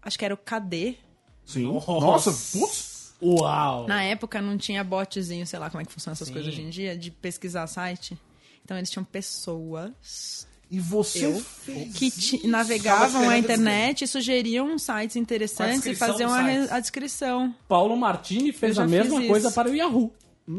Acho 0.01 0.17
que 0.19 0.25
era 0.25 0.35
o 0.35 0.37
KD. 0.37 0.95
Sim. 1.45 1.65
Nossa. 1.65 1.91
Nossa, 2.31 2.59
putz. 2.59 3.15
Uau. 3.21 3.89
Na 3.89 4.03
época 4.05 4.41
não 4.41 4.57
tinha 4.57 4.85
botzinho, 4.85 5.47
sei 5.47 5.59
lá 5.59 5.69
como 5.71 5.81
é 5.81 5.85
que 5.85 5.93
funcionam 5.93 6.12
essas 6.12 6.29
Sim. 6.29 6.35
coisas 6.35 6.53
hoje 6.53 6.62
em 6.62 6.71
dia, 6.71 6.97
de 6.97 7.11
pesquisar 7.11 7.67
site. 7.67 8.17
Então 8.65 8.77
eles 8.77 8.89
tinham 8.91 9.05
pessoas 9.05 10.47
E 10.75 10.81
você 10.81 11.27
Eu? 11.27 11.41
fez. 11.41 11.95
que 11.95 12.11
Ficava 12.11 12.49
navegavam 12.49 13.29
a 13.31 13.39
internet 13.39 14.03
e 14.03 14.07
sugeriam 14.09 14.77
sites 14.79 15.14
interessantes 15.16 15.87
e 15.87 15.95
faziam 15.95 16.33
a, 16.33 16.41
a 16.77 16.81
descrição. 16.81 17.55
Paulo 17.68 17.97
Martini 17.97 18.53
fez 18.53 18.77
Eu 18.77 18.83
a 18.83 18.87
mesma 18.87 19.22
coisa 19.27 19.47
isso. 19.49 19.55
para 19.55 19.70
o 19.70 19.75
Yahoo. 19.75 20.12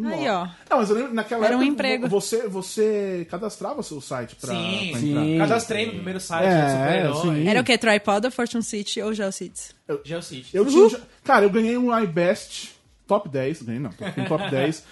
Aí, 0.06 0.28
ó. 0.30 0.48
Não, 0.70 0.78
mas 0.80 0.90
eu 0.90 0.96
lembro, 0.96 1.14
naquela 1.14 1.46
Era 1.46 1.56
um 1.56 1.60
época, 1.62 1.74
emprego. 1.74 2.08
Você, 2.08 2.48
você 2.48 3.28
cadastrava 3.30 3.84
seu 3.84 4.00
site 4.02 4.36
pra, 4.36 4.50
Sim. 4.56 4.88
pra 4.92 5.00
Sim. 5.00 5.34
entrar. 5.34 5.48
Cadastrei 5.48 5.86
no 5.88 5.92
primeiro 5.94 6.20
site 6.20 6.48
É, 6.48 7.14
sim. 7.22 7.48
Era 7.48 7.62
o 7.62 7.64
quê? 7.64 7.78
Tripod, 7.78 8.32
Fortune 8.32 8.64
City 8.64 9.02
ou 9.02 9.14
Geocities? 9.14 9.76
Geocities. 10.04 10.54
Eu 10.56 10.66
tinha, 10.66 10.86
um 10.86 10.88
jo- 10.88 11.02
cara, 11.24 11.46
eu 11.46 11.50
ganhei 11.52 11.78
um 11.78 11.96
iBest 12.00 12.72
top 13.06 13.30
10, 13.30 13.62
ganhei 13.62 13.80
não, 13.82 13.92
um 13.92 14.26
top 14.26 14.50
10 14.50 14.84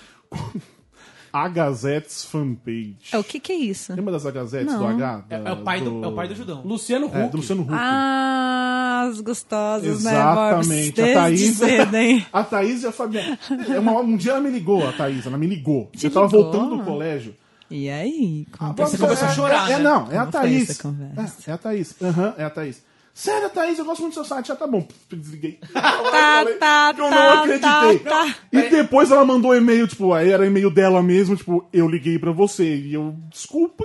A 1.33 1.47
Gazettes 1.49 2.23
Fanpage. 2.25 2.95
É, 3.11 3.17
o 3.17 3.23
que 3.23 3.39
que 3.39 3.51
é 3.51 3.55
isso? 3.55 3.91
Lembra 3.91 4.13
das 4.13 4.23
Agazetes 4.23 4.71
Não. 4.71 4.79
do 4.79 4.85
H? 4.87 5.25
É, 5.31 5.39
Da- 5.39 5.49
é 5.49 5.53
o 5.53 5.57
pai 5.63 5.81
do, 5.81 6.03
é 6.03 6.07
o 6.07 6.11
pai 6.11 6.27
do 6.27 6.35
Judão. 6.35 6.61
Luciano 6.63 7.07
Huck. 7.07 7.17
É, 7.17 7.27
do 7.27 7.37
Luciano 7.37 7.63
Huck. 7.63 7.71
Ah, 7.73 9.07
as 9.09 9.19
gostosas, 9.19 9.87
Exatamente. 9.87 10.13
né, 10.13 10.21
A 10.21 10.35
Borbs? 10.53 10.67
Desde 10.67 11.13
Thaís, 11.13 11.57
cedo, 11.57 11.95
hein? 11.95 12.25
a 12.31 12.43
Thaís 12.43 12.83
e 12.83 12.87
a 12.87 12.91
Fabiana. 12.91 13.39
É 13.67 13.79
uma- 13.79 13.99
um 14.01 14.15
dia 14.15 14.33
ela 14.33 14.41
me 14.41 14.51
ligou, 14.51 14.87
a 14.87 14.91
Thaís, 14.93 15.25
ela 15.25 15.37
me 15.37 15.47
ligou. 15.47 15.89
Te 15.95 16.05
eu 16.05 16.11
tava 16.11 16.27
ligou? 16.27 16.43
voltando 16.51 16.77
do 16.77 16.83
colégio. 16.83 17.35
E 17.69 17.89
aí? 17.89 18.45
Como 18.55 18.73
você 18.75 18.97
começou 18.99 19.27
a 19.27 19.31
chorar, 19.31 19.69
é, 19.71 19.73
é, 19.73 19.77
né? 19.77 19.83
não, 19.83 20.11
é 20.11 20.17
a 20.17 20.25
Thaís. 20.27 20.79
É, 20.85 21.49
é 21.49 21.53
a 21.53 21.57
Thaís. 21.57 21.95
Aham, 21.99 22.33
é 22.37 22.43
a 22.43 22.49
Thaís. 22.51 22.83
Sério, 23.13 23.49
Thaís, 23.51 23.77
eu 23.77 23.85
gosto 23.85 24.01
muito 24.01 24.13
do 24.13 24.15
seu 24.15 24.25
site. 24.25 24.47
Já 24.47 24.55
tá 24.55 24.65
bom. 24.65 24.87
Desliguei. 25.11 25.59
Tá, 25.73 26.45
tá, 26.59 26.93
eu 26.97 27.09
tá, 27.09 27.09
não 27.09 27.39
acreditei. 27.43 27.99
tá, 27.99 28.25
tá. 28.25 28.35
E 28.51 28.69
depois 28.69 29.11
ela 29.11 29.23
mandou 29.25 29.51
um 29.51 29.55
e-mail, 29.55 29.87
tipo, 29.87 30.13
aí 30.13 30.31
era 30.31 30.45
e-mail 30.45 30.69
dela 30.71 31.01
mesmo, 31.03 31.35
tipo, 31.35 31.65
eu 31.71 31.87
liguei 31.87 32.17
pra 32.17 32.31
você. 32.31 32.75
E 32.75 32.93
eu, 32.93 33.15
desculpa. 33.29 33.83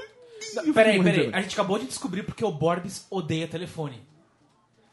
E 0.64 0.68
eu 0.68 0.74
Peraí, 0.74 1.02
peraí. 1.02 1.30
A 1.32 1.40
gente 1.42 1.52
acabou 1.54 1.78
de 1.78 1.86
descobrir 1.86 2.22
porque 2.22 2.44
o 2.44 2.50
Borbs 2.50 3.06
odeia 3.10 3.46
telefone. 3.46 4.00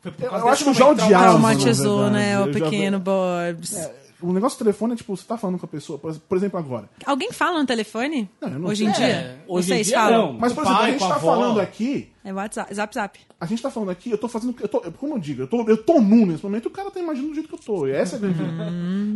Foi 0.01 0.11
por 0.11 0.23
Eu- 0.23 0.29
causa 0.29 0.45
eu 0.45 0.49
acho 0.49 0.63
que 0.63 0.69
eu 0.69 0.73
já 0.73 0.87
odiava. 0.87 1.23
Traumatizou, 1.23 2.09
né, 2.09 2.39
o 2.39 2.47
Eu 2.47 2.53
já- 2.53 2.59
pequeno 2.59 2.99
Borbs. 2.99 3.89
O 4.29 4.33
negócio 4.33 4.57
do 4.57 4.63
telefone 4.63 4.93
é, 4.93 4.95
tipo, 4.95 5.15
você 5.15 5.23
tá 5.25 5.37
falando 5.37 5.59
com 5.59 5.65
a 5.65 5.69
pessoa, 5.69 5.97
por 5.99 6.37
exemplo, 6.37 6.57
agora. 6.59 6.89
Alguém 7.05 7.31
fala 7.31 7.59
no 7.59 7.65
telefone? 7.65 8.29
Não, 8.41 8.49
eu 8.49 8.59
não 8.59 8.69
Hoje 8.69 8.85
sei. 8.85 8.87
em 8.87 8.89
É, 8.91 8.93
dia? 9.21 9.43
hoje 9.47 9.67
em 9.67 9.75
Vocês 9.75 9.87
dia 9.87 9.95
falam? 9.97 10.33
não. 10.33 10.39
Mas, 10.39 10.53
por 10.53 10.63
exemplo, 10.63 10.79
pai, 10.79 10.89
a 10.89 10.91
gente 10.91 11.07
tá 11.07 11.15
avó. 11.15 11.31
falando 11.35 11.59
aqui. 11.59 12.09
É 12.23 12.33
WhatsApp, 12.33 12.73
Zap 12.73 12.93
Zap. 12.95 13.19
A 13.39 13.45
gente 13.45 13.61
tá 13.61 13.69
falando 13.69 13.89
aqui, 13.91 14.09
eu 14.09 14.17
tô 14.17 14.27
fazendo. 14.27 14.55
Eu 14.59 14.67
tô, 14.67 14.79
como 14.93 15.13
eu 15.13 15.19
digo, 15.19 15.43
eu 15.43 15.47
tô, 15.47 15.61
eu 15.69 15.77
tô 15.77 16.01
nu 16.01 16.25
nesse 16.25 16.43
momento 16.43 16.63
e 16.65 16.67
o 16.69 16.71
cara 16.71 16.89
tá 16.89 16.99
imaginando 16.99 17.29
do 17.29 17.35
jeito 17.35 17.47
que 17.47 17.53
eu 17.53 17.59
tô. 17.59 17.85
E 17.85 17.91
essa 17.91 18.15
é 18.15 18.17
a 18.17 18.19
grande. 18.21 18.39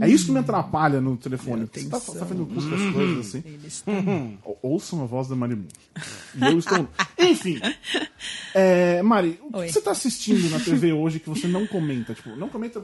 É 0.03 0.07
isso 0.07 0.27
que 0.27 0.31
me 0.31 0.37
atrapalha 0.39 1.01
no 1.01 1.17
telefone. 1.17 1.65
Você 1.73 1.89
tá, 1.89 1.99
tá 1.99 2.13
fazendo 2.19 2.45
curso 2.45 2.69
das 2.69 2.93
coisas 2.93 3.35
assim. 3.35 4.37
Ou- 4.43 4.59
Ouçam 4.61 5.01
a 5.01 5.05
voz 5.07 5.27
da 5.27 5.35
Marimu. 5.35 5.65
E 6.35 6.45
eu 6.45 6.59
estou. 6.59 6.87
Enfim. 7.17 7.59
É, 8.53 9.01
Mari, 9.01 9.39
o 9.41 9.51
que 9.53 9.57
Oi. 9.57 9.69
você 9.69 9.81
tá 9.81 9.91
assistindo 9.91 10.47
na 10.49 10.59
TV 10.59 10.91
hoje 10.93 11.19
que 11.19 11.29
você 11.29 11.47
não 11.47 11.65
comenta? 11.65 12.13
Tipo, 12.13 12.35
não 12.35 12.49
comenta. 12.49 12.81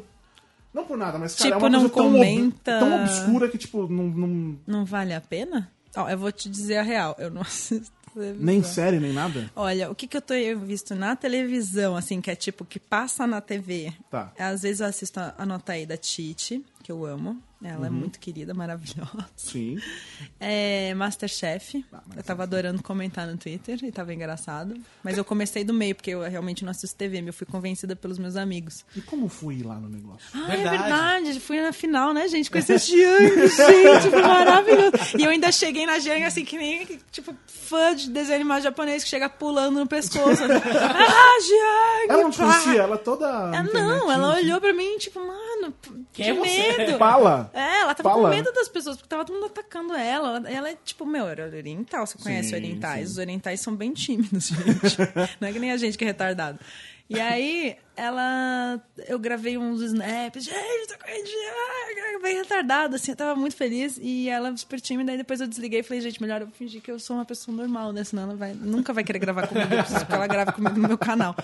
Não 0.75 0.85
por 0.85 0.97
nada, 0.97 1.17
mas 1.17 1.33
cara, 1.35 1.51
Tipo, 1.51 1.55
é 1.55 1.57
uma 1.57 1.69
não 1.69 1.79
coisa 1.89 1.93
tão, 1.95 2.11
comenta- 2.11 2.79
tão 2.79 3.01
obscura 3.01 3.47
que, 3.49 3.57
tipo, 3.57 3.87
não, 3.87 4.03
não- 4.09 4.59
Não 4.67 4.85
vale 4.85 5.13
a 5.13 5.21
pena? 5.21 5.71
Ó, 5.95 6.09
eu 6.09 6.17
vou 6.17 6.31
te 6.31 6.49
dizer 6.49 6.75
a 6.77 6.81
real. 6.83 7.15
Eu 7.17 7.31
não 7.31 7.41
assisto 7.43 7.89
televisão. 8.13 8.45
nem 8.45 8.61
série, 8.61 8.99
nem 8.99 9.13
nada? 9.13 9.49
Olha, 9.55 9.89
o 9.89 9.95
que, 9.95 10.05
que 10.07 10.17
eu 10.17 10.21
tenho 10.21 10.59
visto 10.59 10.93
na 10.93 11.15
televisão, 11.15 11.95
assim, 11.95 12.19
que 12.19 12.29
é 12.29 12.35
tipo, 12.35 12.65
que 12.65 12.77
passa 12.79 13.25
na 13.25 13.39
TV. 13.39 13.93
Tá. 14.11 14.33
Às 14.37 14.63
vezes 14.63 14.81
eu 14.81 14.87
assisto 14.87 15.17
a, 15.19 15.33
a 15.37 15.45
nota 15.45 15.71
aí 15.73 15.85
da 15.85 15.95
Titi, 15.97 16.61
que 16.85 16.91
eu 16.91 17.03
amo. 17.03 17.41
Ela 17.63 17.87
é 17.87 17.89
Uhum. 17.89 17.95
muito 17.95 18.19
querida, 18.19 18.53
maravilhosa. 18.53 19.25
Sim. 19.35 19.77
É, 20.39 20.93
Masterchef. 20.93 21.83
Ah, 21.91 22.01
eu 22.15 22.21
tava 22.21 22.43
adorando 22.43 22.83
comentar 22.83 23.25
no 23.25 23.35
Twitter 23.37 23.79
e 23.83 23.91
tava 23.91 24.13
engraçado. 24.13 24.75
Mas 25.03 25.17
eu 25.17 25.25
comecei 25.25 25.63
do 25.63 25.73
meio, 25.73 25.95
porque 25.95 26.11
eu 26.11 26.21
realmente 26.21 26.63
não 26.63 26.69
assisto 26.71 26.95
TV, 26.95 27.23
eu 27.25 27.33
fui 27.33 27.47
convencida 27.47 27.95
pelos 27.95 28.19
meus 28.19 28.35
amigos. 28.35 28.85
E 28.95 29.01
como 29.01 29.31
ir 29.51 29.63
lá 29.63 29.75
no 29.79 29.89
negócio? 29.89 30.27
Ah, 30.35 30.45
Verdade. 30.45 30.67
é 30.67 30.69
verdade. 30.77 31.39
Fui 31.39 31.59
na 31.61 31.71
final, 31.71 32.13
né, 32.13 32.27
gente? 32.27 32.51
Com 32.51 32.57
esse 32.59 32.77
Jiang, 32.77 33.35
gente. 33.47 34.09
Foi 34.11 34.21
maravilhoso. 34.21 34.91
E 35.17 35.23
eu 35.23 35.29
ainda 35.31 35.51
cheguei 35.51 35.85
na 35.87 35.97
Jiang, 35.97 36.23
assim, 36.25 36.45
que 36.45 36.57
nem, 36.57 36.85
tipo, 37.11 37.33
fã 37.47 37.95
de 37.95 38.09
desenho 38.11 38.35
animado 38.35 38.61
japonês 38.61 39.03
que 39.03 39.09
chega 39.09 39.27
pulando 39.29 39.79
no 39.79 39.87
pescoço. 39.87 40.43
ah, 40.45 41.39
Jiang! 41.41 42.09
Ela 42.09 42.23
não 42.23 42.31
pá. 42.31 42.37
conhecia, 42.61 42.81
ela 42.83 42.97
toda. 42.97 43.63
Não, 43.73 44.11
ela 44.11 44.33
assim. 44.33 44.45
olhou 44.45 44.61
pra 44.61 44.73
mim, 44.73 44.97
tipo, 44.99 45.19
mano, 45.19 45.73
Quem 46.13 46.25
que 46.25 46.31
é 46.31 46.33
você? 46.33 46.74
Medo. 46.77 46.97
Fala! 46.97 47.51
É, 47.53 47.81
ela 47.81 47.95
tava 47.95 48.09
Fala. 48.09 48.23
com 48.23 48.35
medo 48.35 48.51
das 48.51 48.67
pessoas, 48.67 48.97
porque 48.97 49.09
tava 49.09 49.25
todo 49.25 49.35
mundo 49.35 49.47
atacando 49.47 49.93
ela. 49.93 50.37
Ela, 50.37 50.49
ela 50.49 50.69
é 50.69 50.77
tipo, 50.83 51.05
meu, 51.05 51.27
era 51.27 51.45
oriental, 51.45 52.05
você 52.05 52.17
conhece 52.17 52.49
Sim, 52.49 52.55
orientais. 52.55 53.07
sim. 53.07 53.11
Os 53.13 53.17
orientais 53.17 53.59
são 53.61 53.75
bem 53.75 53.93
tímidos, 53.93 54.47
gente. 54.49 54.97
Não 55.39 55.47
é 55.47 55.53
que 55.53 55.59
nem 55.59 55.71
a 55.71 55.77
gente 55.77 55.97
que 55.97 56.03
é 56.03 56.07
retardado. 56.07 56.59
E 57.07 57.19
aí, 57.19 57.77
ela. 57.95 58.81
Eu 59.07 59.19
gravei 59.19 59.57
uns 59.57 59.79
snaps, 59.81 60.43
gente, 60.43 60.87
tô 60.87 60.95
Indiana, 61.07 62.19
bem 62.21 62.37
retardada, 62.37 62.95
assim, 62.95 63.11
eu 63.11 63.15
tava 63.15 63.35
muito 63.39 63.55
feliz. 63.55 63.99
E 64.01 64.27
ela 64.27 64.55
super 64.57 64.81
tímida, 64.81 65.11
aí 65.11 65.17
depois 65.17 65.39
eu 65.39 65.47
desliguei 65.47 65.81
e 65.81 65.83
falei, 65.83 66.01
gente, 66.01 66.19
melhor 66.19 66.41
eu 66.41 66.47
fingir 66.47 66.81
que 66.81 66.89
eu 66.89 66.97
sou 66.97 67.15
uma 67.15 67.25
pessoa 67.25 67.55
normal, 67.55 67.93
né? 67.93 68.03
Senão 68.03 68.23
ela 68.23 68.35
vai, 68.35 68.53
nunca 68.53 68.91
vai 68.91 69.03
querer 69.03 69.19
gravar 69.19 69.47
comigo, 69.47 69.71
eu 69.71 69.83
preciso 69.83 70.05
que 70.05 70.13
ela 70.13 70.25
grave 70.25 70.51
comigo 70.51 70.79
no 70.79 70.87
meu 70.87 70.97
canal. 70.97 71.35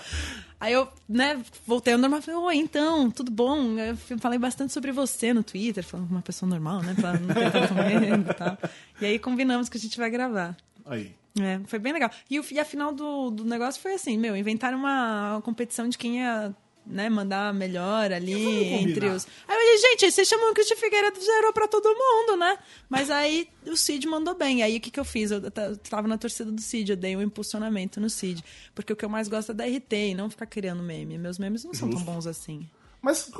Aí 0.58 0.72
eu, 0.72 0.88
né, 1.08 1.40
voltei 1.64 1.92
ao 1.92 1.98
normal 1.98 2.18
e 2.18 2.22
falei, 2.22 2.40
oi, 2.40 2.56
então, 2.56 3.10
tudo 3.10 3.30
bom? 3.30 3.78
Eu 3.78 3.96
falei 4.18 4.38
bastante 4.38 4.72
sobre 4.72 4.90
você 4.90 5.32
no 5.32 5.44
Twitter, 5.44 5.84
falando 5.84 6.10
uma 6.10 6.22
pessoa 6.22 6.48
normal, 6.48 6.82
né? 6.82 6.94
Pra 6.94 7.12
não 7.14 8.20
e 8.20 8.34
tal. 8.34 8.58
E 9.00 9.06
aí 9.06 9.18
combinamos 9.18 9.68
que 9.68 9.76
a 9.76 9.80
gente 9.80 9.96
vai 9.96 10.10
gravar. 10.10 10.56
Aí. 10.84 11.14
É, 11.40 11.60
foi 11.66 11.78
bem 11.78 11.92
legal. 11.92 12.10
E, 12.28 12.38
o, 12.38 12.44
e 12.50 12.58
a 12.60 12.64
final 12.64 12.92
do, 12.92 13.30
do 13.30 13.44
negócio 13.44 13.80
foi 13.80 13.94
assim, 13.94 14.18
meu, 14.18 14.36
inventaram 14.36 14.76
uma, 14.78 15.40
competição 15.44 15.88
de 15.88 15.96
quem 15.96 16.18
ia 16.18 16.54
né, 16.84 17.08
mandar 17.08 17.54
melhor 17.54 18.12
ali 18.12 18.34
entre 18.74 19.06
os. 19.08 19.26
Aí 19.48 19.54
eu 19.54 19.60
falei, 19.60 19.78
gente, 19.78 20.10
vocês 20.10 20.28
chamam 20.28 20.50
o 20.50 20.54
Christian 20.54 20.76
Figueiredo 20.76 21.18
zerou 21.24 21.52
pra 21.52 21.68
todo 21.68 21.86
mundo, 21.88 22.36
né? 22.36 22.58
Mas 22.88 23.08
aí 23.08 23.48
o 23.66 23.76
Cid 23.76 24.06
mandou 24.08 24.34
bem. 24.34 24.58
E 24.58 24.62
aí 24.62 24.76
o 24.76 24.80
que, 24.80 24.90
que 24.90 24.98
eu 25.00 25.04
fiz? 25.04 25.30
Eu 25.30 25.50
ta- 25.50 25.74
tava 25.88 26.06
na 26.08 26.18
torcida 26.18 26.50
do 26.50 26.60
Cid, 26.60 26.90
eu 26.90 26.96
dei 26.96 27.16
um 27.16 27.22
impulsionamento 27.22 28.00
no 28.00 28.10
Cid. 28.10 28.44
Porque 28.74 28.92
o 28.92 28.96
que 28.96 29.04
eu 29.04 29.08
mais 29.08 29.28
gosto 29.28 29.52
é 29.52 29.54
da 29.54 29.64
RT 29.64 29.92
e 30.10 30.14
não 30.14 30.28
ficar 30.28 30.46
criando 30.46 30.82
meme. 30.82 31.16
Meus 31.16 31.38
memes 31.38 31.64
não 31.64 31.72
são 31.72 31.88
tão 31.88 32.00
bons 32.02 32.26
assim. 32.26 32.68
Mas 33.00 33.30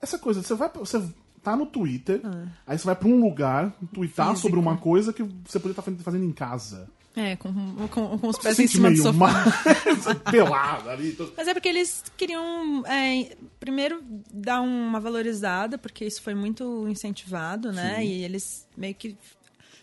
essa 0.00 0.18
coisa, 0.18 0.42
você 0.42 0.54
vai. 0.54 0.70
Você 0.76 1.02
tá 1.42 1.56
no 1.56 1.66
Twitter, 1.66 2.20
Ah. 2.24 2.46
aí 2.66 2.78
você 2.78 2.84
vai 2.84 2.94
pra 2.94 3.08
um 3.08 3.20
lugar, 3.20 3.74
twittar 3.92 4.36
sobre 4.36 4.58
uma 4.60 4.76
coisa 4.76 5.12
que 5.12 5.22
você 5.24 5.58
poderia 5.58 5.72
estar 5.72 5.82
fazendo- 5.82 6.02
fazendo 6.04 6.24
em 6.24 6.32
casa. 6.32 6.88
É, 7.14 7.36
com, 7.36 7.52
com, 7.88 8.18
com 8.18 8.28
os 8.28 8.38
pés 8.38 8.58
em 8.58 8.66
cima 8.66 8.90
do 8.90 8.96
sofá. 8.96 9.12
mal, 9.12 9.34
pelado 10.30 10.88
ali. 10.88 11.16
Mas 11.36 11.46
é 11.46 11.52
porque 11.52 11.68
eles 11.68 12.02
queriam, 12.16 12.86
é, 12.86 13.36
primeiro, 13.60 14.02
dar 14.32 14.62
uma 14.62 14.98
valorizada, 14.98 15.76
porque 15.76 16.06
isso 16.06 16.22
foi 16.22 16.34
muito 16.34 16.88
incentivado, 16.88 17.70
né? 17.70 18.04
E 18.04 18.24
eles 18.24 18.66
meio 18.76 18.94
que 18.94 19.14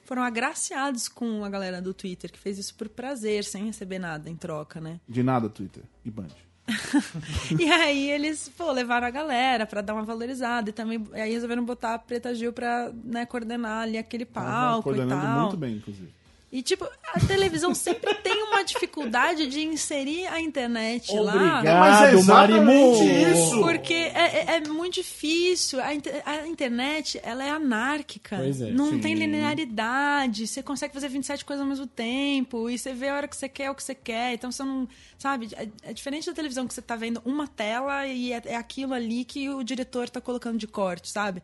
foram 0.06 0.24
agraciados 0.24 1.08
com 1.08 1.46
a 1.46 1.50
galera 1.50 1.80
do 1.80 1.94
Twitter, 1.94 2.32
que 2.32 2.40
fez 2.40 2.58
isso 2.58 2.74
por 2.74 2.90
prazer, 2.90 3.44
sem 3.44 3.66
receber 3.66 4.00
nada 4.00 4.28
em 4.28 4.36
troca, 4.36 4.82
né? 4.82 5.00
De 5.08 5.22
nada, 5.22 5.48
Twitter 5.48 5.84
e 6.04 6.10
Band. 6.10 6.30
E 7.60 7.70
aí 7.72 8.10
eles, 8.10 8.50
pô, 8.50 8.72
levaram 8.72 9.06
a 9.08 9.10
galera 9.12 9.66
pra 9.66 9.82
dar 9.82 9.94
uma 9.94 10.04
valorizada. 10.04 10.70
E 10.70 10.74
também 10.74 11.04
aí 11.14 11.32
resolveram 11.32 11.64
botar 11.64 11.96
a 11.96 12.00
Preta 12.00 12.34
Gil 12.34 12.54
pra 12.54 12.92
né, 13.04 13.26
coordenar 13.26 13.84
ali 13.84 13.98
aquele 13.98 14.26
palco 14.26 14.82
e 14.82 14.84
Coordenando 14.96 15.22
tal. 15.22 15.42
muito 15.42 15.58
bem, 15.58 15.76
inclusive. 15.76 16.19
E, 16.52 16.64
tipo, 16.64 16.84
a 17.14 17.20
televisão 17.20 17.76
sempre 17.76 18.12
tem 18.16 18.42
uma 18.46 18.64
dificuldade 18.64 19.46
de 19.46 19.62
inserir 19.64 20.26
a 20.26 20.42
internet 20.42 21.14
lá. 21.16 21.36
Obrigado, 21.36 21.80
Mas 21.80 22.02
é 22.02 22.14
exatamente 22.18 23.04
isso. 23.04 23.62
Porque 23.62 23.94
é, 23.94 24.10
é- 24.48 24.56
é 24.56 24.60
muito 24.68 24.96
difícil. 24.96 25.80
A, 25.80 25.94
inter- 25.94 26.24
a 26.26 26.48
internet, 26.48 27.20
ela 27.22 27.44
é 27.46 27.52
anárquica. 27.52 28.38
Pois 28.38 28.62
é. 28.62 28.72
Não 28.72 28.90
Sim. 28.90 29.00
tem 29.00 29.14
linearidade. 29.14 30.48
Você 30.48 30.64
consegue 30.64 30.94
fazer 30.94 31.10
27 31.10 31.46
coisas 31.46 31.62
ao 31.62 31.70
mesmo 31.70 31.86
tempo. 31.86 32.68
E 32.68 32.80
você 32.80 32.94
vê 32.94 33.10
a 33.10 33.16
hora 33.16 33.28
que 33.28 33.36
você 33.38 33.48
quer, 33.48 33.70
o 33.70 33.76
que 33.76 33.84
você 33.84 33.94
quer. 33.94 34.34
Então 34.34 34.52
você 34.52 34.64
não. 34.64 34.88
Sabe? 35.20 35.50
É, 35.56 35.68
é 35.84 35.94
diferente 35.94 36.26
da 36.26 36.34
televisão 36.34 36.68
que 36.68 36.74
você 36.74 36.82
tá 36.82 36.96
vendo 36.96 37.22
uma 37.26 37.48
tela 37.48 38.08
e 38.08 38.34
é, 38.34 38.42
é 38.46 38.56
aquilo 38.56 38.94
ali 38.96 39.24
que 39.24 39.50
o 39.50 39.64
diretor 39.64 40.10
tá 40.10 40.20
colocando 40.20 40.58
de 40.58 40.66
corte, 40.66 41.10
sabe? 41.12 41.44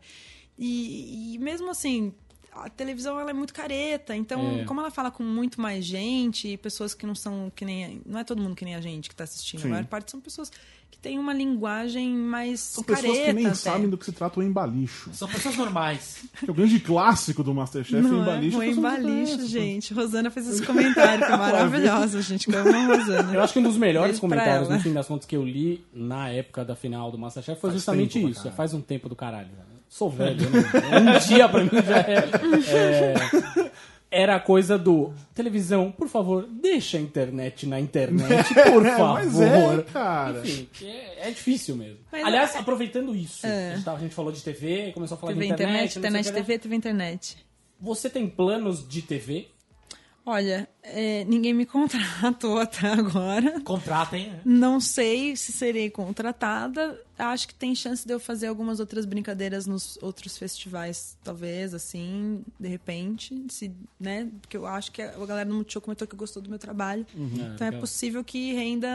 E, 0.58 1.34
e 1.34 1.38
mesmo 1.38 1.70
assim. 1.70 2.12
A 2.64 2.68
televisão 2.70 3.18
ela 3.20 3.30
é 3.30 3.34
muito 3.34 3.52
careta, 3.54 4.14
então 4.16 4.60
É. 4.60 4.64
como 4.64 4.80
ela 4.80 4.90
fala 4.90 5.10
com 5.10 5.22
muito 5.22 5.60
mais 5.60 5.84
gente, 5.84 6.48
e 6.48 6.56
pessoas 6.56 6.94
que 6.94 7.06
não 7.06 7.14
são 7.14 7.50
que 7.54 7.64
nem 7.64 8.00
não 8.06 8.18
é 8.18 8.24
todo 8.24 8.40
mundo 8.42 8.54
que 8.56 8.64
nem 8.64 8.74
a 8.74 8.80
gente 8.80 9.08
que 9.08 9.14
tá 9.14 9.24
assistindo, 9.24 9.60
Sim. 9.60 9.68
a 9.68 9.70
maior 9.72 9.84
parte 9.86 10.10
são 10.10 10.20
pessoas 10.20 10.50
que 10.90 10.98
têm 10.98 11.18
uma 11.18 11.34
linguagem 11.34 12.08
mais 12.14 12.60
São 12.60 12.82
careta. 12.84 13.02
pessoas 13.08 13.26
que 13.26 13.32
nem 13.32 13.46
até. 13.46 13.54
sabem 13.56 13.90
do 13.90 13.98
que 13.98 14.04
se 14.04 14.12
trata 14.12 14.38
o 14.40 14.42
embalicho. 14.42 15.10
São 15.12 15.28
pessoas 15.28 15.56
normais. 15.56 16.24
Que 16.38 16.48
é 16.48 16.50
o 16.50 16.54
grande 16.54 16.78
clássico 16.80 17.42
do 17.42 17.52
Masterchef, 17.52 17.96
o 18.04 18.08
Não 18.08 18.18
é 18.18 18.22
embalicho. 18.22 18.56
o 18.56 18.60
não 18.60 18.66
embalicho, 18.66 19.06
conhecem. 19.36 19.46
gente. 19.48 19.92
Rosana 19.92 20.30
fez 20.30 20.46
esse 20.48 20.62
comentário, 20.64 21.26
que 21.26 21.32
é 21.32 21.36
maravilhoso, 21.36 22.22
gente. 22.22 22.46
Que 22.46 22.54
eu 22.54 22.60
amo 22.60 22.92
a 22.92 22.96
Rosana. 22.96 23.34
Eu 23.34 23.42
acho 23.42 23.52
que 23.52 23.58
um 23.58 23.62
dos 23.64 23.76
melhores 23.76 24.12
Beijo 24.12 24.20
comentários, 24.20 24.68
no 24.68 24.80
fim 24.80 24.92
das 24.92 25.06
contas, 25.08 25.26
que 25.26 25.36
eu 25.36 25.44
li 25.44 25.84
na 25.92 26.28
época 26.30 26.64
da 26.64 26.76
final 26.76 27.10
do 27.10 27.18
Masterchef 27.18 27.60
foi 27.60 27.70
Faz 27.70 27.74
justamente 27.80 28.14
tempo 28.14 28.28
isso. 28.28 28.38
caralho. 28.40 28.56
Faz 28.56 28.72
um 28.72 28.80
tempo 28.80 29.08
do 29.08 29.16
caralho. 29.16 29.48
né? 29.48 29.64
Sou 29.88 30.10
velho, 30.10 30.48
né? 30.50 30.62
Um 31.00 31.26
dia 31.26 31.48
pra 31.48 31.62
mim 31.64 31.70
já 31.86 31.98
é, 31.98 32.24
é- 33.64 33.70
Era 34.10 34.36
a 34.36 34.40
coisa 34.40 34.78
do 34.78 35.12
televisão, 35.34 35.90
por 35.90 36.08
favor, 36.08 36.46
deixa 36.48 36.96
a 36.96 37.00
internet 37.00 37.66
na 37.66 37.78
internet, 37.80 38.52
por 38.72 38.86
É, 38.86 38.96
favor. 38.96 39.14
mas 39.14 39.40
é, 39.40 39.82
cara. 39.92 40.40
Enfim, 40.40 40.68
é, 40.86 41.28
é 41.28 41.30
difícil 41.30 41.76
mesmo. 41.76 41.98
Mas 42.12 42.24
Aliás, 42.24 42.54
é- 42.54 42.58
aproveitando 42.58 43.14
isso, 43.14 43.46
a, 43.46 43.74
gente 43.74 43.84
tava- 43.84 43.98
a 43.98 44.00
gente 44.00 44.14
falou 44.14 44.30
de 44.32 44.42
TV, 44.42 44.92
começou 44.92 45.16
a 45.16 45.18
falar 45.20 45.32
TV, 45.32 45.46
de 45.46 45.52
internet, 45.52 45.98
internet, 45.98 45.98
internet, 45.98 46.26
lá. 46.26 46.32
TV, 46.32 46.58
TV, 46.58 46.76
internet. 46.76 47.36
Você 47.80 48.08
tem 48.08 48.28
planos 48.28 48.86
de 48.88 49.02
TV? 49.02 49.48
Olha, 50.24 50.68
É, 50.82 51.24
ninguém 51.24 51.52
me 51.52 51.66
contratou 51.66 52.58
até 52.60 52.88
agora. 52.88 53.60
Contratem, 53.60 54.28
né? 54.30 54.40
Não 54.44 54.80
sei 54.80 55.34
se 55.36 55.52
serei 55.52 55.90
contratada. 55.90 56.98
Acho 57.18 57.48
que 57.48 57.54
tem 57.54 57.74
chance 57.74 58.06
de 58.06 58.12
eu 58.12 58.20
fazer 58.20 58.46
algumas 58.46 58.78
outras 58.80 59.04
brincadeiras 59.04 59.66
nos 59.66 59.98
outros 60.02 60.36
festivais, 60.36 61.16
talvez, 61.24 61.72
assim, 61.74 62.42
de 62.60 62.68
repente. 62.68 63.44
Se, 63.48 63.70
né? 63.98 64.28
Porque 64.40 64.56
eu 64.56 64.66
acho 64.66 64.92
que 64.92 65.00
a 65.02 65.12
galera 65.26 65.48
no 65.48 65.56
Multishow 65.56 65.80
comentou 65.82 66.06
que 66.06 66.14
gostou 66.16 66.42
do 66.42 66.50
meu 66.50 66.58
trabalho. 66.58 67.06
então 67.16 67.66
é 67.66 67.70
legal. 67.70 67.80
possível 67.80 68.22
que 68.22 68.52
renda 68.52 68.88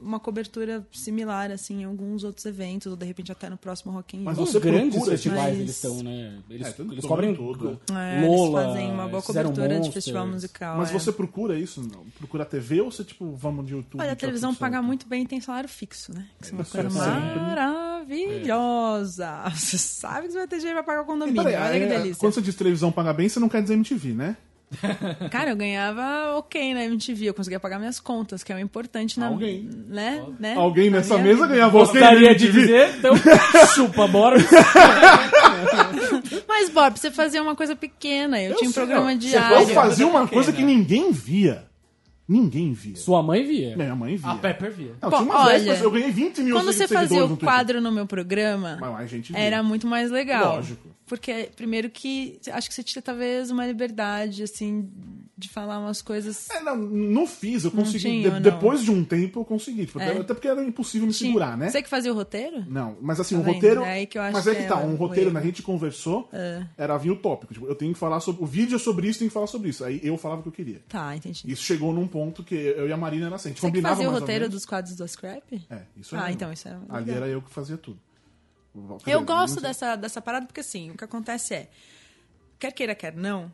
uma 0.00 0.18
cobertura 0.18 0.86
similar, 0.92 1.50
assim, 1.50 1.82
em 1.82 1.84
alguns 1.84 2.24
outros 2.24 2.46
eventos, 2.46 2.86
ou 2.86 2.96
de 2.96 3.04
repente 3.06 3.30
até 3.32 3.48
no 3.50 3.56
próximo 3.56 3.92
Rock 3.92 4.16
in 4.16 4.20
Mas 4.22 4.36
Rio. 4.38 4.46
você 4.46 4.56
Os 4.58 4.62
grandes 4.62 4.90
procura 4.94 5.10
festivais 5.12 5.42
mas- 5.50 5.58
eles 5.58 5.70
estão, 5.76 6.02
né? 6.02 6.38
Eles, 6.48 6.66
É, 6.66 6.72
tudo- 6.72 6.94
eles 6.94 7.04
cobrem 7.04 7.34
mundo. 7.36 7.80
É, 7.90 8.26
Lola, 8.26 8.62
eles 8.62 8.72
fazem 8.74 8.90
uma 8.92 9.08
boa 9.08 9.22
fizeram 9.22 9.50
cobertura 9.50 9.80
de 9.80 9.92
festival 9.92 10.26
musical. 10.26 10.78
Mas 10.78 10.90
é. 10.90 10.92
você 10.92 11.12
procura 11.12 11.58
isso? 11.58 11.80
Não? 11.82 12.04
Procura 12.18 12.44
TV 12.44 12.80
ou 12.80 12.90
você, 12.90 13.04
tipo, 13.04 13.30
vamos 13.36 13.66
de 13.66 13.72
YouTube? 13.74 14.00
Olha, 14.00 14.10
a 14.10 14.12
é 14.12 14.16
televisão 14.16 14.50
tudo 14.52 14.60
paga 14.60 14.80
muito 14.82 15.06
bem 15.06 15.22
e 15.24 15.26
tem 15.26 15.40
salário 15.40 15.68
fixo, 15.68 16.12
né? 16.14 16.26
Que 16.42 16.50
é 16.50 16.52
uma 16.52 16.64
coisa 16.64 16.88
é 16.88 16.90
maravilhosa. 17.50 19.42
Você 19.54 19.78
sabe 19.78 20.26
que 20.26 20.32
você 20.32 20.38
vai 20.38 20.48
ter 20.48 20.58
dinheiro 20.58 20.82
pra 20.82 20.94
pagar 20.94 21.02
o 21.02 21.06
condomínio. 21.06 21.42
peraí, 21.42 21.60
Olha 21.60 21.78
que 21.78 21.84
é, 21.92 21.98
delícia. 21.98 22.20
Quando 22.20 22.34
você 22.34 22.42
diz 22.42 22.54
televisão 22.54 22.92
paga 22.92 23.12
bem, 23.12 23.28
você 23.28 23.40
não 23.40 23.48
quer 23.48 23.62
dizer 23.62 23.74
MTV, 23.74 24.14
né? 24.14 24.36
Cara, 25.30 25.50
eu 25.50 25.56
ganhava 25.56 26.36
ok 26.36 26.74
na 26.74 26.84
MTV. 26.84 27.26
Eu 27.26 27.34
conseguia 27.34 27.58
pagar 27.58 27.78
minhas 27.78 27.98
contas, 27.98 28.44
que 28.44 28.52
é 28.52 28.56
o 28.56 28.58
importante 28.58 29.18
na. 29.18 29.26
Alguém. 29.26 29.68
Né? 29.88 30.22
né? 30.38 30.54
Alguém 30.54 30.90
Na 30.90 30.98
nessa 30.98 31.18
mesa 31.18 31.42
vida. 31.42 31.48
ganhava 31.48 31.78
ok 31.78 32.00
Gostaria 32.00 32.34
de 32.34 32.52
dizer, 32.52 32.94
então 32.98 33.14
chupa, 33.74 34.06
bora. 34.06 34.36
Mas, 36.46 36.68
Bob, 36.68 36.98
você 36.98 37.10
fazia 37.10 37.42
uma 37.42 37.56
coisa 37.56 37.74
pequena. 37.74 38.40
Eu, 38.40 38.52
Eu 38.52 38.56
tinha 38.58 38.70
um 38.70 38.72
programa 38.72 39.16
diário. 39.16 39.56
Eu 39.56 39.66
fazia 39.74 40.06
uma 40.06 40.28
coisa 40.28 40.52
que 40.52 40.62
ninguém 40.62 41.10
via. 41.10 41.64
Ninguém 42.30 42.72
via. 42.72 42.94
Sua 42.94 43.20
mãe 43.24 43.44
via. 43.44 43.76
Minha 43.76 43.96
mãe 43.96 44.14
via. 44.14 44.30
A 44.30 44.36
Pepper 44.36 44.70
via. 44.70 44.94
Não, 45.02 45.10
Bom, 45.10 45.16
tinha 45.16 45.30
umas 45.34 45.46
olha, 45.48 45.72
eu 45.78 45.90
ganhei 45.90 46.12
20 46.12 46.42
mil 46.42 46.54
Quando 46.54 46.72
você 46.72 46.86
fazia 46.86 47.24
o 47.24 47.36
quadro 47.36 47.80
no 47.80 47.90
meu 47.90 48.06
programa, 48.06 48.78
Mas 48.80 48.94
a 48.94 49.06
gente 49.06 49.32
via. 49.32 49.40
era 49.42 49.60
muito 49.64 49.84
mais 49.88 50.12
legal. 50.12 50.54
Lógico. 50.54 50.88
Porque, 51.06 51.50
primeiro 51.56 51.90
que 51.90 52.38
acho 52.52 52.68
que 52.68 52.74
você 52.74 52.84
tinha 52.84 53.02
talvez 53.02 53.50
uma 53.50 53.66
liberdade, 53.66 54.44
assim, 54.44 54.88
de 55.40 55.48
falar 55.48 55.78
umas 55.78 56.00
coisas. 56.02 56.48
É, 56.50 56.60
não, 56.60 56.76
não 56.76 57.26
fiz, 57.26 57.64
eu 57.64 57.70
consegui. 57.70 57.98
tinha, 57.98 58.30
de- 58.30 58.40
depois 58.40 58.82
de 58.82 58.90
um 58.90 59.04
tempo 59.04 59.40
eu 59.40 59.44
consegui. 59.44 59.86
Tipo, 59.86 59.98
É. 59.98 60.18
Até 60.18 60.34
porque 60.34 60.46
era 60.46 60.62
impossível 60.62 61.06
me 61.06 61.12
segurar, 61.14 61.56
né? 61.56 61.70
Você 61.70 61.82
que 61.82 61.88
fazia 61.88 62.12
o 62.12 62.14
roteiro? 62.14 62.64
Não, 62.68 62.96
mas 63.00 63.18
assim, 63.18 63.34
Tá 63.34 63.40
o 63.40 63.52
roteiro. 63.54 63.82
É 63.82 63.90
aí 63.92 64.06
que 64.06 64.18
eu 64.18 64.22
acho 64.22 64.32
mas 64.34 64.46
é 64.46 64.50
que 64.52 64.56
que 64.58 64.62
é 64.64 64.68
tá, 64.68 64.76
um 64.78 64.94
roteiro, 64.94 65.32
né? 65.32 65.40
A 65.40 65.42
gente 65.42 65.62
conversou, 65.62 66.28
É. 66.32 66.64
era 66.76 66.96
vir 66.98 67.10
o 67.10 67.16
tópico. 67.16 67.52
Tipo, 67.54 67.66
eu 67.66 67.74
tenho 67.74 67.92
que 67.92 67.98
falar 67.98 68.20
sobre. 68.20 68.42
O 68.44 68.46
vídeo 68.46 68.76
é 68.76 68.78
sobre 68.78 69.08
isso, 69.08 69.18
tem 69.18 69.28
que 69.28 69.34
falar 69.34 69.46
sobre 69.46 69.70
isso. 69.70 69.84
Aí 69.84 69.98
eu 70.02 70.16
falava 70.18 70.40
o 70.40 70.42
que 70.42 70.48
eu 70.50 70.52
queria. 70.52 70.82
Tá, 70.88 71.16
entendi. 71.16 71.42
Isso 71.46 71.62
chegou 71.62 71.92
num 71.92 72.06
ponto 72.06 72.44
que 72.44 72.54
eu 72.54 72.86
e 72.88 72.92
a 72.92 72.96
Marina 72.96 73.26
era 73.26 73.36
assim. 73.36 73.48
A 73.48 73.52
gente 73.52 73.60
Você 73.60 73.80
fazia 73.82 74.08
o 74.08 74.12
roteiro 74.12 74.48
dos 74.48 74.66
quadros 74.66 74.94
do 74.94 75.08
Scrap? 75.08 75.42
É, 75.70 75.82
isso 75.96 76.14
Ah, 76.14 76.20
era- 76.24 76.32
então 76.32 76.52
isso 76.52 76.68
é 76.68 76.72
legal. 76.72 76.84
Ali 76.96 77.10
era 77.10 77.26
eu 77.28 77.40
que 77.40 77.50
fazia 77.50 77.78
tudo. 77.78 77.98
Eu 79.06 79.22
gosto 79.24 79.60
dessa, 79.60 79.96
dessa 79.96 80.20
parada 80.22 80.46
porque, 80.46 80.60
assim, 80.60 80.90
o 80.90 80.96
que 80.96 81.02
acontece 81.02 81.54
é, 81.54 81.68
quer 82.58 82.70
queira, 82.72 82.94
quer 82.94 83.14
não, 83.16 83.50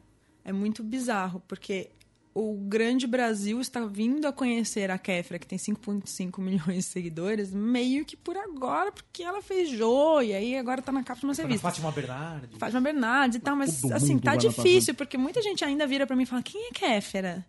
é 0.47 0.53
muito 0.53 0.85
bizarro, 0.85 1.43
porque 1.49 1.91
o 2.33 2.55
grande 2.55 3.05
Brasil 3.05 3.61
está 3.61 3.85
vindo 3.85 4.27
a 4.27 4.33
conhecer 4.33 4.93
a 4.93 4.97
Kéfera, 4.99 5.41
que 5.41 5.47
tem 5.47 5.59
5,5 5.59 6.39
milhões 6.41 6.77
de 6.77 6.83
seguidores, 6.85 7.53
meio 7.53 8.05
que 8.05 8.17
por 8.17 8.37
agora, 8.37 8.93
porque 8.93 9.25
ela 9.25 9.43
fez 9.43 9.69
Jô, 9.71 10.21
e 10.21 10.33
aí 10.33 10.57
agora 10.57 10.81
tá 10.81 10.93
na 10.93 11.03
capa 11.03 11.19
de 11.19 11.27
uma 11.27 11.35
revista. 11.35 11.63
Fátima 11.63 11.91
Bernardi. 11.91 12.59
Fátima 12.59 12.81
Bernardes 12.81 13.39
e 13.39 13.41
tal, 13.41 13.57
mas 13.57 13.81
Todo 13.81 13.93
assim, 13.93 14.19
tá 14.19 14.37
difícil, 14.37 14.95
porque 14.95 15.19
muita 15.19 15.43
gente 15.43 15.65
ainda 15.65 15.85
vira 15.85 16.07
pra 16.07 16.15
mim 16.15 16.23
e 16.23 16.27
fala, 16.27 16.43
quem 16.43 16.69
é 16.69 16.71
Kéfera? 16.71 17.45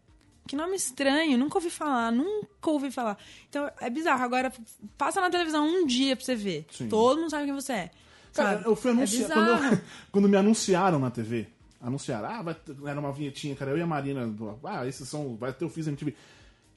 Que 0.48 0.56
nome 0.56 0.76
estranho, 0.76 1.38
nunca 1.38 1.58
ouvi 1.60 1.70
falar, 1.70 2.12
nunca 2.12 2.72
ouvi 2.72 2.90
falar. 2.90 3.18
Então, 3.50 3.70
é 3.80 3.90
bizarro. 3.92 4.24
Agora, 4.24 4.52
passa 4.98 5.22
na 5.22 5.30
televisão 5.30 5.68
um 5.68 5.86
dia 5.86 6.16
pra 6.16 6.26
você 6.26 6.36
ver. 6.36 6.66
Sim. 6.72 6.88
Todo 6.88 7.20
mundo 7.20 7.30
sabe 7.30 7.44
quem 7.46 7.54
você 7.54 7.74
é. 7.74 7.92
Cara, 8.34 8.58
sabe? 8.60 8.66
eu 8.70 8.76
fui 8.76 8.92
É 8.92 8.94
anunciar. 8.94 9.30
quando, 9.34 9.82
quando 10.10 10.30
me 10.30 10.38
anunciaram 10.38 11.00
na 11.00 11.12
TV, 11.12 11.48
anunciaram, 11.82 12.28
ah, 12.30 12.42
vai 12.42 12.54
ter- 12.56 12.76
era 12.86 13.00
uma 13.00 13.12
vinhetinha, 13.12 13.56
cara, 13.56 13.72
eu 13.72 13.78
e 13.78 13.82
a 13.82 13.88
Marina, 13.88 14.30
ah, 14.64 14.86
esses 14.88 15.08
são, 15.08 15.36
vai 15.36 15.54
ter 15.54 15.66
o 15.66 15.70
Fiz 15.70 15.88
MTV. 15.88 16.14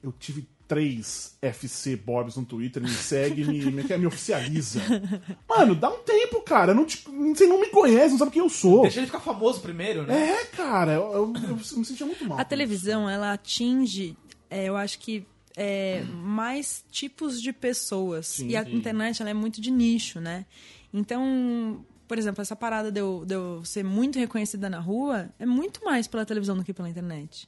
Eu 0.03 0.11
tive 0.11 0.47
três 0.67 1.37
FC 1.41 1.95
Bobs 1.95 2.35
no 2.37 2.45
Twitter, 2.45 2.81
me 2.81 2.89
segue, 2.89 3.43
me, 3.45 3.59
me, 3.71 3.83
me 3.83 4.05
oficializa. 4.07 4.79
Mano, 5.47 5.75
dá 5.75 5.89
um 5.89 5.99
tempo, 5.99 6.41
cara. 6.41 6.73
Não 6.73 6.85
te, 6.85 7.03
você 7.35 7.45
não 7.45 7.59
me 7.59 7.67
conhece, 7.67 8.11
não 8.11 8.17
sabe 8.17 8.31
quem 8.31 8.41
eu 8.41 8.49
sou. 8.49 8.81
Deixa 8.83 8.99
ele 8.99 9.05
ficar 9.07 9.19
famoso 9.19 9.59
primeiro, 9.61 10.03
né? 10.03 10.29
É, 10.41 10.45
cara, 10.45 10.93
eu, 10.93 11.01
eu- 11.13 11.33
eu 11.49 11.55
me 11.55 11.85
sentia 11.85 12.05
muito 12.05 12.25
mal. 12.25 12.39
A 12.39 12.45
televisão, 12.45 13.07
ela 13.09 13.33
atinge, 13.33 14.17
é, 14.49 14.65
eu 14.69 14.75
acho 14.77 14.97
que, 14.99 15.23
é, 15.57 16.03
mais 16.23 16.83
tipos 16.89 17.41
de 17.41 17.51
pessoas. 17.53 18.25
Sim, 18.27 18.47
e 18.47 18.55
a 18.55 18.63
sim. 18.63 18.73
internet, 18.75 19.21
ela 19.21 19.29
é 19.29 19.33
muito 19.35 19.59
de 19.61 19.69
nicho, 19.69 20.19
né? 20.21 20.45
Então, 20.93 21.85
por 22.11 22.17
exemplo, 22.17 22.41
essa 22.41 22.57
parada 22.57 22.91
de 22.91 22.99
eu, 22.99 23.23
de 23.25 23.35
eu 23.35 23.63
ser 23.63 23.85
muito 23.85 24.19
reconhecida 24.19 24.69
na 24.69 24.81
rua 24.81 25.29
é 25.39 25.45
muito 25.45 25.85
mais 25.85 26.07
pela 26.09 26.25
televisão 26.25 26.57
do 26.57 26.61
que 26.61 26.73
pela 26.73 26.89
internet. 26.89 27.47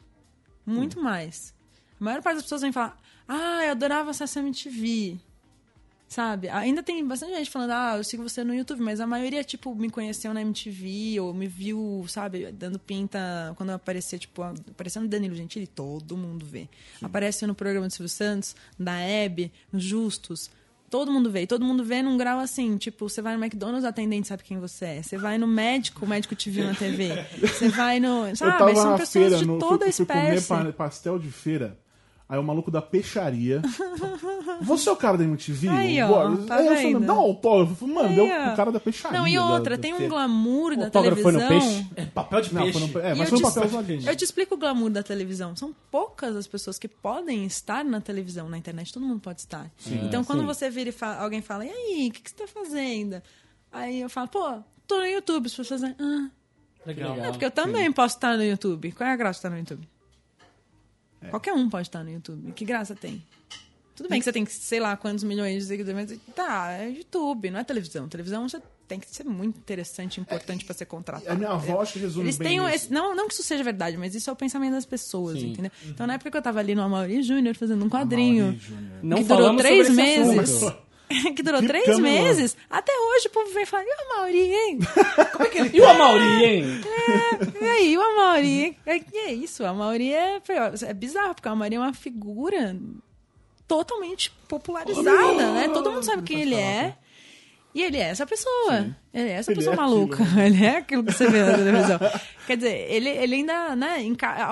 Muito 0.66 1.02
mais. 1.02 1.54
A 2.00 2.04
maior 2.06 2.22
parte 2.22 2.36
das 2.36 2.44
pessoas 2.44 2.62
vem 2.62 2.72
falar, 2.72 2.98
ah, 3.28 3.66
eu 3.66 3.72
adorava 3.72 4.12
acesso 4.12 4.40
MTV. 4.40 5.20
Sabe? 6.08 6.48
Ainda 6.48 6.82
tem 6.82 7.06
bastante 7.06 7.34
gente 7.34 7.52
falando, 7.52 7.72
ah, 7.72 7.98
eu 7.98 8.06
sigo 8.06 8.24
você 8.24 8.42
no 8.42 8.56
YouTube, 8.56 8.82
mas 8.82 9.02
a 9.02 9.06
maioria, 9.06 9.44
tipo, 9.44 9.76
me 9.76 9.90
conheceu 9.90 10.34
na 10.34 10.42
MTV 10.42 11.20
ou 11.20 11.34
me 11.34 11.46
viu, 11.46 12.06
sabe, 12.08 12.50
dando 12.54 12.80
pinta 12.80 13.20
quando 13.58 13.72
eu 13.72 13.76
aparecia, 13.76 14.18
tipo, 14.18 14.44
aparecendo 14.44 15.04
no 15.04 15.10
Danilo 15.10 15.36
Gentili, 15.36 15.68
todo 15.68 16.16
mundo 16.16 16.46
vê. 16.46 16.70
Aparece 17.02 17.46
no 17.46 17.54
programa 17.54 17.88
do 17.88 17.92
Silvio 17.92 18.08
Santos, 18.08 18.56
da 18.80 18.98
Hebe, 18.98 19.52
no 19.74 19.78
Justus. 19.78 20.50
Todo 20.94 21.12
mundo 21.12 21.32
vê. 21.32 21.42
E 21.42 21.48
todo 21.48 21.66
mundo 21.66 21.84
vê 21.84 22.04
num 22.04 22.16
grau 22.18 22.38
assim, 22.40 22.78
tipo, 22.78 23.10
você 23.10 23.20
vai 23.20 23.36
no 23.36 23.44
McDonald's, 23.44 23.84
o 23.84 23.88
atendente 23.88 24.28
sabe 24.28 24.44
quem 24.44 24.60
você 24.60 24.86
é. 24.86 25.02
Você 25.02 25.18
vai 25.18 25.40
no 25.40 25.48
médico, 25.48 26.06
o 26.06 26.08
médico 26.08 26.36
te 26.36 26.52
viu 26.52 26.66
na 26.66 26.76
TV. 26.76 27.10
Você 27.42 27.68
vai 27.70 28.00
no. 28.00 28.28
eu 28.28 28.36
Sabe? 28.36 28.58
tava 28.60 28.76
São 28.76 28.92
na 28.92 28.98
pessoas 29.00 29.12
feira, 29.26 29.38
de 29.40 29.46
no, 29.48 29.58
toda 29.58 29.86
fui, 29.86 29.92
fui 29.92 30.06
comer 30.06 30.36
espécie. 30.36 30.48
pa- 30.48 30.72
pastel 30.74 31.18
de 31.18 31.32
feira. 31.32 31.80
Aí 32.34 32.40
o 32.40 32.44
maluco 32.44 32.72
da 32.72 32.82
peixaria. 32.82 33.62
Você 34.62 34.90
é 34.90 34.92
o 34.92 34.96
cara 34.96 35.18
da 35.20 35.24
MTV? 35.24 35.70
Aí, 35.70 36.02
O 36.02 36.06
ó, 36.12 36.30
Boris? 36.30 36.46
tá 36.48 36.58
falei, 36.58 36.94
vendo? 36.94 37.06
dá 37.06 37.14
um 37.14 37.20
autógrafo. 37.20 37.88
Mano, 37.88 38.10
Aí, 38.10 38.16
deu 38.16 38.26
o 38.26 38.56
cara 38.56 38.72
da 38.72 38.80
peixaria. 38.80 39.20
Não, 39.20 39.28
e 39.28 39.38
outra, 39.38 39.78
da 39.78 39.82
tem 39.84 39.94
um 39.94 40.10
glamour 40.10 40.76
da 40.76 40.86
autógrafo 40.86 41.22
foi 41.22 41.32
no 41.32 41.38
televisão. 41.40 41.70
peixe? 41.84 41.88
É 41.96 42.06
papel 42.06 42.42
de 42.42 42.54
Não, 42.56 42.62
peixe. 42.64 42.80
foi 42.80 43.02
no, 43.02 43.08
é, 43.08 43.10
mas 43.14 43.20
eu 43.20 43.26
foi 43.28 43.38
um 43.38 43.42
te, 43.52 43.54
papel 43.54 43.70
zoadinho. 43.70 44.10
eu 44.10 44.16
te 44.16 44.24
explico 44.26 44.56
o 44.56 44.58
glamour 44.58 44.90
da 44.90 45.04
televisão. 45.04 45.56
São 45.56 45.76
poucas 45.92 46.36
as 46.36 46.48
pessoas 46.48 46.80
que 46.80 46.88
podem 46.88 47.46
estar 47.46 47.86
na 47.86 48.02
televisão, 48.02 48.50
na 48.50 48.58
internet. 48.58 48.92
Todo 48.92 49.06
mundo 49.06 49.20
pode 49.20 49.42
estar. 49.42 49.70
então, 49.88 50.24
quando 50.24 50.40
sim. 50.40 50.46
você 50.48 50.72
vira 50.72 50.90
e 50.90 50.92
fala- 50.92 51.18
alguém 51.22 51.42
fala, 51.44 51.66
e 51.66 51.70
aí, 51.70 52.08
o 52.10 52.12
que, 52.12 52.22
que 52.22 52.32
você 52.32 52.36
tá 52.36 52.48
fazendo? 52.48 53.22
Aí 53.72 54.02
eu 54.02 54.10
falo, 54.10 54.28
pô, 54.30 54.54
tô 54.88 54.98
no 54.98 55.06
YouTube. 55.06 55.46
As 55.46 55.54
pessoas 55.54 55.82
dizem, 55.82 55.96
ah, 56.00 56.30
Legal. 56.86 57.12
legal. 57.12 57.26
é 57.28 57.32
porque 57.32 57.46
eu 57.46 57.52
também 57.52 57.92
posso 57.92 58.16
estar 58.16 58.36
no 58.36 58.44
YouTube. 58.44 58.92
Qual 58.94 59.08
é 59.08 59.14
a 59.14 59.16
graça 59.16 59.34
de 59.34 59.38
estar 59.40 59.50
no 59.52 59.58
YouTube? 59.60 59.88
É. 61.24 61.30
Qualquer 61.30 61.54
um 61.54 61.70
pode 61.70 61.88
estar 61.88 62.04
no 62.04 62.12
YouTube. 62.12 62.52
Que 62.54 62.66
graça 62.66 62.96
tem? 62.96 63.24
Tudo 63.96 64.10
bem 64.10 64.20
que 64.20 64.26
você 64.26 64.32
tem, 64.32 64.46
sei 64.46 64.80
lá, 64.80 64.98
quantos 64.98 65.24
milhões 65.24 65.64
de 65.64 65.68
seguidores, 65.68 66.10
mas 66.10 66.20
tá, 66.36 66.72
é 66.72 66.90
YouTube, 66.90 67.52
não 67.52 67.60
é 67.60 67.64
televisão. 67.64 68.08
Televisão 68.10 68.50
você 68.50 68.60
tem 68.88 69.00
que 69.00 69.08
ser 69.08 69.24
muito 69.24 69.58
interessante, 69.58 70.20
importante 70.20 70.66
pra 70.66 70.74
ser 70.74 70.86
contratado. 70.86 71.32
A 71.32 71.36
minha 71.36 71.52
avó 71.52 71.82
acho 71.82 71.94
que 71.94 72.00
resume 72.00 72.26
Eles 72.26 72.38
bem 72.38 72.48
têm 72.48 72.58
isso. 72.58 72.76
esse, 72.76 72.94
não, 72.94 73.16
não 73.16 73.28
que 73.28 73.34
isso 73.36 73.44
seja 73.44 73.64
verdade, 73.64 73.96
mas 73.96 74.16
isso 74.16 74.30
é 74.30 74.34
o 74.34 74.36
pensamento 74.36 74.74
das 74.74 74.86
pessoas, 74.86 75.40
Sim. 75.40 75.52
entendeu? 75.52 75.72
Então, 75.86 76.08
na 76.08 76.16
época 76.16 76.32
que 76.32 76.38
eu 76.38 76.42
tava 76.42 76.60
ali 76.60 76.74
no 76.74 76.82
Amaury 76.82 77.22
Júnior 77.22 77.56
fazendo 77.56 77.86
um 77.86 77.90
quadrinho. 77.90 78.60
Não 79.04 79.18
que 79.18 79.24
durou 79.26 79.56
três 79.58 79.90
meses. 79.90 80.40
assunto. 80.40 80.78
que 81.36 81.44
durou 81.44 81.62
Que 81.62 81.68
três 81.68 82.00
meses, 82.00 82.58
até 82.70 82.92
hoje 82.92 83.28
o 83.28 83.32
povo 83.32 83.52
vem 83.54 83.66
falar, 83.66 83.84
e 83.84 83.88
o 83.88 84.12
Amaury, 84.12 84.54
hein? 84.54 84.80
E 85.74 85.82
o 85.82 85.90
Amauri, 85.90 86.46
hein? 86.46 86.82
E 87.62 87.66
aí, 87.66 87.98
o 87.98 88.02
Amaury? 88.02 88.78
É, 88.86 89.00
que 89.00 89.18
é 89.18 89.34
isso, 89.34 89.64
o 89.64 89.66
Amaury 89.66 90.14
é, 90.14 90.42
é 90.88 90.94
bizarro, 90.94 91.36
porque 91.36 91.48
o 91.48 91.52
Amaury 91.52 91.76
é 91.76 91.80
uma 91.80 91.94
figura 91.94 92.76
totalmente 93.68 94.32
popularizada, 94.48 95.52
né? 95.52 95.70
Todo 95.70 95.92
mundo 95.92 96.04
sabe 96.04 96.24
quem 96.24 96.42
ele 96.42 96.56
é. 96.56 96.98
E 97.76 97.82
ele 97.82 97.98
é 97.98 98.02
essa 98.10 98.26
pessoa. 98.28 98.96
Ele 99.12 99.30
é 99.30 99.32
essa 99.32 99.52
Ele 99.52 99.58
pessoa 99.60 99.74
é 99.74 99.78
maluca. 99.78 100.24
aquilo, 100.24 100.40
Ele 100.46 100.64
é 100.66 100.78
aquilo 100.78 101.04
que 101.04 101.12
você 101.12 101.28
vê 101.30 101.44
na 101.44 101.58
televisão. 101.58 102.00
Quer 102.46 102.58
dizer, 102.58 102.92
ele, 102.92 103.10
ele 103.10 103.36
ainda, 103.36 103.76
né, 103.76 104.04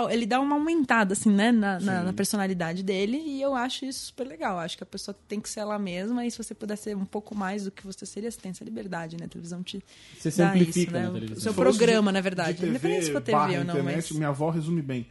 ele 0.09 0.25
dá 0.25 0.39
uma 0.39 0.55
aumentada, 0.55 1.13
assim, 1.13 1.29
né, 1.29 1.51
na, 1.51 1.79
na, 1.79 2.03
na 2.03 2.13
personalidade 2.13 2.81
dele. 2.83 3.17
E 3.17 3.41
eu 3.41 3.53
acho 3.53 3.85
isso 3.85 4.05
super 4.07 4.25
legal. 4.25 4.57
Acho 4.57 4.75
que 4.77 4.83
a 4.83 4.87
pessoa 4.87 5.15
tem 5.27 5.39
que 5.39 5.49
ser 5.49 5.59
ela 5.59 5.77
mesma. 5.77 6.25
E 6.25 6.31
se 6.31 6.37
você 6.37 6.55
puder 6.55 6.77
ser 6.77 6.95
um 6.95 7.05
pouco 7.05 7.35
mais 7.35 7.65
do 7.65 7.71
que 7.71 7.85
você 7.85 8.05
seria, 8.05 8.31
você 8.31 8.39
tem 8.39 8.49
essa 8.51 8.63
liberdade, 8.63 9.17
né? 9.17 9.25
A 9.25 9.29
televisão 9.29 9.61
te 9.61 9.83
Você 10.17 10.29
dá 10.31 10.55
isso, 10.55 10.89
né? 10.89 11.09
O 11.35 11.39
seu 11.39 11.53
programa, 11.53 12.11
de- 12.11 12.13
na 12.13 12.21
verdade. 12.21 12.59
de 12.59 12.65
Independente 12.69 13.05
se 13.05 13.11
for 13.11 13.21
TV 13.21 13.37
barra 13.37 13.51
ou 13.59 13.65
não, 13.65 13.73
internet, 13.75 13.95
mas... 14.09 14.11
Minha 14.11 14.29
avó 14.29 14.49
resume 14.49 14.81
bem. 14.81 15.05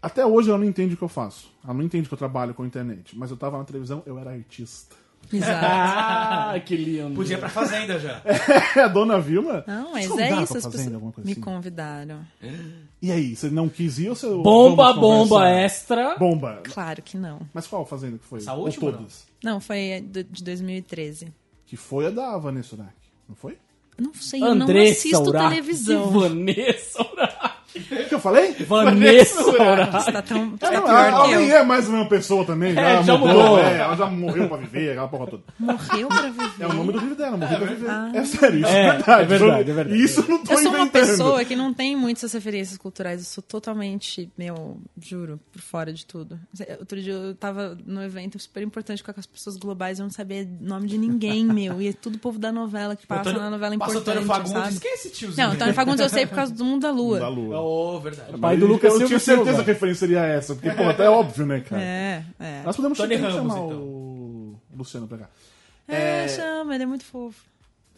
Até 0.00 0.24
hoje 0.24 0.50
ela 0.50 0.58
não 0.58 0.66
entende 0.66 0.94
o 0.94 0.96
que 0.96 1.02
eu 1.02 1.08
faço. 1.08 1.50
Ela 1.64 1.74
não 1.74 1.82
entende 1.82 2.06
que 2.06 2.14
eu 2.14 2.18
trabalho 2.18 2.54
com 2.54 2.64
internet. 2.64 3.16
Mas 3.18 3.30
eu 3.30 3.36
tava 3.36 3.58
na 3.58 3.64
televisão, 3.64 4.02
eu 4.06 4.18
era 4.18 4.30
artista. 4.30 4.94
Exato. 5.32 5.66
Ah, 6.50 6.58
que 6.64 6.76
lindo. 6.76 7.14
Podia 7.14 7.36
ir 7.36 7.40
pra 7.40 7.48
fazenda 7.48 7.98
já. 7.98 8.22
É 8.76 8.80
a 8.80 8.88
dona 8.88 9.20
Vilma? 9.20 9.62
Não, 9.66 9.92
mas 9.92 10.04
é 10.04 10.06
isso. 10.06 10.14
pra 10.16 10.24
As 10.40 10.48
fazenda, 10.48 10.70
pessoas 10.70 10.94
alguma 10.94 11.12
coisa 11.12 11.26
me 11.26 11.32
assim? 11.32 11.40
convidaram. 11.40 12.20
E 13.02 13.12
aí, 13.12 13.36
você 13.36 13.50
não 13.50 13.68
quis 13.68 13.98
ir 13.98 14.08
ou 14.08 14.14
você... 14.16 14.26
Bomba, 14.28 14.92
bomba 14.94 15.48
extra. 15.48 16.16
Bomba. 16.18 16.60
Claro 16.64 17.02
que 17.02 17.16
não. 17.16 17.40
Mas 17.52 17.66
qual 17.66 17.84
fazenda 17.86 18.16
que 18.18 18.24
foi? 18.24 18.38
Essa 18.38 18.54
ou 18.54 18.64
última, 18.64 18.92
todas? 18.92 19.26
Não, 19.44 19.60
foi 19.60 20.00
do- 20.06 20.24
de 20.24 20.42
2013. 20.42 21.32
Que 21.66 21.76
foi 21.76 22.06
a 22.06 22.10
da 22.10 22.36
Vanessa 22.38 22.74
Urach, 22.74 22.90
não 23.28 23.36
foi? 23.36 23.58
Não 23.98 24.14
sei, 24.14 24.40
eu 24.42 24.54
não 24.54 24.62
Andressa 24.64 24.92
assisto 25.00 25.22
Urach. 25.28 25.48
televisão. 25.50 26.10
Vanessa 26.10 27.02
Urach. 27.02 27.47
O 27.78 28.08
que 28.08 28.14
eu 28.14 28.20
falei? 28.20 28.52
Vanessa 28.66 29.42
Urach. 29.42 29.92
Você 30.04 30.12
tá 30.12 30.22
tão 30.22 30.54
É, 30.60 30.66
é 30.66 30.70
não, 30.80 30.88
ela 30.88 31.26
nem 31.28 31.50
é 31.50 31.62
mais 31.62 31.86
a 31.88 31.90
mesma 31.92 32.08
pessoa 32.08 32.44
também. 32.44 32.76
É, 32.78 33.02
já 33.02 33.16
mudou. 33.16 33.58
é, 33.58 33.78
ela 33.78 33.96
já 33.96 34.06
morreu 34.06 34.48
pra 34.48 34.56
viver, 34.58 34.90
aquela 34.90 35.08
porra 35.08 35.26
toda. 35.26 35.42
Morreu 35.58 36.08
pra 36.08 36.22
viver. 36.22 36.50
É 36.60 36.66
o 36.66 36.72
nome 36.72 36.92
do 36.92 36.98
livro 36.98 37.14
dela, 37.14 37.36
morreu 37.36 37.58
pra 37.58 37.66
viver. 37.68 37.88
É 38.14 38.24
sério, 38.24 38.60
isso 38.60 38.68
É, 38.68 38.86
é, 38.86 38.90
verdade. 38.92 39.22
é 39.22 39.24
verdade, 39.38 39.70
é 39.70 39.74
verdade. 39.74 40.02
Isso 40.02 40.20
eu 40.20 40.28
não 40.28 40.44
tô 40.44 40.52
Eu 40.52 40.58
sou 40.58 40.68
uma 40.70 40.78
inventando. 40.80 41.06
pessoa 41.06 41.44
que 41.44 41.56
não 41.56 41.72
tem 41.74 41.96
muitas 41.96 42.32
referências 42.32 42.76
culturais. 42.78 43.20
Eu 43.20 43.26
sou 43.26 43.42
totalmente, 43.42 44.30
meu, 44.36 44.78
juro, 45.00 45.40
por 45.52 45.60
fora 45.60 45.92
de 45.92 46.04
tudo. 46.06 46.38
Outro 46.78 47.00
dia 47.00 47.12
eu 47.12 47.34
tava 47.34 47.76
num 47.86 48.02
evento 48.02 48.38
super 48.38 48.62
importante 48.62 49.02
com 49.02 49.12
as 49.16 49.26
pessoas 49.26 49.56
globais. 49.56 49.98
Eu 49.98 50.04
não 50.04 50.10
sabia 50.10 50.42
o 50.60 50.64
nome 50.64 50.86
de 50.86 50.98
ninguém, 50.98 51.44
meu. 51.46 51.80
E 51.80 51.88
é 51.88 51.92
tudo 51.92 52.18
povo 52.18 52.38
da 52.38 52.50
novela 52.52 52.96
que 52.96 53.06
passa 53.06 53.32
na 53.32 53.50
novela 53.50 53.76
Passa 53.78 53.92
importante, 53.92 54.18
Antônio 54.18 54.26
Fagundes. 54.26 54.52
sabe? 54.74 54.80
Quem 54.80 54.90
é 54.90 54.94
esse 54.94 55.10
tiozinho? 55.10 55.46
Não, 55.46 55.54
Antônio 55.54 55.74
Fagundes 55.74 56.00
eu 56.00 56.08
sei 56.08 56.26
por 56.26 56.34
causa 56.34 56.54
do 56.54 56.64
Mundo 56.64 56.82
da 56.82 56.90
Lua. 56.90 57.18
Da 57.20 57.28
Lua. 57.28 57.56
Oh, 57.70 58.00
verdade. 58.00 58.38
Pai 58.38 58.56
do 58.56 58.66
Lucas 58.66 58.94
eu 58.94 59.06
tinha 59.06 59.18
certeza 59.18 59.44
Silva. 59.50 59.64
que 59.64 59.70
a 59.70 59.74
referência 59.74 60.00
seria 60.06 60.24
essa, 60.24 60.54
porque, 60.54 60.70
pô, 60.70 60.84
até 60.84 61.04
é 61.04 61.10
óbvio, 61.10 61.44
né, 61.44 61.60
cara? 61.60 61.82
É, 61.82 62.24
é. 62.40 62.62
Nós 62.64 62.74
podemos 62.74 62.96
Tony 62.96 63.16
chamar, 63.16 63.28
Ramos, 63.30 63.52
chamar 63.52 63.66
então. 63.66 63.78
o 63.78 64.60
Luciano 64.74 65.06
pra 65.06 65.18
cá. 65.18 65.28
É, 65.86 66.26
chama, 66.28 66.74
ele 66.74 66.84
é 66.84 66.86
muito 66.86 67.04
fofo. 67.04 67.44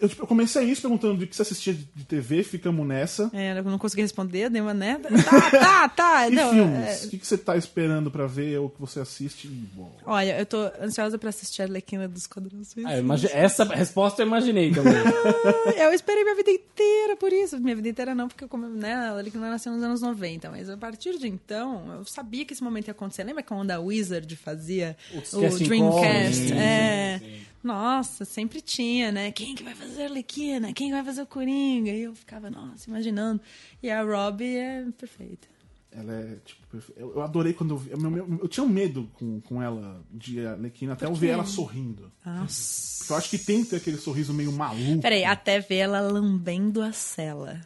Eu, 0.01 0.09
tipo, 0.09 0.23
eu 0.23 0.27
comecei 0.27 0.65
isso 0.65 0.81
perguntando 0.83 1.19
de 1.19 1.27
que 1.27 1.37
você 1.37 1.43
assistia 1.43 1.75
de 1.75 2.05
TV, 2.05 2.43
ficamos 2.43 2.87
nessa. 2.87 3.31
É, 3.33 3.59
eu 3.59 3.65
não 3.65 3.79
consegui 3.79 4.03
responder, 4.03 4.49
dei 4.49 4.61
uma 4.61 4.75
neta. 4.75 5.09
Tá, 5.31 5.51
tá, 5.51 5.89
tá. 5.89 6.29
E 6.29 6.31
não, 6.35 6.51
filmes? 6.53 7.03
é- 7.03 7.07
O 7.07 7.11
que, 7.11 7.19
você 7.27 7.37
tá 7.39 7.57
esperando 7.57 8.11
pra 8.11 8.27
ver 8.27 8.59
ou 8.59 8.69
que 8.71 8.81
você 8.81 9.01
assiste? 9.01 9.47
Bom, 9.49 9.95
Olha, 10.07 10.39
eu 10.39 10.47
tô 10.47 10.59
ansiosa 10.81 11.19
pra 11.19 11.29
assistir 11.29 11.63
a 11.63 11.67
Arlequina 11.67 12.09
dos 12.09 12.23
Esquadrão 12.23 12.63
Suicida. 12.65 12.89
Ah, 12.89 12.99
imagi- 12.99 13.29
Essa 13.33 13.65
resposta 13.65 14.23
eu 14.23 14.27
imaginei 14.27 14.73
também. 14.73 14.93
Eu 15.77 15.93
esperei 15.93 16.23
minha 16.25 16.37
vida 16.37 16.51
inteira 16.51 17.17
por 17.17 17.33
isso. 17.33 17.59
Minha 17.61 17.77
vida 17.77 17.89
inteira 17.89 18.15
não, 18.15 18.29
porque 18.29 18.45
eu, 18.45 18.49
come- 18.49 18.69
né, 18.69 18.95
a 18.95 19.13
Arlequina 19.13 19.49
nasceu 19.51 19.73
nos 19.73 19.83
anos 19.83 20.01
90. 20.03 20.51
Mas 20.51 20.69
a 20.69 20.77
partir 20.77 21.19
de 21.19 21.27
então, 21.29 21.85
eu 21.99 22.05
sabia 22.05 22.45
que 22.45 22.53
esse 22.53 22.63
momento 22.63 22.89
ia 22.89 22.93
acontecer. 22.93 23.25
Lembra 23.25 23.43
quando 23.43 23.71
a 23.71 23.79
Wizard 23.81 24.35
fazia 24.37 24.97
o 25.13 25.17
casting 25.41 25.65
Dreamcast? 25.65 26.49
calls, 26.49 26.53
é. 26.53 27.19
sim, 27.19 27.25
sim. 27.25 27.41
Nossa, 27.63 28.25
sempre 28.25 28.61
tinha, 28.61 29.13
né? 29.13 29.31
Quem 29.33 29.55
que 29.55 29.63
vai 29.63 29.75
fazer 29.75 30.03
a 30.03 30.05
Arlequina? 30.07 30.73
Quem 30.73 30.91
vai 30.91 31.05
fazer 31.05 31.23
o 31.23 31.27
Coringa? 31.27 31.91
E 31.91 32.03
eu 32.03 32.15
ficava, 32.15 32.51
nossa, 32.51 32.89
imaginando. 32.89 33.41
E 33.83 33.91
a 33.91 34.03
Robbie 34.03 34.57
é 34.57 34.85
perfeita. 34.99 35.47
ela 35.93 36.13
é, 36.15 36.37
tipo, 36.45 36.67
perfe- 36.69 36.93
eu, 36.97 37.21
adorei 37.21 37.53
quando 37.53 37.75
eu 37.75 37.79
vi. 37.79 37.91
Eu, 37.91 37.99
eu- 38.17 38.39
eu 38.43 38.49
tinha 38.49 38.65
um 38.65 38.69
medo 38.69 39.11
com, 39.15 39.41
com 39.41 39.61
ela 39.63 40.03
de 40.11 40.47
Alequina 40.47 40.93
até 40.95 41.05
eu 41.07 41.15
ver 41.15 41.29
ela 41.31 41.45
sorrindo. 41.45 42.11
Nossa. 42.25 42.99
Porque 43.01 43.13
eu 43.13 43.17
acho 43.17 43.29
que 43.31 43.39
tem 43.39 43.63
que 43.65 43.71
ter 43.71 43.77
aquele 43.77 43.97
sorriso 43.99 44.33
meio 44.33 44.53
maluco. 44.53 45.03
Peraí, 45.03 45.25
até 45.25 45.59
ver 45.61 45.77
ela 45.79 46.01
lambendo 46.01 46.81
a 46.81 46.93
cela. 46.93 47.61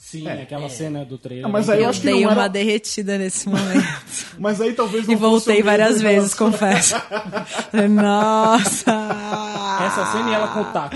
Sim, 0.00 0.28
É. 0.28 0.42
aquela 0.42 0.68
cena 0.70 1.04
do 1.04 1.18
trailer. 1.18 1.44
Ah, 1.44 1.48
mas 1.48 1.68
aí 1.68 1.82
eu 1.82 1.88
acho 1.90 1.98
que 2.00 2.06
dei 2.06 2.14
não 2.22 2.30
uma 2.30 2.42
era- 2.42 2.48
derretida 2.48 3.18
nesse 3.18 3.46
momento. 3.50 3.84
Mas 4.38 4.60
aí 4.60 4.72
talvez 4.72 5.04
não 5.06 5.12
E 5.12 5.16
voltei 5.16 5.60
várias 5.62 6.00
vezes, 6.00 6.32
confesso. 6.34 6.94
Nossa! 7.90 8.92
Essa 9.86 10.06
cena 10.12 10.30
e 10.30 10.34
ela 10.34 10.48
com 10.48 10.60
o 10.60 10.64
taco. 10.66 10.94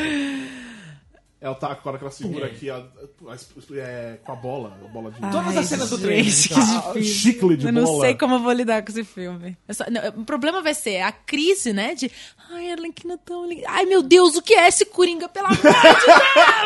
Ela 1.44 1.56
tá 1.56 1.74
com 1.74 1.88
a 1.88 1.90
hora 1.90 1.98
que 1.98 2.04
ela 2.04 2.12
segura 2.12 2.46
aqui 2.46 2.70
a- 2.70 2.76
a- 2.76 3.74
é, 3.76 4.16
com 4.24 4.30
a 4.30 4.36
bola, 4.36 4.78
a 4.80 4.88
bola 4.88 5.10
de. 5.10 5.20
Todas 5.20 5.56
as 5.56 5.66
cenas 5.66 5.90
do 5.90 5.98
trailer, 5.98 6.24
Que 6.24 6.54
Ah, 6.54 6.92
difícil. 6.92 7.32
chicle 7.32 7.56
de 7.56 7.66
eu 7.66 7.72
não 7.72 7.82
bola. 7.82 8.06
sei 8.06 8.14
como 8.14 8.34
eu 8.36 8.38
vou 8.38 8.52
lidar 8.52 8.80
com 8.84 8.90
esse 8.92 9.02
filme. 9.02 9.56
Eu 9.66 9.74
só- 9.74 9.84
não, 9.90 10.22
o 10.22 10.24
problema 10.24 10.62
vai 10.62 10.72
ser 10.72 11.00
a 11.00 11.10
crise, 11.10 11.72
né? 11.72 11.96
De. 11.96 12.08
Ai, 12.48 12.70
a 12.70 12.74
Arlequina 12.74 13.18
tão. 13.18 13.44
Ai, 13.66 13.84
meu 13.86 14.02
Deus, 14.04 14.36
o 14.36 14.42
que 14.42 14.54
é 14.54 14.68
esse 14.68 14.84
Coringa? 14.86 15.28
Pelo 15.28 15.46
amor 15.46 15.56
de 15.58 15.62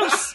Deus! 0.01 0.35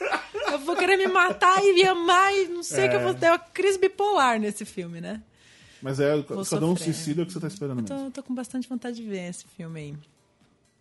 Eu 0.54 0.58
vou 0.60 0.76
querer 0.76 0.98
me 0.98 1.08
matar 1.08 1.64
e 1.64 1.74
me 1.74 1.84
amar 1.84 2.34
e 2.36 2.48
não 2.48 2.64
sei 2.64 2.86
É. 2.86 2.90
que 2.90 2.96
eu 2.96 3.02
vou 3.02 3.14
ter 3.14 3.28
uma 3.30 3.38
crise 3.38 3.78
bipolar 3.78 4.40
nesse 4.40 4.66
filme, 4.66 5.00
né? 5.00 5.22
Mas 5.84 6.00
é 6.00 6.16
o 6.16 6.24
Vou 6.24 6.42
Esquadrão 6.42 6.76
sofrer. 6.76 6.94
Suicida 6.96 7.22
é 7.22 7.24
o 7.24 7.28
que 7.28 7.34
você 7.34 7.40
tá 7.40 7.48
esperando 7.48 7.82
mesmo. 7.84 8.06
Tô, 8.06 8.12
tô 8.12 8.24
com 8.24 8.34
bastante 8.34 8.68
vontade 8.68 8.96
de 8.98 9.04
ver 9.04 9.30
esse 9.30 9.46
filme 9.56 9.80
aí. 9.80 9.92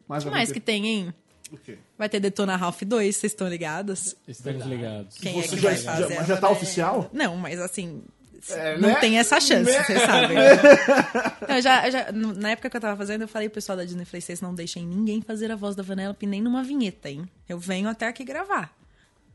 O 0.08 0.18
que 0.18 0.30
mais 0.30 0.50
que 0.50 0.60
tem, 0.60 0.86
hein? 0.86 1.14
O 1.52 1.56
quê? 1.58 1.78
Vai 1.98 2.08
ter 2.08 2.20
Detona 2.20 2.56
Ralph 2.56 2.82
2, 2.82 3.16
vocês 3.16 3.32
estão 3.32 3.48
ligados? 3.48 4.14
Estamos 4.28 4.64
ligados. 4.66 5.18
Quem 5.18 5.34
Você 5.42 5.48
é 5.48 5.48
que 5.50 5.56
já- 5.56 5.68
vai 5.70 5.76
já- 5.78 5.92
fazer? 5.96 6.14
mas 6.16 6.26
já 6.28 6.36
tá 6.36 6.46
a- 6.46 6.50
oficial? 6.50 7.10
Não, 7.12 7.36
mas 7.36 7.58
assim. 7.60 8.02
É, 8.50 8.78
não 8.78 8.88
né? 8.88 8.94
tem 9.00 9.18
essa 9.18 9.38
chance, 9.38 9.70
Né? 9.70 9.82
vocês 9.84 10.00
sabem. 10.00 10.34
Não, 11.46 11.56
eu 11.56 11.62
já, 11.62 11.86
eu 11.86 11.92
já- 11.92 12.12
na 12.12 12.50
época 12.52 12.70
que 12.70 12.76
eu 12.76 12.80
tava 12.80 12.96
fazendo, 12.96 13.20
eu 13.22 13.28
falei 13.28 13.48
pro 13.50 13.56
pessoal 13.56 13.76
da 13.76 13.84
Disney, 13.84 14.06
falei, 14.06 14.22
vocês 14.22 14.40
não 14.40 14.54
deixem 14.54 14.86
ninguém 14.86 15.20
fazer 15.20 15.50
a 15.50 15.56
voz 15.56 15.76
da 15.76 15.82
Vanellope 15.82 16.26
nem 16.26 16.40
numa 16.40 16.62
vinheta, 16.64 17.10
hein? 17.10 17.28
Eu 17.46 17.58
venho 17.58 17.86
até 17.88 18.06
aqui 18.06 18.24
gravar. 18.24 18.74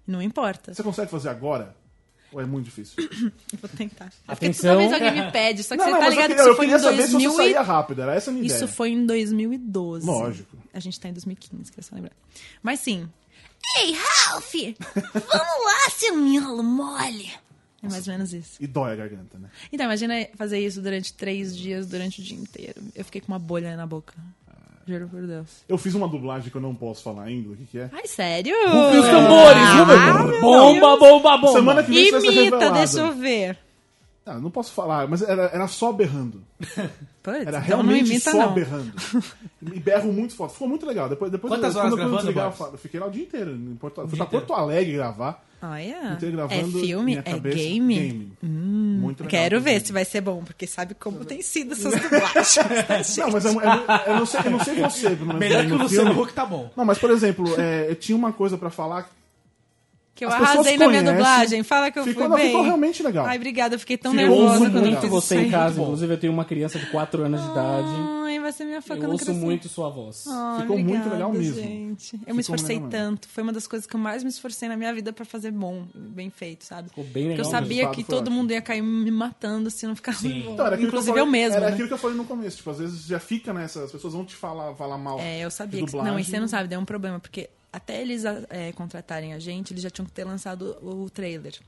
Não 0.07 0.21
importa. 0.23 0.73
Você 0.73 0.81
consegue 0.81 1.11
fazer 1.11 1.29
agora? 1.29 1.75
Ou 2.35 2.41
é 2.41 2.45
muito 2.45 2.65
difícil? 2.65 2.95
Eu 2.99 3.31
vou 3.61 3.69
tentar. 3.69 4.07
É 4.07 4.09
porque 4.35 4.47
Atenção. 4.47 4.75
toda 4.75 4.89
vez 4.89 4.91
alguém 4.91 5.23
me 5.23 5.31
pede, 5.31 5.63
só 5.63 5.77
que 5.77 5.77
não, 5.77 5.85
você 5.85 5.91
não, 5.91 5.99
tá 5.99 6.05
eu 6.05 6.09
ligado 6.09 6.21
queria, 6.23 6.35
que 6.35 6.41
isso 6.41 6.49
eu 6.49 6.55
foi 6.57 6.65
queria 6.65 6.77
em 6.77 6.83
saber 6.83 7.03
se 7.03 7.11
2000 7.13 7.31
você 7.31 7.35
e... 7.35 7.45
saía 7.45 7.61
rápido, 7.61 8.01
era 8.01 8.13
essa 8.13 8.29
a 8.29 8.33
minha 8.33 8.45
Isso 8.45 8.55
ideia. 8.57 8.67
foi 8.67 8.89
em 8.89 9.05
2012. 9.05 10.05
Lógico. 10.05 10.57
A 10.73 10.79
gente 10.81 10.99
tá 10.99 11.07
em 11.07 11.13
2015, 11.13 11.71
queria 11.71 11.83
só 11.83 11.95
lembrar. 11.95 12.11
Mas 12.61 12.81
sim. 12.81 13.07
Ei, 13.77 13.93
Ralph! 13.93 14.53
Vamos 15.13 15.65
lá, 15.65 15.89
seu 15.91 16.17
miolo 16.17 16.61
mole! 16.61 17.31
É 17.81 17.87
mais 17.87 18.05
ou 18.05 18.13
menos 18.13 18.33
isso. 18.33 18.61
E 18.61 18.67
dói 18.67 18.91
a 18.91 18.95
garganta, 18.97 19.37
né? 19.37 19.49
Então, 19.71 19.85
imagina 19.85 20.27
fazer 20.35 20.59
isso 20.59 20.81
durante 20.81 21.13
três 21.13 21.55
dias, 21.55 21.87
durante 21.87 22.19
o 22.19 22.23
dia 22.23 22.37
inteiro. 22.37 22.81
Eu 22.93 23.05
fiquei 23.05 23.21
com 23.21 23.31
uma 23.31 23.39
bolha 23.39 23.77
na 23.77 23.85
boca. 23.87 24.13
Juro 24.87 25.07
por 25.07 25.25
Deus. 25.25 25.63
Eu 25.67 25.77
fiz 25.77 25.95
uma 25.95 26.07
dublagem 26.07 26.51
que 26.51 26.55
eu 26.57 26.61
não 26.61 26.75
posso 26.75 27.01
falar 27.03 27.23
ainda, 27.23 27.49
o 27.49 27.55
que, 27.55 27.65
que 27.65 27.79
é? 27.79 27.89
Ai, 27.91 28.05
sério? 28.05 28.53
E 28.53 28.97
os 28.97 29.05
tambores, 29.05 29.57
Ah, 29.57 30.23
meu 30.23 30.41
Bomba, 30.41 30.97
bomba, 30.97 31.37
bomba. 31.37 31.53
Semana 31.53 31.83
que 31.83 31.91
vem 31.91 32.07
Imita, 32.07 32.69
deixa 32.71 32.99
eu 32.99 33.11
ver. 33.13 33.57
Ah, 34.27 34.39
não 34.39 34.49
posso 34.49 34.71
falar, 34.73 35.07
mas 35.07 35.21
era, 35.21 35.43
era 35.53 35.67
só 35.67 35.91
berrando. 35.91 36.41
Putz, 37.21 37.37
Era 37.41 37.57
então 37.57 37.61
realmente 37.61 38.01
não 38.03 38.07
imita, 38.11 38.31
só 38.31 38.37
não. 38.37 38.53
berrando. 38.53 38.91
E 39.73 39.79
berro 39.79 40.13
muito 40.13 40.35
forte. 40.35 40.53
Ficou 40.53 40.67
muito 40.67 40.85
legal. 40.85 41.09
Depois, 41.09 41.31
depois 41.31 41.51
Quantas 41.51 41.73
eu, 41.73 41.79
horas 41.79 41.91
quando 41.93 42.01
eu 42.01 42.09
gravando, 42.09 42.33
desligar, 42.33 42.53
eu 42.59 42.71
eu 42.73 42.77
fiquei 42.77 42.99
lá 42.99 43.07
o 43.07 43.11
dia 43.11 43.23
inteiro. 43.23 43.51
Em 43.51 43.75
Porto, 43.75 44.01
fui 44.01 44.09
dia 44.09 44.17
pra 44.17 44.25
Porto 44.27 44.53
Alegre 44.53 44.93
gravar. 44.93 45.43
Olha, 45.71 46.17
é 46.21 46.31
gravando. 46.31 46.79
filme, 46.79 47.05
minha 47.05 47.23
é 47.25 47.39
game. 47.39 47.95
game. 47.95 48.31
muito 48.41 49.23
legal. 49.23 49.29
Quero 49.29 49.59
ver 49.61 49.71
inclusive. 49.71 49.87
se 49.87 49.93
vai 49.93 50.05
ser 50.05 50.21
bom, 50.21 50.43
porque 50.43 50.67
sabe 50.67 50.93
como 50.95 51.23
tem 51.25 51.41
sido 51.41 51.73
essas 51.73 51.93
dublagens. 51.99 52.55
né? 53.17 53.23
Não, 53.25 53.31
mas 53.31 53.45
eu, 53.45 53.51
eu- 53.53 53.85
eu 54.07 54.15
não 54.19 54.25
sei, 54.25 54.39
eu 54.45 54.51
não 54.51 54.59
sei 54.63 54.75
você. 54.75 55.09
Melhor 55.09 55.65
que 55.65 55.71
o 55.71 55.77
no 55.77 55.83
Luciano 55.83 56.07
filme. 56.11 56.21
Huck 56.23 56.33
tá 56.33 56.45
bom. 56.45 56.69
Não, 56.75 56.85
mas 56.85 56.97
por 56.97 57.09
exemplo, 57.09 57.45
é, 57.59 57.89
eu 57.89 57.95
tinha 57.95 58.15
uma 58.15 58.31
coisa 58.31 58.57
pra 58.57 58.69
falar. 58.69 59.09
Que 60.15 60.23
eu 60.23 60.29
As 60.29 60.35
arrasei 60.35 60.77
na 60.77 60.87
minha 60.87 61.03
dublagem. 61.03 61.61
Fala 61.61 61.91
que 61.91 61.99
eu 61.99 62.05
Ficou, 62.05 62.21
fui 62.23 62.29
não, 62.29 62.37
bem. 62.37 62.47
ficou 62.47 62.63
realmente 62.63 63.03
legal. 63.03 63.25
Ai, 63.25 63.35
obrigada. 63.35 63.75
Eu 63.75 63.79
fiquei 63.79 63.97
tão 63.97 64.13
Ficou 64.13 64.25
nervosa 64.29 64.59
muito 64.59 64.71
quando 64.71 64.85
eu 64.85 64.91
fiz 64.93 65.01
Muito 65.01 65.09
você 65.11 65.41
em 65.41 65.51
casa. 65.51 65.81
Inclusive, 65.81 66.13
eu 66.13 66.17
tenho 66.17 66.31
uma 66.31 66.45
criança 66.45 66.79
de 66.79 66.85
4 66.85 67.23
anos 67.23 67.43
de 67.43 67.51
idade. 67.51 67.87
Ai, 68.23 68.39
vai 68.39 68.51
ser 68.53 68.63
minha 68.63 68.81
fã 68.81 68.95
Eu 68.95 69.09
ouço 69.09 69.25
crescer. 69.25 69.39
muito 69.41 69.67
sua 69.67 69.89
voz. 69.89 70.23
Ai, 70.25 70.61
Ficou 70.61 70.77
muito 70.77 70.89
obrigada, 70.91 71.13
legal 71.15 71.33
mesmo. 71.33 71.55
Gente. 71.61 72.13
Eu 72.13 72.19
Ficou 72.19 72.33
me 72.35 72.41
esforcei 72.41 72.79
tanto. 72.89 73.27
Foi 73.27 73.43
uma 73.43 73.51
das 73.51 73.67
coisas 73.67 73.85
que 73.85 73.93
eu 73.93 73.99
mais 73.99 74.23
me 74.23 74.29
esforcei 74.29 74.69
na 74.69 74.77
minha 74.77 74.93
vida 74.93 75.11
pra 75.11 75.25
fazer 75.25 75.51
bom, 75.51 75.85
bem 75.93 76.29
feito, 76.29 76.63
sabe? 76.63 76.87
Ficou 76.87 77.03
bem 77.03 77.11
Porque 77.11 77.27
legal. 77.27 77.45
eu 77.45 77.47
o 77.49 77.51
sabia 77.51 77.89
que 77.89 78.03
todo 78.05 78.21
ótimo. 78.21 78.37
mundo 78.37 78.51
ia 78.51 78.61
cair 78.61 78.81
me 78.81 79.11
matando 79.11 79.69
se 79.69 79.85
não 79.85 79.97
ficasse 79.97 80.21
Sim. 80.29 80.43
bom. 80.45 80.53
Então, 80.53 80.65
era 80.65 80.81
Inclusive 80.81 81.11
eu, 81.11 81.17
eu, 81.17 81.25
mesmo. 81.25 81.57
Era 81.57 81.65
né? 81.67 81.73
aquilo 81.73 81.89
que 81.89 81.93
eu 81.93 81.97
falei 81.97 82.15
no 82.15 82.23
começo. 82.23 82.55
Tipo, 82.55 82.69
às 82.69 82.77
vezes 82.79 83.05
já 83.05 83.19
fica 83.19 83.53
nessa. 83.53 83.83
As 83.83 83.91
pessoas 83.91 84.13
vão 84.13 84.23
te 84.23 84.33
falar, 84.35 84.73
falar 84.75 84.97
mal. 84.97 85.19
É, 85.19 85.41
eu 85.41 85.51
sabia 85.51 85.85
que. 85.85 85.93
Não, 85.93 86.17
e 86.17 86.23
você 86.23 86.39
não 86.39 86.47
sabe, 86.47 86.69
deu 86.69 86.79
um 86.79 86.85
problema, 86.85 87.19
porque 87.19 87.49
até 87.75 88.01
eles 88.01 88.23
é, 88.49 88.71
contratarem 88.71 89.33
a 89.33 89.39
gente, 89.39 89.73
eles 89.73 89.83
já 89.83 89.89
tinham 89.89 90.05
que 90.05 90.13
ter 90.13 90.23
lançado 90.23 90.77
o 90.81 91.09
trailer. 91.09 91.59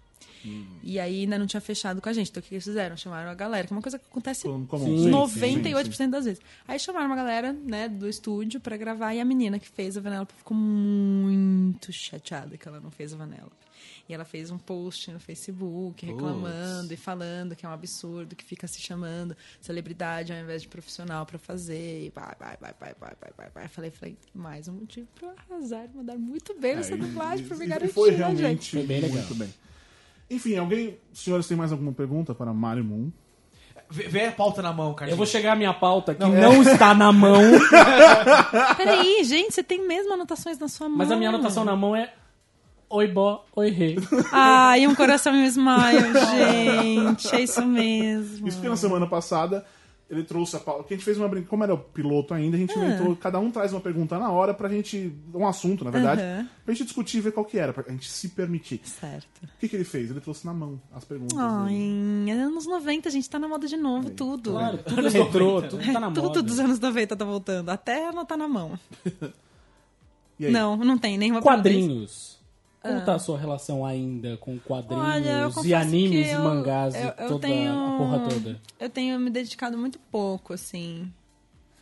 Hum. 0.46 0.66
E 0.84 1.00
aí 1.00 1.22
ainda 1.22 1.38
não 1.40 1.46
tinha 1.48 1.60
fechado 1.62 2.02
com 2.02 2.08
a 2.10 2.14
gente. 2.14 2.30
Então 2.30 2.42
o 2.42 2.44
que 2.44 2.54
eles 2.54 2.64
fizeram? 2.64 2.96
Chamaram 2.96 3.30
a 3.30 3.34
galera, 3.36 3.68
que 3.68 3.74
é 3.74 3.76
uma 3.76 3.82
coisa 3.82 3.98
que 4.00 4.06
acontece 4.10 4.44
Como- 4.44 4.66
como- 4.68 4.86
Sim. 4.86 5.04
sim, 5.06 5.10
98% 5.10 5.86
sim, 5.86 5.92
sim. 6.06 6.10
das 6.10 6.26
vezes. 6.26 6.42
Aí 6.68 6.80
chamaram 6.80 7.08
uma 7.08 7.16
galera, 7.16 7.52
né, 7.54 7.90
do 7.90 8.08
estúdio 8.08 8.60
pra 8.60 8.78
gravar 8.78 9.14
e 9.14 9.20
a 9.20 9.26
menina 9.26 9.60
que 9.60 9.68
fez 9.68 9.98
a 9.98 10.02
Vanellope 10.02 10.34
ficou 10.34 10.56
muito 10.56 11.92
chateada 11.92 12.58
que 12.58 12.68
ela 12.68 12.80
não 12.80 12.92
fez 12.92 13.14
a 13.14 13.18
Vanellope. 13.18 13.56
E 14.10 14.14
ela 14.14 14.24
fez 14.26 14.50
um 14.50 14.58
post 14.58 15.12
no 15.12 15.20
Facebook 15.20 16.06
reclamando 16.06 16.94
e 16.94 16.98
falando 16.98 17.56
que 17.56 17.66
é 17.66 17.70
um 17.70 17.74
absurdo, 17.74 18.36
que 18.36 18.44
fica 18.44 18.66
se 18.68 18.80
chamando 18.82 19.36
celebridade 19.62 20.32
ao 20.32 20.40
invés 20.40 20.62
de 20.62 20.68
profissional 20.70 21.26
pra 21.26 21.38
fazer. 21.38 22.06
E 22.06 22.10
vai, 22.16 22.34
vai, 22.40 22.58
vai, 22.60 22.74
vai, 22.80 22.96
vai, 23.00 23.12
vai, 23.20 23.32
vai, 23.36 23.50
vai. 23.54 23.68
Falei, 23.68 23.92
falei, 23.92 24.18
mais 24.34 24.68
um 24.70 24.74
motivo 24.74 25.08
pra 25.14 25.28
eu 25.28 25.36
arrasar 25.38 25.86
e 25.94 25.98
mandar 25.98 26.18
muito 26.18 26.58
bem 26.60 26.76
nessa 26.78 26.94
É, 26.94 26.98
e- 26.98 27.00
dublagem 27.02 27.46
pra 27.46 27.58
me 27.58 27.68
garantir, 27.68 27.90
E 27.90 27.94
foi 27.94 28.12
né, 28.12 28.18
gente? 28.18 28.38
realmente 28.38 28.72
Foi 28.72 28.84
bem 28.86 29.02
legal. 29.02 29.18
muito 29.18 29.36
bem. 29.36 29.54
Enfim, 30.30 30.58
alguém. 30.58 30.98
Senhores, 31.14 31.48
tem 31.48 31.56
mais 31.58 31.72
alguma 31.72 31.92
pergunta 31.92 32.36
para 32.36 32.54
Mario 32.54 32.84
Moon? 32.84 33.10
Vê, 33.90 34.08
vê 34.08 34.26
a 34.26 34.32
pauta 34.32 34.62
na 34.62 34.74
mão, 34.74 34.94
cara. 34.94 35.10
Eu 35.10 35.16
vou 35.16 35.26
chegar 35.26 35.54
a 35.54 35.56
minha 35.56 35.74
pauta 35.74 36.14
que 36.14 36.20
Não, 36.20 36.30
não, 36.30 36.54
é. 36.62 36.74
está 36.74 36.94
na 36.94 37.12
mão, 37.14 37.40
Peraí, 38.76 39.24
gente, 39.24 39.54
você 39.54 39.64
tem 39.64 39.88
mesmo 39.88 40.14
anotações 40.14 40.60
na 40.60 40.68
sua 40.68 40.90
mão. 40.90 40.98
mas 40.98 41.10
a 41.12 41.16
minha 41.16 41.30
anotação 41.30 41.64
na 41.64 41.76
mão 41.76 41.96
é 41.96 42.12
Oi, 42.90 43.08
bó, 43.08 43.46
oi, 43.54 43.70
rei. 43.70 43.98
Ai, 44.32 44.88
um 44.88 44.96
coração 44.96 45.36
e 45.36 45.40
um 45.40 45.46
smile, 45.46 46.14
gente. 47.18 47.36
É 47.36 47.42
isso 47.42 47.66
mesmo. 47.66 48.48
Isso 48.48 48.58
porque 48.58 48.70
na 48.70 48.78
semana 48.78 49.06
passada 49.06 49.66
ele 50.10 50.24
trouxe 50.24 50.56
a 50.56 50.60
pauta. 50.60 50.84
Que 50.86 50.94
a 50.94 50.98
gente 50.98 51.04
fez 51.06 51.18
uma 51.18 51.28
brincadeira. 51.28 51.50
Como 51.50 51.64
era 51.64 51.74
o 51.74 51.78
piloto 51.78 52.34
ainda, 52.34 52.56
a 52.56 52.60
gente 52.60 52.78
Ah. 52.78 52.86
inventou. 52.86 53.16
Cada 53.18 53.40
um 53.40 53.52
traz 53.52 53.74
uma 53.74 53.82
pergunta 53.82 54.18
na 54.18 54.30
hora 54.32 54.54
pra 54.54 54.70
gente. 54.70 55.14
Um 55.34 55.46
assunto, 55.48 55.84
na 55.84 55.92
verdade. 55.92 56.22
Aham. 56.22 56.50
Pra 56.64 56.74
gente 56.74 56.86
discutir 56.86 57.18
e 57.18 57.22
ver 57.22 57.32
qual 57.32 57.46
que 57.46 57.58
era. 57.60 57.74
Pra 57.74 57.84
gente 57.92 58.10
se 58.10 58.30
permitir. 58.30 58.80
Certo. 58.84 59.28
O 59.44 59.48
que, 59.60 59.68
que 59.70 59.76
ele 59.76 59.84
fez? 59.84 60.10
Ele 60.10 60.20
trouxe 60.22 60.46
na 60.46 60.54
mão 60.54 60.82
as 60.94 61.04
perguntas. 61.06 61.38
Ai, 61.38 61.74
dele. 61.74 62.32
é 62.32 62.34
anos 62.34 62.66
90, 62.66 63.10
a 63.10 63.12
gente 63.12 63.30
tá 63.30 63.38
na 63.40 63.48
moda 63.48 63.68
de 63.68 63.78
novo, 63.78 64.10
tudo. 64.12 64.52
Claro, 64.52 64.78
tudo 64.80 65.10
retrô, 65.10 65.62
tudo 65.62 65.84
tá 65.94 66.00
na 66.00 66.10
moda. 66.10 66.22
Tudo 66.22 66.44
dos 66.44 66.60
anos 66.60 66.80
90 66.80 67.16
tá 67.16 67.26
voltando. 67.26 67.70
Até 67.70 68.08
anotar 68.10 68.38
na 68.38 68.48
mão. 68.48 68.80
E 70.40 70.46
aí? 70.46 70.52
Não, 70.52 70.78
não 70.78 71.00
tem 71.00 71.18
nem 71.18 71.32
uma 71.32 71.42
pergunta. 71.42 71.64
Quadrinhos. 71.64 72.37
Como 72.82 73.04
tá 73.04 73.16
a 73.16 73.20
sua 73.20 73.38
relação 73.38 73.86
ainda 73.86 74.38
com 74.38 74.58
quadrinhos 74.60 75.04
Ah. 75.06 75.16
Olha, 75.16 75.30
eu 75.58 75.66
e 75.66 75.74
animes 75.74 76.26
que 76.28 76.32
e 76.32 76.36
eu- 76.36 76.44
mangás 76.44 76.96
eu- 76.96 77.02
e 77.02 77.06
eu 77.08 77.28
toda 77.28 77.48
tenho- 77.48 77.74
a 77.74 77.98
porra 77.98 78.20
toda? 78.30 78.62
Eu 78.80 78.90
tenho 78.90 79.20
me 79.20 79.30
dedicado 79.30 79.78
muito 79.78 80.00
pouco, 80.12 80.54
assim. 80.54 81.12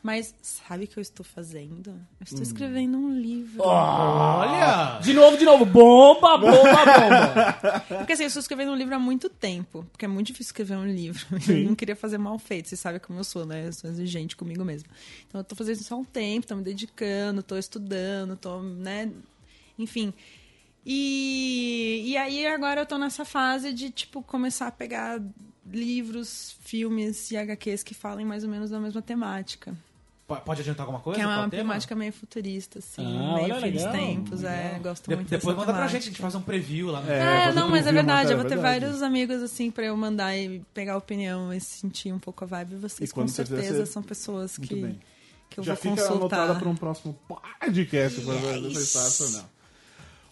Mas 0.02 0.36
sabe 0.40 0.86
o 0.86 0.88
que 0.88 0.98
eu 0.98 1.02
estou 1.02 1.26
fazendo? 1.26 1.88
Eu 1.90 1.94
Hum. 1.94 2.24
estou 2.24 2.44
escrevendo 2.44 2.96
um 2.96 3.12
livro. 3.20 3.64
Olha! 3.64 5.00
De 5.02 5.14
novo, 5.14 5.36
de 5.36 5.46
novo. 5.46 5.66
Bomba, 5.66 6.38
bomba, 6.38 6.52
bomba. 6.86 7.82
Porque 8.06 8.14
assim, 8.14 8.24
eu 8.24 8.28
estou 8.28 8.40
escrevendo 8.40 8.72
um 8.72 8.76
livro 8.76 8.94
há 8.96 9.00
muito 9.00 9.30
tempo. 9.30 9.84
Porque 9.92 10.06
é 10.06 10.08
muito 10.08 10.28
difícil 10.28 10.50
escrever 10.52 10.78
um 10.78 10.86
livro. 10.86 11.26
Sim. 11.42 11.62
Eu 11.64 11.68
não 11.70 11.76
queria 11.76 11.96
fazer 11.96 12.20
mal 12.20 12.38
feito. 12.38 12.70
Você 12.70 12.76
sabe 12.76 13.00
como 13.00 13.20
eu 13.20 13.24
sou, 13.24 13.46
né? 13.48 13.68
Eu 13.68 13.74
sou 13.74 13.90
exigente 13.90 14.36
comigo 14.36 14.64
mesmo. 14.64 14.88
Então 15.28 15.42
eu 15.42 15.46
tô 15.46 15.56
fazendo 15.56 15.78
isso 15.78 15.92
há 15.94 15.98
um 15.98 16.04
tempo, 16.06 16.46
tô 16.48 16.56
me 16.56 16.64
dedicando, 16.64 17.42
tô 17.42 17.58
estudando, 17.58 18.38
tô, 18.38 18.60
né? 18.62 19.12
Enfim. 19.78 20.14
E, 20.86 22.04
e 22.06 22.18
aí 22.18 22.46
agora 22.48 22.82
eu 22.82 22.86
tô 22.86 22.98
nessa 22.98 23.26
fase 23.26 23.74
de, 23.74 23.90
tipo, 23.90 24.22
começar 24.22 24.68
a 24.68 24.72
pegar 24.72 25.20
livros, 25.72 26.56
filmes 26.62 27.32
e 27.32 27.38
HQs 27.38 27.84
que 27.84 27.94
falem 27.94 28.26
mais 28.26 28.44
ou 28.44 28.50
menos 28.50 28.70
da 28.70 28.80
mesma 28.80 29.02
temática. 29.02 29.76
Pode 30.44 30.62
adiantar 30.62 30.82
alguma 30.88 31.00
coisa? 31.00 31.20
que 31.20 31.24
é 31.24 31.28
uma 31.28 31.48
temática 31.48 31.96
meio 31.96 32.12
futurista, 32.12 32.80
assim, 32.80 33.04
Ah, 33.06 33.36
meio 33.36 33.54
olha, 33.54 33.62
fim 33.62 33.72
dos 33.74 33.84
legal, 33.84 33.94
tempos. 33.94 34.44
É, 34.44 34.64
legal. 34.64 34.80
gosto 34.80 35.08
De- 35.10 35.16
muito 35.16 35.30
depois 35.30 35.56
dessa 35.56 35.68
manda 35.68 35.74
pra 35.78 35.82
gente, 35.84 35.86
a 35.86 35.90
temática. 35.90 36.06
gente 36.12 36.22
faz 36.22 36.36
um 36.36 36.42
preview 36.42 36.88
lá 36.90 37.02
no 37.02 37.12
É, 37.12 37.48
É, 37.50 37.54
não, 37.54 37.70
mas 37.70 37.86
é 37.86 37.92
verdade. 37.92 38.32
Eu 38.32 38.38
vou 38.38 38.46
ter 38.48 38.56
verdade. 38.56 38.80
vários 38.86 39.02
amigos, 39.04 39.44
assim, 39.44 39.70
pra 39.70 39.86
eu 39.86 39.96
mandar 39.96 40.36
e 40.36 40.64
pegar 40.74 40.94
a 40.94 40.98
opinião 40.98 41.54
e 41.54 41.60
sentir 41.60 42.12
um 42.12 42.18
pouco 42.18 42.44
a 42.44 42.48
vibe. 42.48 42.76
Vocês, 42.78 43.08
E 43.10 43.14
com 43.14 43.28
certeza, 43.28 43.86
você- 43.86 43.92
são 43.92 44.02
pessoas 44.02 44.58
que, 44.58 44.96
que 45.48 45.60
eu 45.60 45.64
Já 45.64 45.74
vou 45.76 45.82
fica 45.84 45.96
consultar. 46.08 46.16
anotada 46.40 46.60
para 46.60 46.70
um 46.70 46.76
próximo 46.76 47.16
podcast. 47.28 48.20
Yes. 48.20 48.64
Yes. 48.64 48.78
Sensacional. 48.80 49.50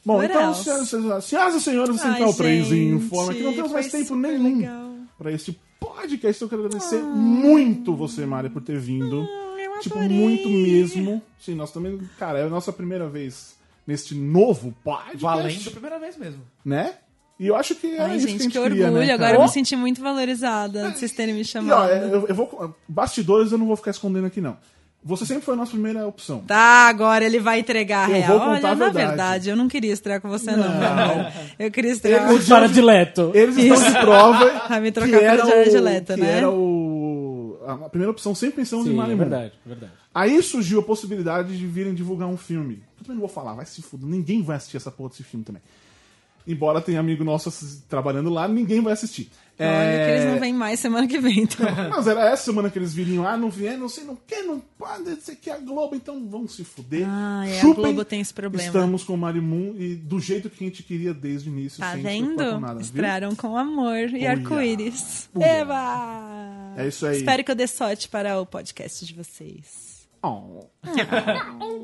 Bom, 0.05 0.17
What 0.17 0.29
então, 0.31 0.53
senhoras, 0.53 0.89
senhoras, 0.89 1.25
senhoras 1.25 1.55
e 1.55 1.61
senhores, 1.61 2.01
Ai, 2.01 2.11
Central 2.11 2.33
3 2.33 2.65
em 2.65 2.69
gente, 2.69 2.93
informa 2.95 3.33
que 3.33 3.41
não 3.43 3.53
temos 3.53 3.71
mais 3.71 3.89
tempo 3.91 4.15
nenhum 4.15 5.07
para 5.17 5.31
este 5.31 5.57
podcast. 5.79 6.41
Eu 6.41 6.49
quero 6.49 6.65
agradecer 6.65 7.01
muito 7.01 7.95
você, 7.95 8.25
Mária, 8.25 8.49
por 8.49 8.61
ter 8.61 8.77
vindo. 8.77 9.21
Hum, 9.21 9.57
eu 9.57 9.79
tipo, 9.79 9.97
adorei. 9.97 10.17
muito 10.17 10.49
mesmo. 10.49 11.21
Sim, 11.39 11.55
nós 11.55 11.71
também, 11.71 11.97
cara, 12.19 12.39
é 12.39 12.43
a 12.43 12.49
nossa 12.49 12.73
primeira 12.73 13.07
vez 13.07 13.55
neste 13.87 14.13
novo 14.15 14.73
podcast. 14.83 15.17
Valendo 15.21 15.67
a 15.67 15.71
primeira 15.71 15.99
vez 15.99 16.17
mesmo. 16.17 16.41
Né? 16.65 16.95
E 17.39 17.47
eu 17.47 17.55
acho 17.55 17.75
que 17.75 17.87
é 17.87 18.01
Ai, 18.01 18.17
isso 18.17 18.27
gente, 18.27 18.37
que 18.37 18.39
a 18.39 18.43
gente 18.43 18.53
que 18.53 18.59
queria, 18.61 18.85
orgulho. 18.87 19.05
né, 19.07 19.13
Agora 19.13 19.35
eu 19.35 19.41
me 19.41 19.49
senti 19.49 19.75
muito 19.75 20.01
valorizada 20.01 20.91
de 20.91 20.99
vocês 20.99 21.11
terem 21.11 21.33
me 21.33 21.41
E, 21.41 21.43
ó, 21.43 21.45
chamado. 21.45 21.89
é, 21.89 22.03
eu, 22.13 22.27
eu 22.27 22.35
vou. 22.35 22.75
Bastidores 22.87 23.51
eu 23.51 23.57
não 23.57 23.65
vou 23.65 23.75
ficar 23.75 23.91
escondendo 23.91 24.27
aqui, 24.27 24.39
não. 24.39 24.57
Você 25.05 25.25
sempre 25.25 25.43
foi 25.43 25.53
a 25.53 25.57
nossa 25.57 25.71
primeira 25.71 26.07
opção. 26.07 26.39
Tá, 26.47 26.87
agora 26.87 27.25
ele 27.25 27.39
vai 27.39 27.59
entregar 27.59 28.07
a 28.07 28.09
Eu 28.09 28.15
real. 28.15 28.27
vou 28.27 28.39
contar 28.39 28.51
Olha, 28.55 28.67
a 28.71 28.75
na 28.75 28.85
verdade. 28.85 29.07
verdade, 29.07 29.49
eu 29.49 29.55
não 29.55 29.67
queria 29.67 29.91
estrear 29.91 30.21
com 30.21 30.29
você, 30.29 30.51
não. 30.51 30.57
Não. 30.59 31.31
Eu 31.59 31.69
queria 31.71 31.91
estrear. 31.91 32.31
Eles- 32.31 32.47
Para 32.47 32.67
dileto. 32.67 33.31
Eles 33.33 33.57
estão 33.57 33.83
de 33.83 33.99
prova. 33.99 34.49
Vai 34.69 34.79
me 34.79 34.91
trocar 34.91 35.37
Jared 35.37 35.75
o- 35.77 35.81
Leto, 35.81 36.15
que 36.15 36.21
né? 36.21 36.37
era 36.37 36.49
o. 36.49 37.57
A 37.67 37.89
primeira 37.89 38.11
opção 38.11 38.33
sempre 38.35 38.57
pensamos 38.57 38.87
em 38.87 38.91
Sim, 38.91 39.01
é 39.11 39.15
verdade, 39.15 39.53
é 39.65 39.69
verdade. 39.69 39.91
Aí 40.13 40.41
surgiu 40.43 40.79
a 40.79 40.83
possibilidade 40.83 41.57
de 41.57 41.65
virem 41.65 41.93
divulgar 41.93 42.27
um 42.27 42.35
filme. 42.37 42.75
Eu 42.99 43.03
também 43.05 43.15
não 43.15 43.21
vou 43.21 43.29
falar, 43.29 43.53
vai 43.53 43.65
se 43.65 43.81
fuder. 43.81 44.07
Ninguém 44.07 44.41
vai 44.43 44.57
assistir 44.57 44.77
essa 44.77 44.91
porra 44.91 45.09
desse 45.09 45.23
filme 45.23 45.45
também. 45.45 45.61
Embora 46.45 46.81
tenha 46.81 46.99
amigo 46.99 47.23
nosso 47.23 47.49
trabalhando 47.87 48.29
lá, 48.29 48.47
ninguém 48.49 48.81
vai 48.81 48.91
assistir. 48.93 49.29
Olha, 49.59 49.67
É, 49.69 50.05
que 50.05 50.11
eles 50.13 50.25
não 50.33 50.39
vêm 50.39 50.51
mais 50.53 50.79
semana 50.79 51.07
que 51.07 51.19
vem, 51.19 51.41
então. 51.41 51.65
Mas 51.89 52.07
era 52.07 52.27
essa 52.31 52.45
semana 52.45 52.69
que 52.71 52.79
eles 52.79 52.93
viriam, 52.93 53.25
ah, 53.27 53.37
não 53.37 53.49
vier, 53.51 53.77
não 53.77 53.87
sei, 53.87 54.03
não 54.03 54.15
quer, 54.27 54.41
não 54.43 54.59
pode, 54.77 55.03
você 55.15 55.35
quer 55.35 55.51
a 55.51 55.57
Globo, 55.59 55.95
então 55.95 56.27
vão 56.27 56.47
se 56.47 56.63
fuder. 56.63 57.05
Ah, 57.07 57.43
é, 57.47 57.57
a 57.57 57.61
Chupem. 57.61 57.83
Globo 57.83 58.03
tem 58.03 58.19
esse 58.19 58.33
problema. 58.33 58.65
Estamos 58.65 59.03
com 59.03 59.13
o 59.13 59.17
Marimun 59.17 59.75
e 59.77 59.95
do 59.95 60.19
jeito 60.19 60.49
que 60.49 60.63
a 60.63 60.67
gente 60.67 60.81
queria 60.81 61.13
desde 61.13 61.49
o 61.49 61.53
início, 61.53 61.79
Tá 61.79 61.95
vendo? 61.95 62.35
com 62.35 62.59
nada, 62.59 62.73
viu? 62.73 62.81
Estrearam 62.81 63.35
com 63.35 63.55
amor 63.55 64.09
e 64.09 64.25
arco-íris. 64.25 65.29
Eba! 65.39 66.73
É 66.75 66.87
isso 66.87 67.05
aí. 67.05 67.17
Espero 67.17 67.43
que 67.43 67.51
eu 67.51 67.55
dê 67.55 67.67
sorte 67.67 68.09
para 68.09 68.39
o 68.39 68.45
podcast 68.47 69.05
de 69.05 69.13
vocês. 69.13 69.92
Oh. 70.23 70.63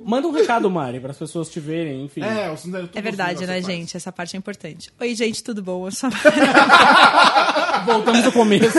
Manda 0.06 0.28
um 0.28 0.32
recado, 0.32 0.70
Mari, 0.72 1.00
para 1.02 1.12
as 1.12 1.18
pessoas 1.18 1.50
te 1.50 1.60
verem, 1.60 2.06
enfim. 2.06 2.22
É, 2.24 2.48
eu 2.48 2.56
É 2.96 3.02
verdade, 3.02 3.46
né, 3.46 3.62
gente? 3.62 3.98
Essa 3.98 4.12
parte 4.14 4.36
é 4.36 4.40
importante. 4.40 4.92
Oi, 5.00 5.14
gente, 5.14 5.44
tudo 5.44 5.62
bom? 5.62 5.86
Eu 5.86 5.92
sou 5.92 6.10
a 6.10 7.84
Voltamos 7.86 8.26
ao 8.26 8.32
começo. 8.32 8.78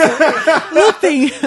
Lutem! 0.73 1.31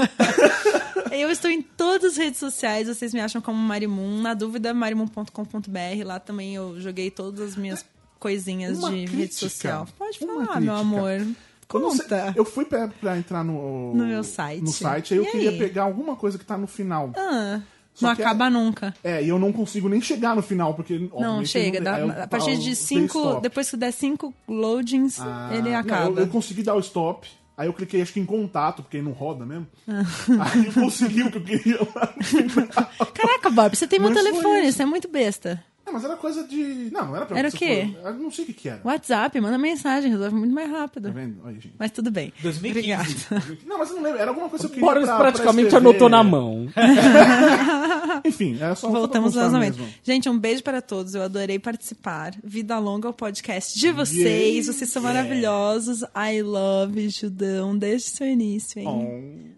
Eu 1.10 1.30
estou 1.30 1.48
em 1.48 1.62
todas 1.62 2.12
as 2.12 2.16
redes 2.18 2.40
sociais, 2.40 2.88
vocês 2.88 3.14
me 3.14 3.20
acham 3.20 3.40
como 3.40 3.56
Marimun. 3.56 4.20
Na 4.20 4.34
dúvida, 4.34 4.74
marimun.com.br. 4.74 6.04
Lá 6.04 6.18
também 6.18 6.56
eu 6.56 6.80
joguei 6.80 7.08
todas 7.08 7.40
as 7.50 7.56
minhas 7.56 7.84
coisinhas 8.18 8.78
Uma 8.78 8.90
de 8.90 8.96
rede 8.96 9.10
crítica. 9.12 9.48
social. 9.48 9.86
Pode 9.96 10.18
falar, 10.18 10.60
meu 10.60 10.74
amor. 10.74 11.20
Eu 11.20 11.34
Conta. 11.68 12.32
Eu 12.36 12.44
fui 12.44 12.64
pra, 12.64 12.88
pra 12.88 13.16
entrar 13.16 13.44
no, 13.44 13.94
No 13.94 14.04
meu 14.06 14.24
site. 14.24 14.62
No 14.62 14.72
site, 14.72 15.14
aí 15.14 15.20
eu 15.20 15.24
E 15.24 15.30
queria 15.30 15.50
aí? 15.50 15.58
pegar 15.58 15.84
alguma 15.84 16.16
coisa 16.16 16.36
que 16.36 16.44
tá 16.44 16.58
no 16.58 16.66
final. 16.66 17.12
Ah, 17.16 17.60
Só 17.94 18.08
não 18.08 18.16
que 18.16 18.22
acaba 18.22 18.50
nunca. 18.50 18.92
É, 19.04 19.22
e 19.22 19.28
eu 19.28 19.38
não 19.38 19.52
consigo 19.52 19.88
nem 19.88 20.00
chegar 20.00 20.34
no 20.34 20.42
final, 20.42 20.74
porque. 20.74 21.08
Não, 21.16 21.44
chega. 21.46 21.78
não- 21.78 21.84
dá- 21.84 22.00
eu- 22.00 22.22
a 22.24 22.26
partir 22.26 22.58
de 22.58 22.74
cinco. 22.74 23.40
Depois 23.40 23.70
que 23.70 23.76
der 23.76 23.92
cinco 23.92 24.34
loadings, 24.48 25.20
Ah, 25.20 25.50
ele 25.52 25.70
não, 25.70 25.78
acaba. 25.78 26.10
eu, 26.10 26.18
eu 26.18 26.26
consegui 26.28 26.62
dar 26.62 26.74
o 26.74 26.80
stop. 26.80 27.28
Aí 27.56 27.68
eu 27.68 27.72
cliquei, 27.72 28.02
acho 28.02 28.12
que 28.12 28.18
em 28.18 28.26
contato, 28.26 28.82
porque 28.82 29.00
não 29.00 29.12
roda 29.12 29.46
mesmo. 29.46 29.68
Ah. 29.86 30.02
Aí 30.52 30.66
eu 30.66 30.72
consegui 30.72 31.22
o 31.22 31.30
que 31.30 31.38
eu 31.38 31.44
queria 31.44 31.78
lá. 31.94 32.12
Caraca, 33.14 33.48
Bob, 33.50 33.76
você 33.76 33.86
tem 33.86 34.00
meu 34.00 34.10
Mas 34.10 34.18
foi 34.20 34.30
telefone, 34.32 34.62
isso. 34.66 34.76
você 34.78 34.82
é 34.82 34.86
muito 34.86 35.06
besta. 35.08 35.62
Não, 35.86 35.92
mas 35.92 36.04
era 36.04 36.16
coisa 36.16 36.44
de. 36.44 36.88
Não, 36.92 37.06
não 37.08 37.16
era 37.16 37.26
pra 37.26 37.38
Era 37.38 37.48
o 37.48 37.52
quê? 37.52 37.94
Eu 38.02 38.14
não 38.14 38.30
sei 38.30 38.44
o 38.44 38.46
que, 38.46 38.52
que 38.54 38.68
era. 38.70 38.80
WhatsApp, 38.82 39.38
manda 39.40 39.58
mensagem, 39.58 40.10
resolve 40.10 40.34
muito 40.34 40.54
mais 40.54 40.70
Tá 40.70 40.78
rápido. 40.78 41.12
vendo? 41.12 41.36
Olha, 41.44 41.54
gente. 41.54 41.74
Mas 41.78 41.90
tudo 41.90 42.10
bem. 42.10 42.32
2015. 42.42 43.26
Obrigada. 43.30 43.58
Não, 43.66 43.78
mas 43.78 43.90
eu 43.90 43.96
não 43.96 44.02
lembro. 44.02 44.18
Era 44.18 44.30
alguma 44.30 44.48
coisa 44.48 44.66
que 44.68 44.72
eu 44.72 44.74
queria. 44.80 44.88
Boris 44.88 45.06
pra- 45.06 45.18
praticamente 45.18 45.68
pra 45.68 45.78
anotou 45.78 46.08
na 46.08 46.22
mão. 46.24 46.66
Enfim, 48.24 48.56
é 48.60 48.74
só 48.74 48.88
Voltamos 48.88 49.36
ao 49.36 49.44
lançamento. 49.44 49.78
Gente, 50.02 50.28
um 50.28 50.38
beijo 50.38 50.62
para 50.62 50.80
todos. 50.80 51.14
Eu 51.14 51.22
adorei 51.22 51.58
participar. 51.58 52.32
Vida 52.42 52.78
longa 52.78 53.08
ao 53.08 53.12
podcast 53.14 53.78
de 53.78 53.90
vocês. 53.90 54.16
Yeah. 54.64 54.72
Vocês 54.72 54.90
são 54.90 55.02
maravilhosos. 55.02 56.02
I 56.16 56.42
love 56.42 57.08
Judão 57.10 57.76
desde 57.76 58.08
o 58.08 58.16
seu 58.16 58.26
início, 58.26 58.80
hein? 58.80 58.86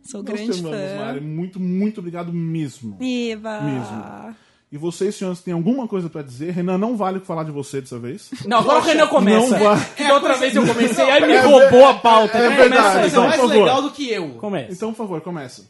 Oh, 0.02 0.08
Sou 0.08 0.22
grande 0.22 0.58
amamos, 0.58 0.70
fã. 0.70 0.96
Mari. 0.98 1.20
Muito, 1.20 1.60
muito 1.60 1.98
obrigado 2.00 2.32
mesmo. 2.32 2.96
Eva. 3.00 3.60
Mesmo. 3.60 4.36
E 4.70 4.76
vocês, 4.76 5.14
senhores, 5.14 5.40
têm 5.40 5.54
alguma 5.54 5.86
coisa 5.86 6.10
pra 6.10 6.22
dizer? 6.22 6.50
Renan, 6.52 6.76
não 6.76 6.96
vale 6.96 7.20
falar 7.20 7.44
de 7.44 7.52
você 7.52 7.80
dessa 7.80 7.98
vez. 8.00 8.30
Não, 8.46 8.58
agora 8.58 8.80
o 8.80 8.82
Renan 8.82 9.06
começa. 9.06 9.56
Não 9.56 9.64
vai. 9.64 9.84
Que 9.96 10.04
da 10.04 10.14
outra 10.14 10.34
vez 10.36 10.56
eu 10.56 10.66
comecei, 10.66 11.08
aí 11.08 11.24
me 11.24 11.36
roubou 11.38 11.86
a 11.86 11.94
pauta. 11.94 12.36
é 12.36 12.46
Então 12.46 12.56
verdade. 12.56 13.06
Isso 13.06 13.16
é 13.16 13.20
mais 13.20 13.40
por 13.40 13.48
favor. 13.48 13.62
legal 13.62 13.82
do 13.82 13.90
que 13.92 14.10
eu. 14.10 14.30
Começa. 14.30 14.72
Então, 14.72 14.90
por 14.92 14.96
favor, 14.98 15.20
começa. 15.20 15.64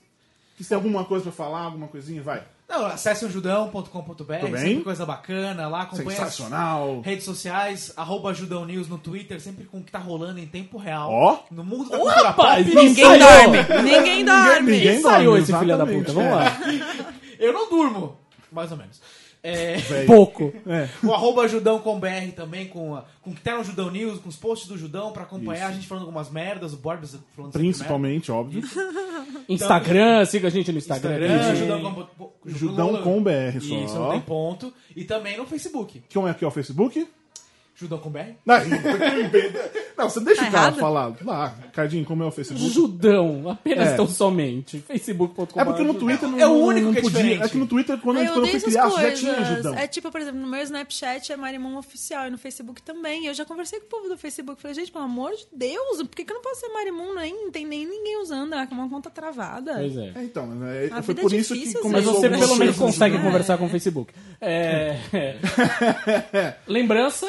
Se 0.59 0.66
tem 0.66 0.74
alguma 0.77 1.05
coisa 1.05 1.24
pra 1.24 1.32
falar, 1.32 1.60
alguma 1.64 1.86
coisinha, 1.89 2.23
vai. 2.23 2.43
Não, 2.68 2.86
acesse 2.86 3.24
o 3.27 3.31
judão.com.br, 3.31 4.24
bem. 4.24 4.56
sempre 4.56 4.82
coisa 4.82 5.05
bacana 5.06 5.68
lá, 5.68 5.82
acompanha 5.82 6.09
as 6.09 6.14
Sensacional. 6.16 7.01
redes 7.05 7.24
sociais, 7.24 7.93
arroba 7.97 8.32
Judão 8.35 8.64
News 8.64 8.89
no 8.89 8.98
Twitter, 8.98 9.40
sempre 9.40 9.66
com 9.66 9.78
o 9.78 9.82
que 9.85 9.93
tá 9.93 9.98
rolando 10.01 10.40
em 10.40 10.47
tempo 10.47 10.78
real. 10.78 11.10
Ó. 11.12 11.39
No 11.51 11.62
mundo 11.62 11.90
da 11.90 11.98
cultura 11.98 12.23
rapaz, 12.28 12.66
pop. 12.66 12.74
ninguém 12.85 12.89
Ninguém 12.89 13.20
Saiu. 13.20 13.52
dorme. 13.52 13.82
Ninguém 13.82 14.24
dorme. 14.24 14.73
Ninguém 14.73 15.01
Saiu 15.02 15.24
dorme, 15.31 15.43
esse 15.44 15.56
filho 15.56 15.78
da 15.78 15.86
puta, 15.86 16.12
vamos 16.12 16.32
lá. 16.32 16.56
Eu 17.39 17.52
não 17.52 17.68
durmo, 17.70 18.16
mais 18.52 18.70
ou 18.73 18.78
menos. 18.78 19.01
É. 19.43 19.77
Pouco. 20.06 20.52
É. 20.66 20.89
o 21.06 21.12
arroba 21.12 21.47
Judão 21.47 21.78
com 21.78 22.01
BR 22.01 22.32
também, 22.35 22.66
com, 22.66 22.97
a- 22.97 23.05
com 23.23 23.31
o 23.31 23.35
que 23.35 23.40
tá 23.40 23.56
no 23.56 23.62
Judão 23.62 23.90
News, 23.90 24.18
com 24.18 24.28
os 24.28 24.35
posts 24.35 24.66
do 24.68 24.77
Judão, 24.77 25.12
pra 25.12 25.23
acompanhar 25.23 25.60
Isso. 25.66 25.68
a 25.68 25.73
gente 25.74 25.86
falando 25.86 26.02
algumas 26.05 26.28
merdas, 26.31 26.73
o 26.73 26.77
Borbs 26.78 27.16
falando 27.36 27.52
Principalmente, 27.52 28.32
óbvio. 28.32 28.62
Instagram, 29.48 30.24
siga 30.24 30.48
a 30.48 30.51
gente 30.51 30.73
no. 30.73 30.78
Instagram. 30.78 31.14
Instagram, 31.14 31.39
também. 31.39 31.56
Judão 31.56 32.09
com, 32.18 32.32
Judão 32.47 33.02
com 33.02 33.23
BR 33.23 33.60
só. 33.60 33.74
Isso, 33.85 33.94
não 33.94 34.10
tem 34.10 34.20
ponto. 34.20 34.73
E 34.97 35.05
também 35.05 35.36
no 35.36 35.47
Facebook. 35.47 36.02
Como 36.12 36.27
é 36.27 36.35
que 36.35 36.44
é 36.44 36.48
o 36.48 36.51
Facebook? 36.51 37.06
Judão 37.78 37.98
com 37.98 38.09
BR? 38.09 38.20
Não, 38.44 38.57
não, 39.98 40.09
você 40.09 40.20
deixa 40.20 40.40
Tá 40.43 40.48
o 40.48 40.51
cara 40.51 40.62
errado? 40.69 40.78
falar. 40.78 41.12
Lá, 41.23 41.55
Cardinho, 41.74 42.05
como 42.07 42.23
é 42.23 42.27
o 42.27 42.31
Facebook? 42.31 42.70
Judão, 42.70 43.51
apenas 43.51 43.89
É. 43.89 43.97
tão 43.97 44.09
somente. 44.09 44.78
Facebook.com. 44.78 45.61
É 45.61 45.65
porque 45.65 45.82
no 45.82 45.93
Twitter 45.94 46.27
não, 46.28 46.39
É 46.40 46.47
o 46.47 46.53
único 46.53 46.86
não 46.86 46.93
que 46.94 46.98
é 47.01 47.03
podia. 47.03 47.19
diferente. 47.23 47.44
É 47.44 47.48
que 47.51 47.59
no 47.59 47.66
Twitter, 47.66 47.98
quando, 47.98 48.16
a 48.16 48.20
Aí 48.20 48.27
gente, 48.28 48.39
odeio 48.39 48.57
essas 48.57 48.73
criar, 48.73 48.89
já 48.90 49.12
tinha. 49.12 49.44
Judão. 49.44 49.74
É 49.74 49.86
tipo, 49.86 50.11
por 50.11 50.20
exemplo, 50.20 50.40
no 50.40 50.47
meu 50.47 50.62
Snapchat 50.62 51.32
é 51.32 51.36
Marimon 51.36 51.77
Oficial 51.77 52.27
e 52.27 52.31
no 52.31 52.39
Facebook 52.39 52.81
também. 52.82 53.27
Eu 53.27 53.35
já 53.35 53.44
conversei 53.44 53.78
com 53.78 53.86
o 53.86 53.89
povo 53.90 54.09
do 54.09 54.16
Facebook. 54.16 54.61
Falei, 54.61 54.74
gente, 54.74 54.90
pelo 54.90 55.05
amor 55.05 55.32
de 55.32 55.47
Deus, 55.53 55.98
por 55.98 56.16
que, 56.16 56.24
que 56.24 56.32
eu 56.32 56.36
não 56.36 56.43
posso 56.43 56.61
ser 56.61 56.69
Marimon? 56.69 57.15
Nem, 57.15 57.35
não 57.44 57.51
tem 57.51 57.66
nem 57.66 57.86
ninguém 57.86 58.20
usando, 58.23 58.55
é 58.55 58.69
uma 58.70 58.89
conta 58.89 59.11
travada. 59.11 59.74
Pois 59.74 59.97
é. 59.98 60.12
É, 60.15 60.23
então, 60.23 60.47
né, 60.47 60.89
A 60.93 61.03
foi 61.03 61.15
por 61.15 61.32
é 61.32 61.36
isso 61.36 61.53
que 61.55 61.61
às 61.69 61.73
Mas 61.74 61.82
começou 61.82 62.15
você 62.15 62.31
pelo 62.31 62.57
menos 62.57 62.77
consegue 62.77 63.19
conversar 63.19 63.59
com 63.59 63.66
o 63.66 63.69
Facebook. 63.69 64.15
É... 64.40 64.97
Lembrança. 66.66 67.27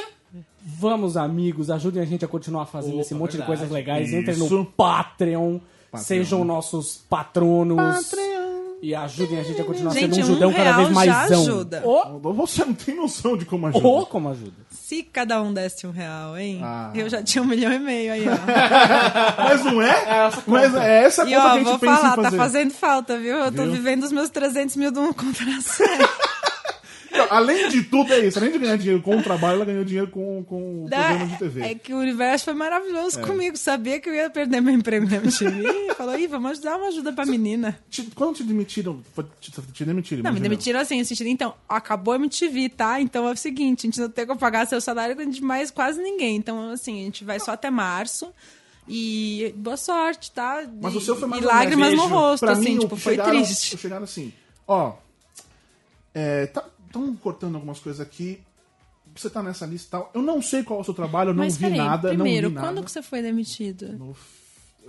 Vamos, 0.70 1.16
amigos, 1.16 1.70
ajudem 1.72 2.02
a 2.02 2.06
gente 2.06 2.26
a 2.26 2.28
continuar 2.28 2.66
fazendo 2.66 2.96
Opa, 2.96 3.02
esse 3.02 3.14
monte 3.16 3.32
de 3.32 3.38
verdade. 3.38 3.58
coisas 3.58 3.74
legais. 3.74 4.12
Entrem 4.12 4.36
Isso. 4.36 4.54
no 4.54 4.66
Patreon, 4.66 5.60
sejam 5.96 6.44
nossos 6.44 6.98
patronos. 7.10 8.12
E 8.80 8.94
ajudem 8.94 9.40
a 9.40 9.44
gente 9.44 9.60
a 9.60 9.64
continuar 9.64 9.92
Gente, 9.94 10.14
sendo 10.14 10.28
um 10.28 10.30
um 10.30 10.34
judão 10.34 10.54
cada 10.54 10.74
vez 10.74 10.90
mais 10.90 11.10
já 11.10 11.22
ajuda. 11.22 11.82
Ô, 11.84 12.20
Você 12.34 12.64
não 12.64 12.74
tem 12.76 12.96
noção 12.96 13.36
de 13.36 13.44
como 13.46 13.66
ajuda. 13.68 13.88
ô, 13.88 14.06
como 14.06 14.30
ajuda. 14.30 14.54
Se 14.70 15.02
cada 15.04 15.42
um 15.42 15.52
desse 15.52 15.88
um 15.88 15.92
real, 15.92 16.38
hein? 16.38 16.60
Ah. 16.64 16.92
Eu 16.94 17.10
já 17.10 17.24
tinha 17.24 17.42
um 17.42 17.48
milhão 17.48 17.74
e 17.74 17.80
meio 17.80 18.14
aí, 18.14 18.26
ó. 18.28 18.32
Mas 19.44 19.66
não 19.66 19.82
é? 19.82 20.30
Mas 20.46 20.76
é 20.76 21.04
essa 21.06 21.24
E 21.24 21.34
conta 21.34 21.42
que 21.42 21.48
a 21.48 21.54
gente 21.56 21.64
vou 21.66 21.80
pensa 21.80 21.96
falar, 21.98 22.12
em 22.12 22.16
tá 22.16 22.24
fazer. 22.24 22.38
fazendo 22.38 22.72
falta, 22.72 23.18
viu? 23.18 23.36
Eu 23.38 23.52
tô 23.52 23.64
Viu? 23.64 23.72
vivendo 23.72 24.04
os 24.04 24.12
meus 24.12 24.30
300 24.30 24.76
mil 24.76 24.92
de 24.92 25.00
uma 25.00 25.14
conta 25.14 25.44
Além 27.30 27.70
de 27.70 27.84
tudo, 27.84 28.12
é 28.14 28.20
isso. 28.26 28.38
Além 28.40 28.52
de 28.52 28.58
ganhar 28.60 28.78
dinheiro 28.78 29.02
com 29.02 29.18
o 29.18 29.22
trabalho, 29.24 29.56
ela 29.58 29.66
ganhou 29.66 29.84
dinheiro 29.84 30.08
com, 30.10 30.44
com 30.44 30.86
o 30.86 30.90
programa 30.90 31.26
de 31.26 31.38
TV. 31.38 31.62
É 31.62 31.76
que 31.76 31.94
o 31.94 31.98
universo 32.00 32.46
foi 32.46 32.54
maravilhoso 32.54 33.20
comigo. 33.22 33.58
Sabia 33.58 34.00
que 34.00 34.10
eu 34.10 34.14
ia 34.16 34.30
perder 34.30 34.62
meu 34.62 34.74
emprego 34.74 35.06
na 35.10 35.18
MTV. 35.18 35.94
Falou, 35.98 36.18
Ih, 36.18 36.28
vamos 36.28 36.60
dar 36.60 36.78
uma 36.78 36.88
ajuda 36.88 37.12
pra 37.14 37.26
menina. 37.26 37.78
Te- 37.90 38.10
Quando 38.16 38.36
te 38.38 38.44
demitiram? 38.44 39.02
Te, 39.42 39.52
te 39.74 39.86
demitiram? 39.86 40.24
Não, 40.24 40.32
me 40.34 40.40
demitiram 40.40 40.80
assim, 40.80 41.04
sentido, 41.04 41.28
então, 41.28 41.54
acabou 41.68 42.14
a 42.14 42.18
MTV, 42.18 42.70
tá? 42.70 43.02
Então 43.02 43.28
é 43.28 43.32
o 43.32 43.38
seguinte, 43.38 43.82
a 43.82 43.88
gente 43.88 44.00
não 44.00 44.10
tem 44.10 44.26
como 44.26 44.40
pagar 44.40 44.66
seu 44.68 44.80
salário 44.80 45.16
de 45.30 45.42
mais 45.42 45.72
quase 45.72 46.02
ninguém. 46.02 46.36
Então, 46.38 46.72
assim, 46.72 47.02
a 47.02 47.04
gente 47.04 47.24
vai 47.24 47.40
só 47.40 47.52
até 47.52 47.70
março. 47.70 48.32
E 48.88 49.54
boa 49.58 49.76
sorte, 49.76 50.32
tá? 50.32 50.64
Mas 50.82 50.94
e, 50.94 50.98
o 50.98 51.02
seu 51.02 51.16
foi 51.18 51.28
mais 51.28 51.44
E 51.44 51.46
lágrimas 51.46 51.94
no 51.94 52.08
rosto, 52.08 52.46
Pra 52.46 52.54
assim, 52.54 52.76
mim, 52.76 52.80
tipo, 52.80 52.96
foi 52.96 53.14
chegaram- 53.16 53.32
triste. 53.44 53.78
Chegaram 53.78 54.04
assim, 54.06 54.32
ó, 54.66 54.94
é, 56.14 56.46
tá, 56.48 56.64
tão 56.92 57.16
cortando 57.16 57.56
algumas 57.56 57.80
coisas 57.80 58.00
aqui, 58.02 58.40
você 59.16 59.30
tá 59.30 59.42
nessa 59.42 59.66
lista 59.66 59.88
e 59.88 59.92
tal. 59.92 60.12
Eu 60.14 60.22
não 60.22 60.42
sei 60.42 60.64
qual 60.64 60.80
é 60.80 60.82
o 60.82 60.86
seu 60.86 60.94
trabalho, 60.94 61.30
eu 61.30 61.34
não 61.34 61.44
Mas 61.44 61.58
vi 61.58 61.66
peraí, 61.66 61.78
nada, 61.78 62.10
primeiro, 62.10 62.44
não 62.44 62.50
vi 62.50 62.56
nada. 62.56 62.68
quando 62.68 62.84
que 62.86 62.92
você 62.92 63.02
foi 63.02 63.22
demitido? 63.22 63.94
No- 63.94 64.16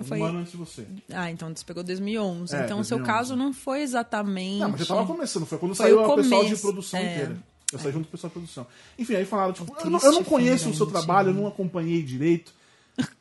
Foi- 0.05 0.21
Um 0.21 0.25
ano 0.27 0.39
antes 0.39 0.53
de 0.53 0.59
você. 0.59 0.87
Ah, 1.13 1.29
então 1.29 1.49
você 1.55 1.65
pegou 1.65 1.83
2011. 1.83 2.55
É, 2.55 2.65
então 2.65 2.79
o 2.79 2.85
seu 2.85 2.99
2011. 2.99 3.05
caso 3.05 3.35
não 3.37 3.53
foi 3.53 3.83
exatamente... 3.83 4.61
Não, 4.61 4.69
mas 4.71 4.81
eu 4.81 4.87
tava 4.87 5.05
começando, 5.05 5.45
foi 5.45 5.59
quando 5.59 5.75
Foi 5.75 5.87
saiu 5.87 6.01
o 6.01 6.15
pessoal 6.15 6.45
de 6.45 6.57
produção 6.57 7.01
é. 7.01 7.13
inteira. 7.15 7.37
Eu 7.73 7.79
saí 7.81 7.93
junto 7.93 8.05
com 8.05 8.09
o 8.09 8.13
pessoal 8.13 8.29
de 8.29 8.33
produção. 8.35 8.67
Enfim, 8.97 9.15
aí 9.17 9.25
falaram, 9.25 9.53
tipo, 9.53 9.73
O 9.73 9.77
eu 9.85 9.91
não, 9.91 9.99
eu 9.99 10.13
não 10.13 10.23
conheço 10.23 10.71
o 10.71 10.75
seu 10.75 10.87
trabalho, 10.87 11.27
eu 11.29 11.31
MTV. 11.33 11.43
não 11.43 11.49
acompanhei 11.49 12.01
direito. 12.03 12.55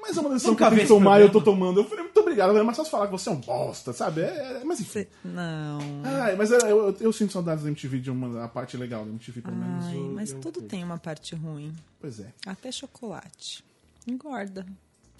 Mas 0.01 0.17
é 0.17 0.19
uma 0.21 0.29
decisão 0.29 0.51
Nunca 0.51 0.65
que 0.67 0.73
eu 0.73 0.75
tenho 0.77 0.81
que 0.81 0.87
tomar 0.87 1.19
e 1.19 1.23
eu 1.23 1.31
tô 1.31 1.41
tomando. 1.41 1.79
Eu 1.81 1.85
falei, 1.85 2.03
muito 2.05 2.19
obrigado, 2.19 2.57
é 2.57 2.63
mais 2.63 2.77
fácil 2.77 2.89
falar 2.91 3.05
que 3.07 3.11
você 3.11 3.29
é 3.29 3.31
um 3.31 3.35
bosta, 3.41 3.93
sabe? 3.93 4.21
É, 4.21 4.59
é- 4.61 4.61
mas 4.65 4.79
enfim. 4.79 4.89
Você- 4.91 5.07
Não... 5.23 5.79
Ai, 6.03 6.35
mas 6.35 6.49
eu, 6.51 6.59
eu, 6.59 6.95
eu 6.99 7.13
sinto 7.13 7.33
saudades 7.33 7.63
da 7.63 7.69
MTV, 7.69 7.99
de 7.99 8.09
uma 8.11 8.43
a 8.45 8.47
parte 8.47 8.75
legal 8.77 9.03
da 9.05 9.11
MTV, 9.11 9.41
pelo 9.41 9.55
menos. 9.55 9.85
Ai, 9.85 9.97
eu- 9.97 10.11
mas 10.13 10.31
eu- 10.31 10.39
tudo 10.39 10.61
tem 10.63 10.83
uma 10.83 10.97
parte 10.97 11.35
ruim. 11.35 11.75
Pois 11.99 12.19
é. 12.19 12.27
Até 12.45 12.71
chocolate. 12.71 13.63
Engorda. 14.07 14.65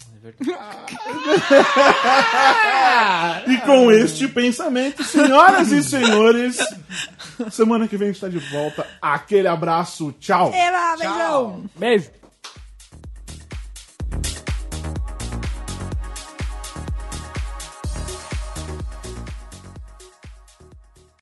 E 3.46 3.56
com 3.58 3.90
este 3.90 4.28
pensamento, 4.28 5.02
senhoras 5.04 5.70
e 5.72 5.82
senhores, 5.82 6.58
semana 7.50 7.86
que 7.88 7.96
vem 7.96 8.08
a 8.08 8.12
gente 8.12 8.20
tá 8.20 8.28
de 8.28 8.38
volta. 8.38 8.86
Aquele 9.00 9.48
abraço, 9.48 10.12
tchau! 10.18 10.52
Eba, 10.54 10.96
beijão! 10.96 11.64
Beijo. 11.76 12.10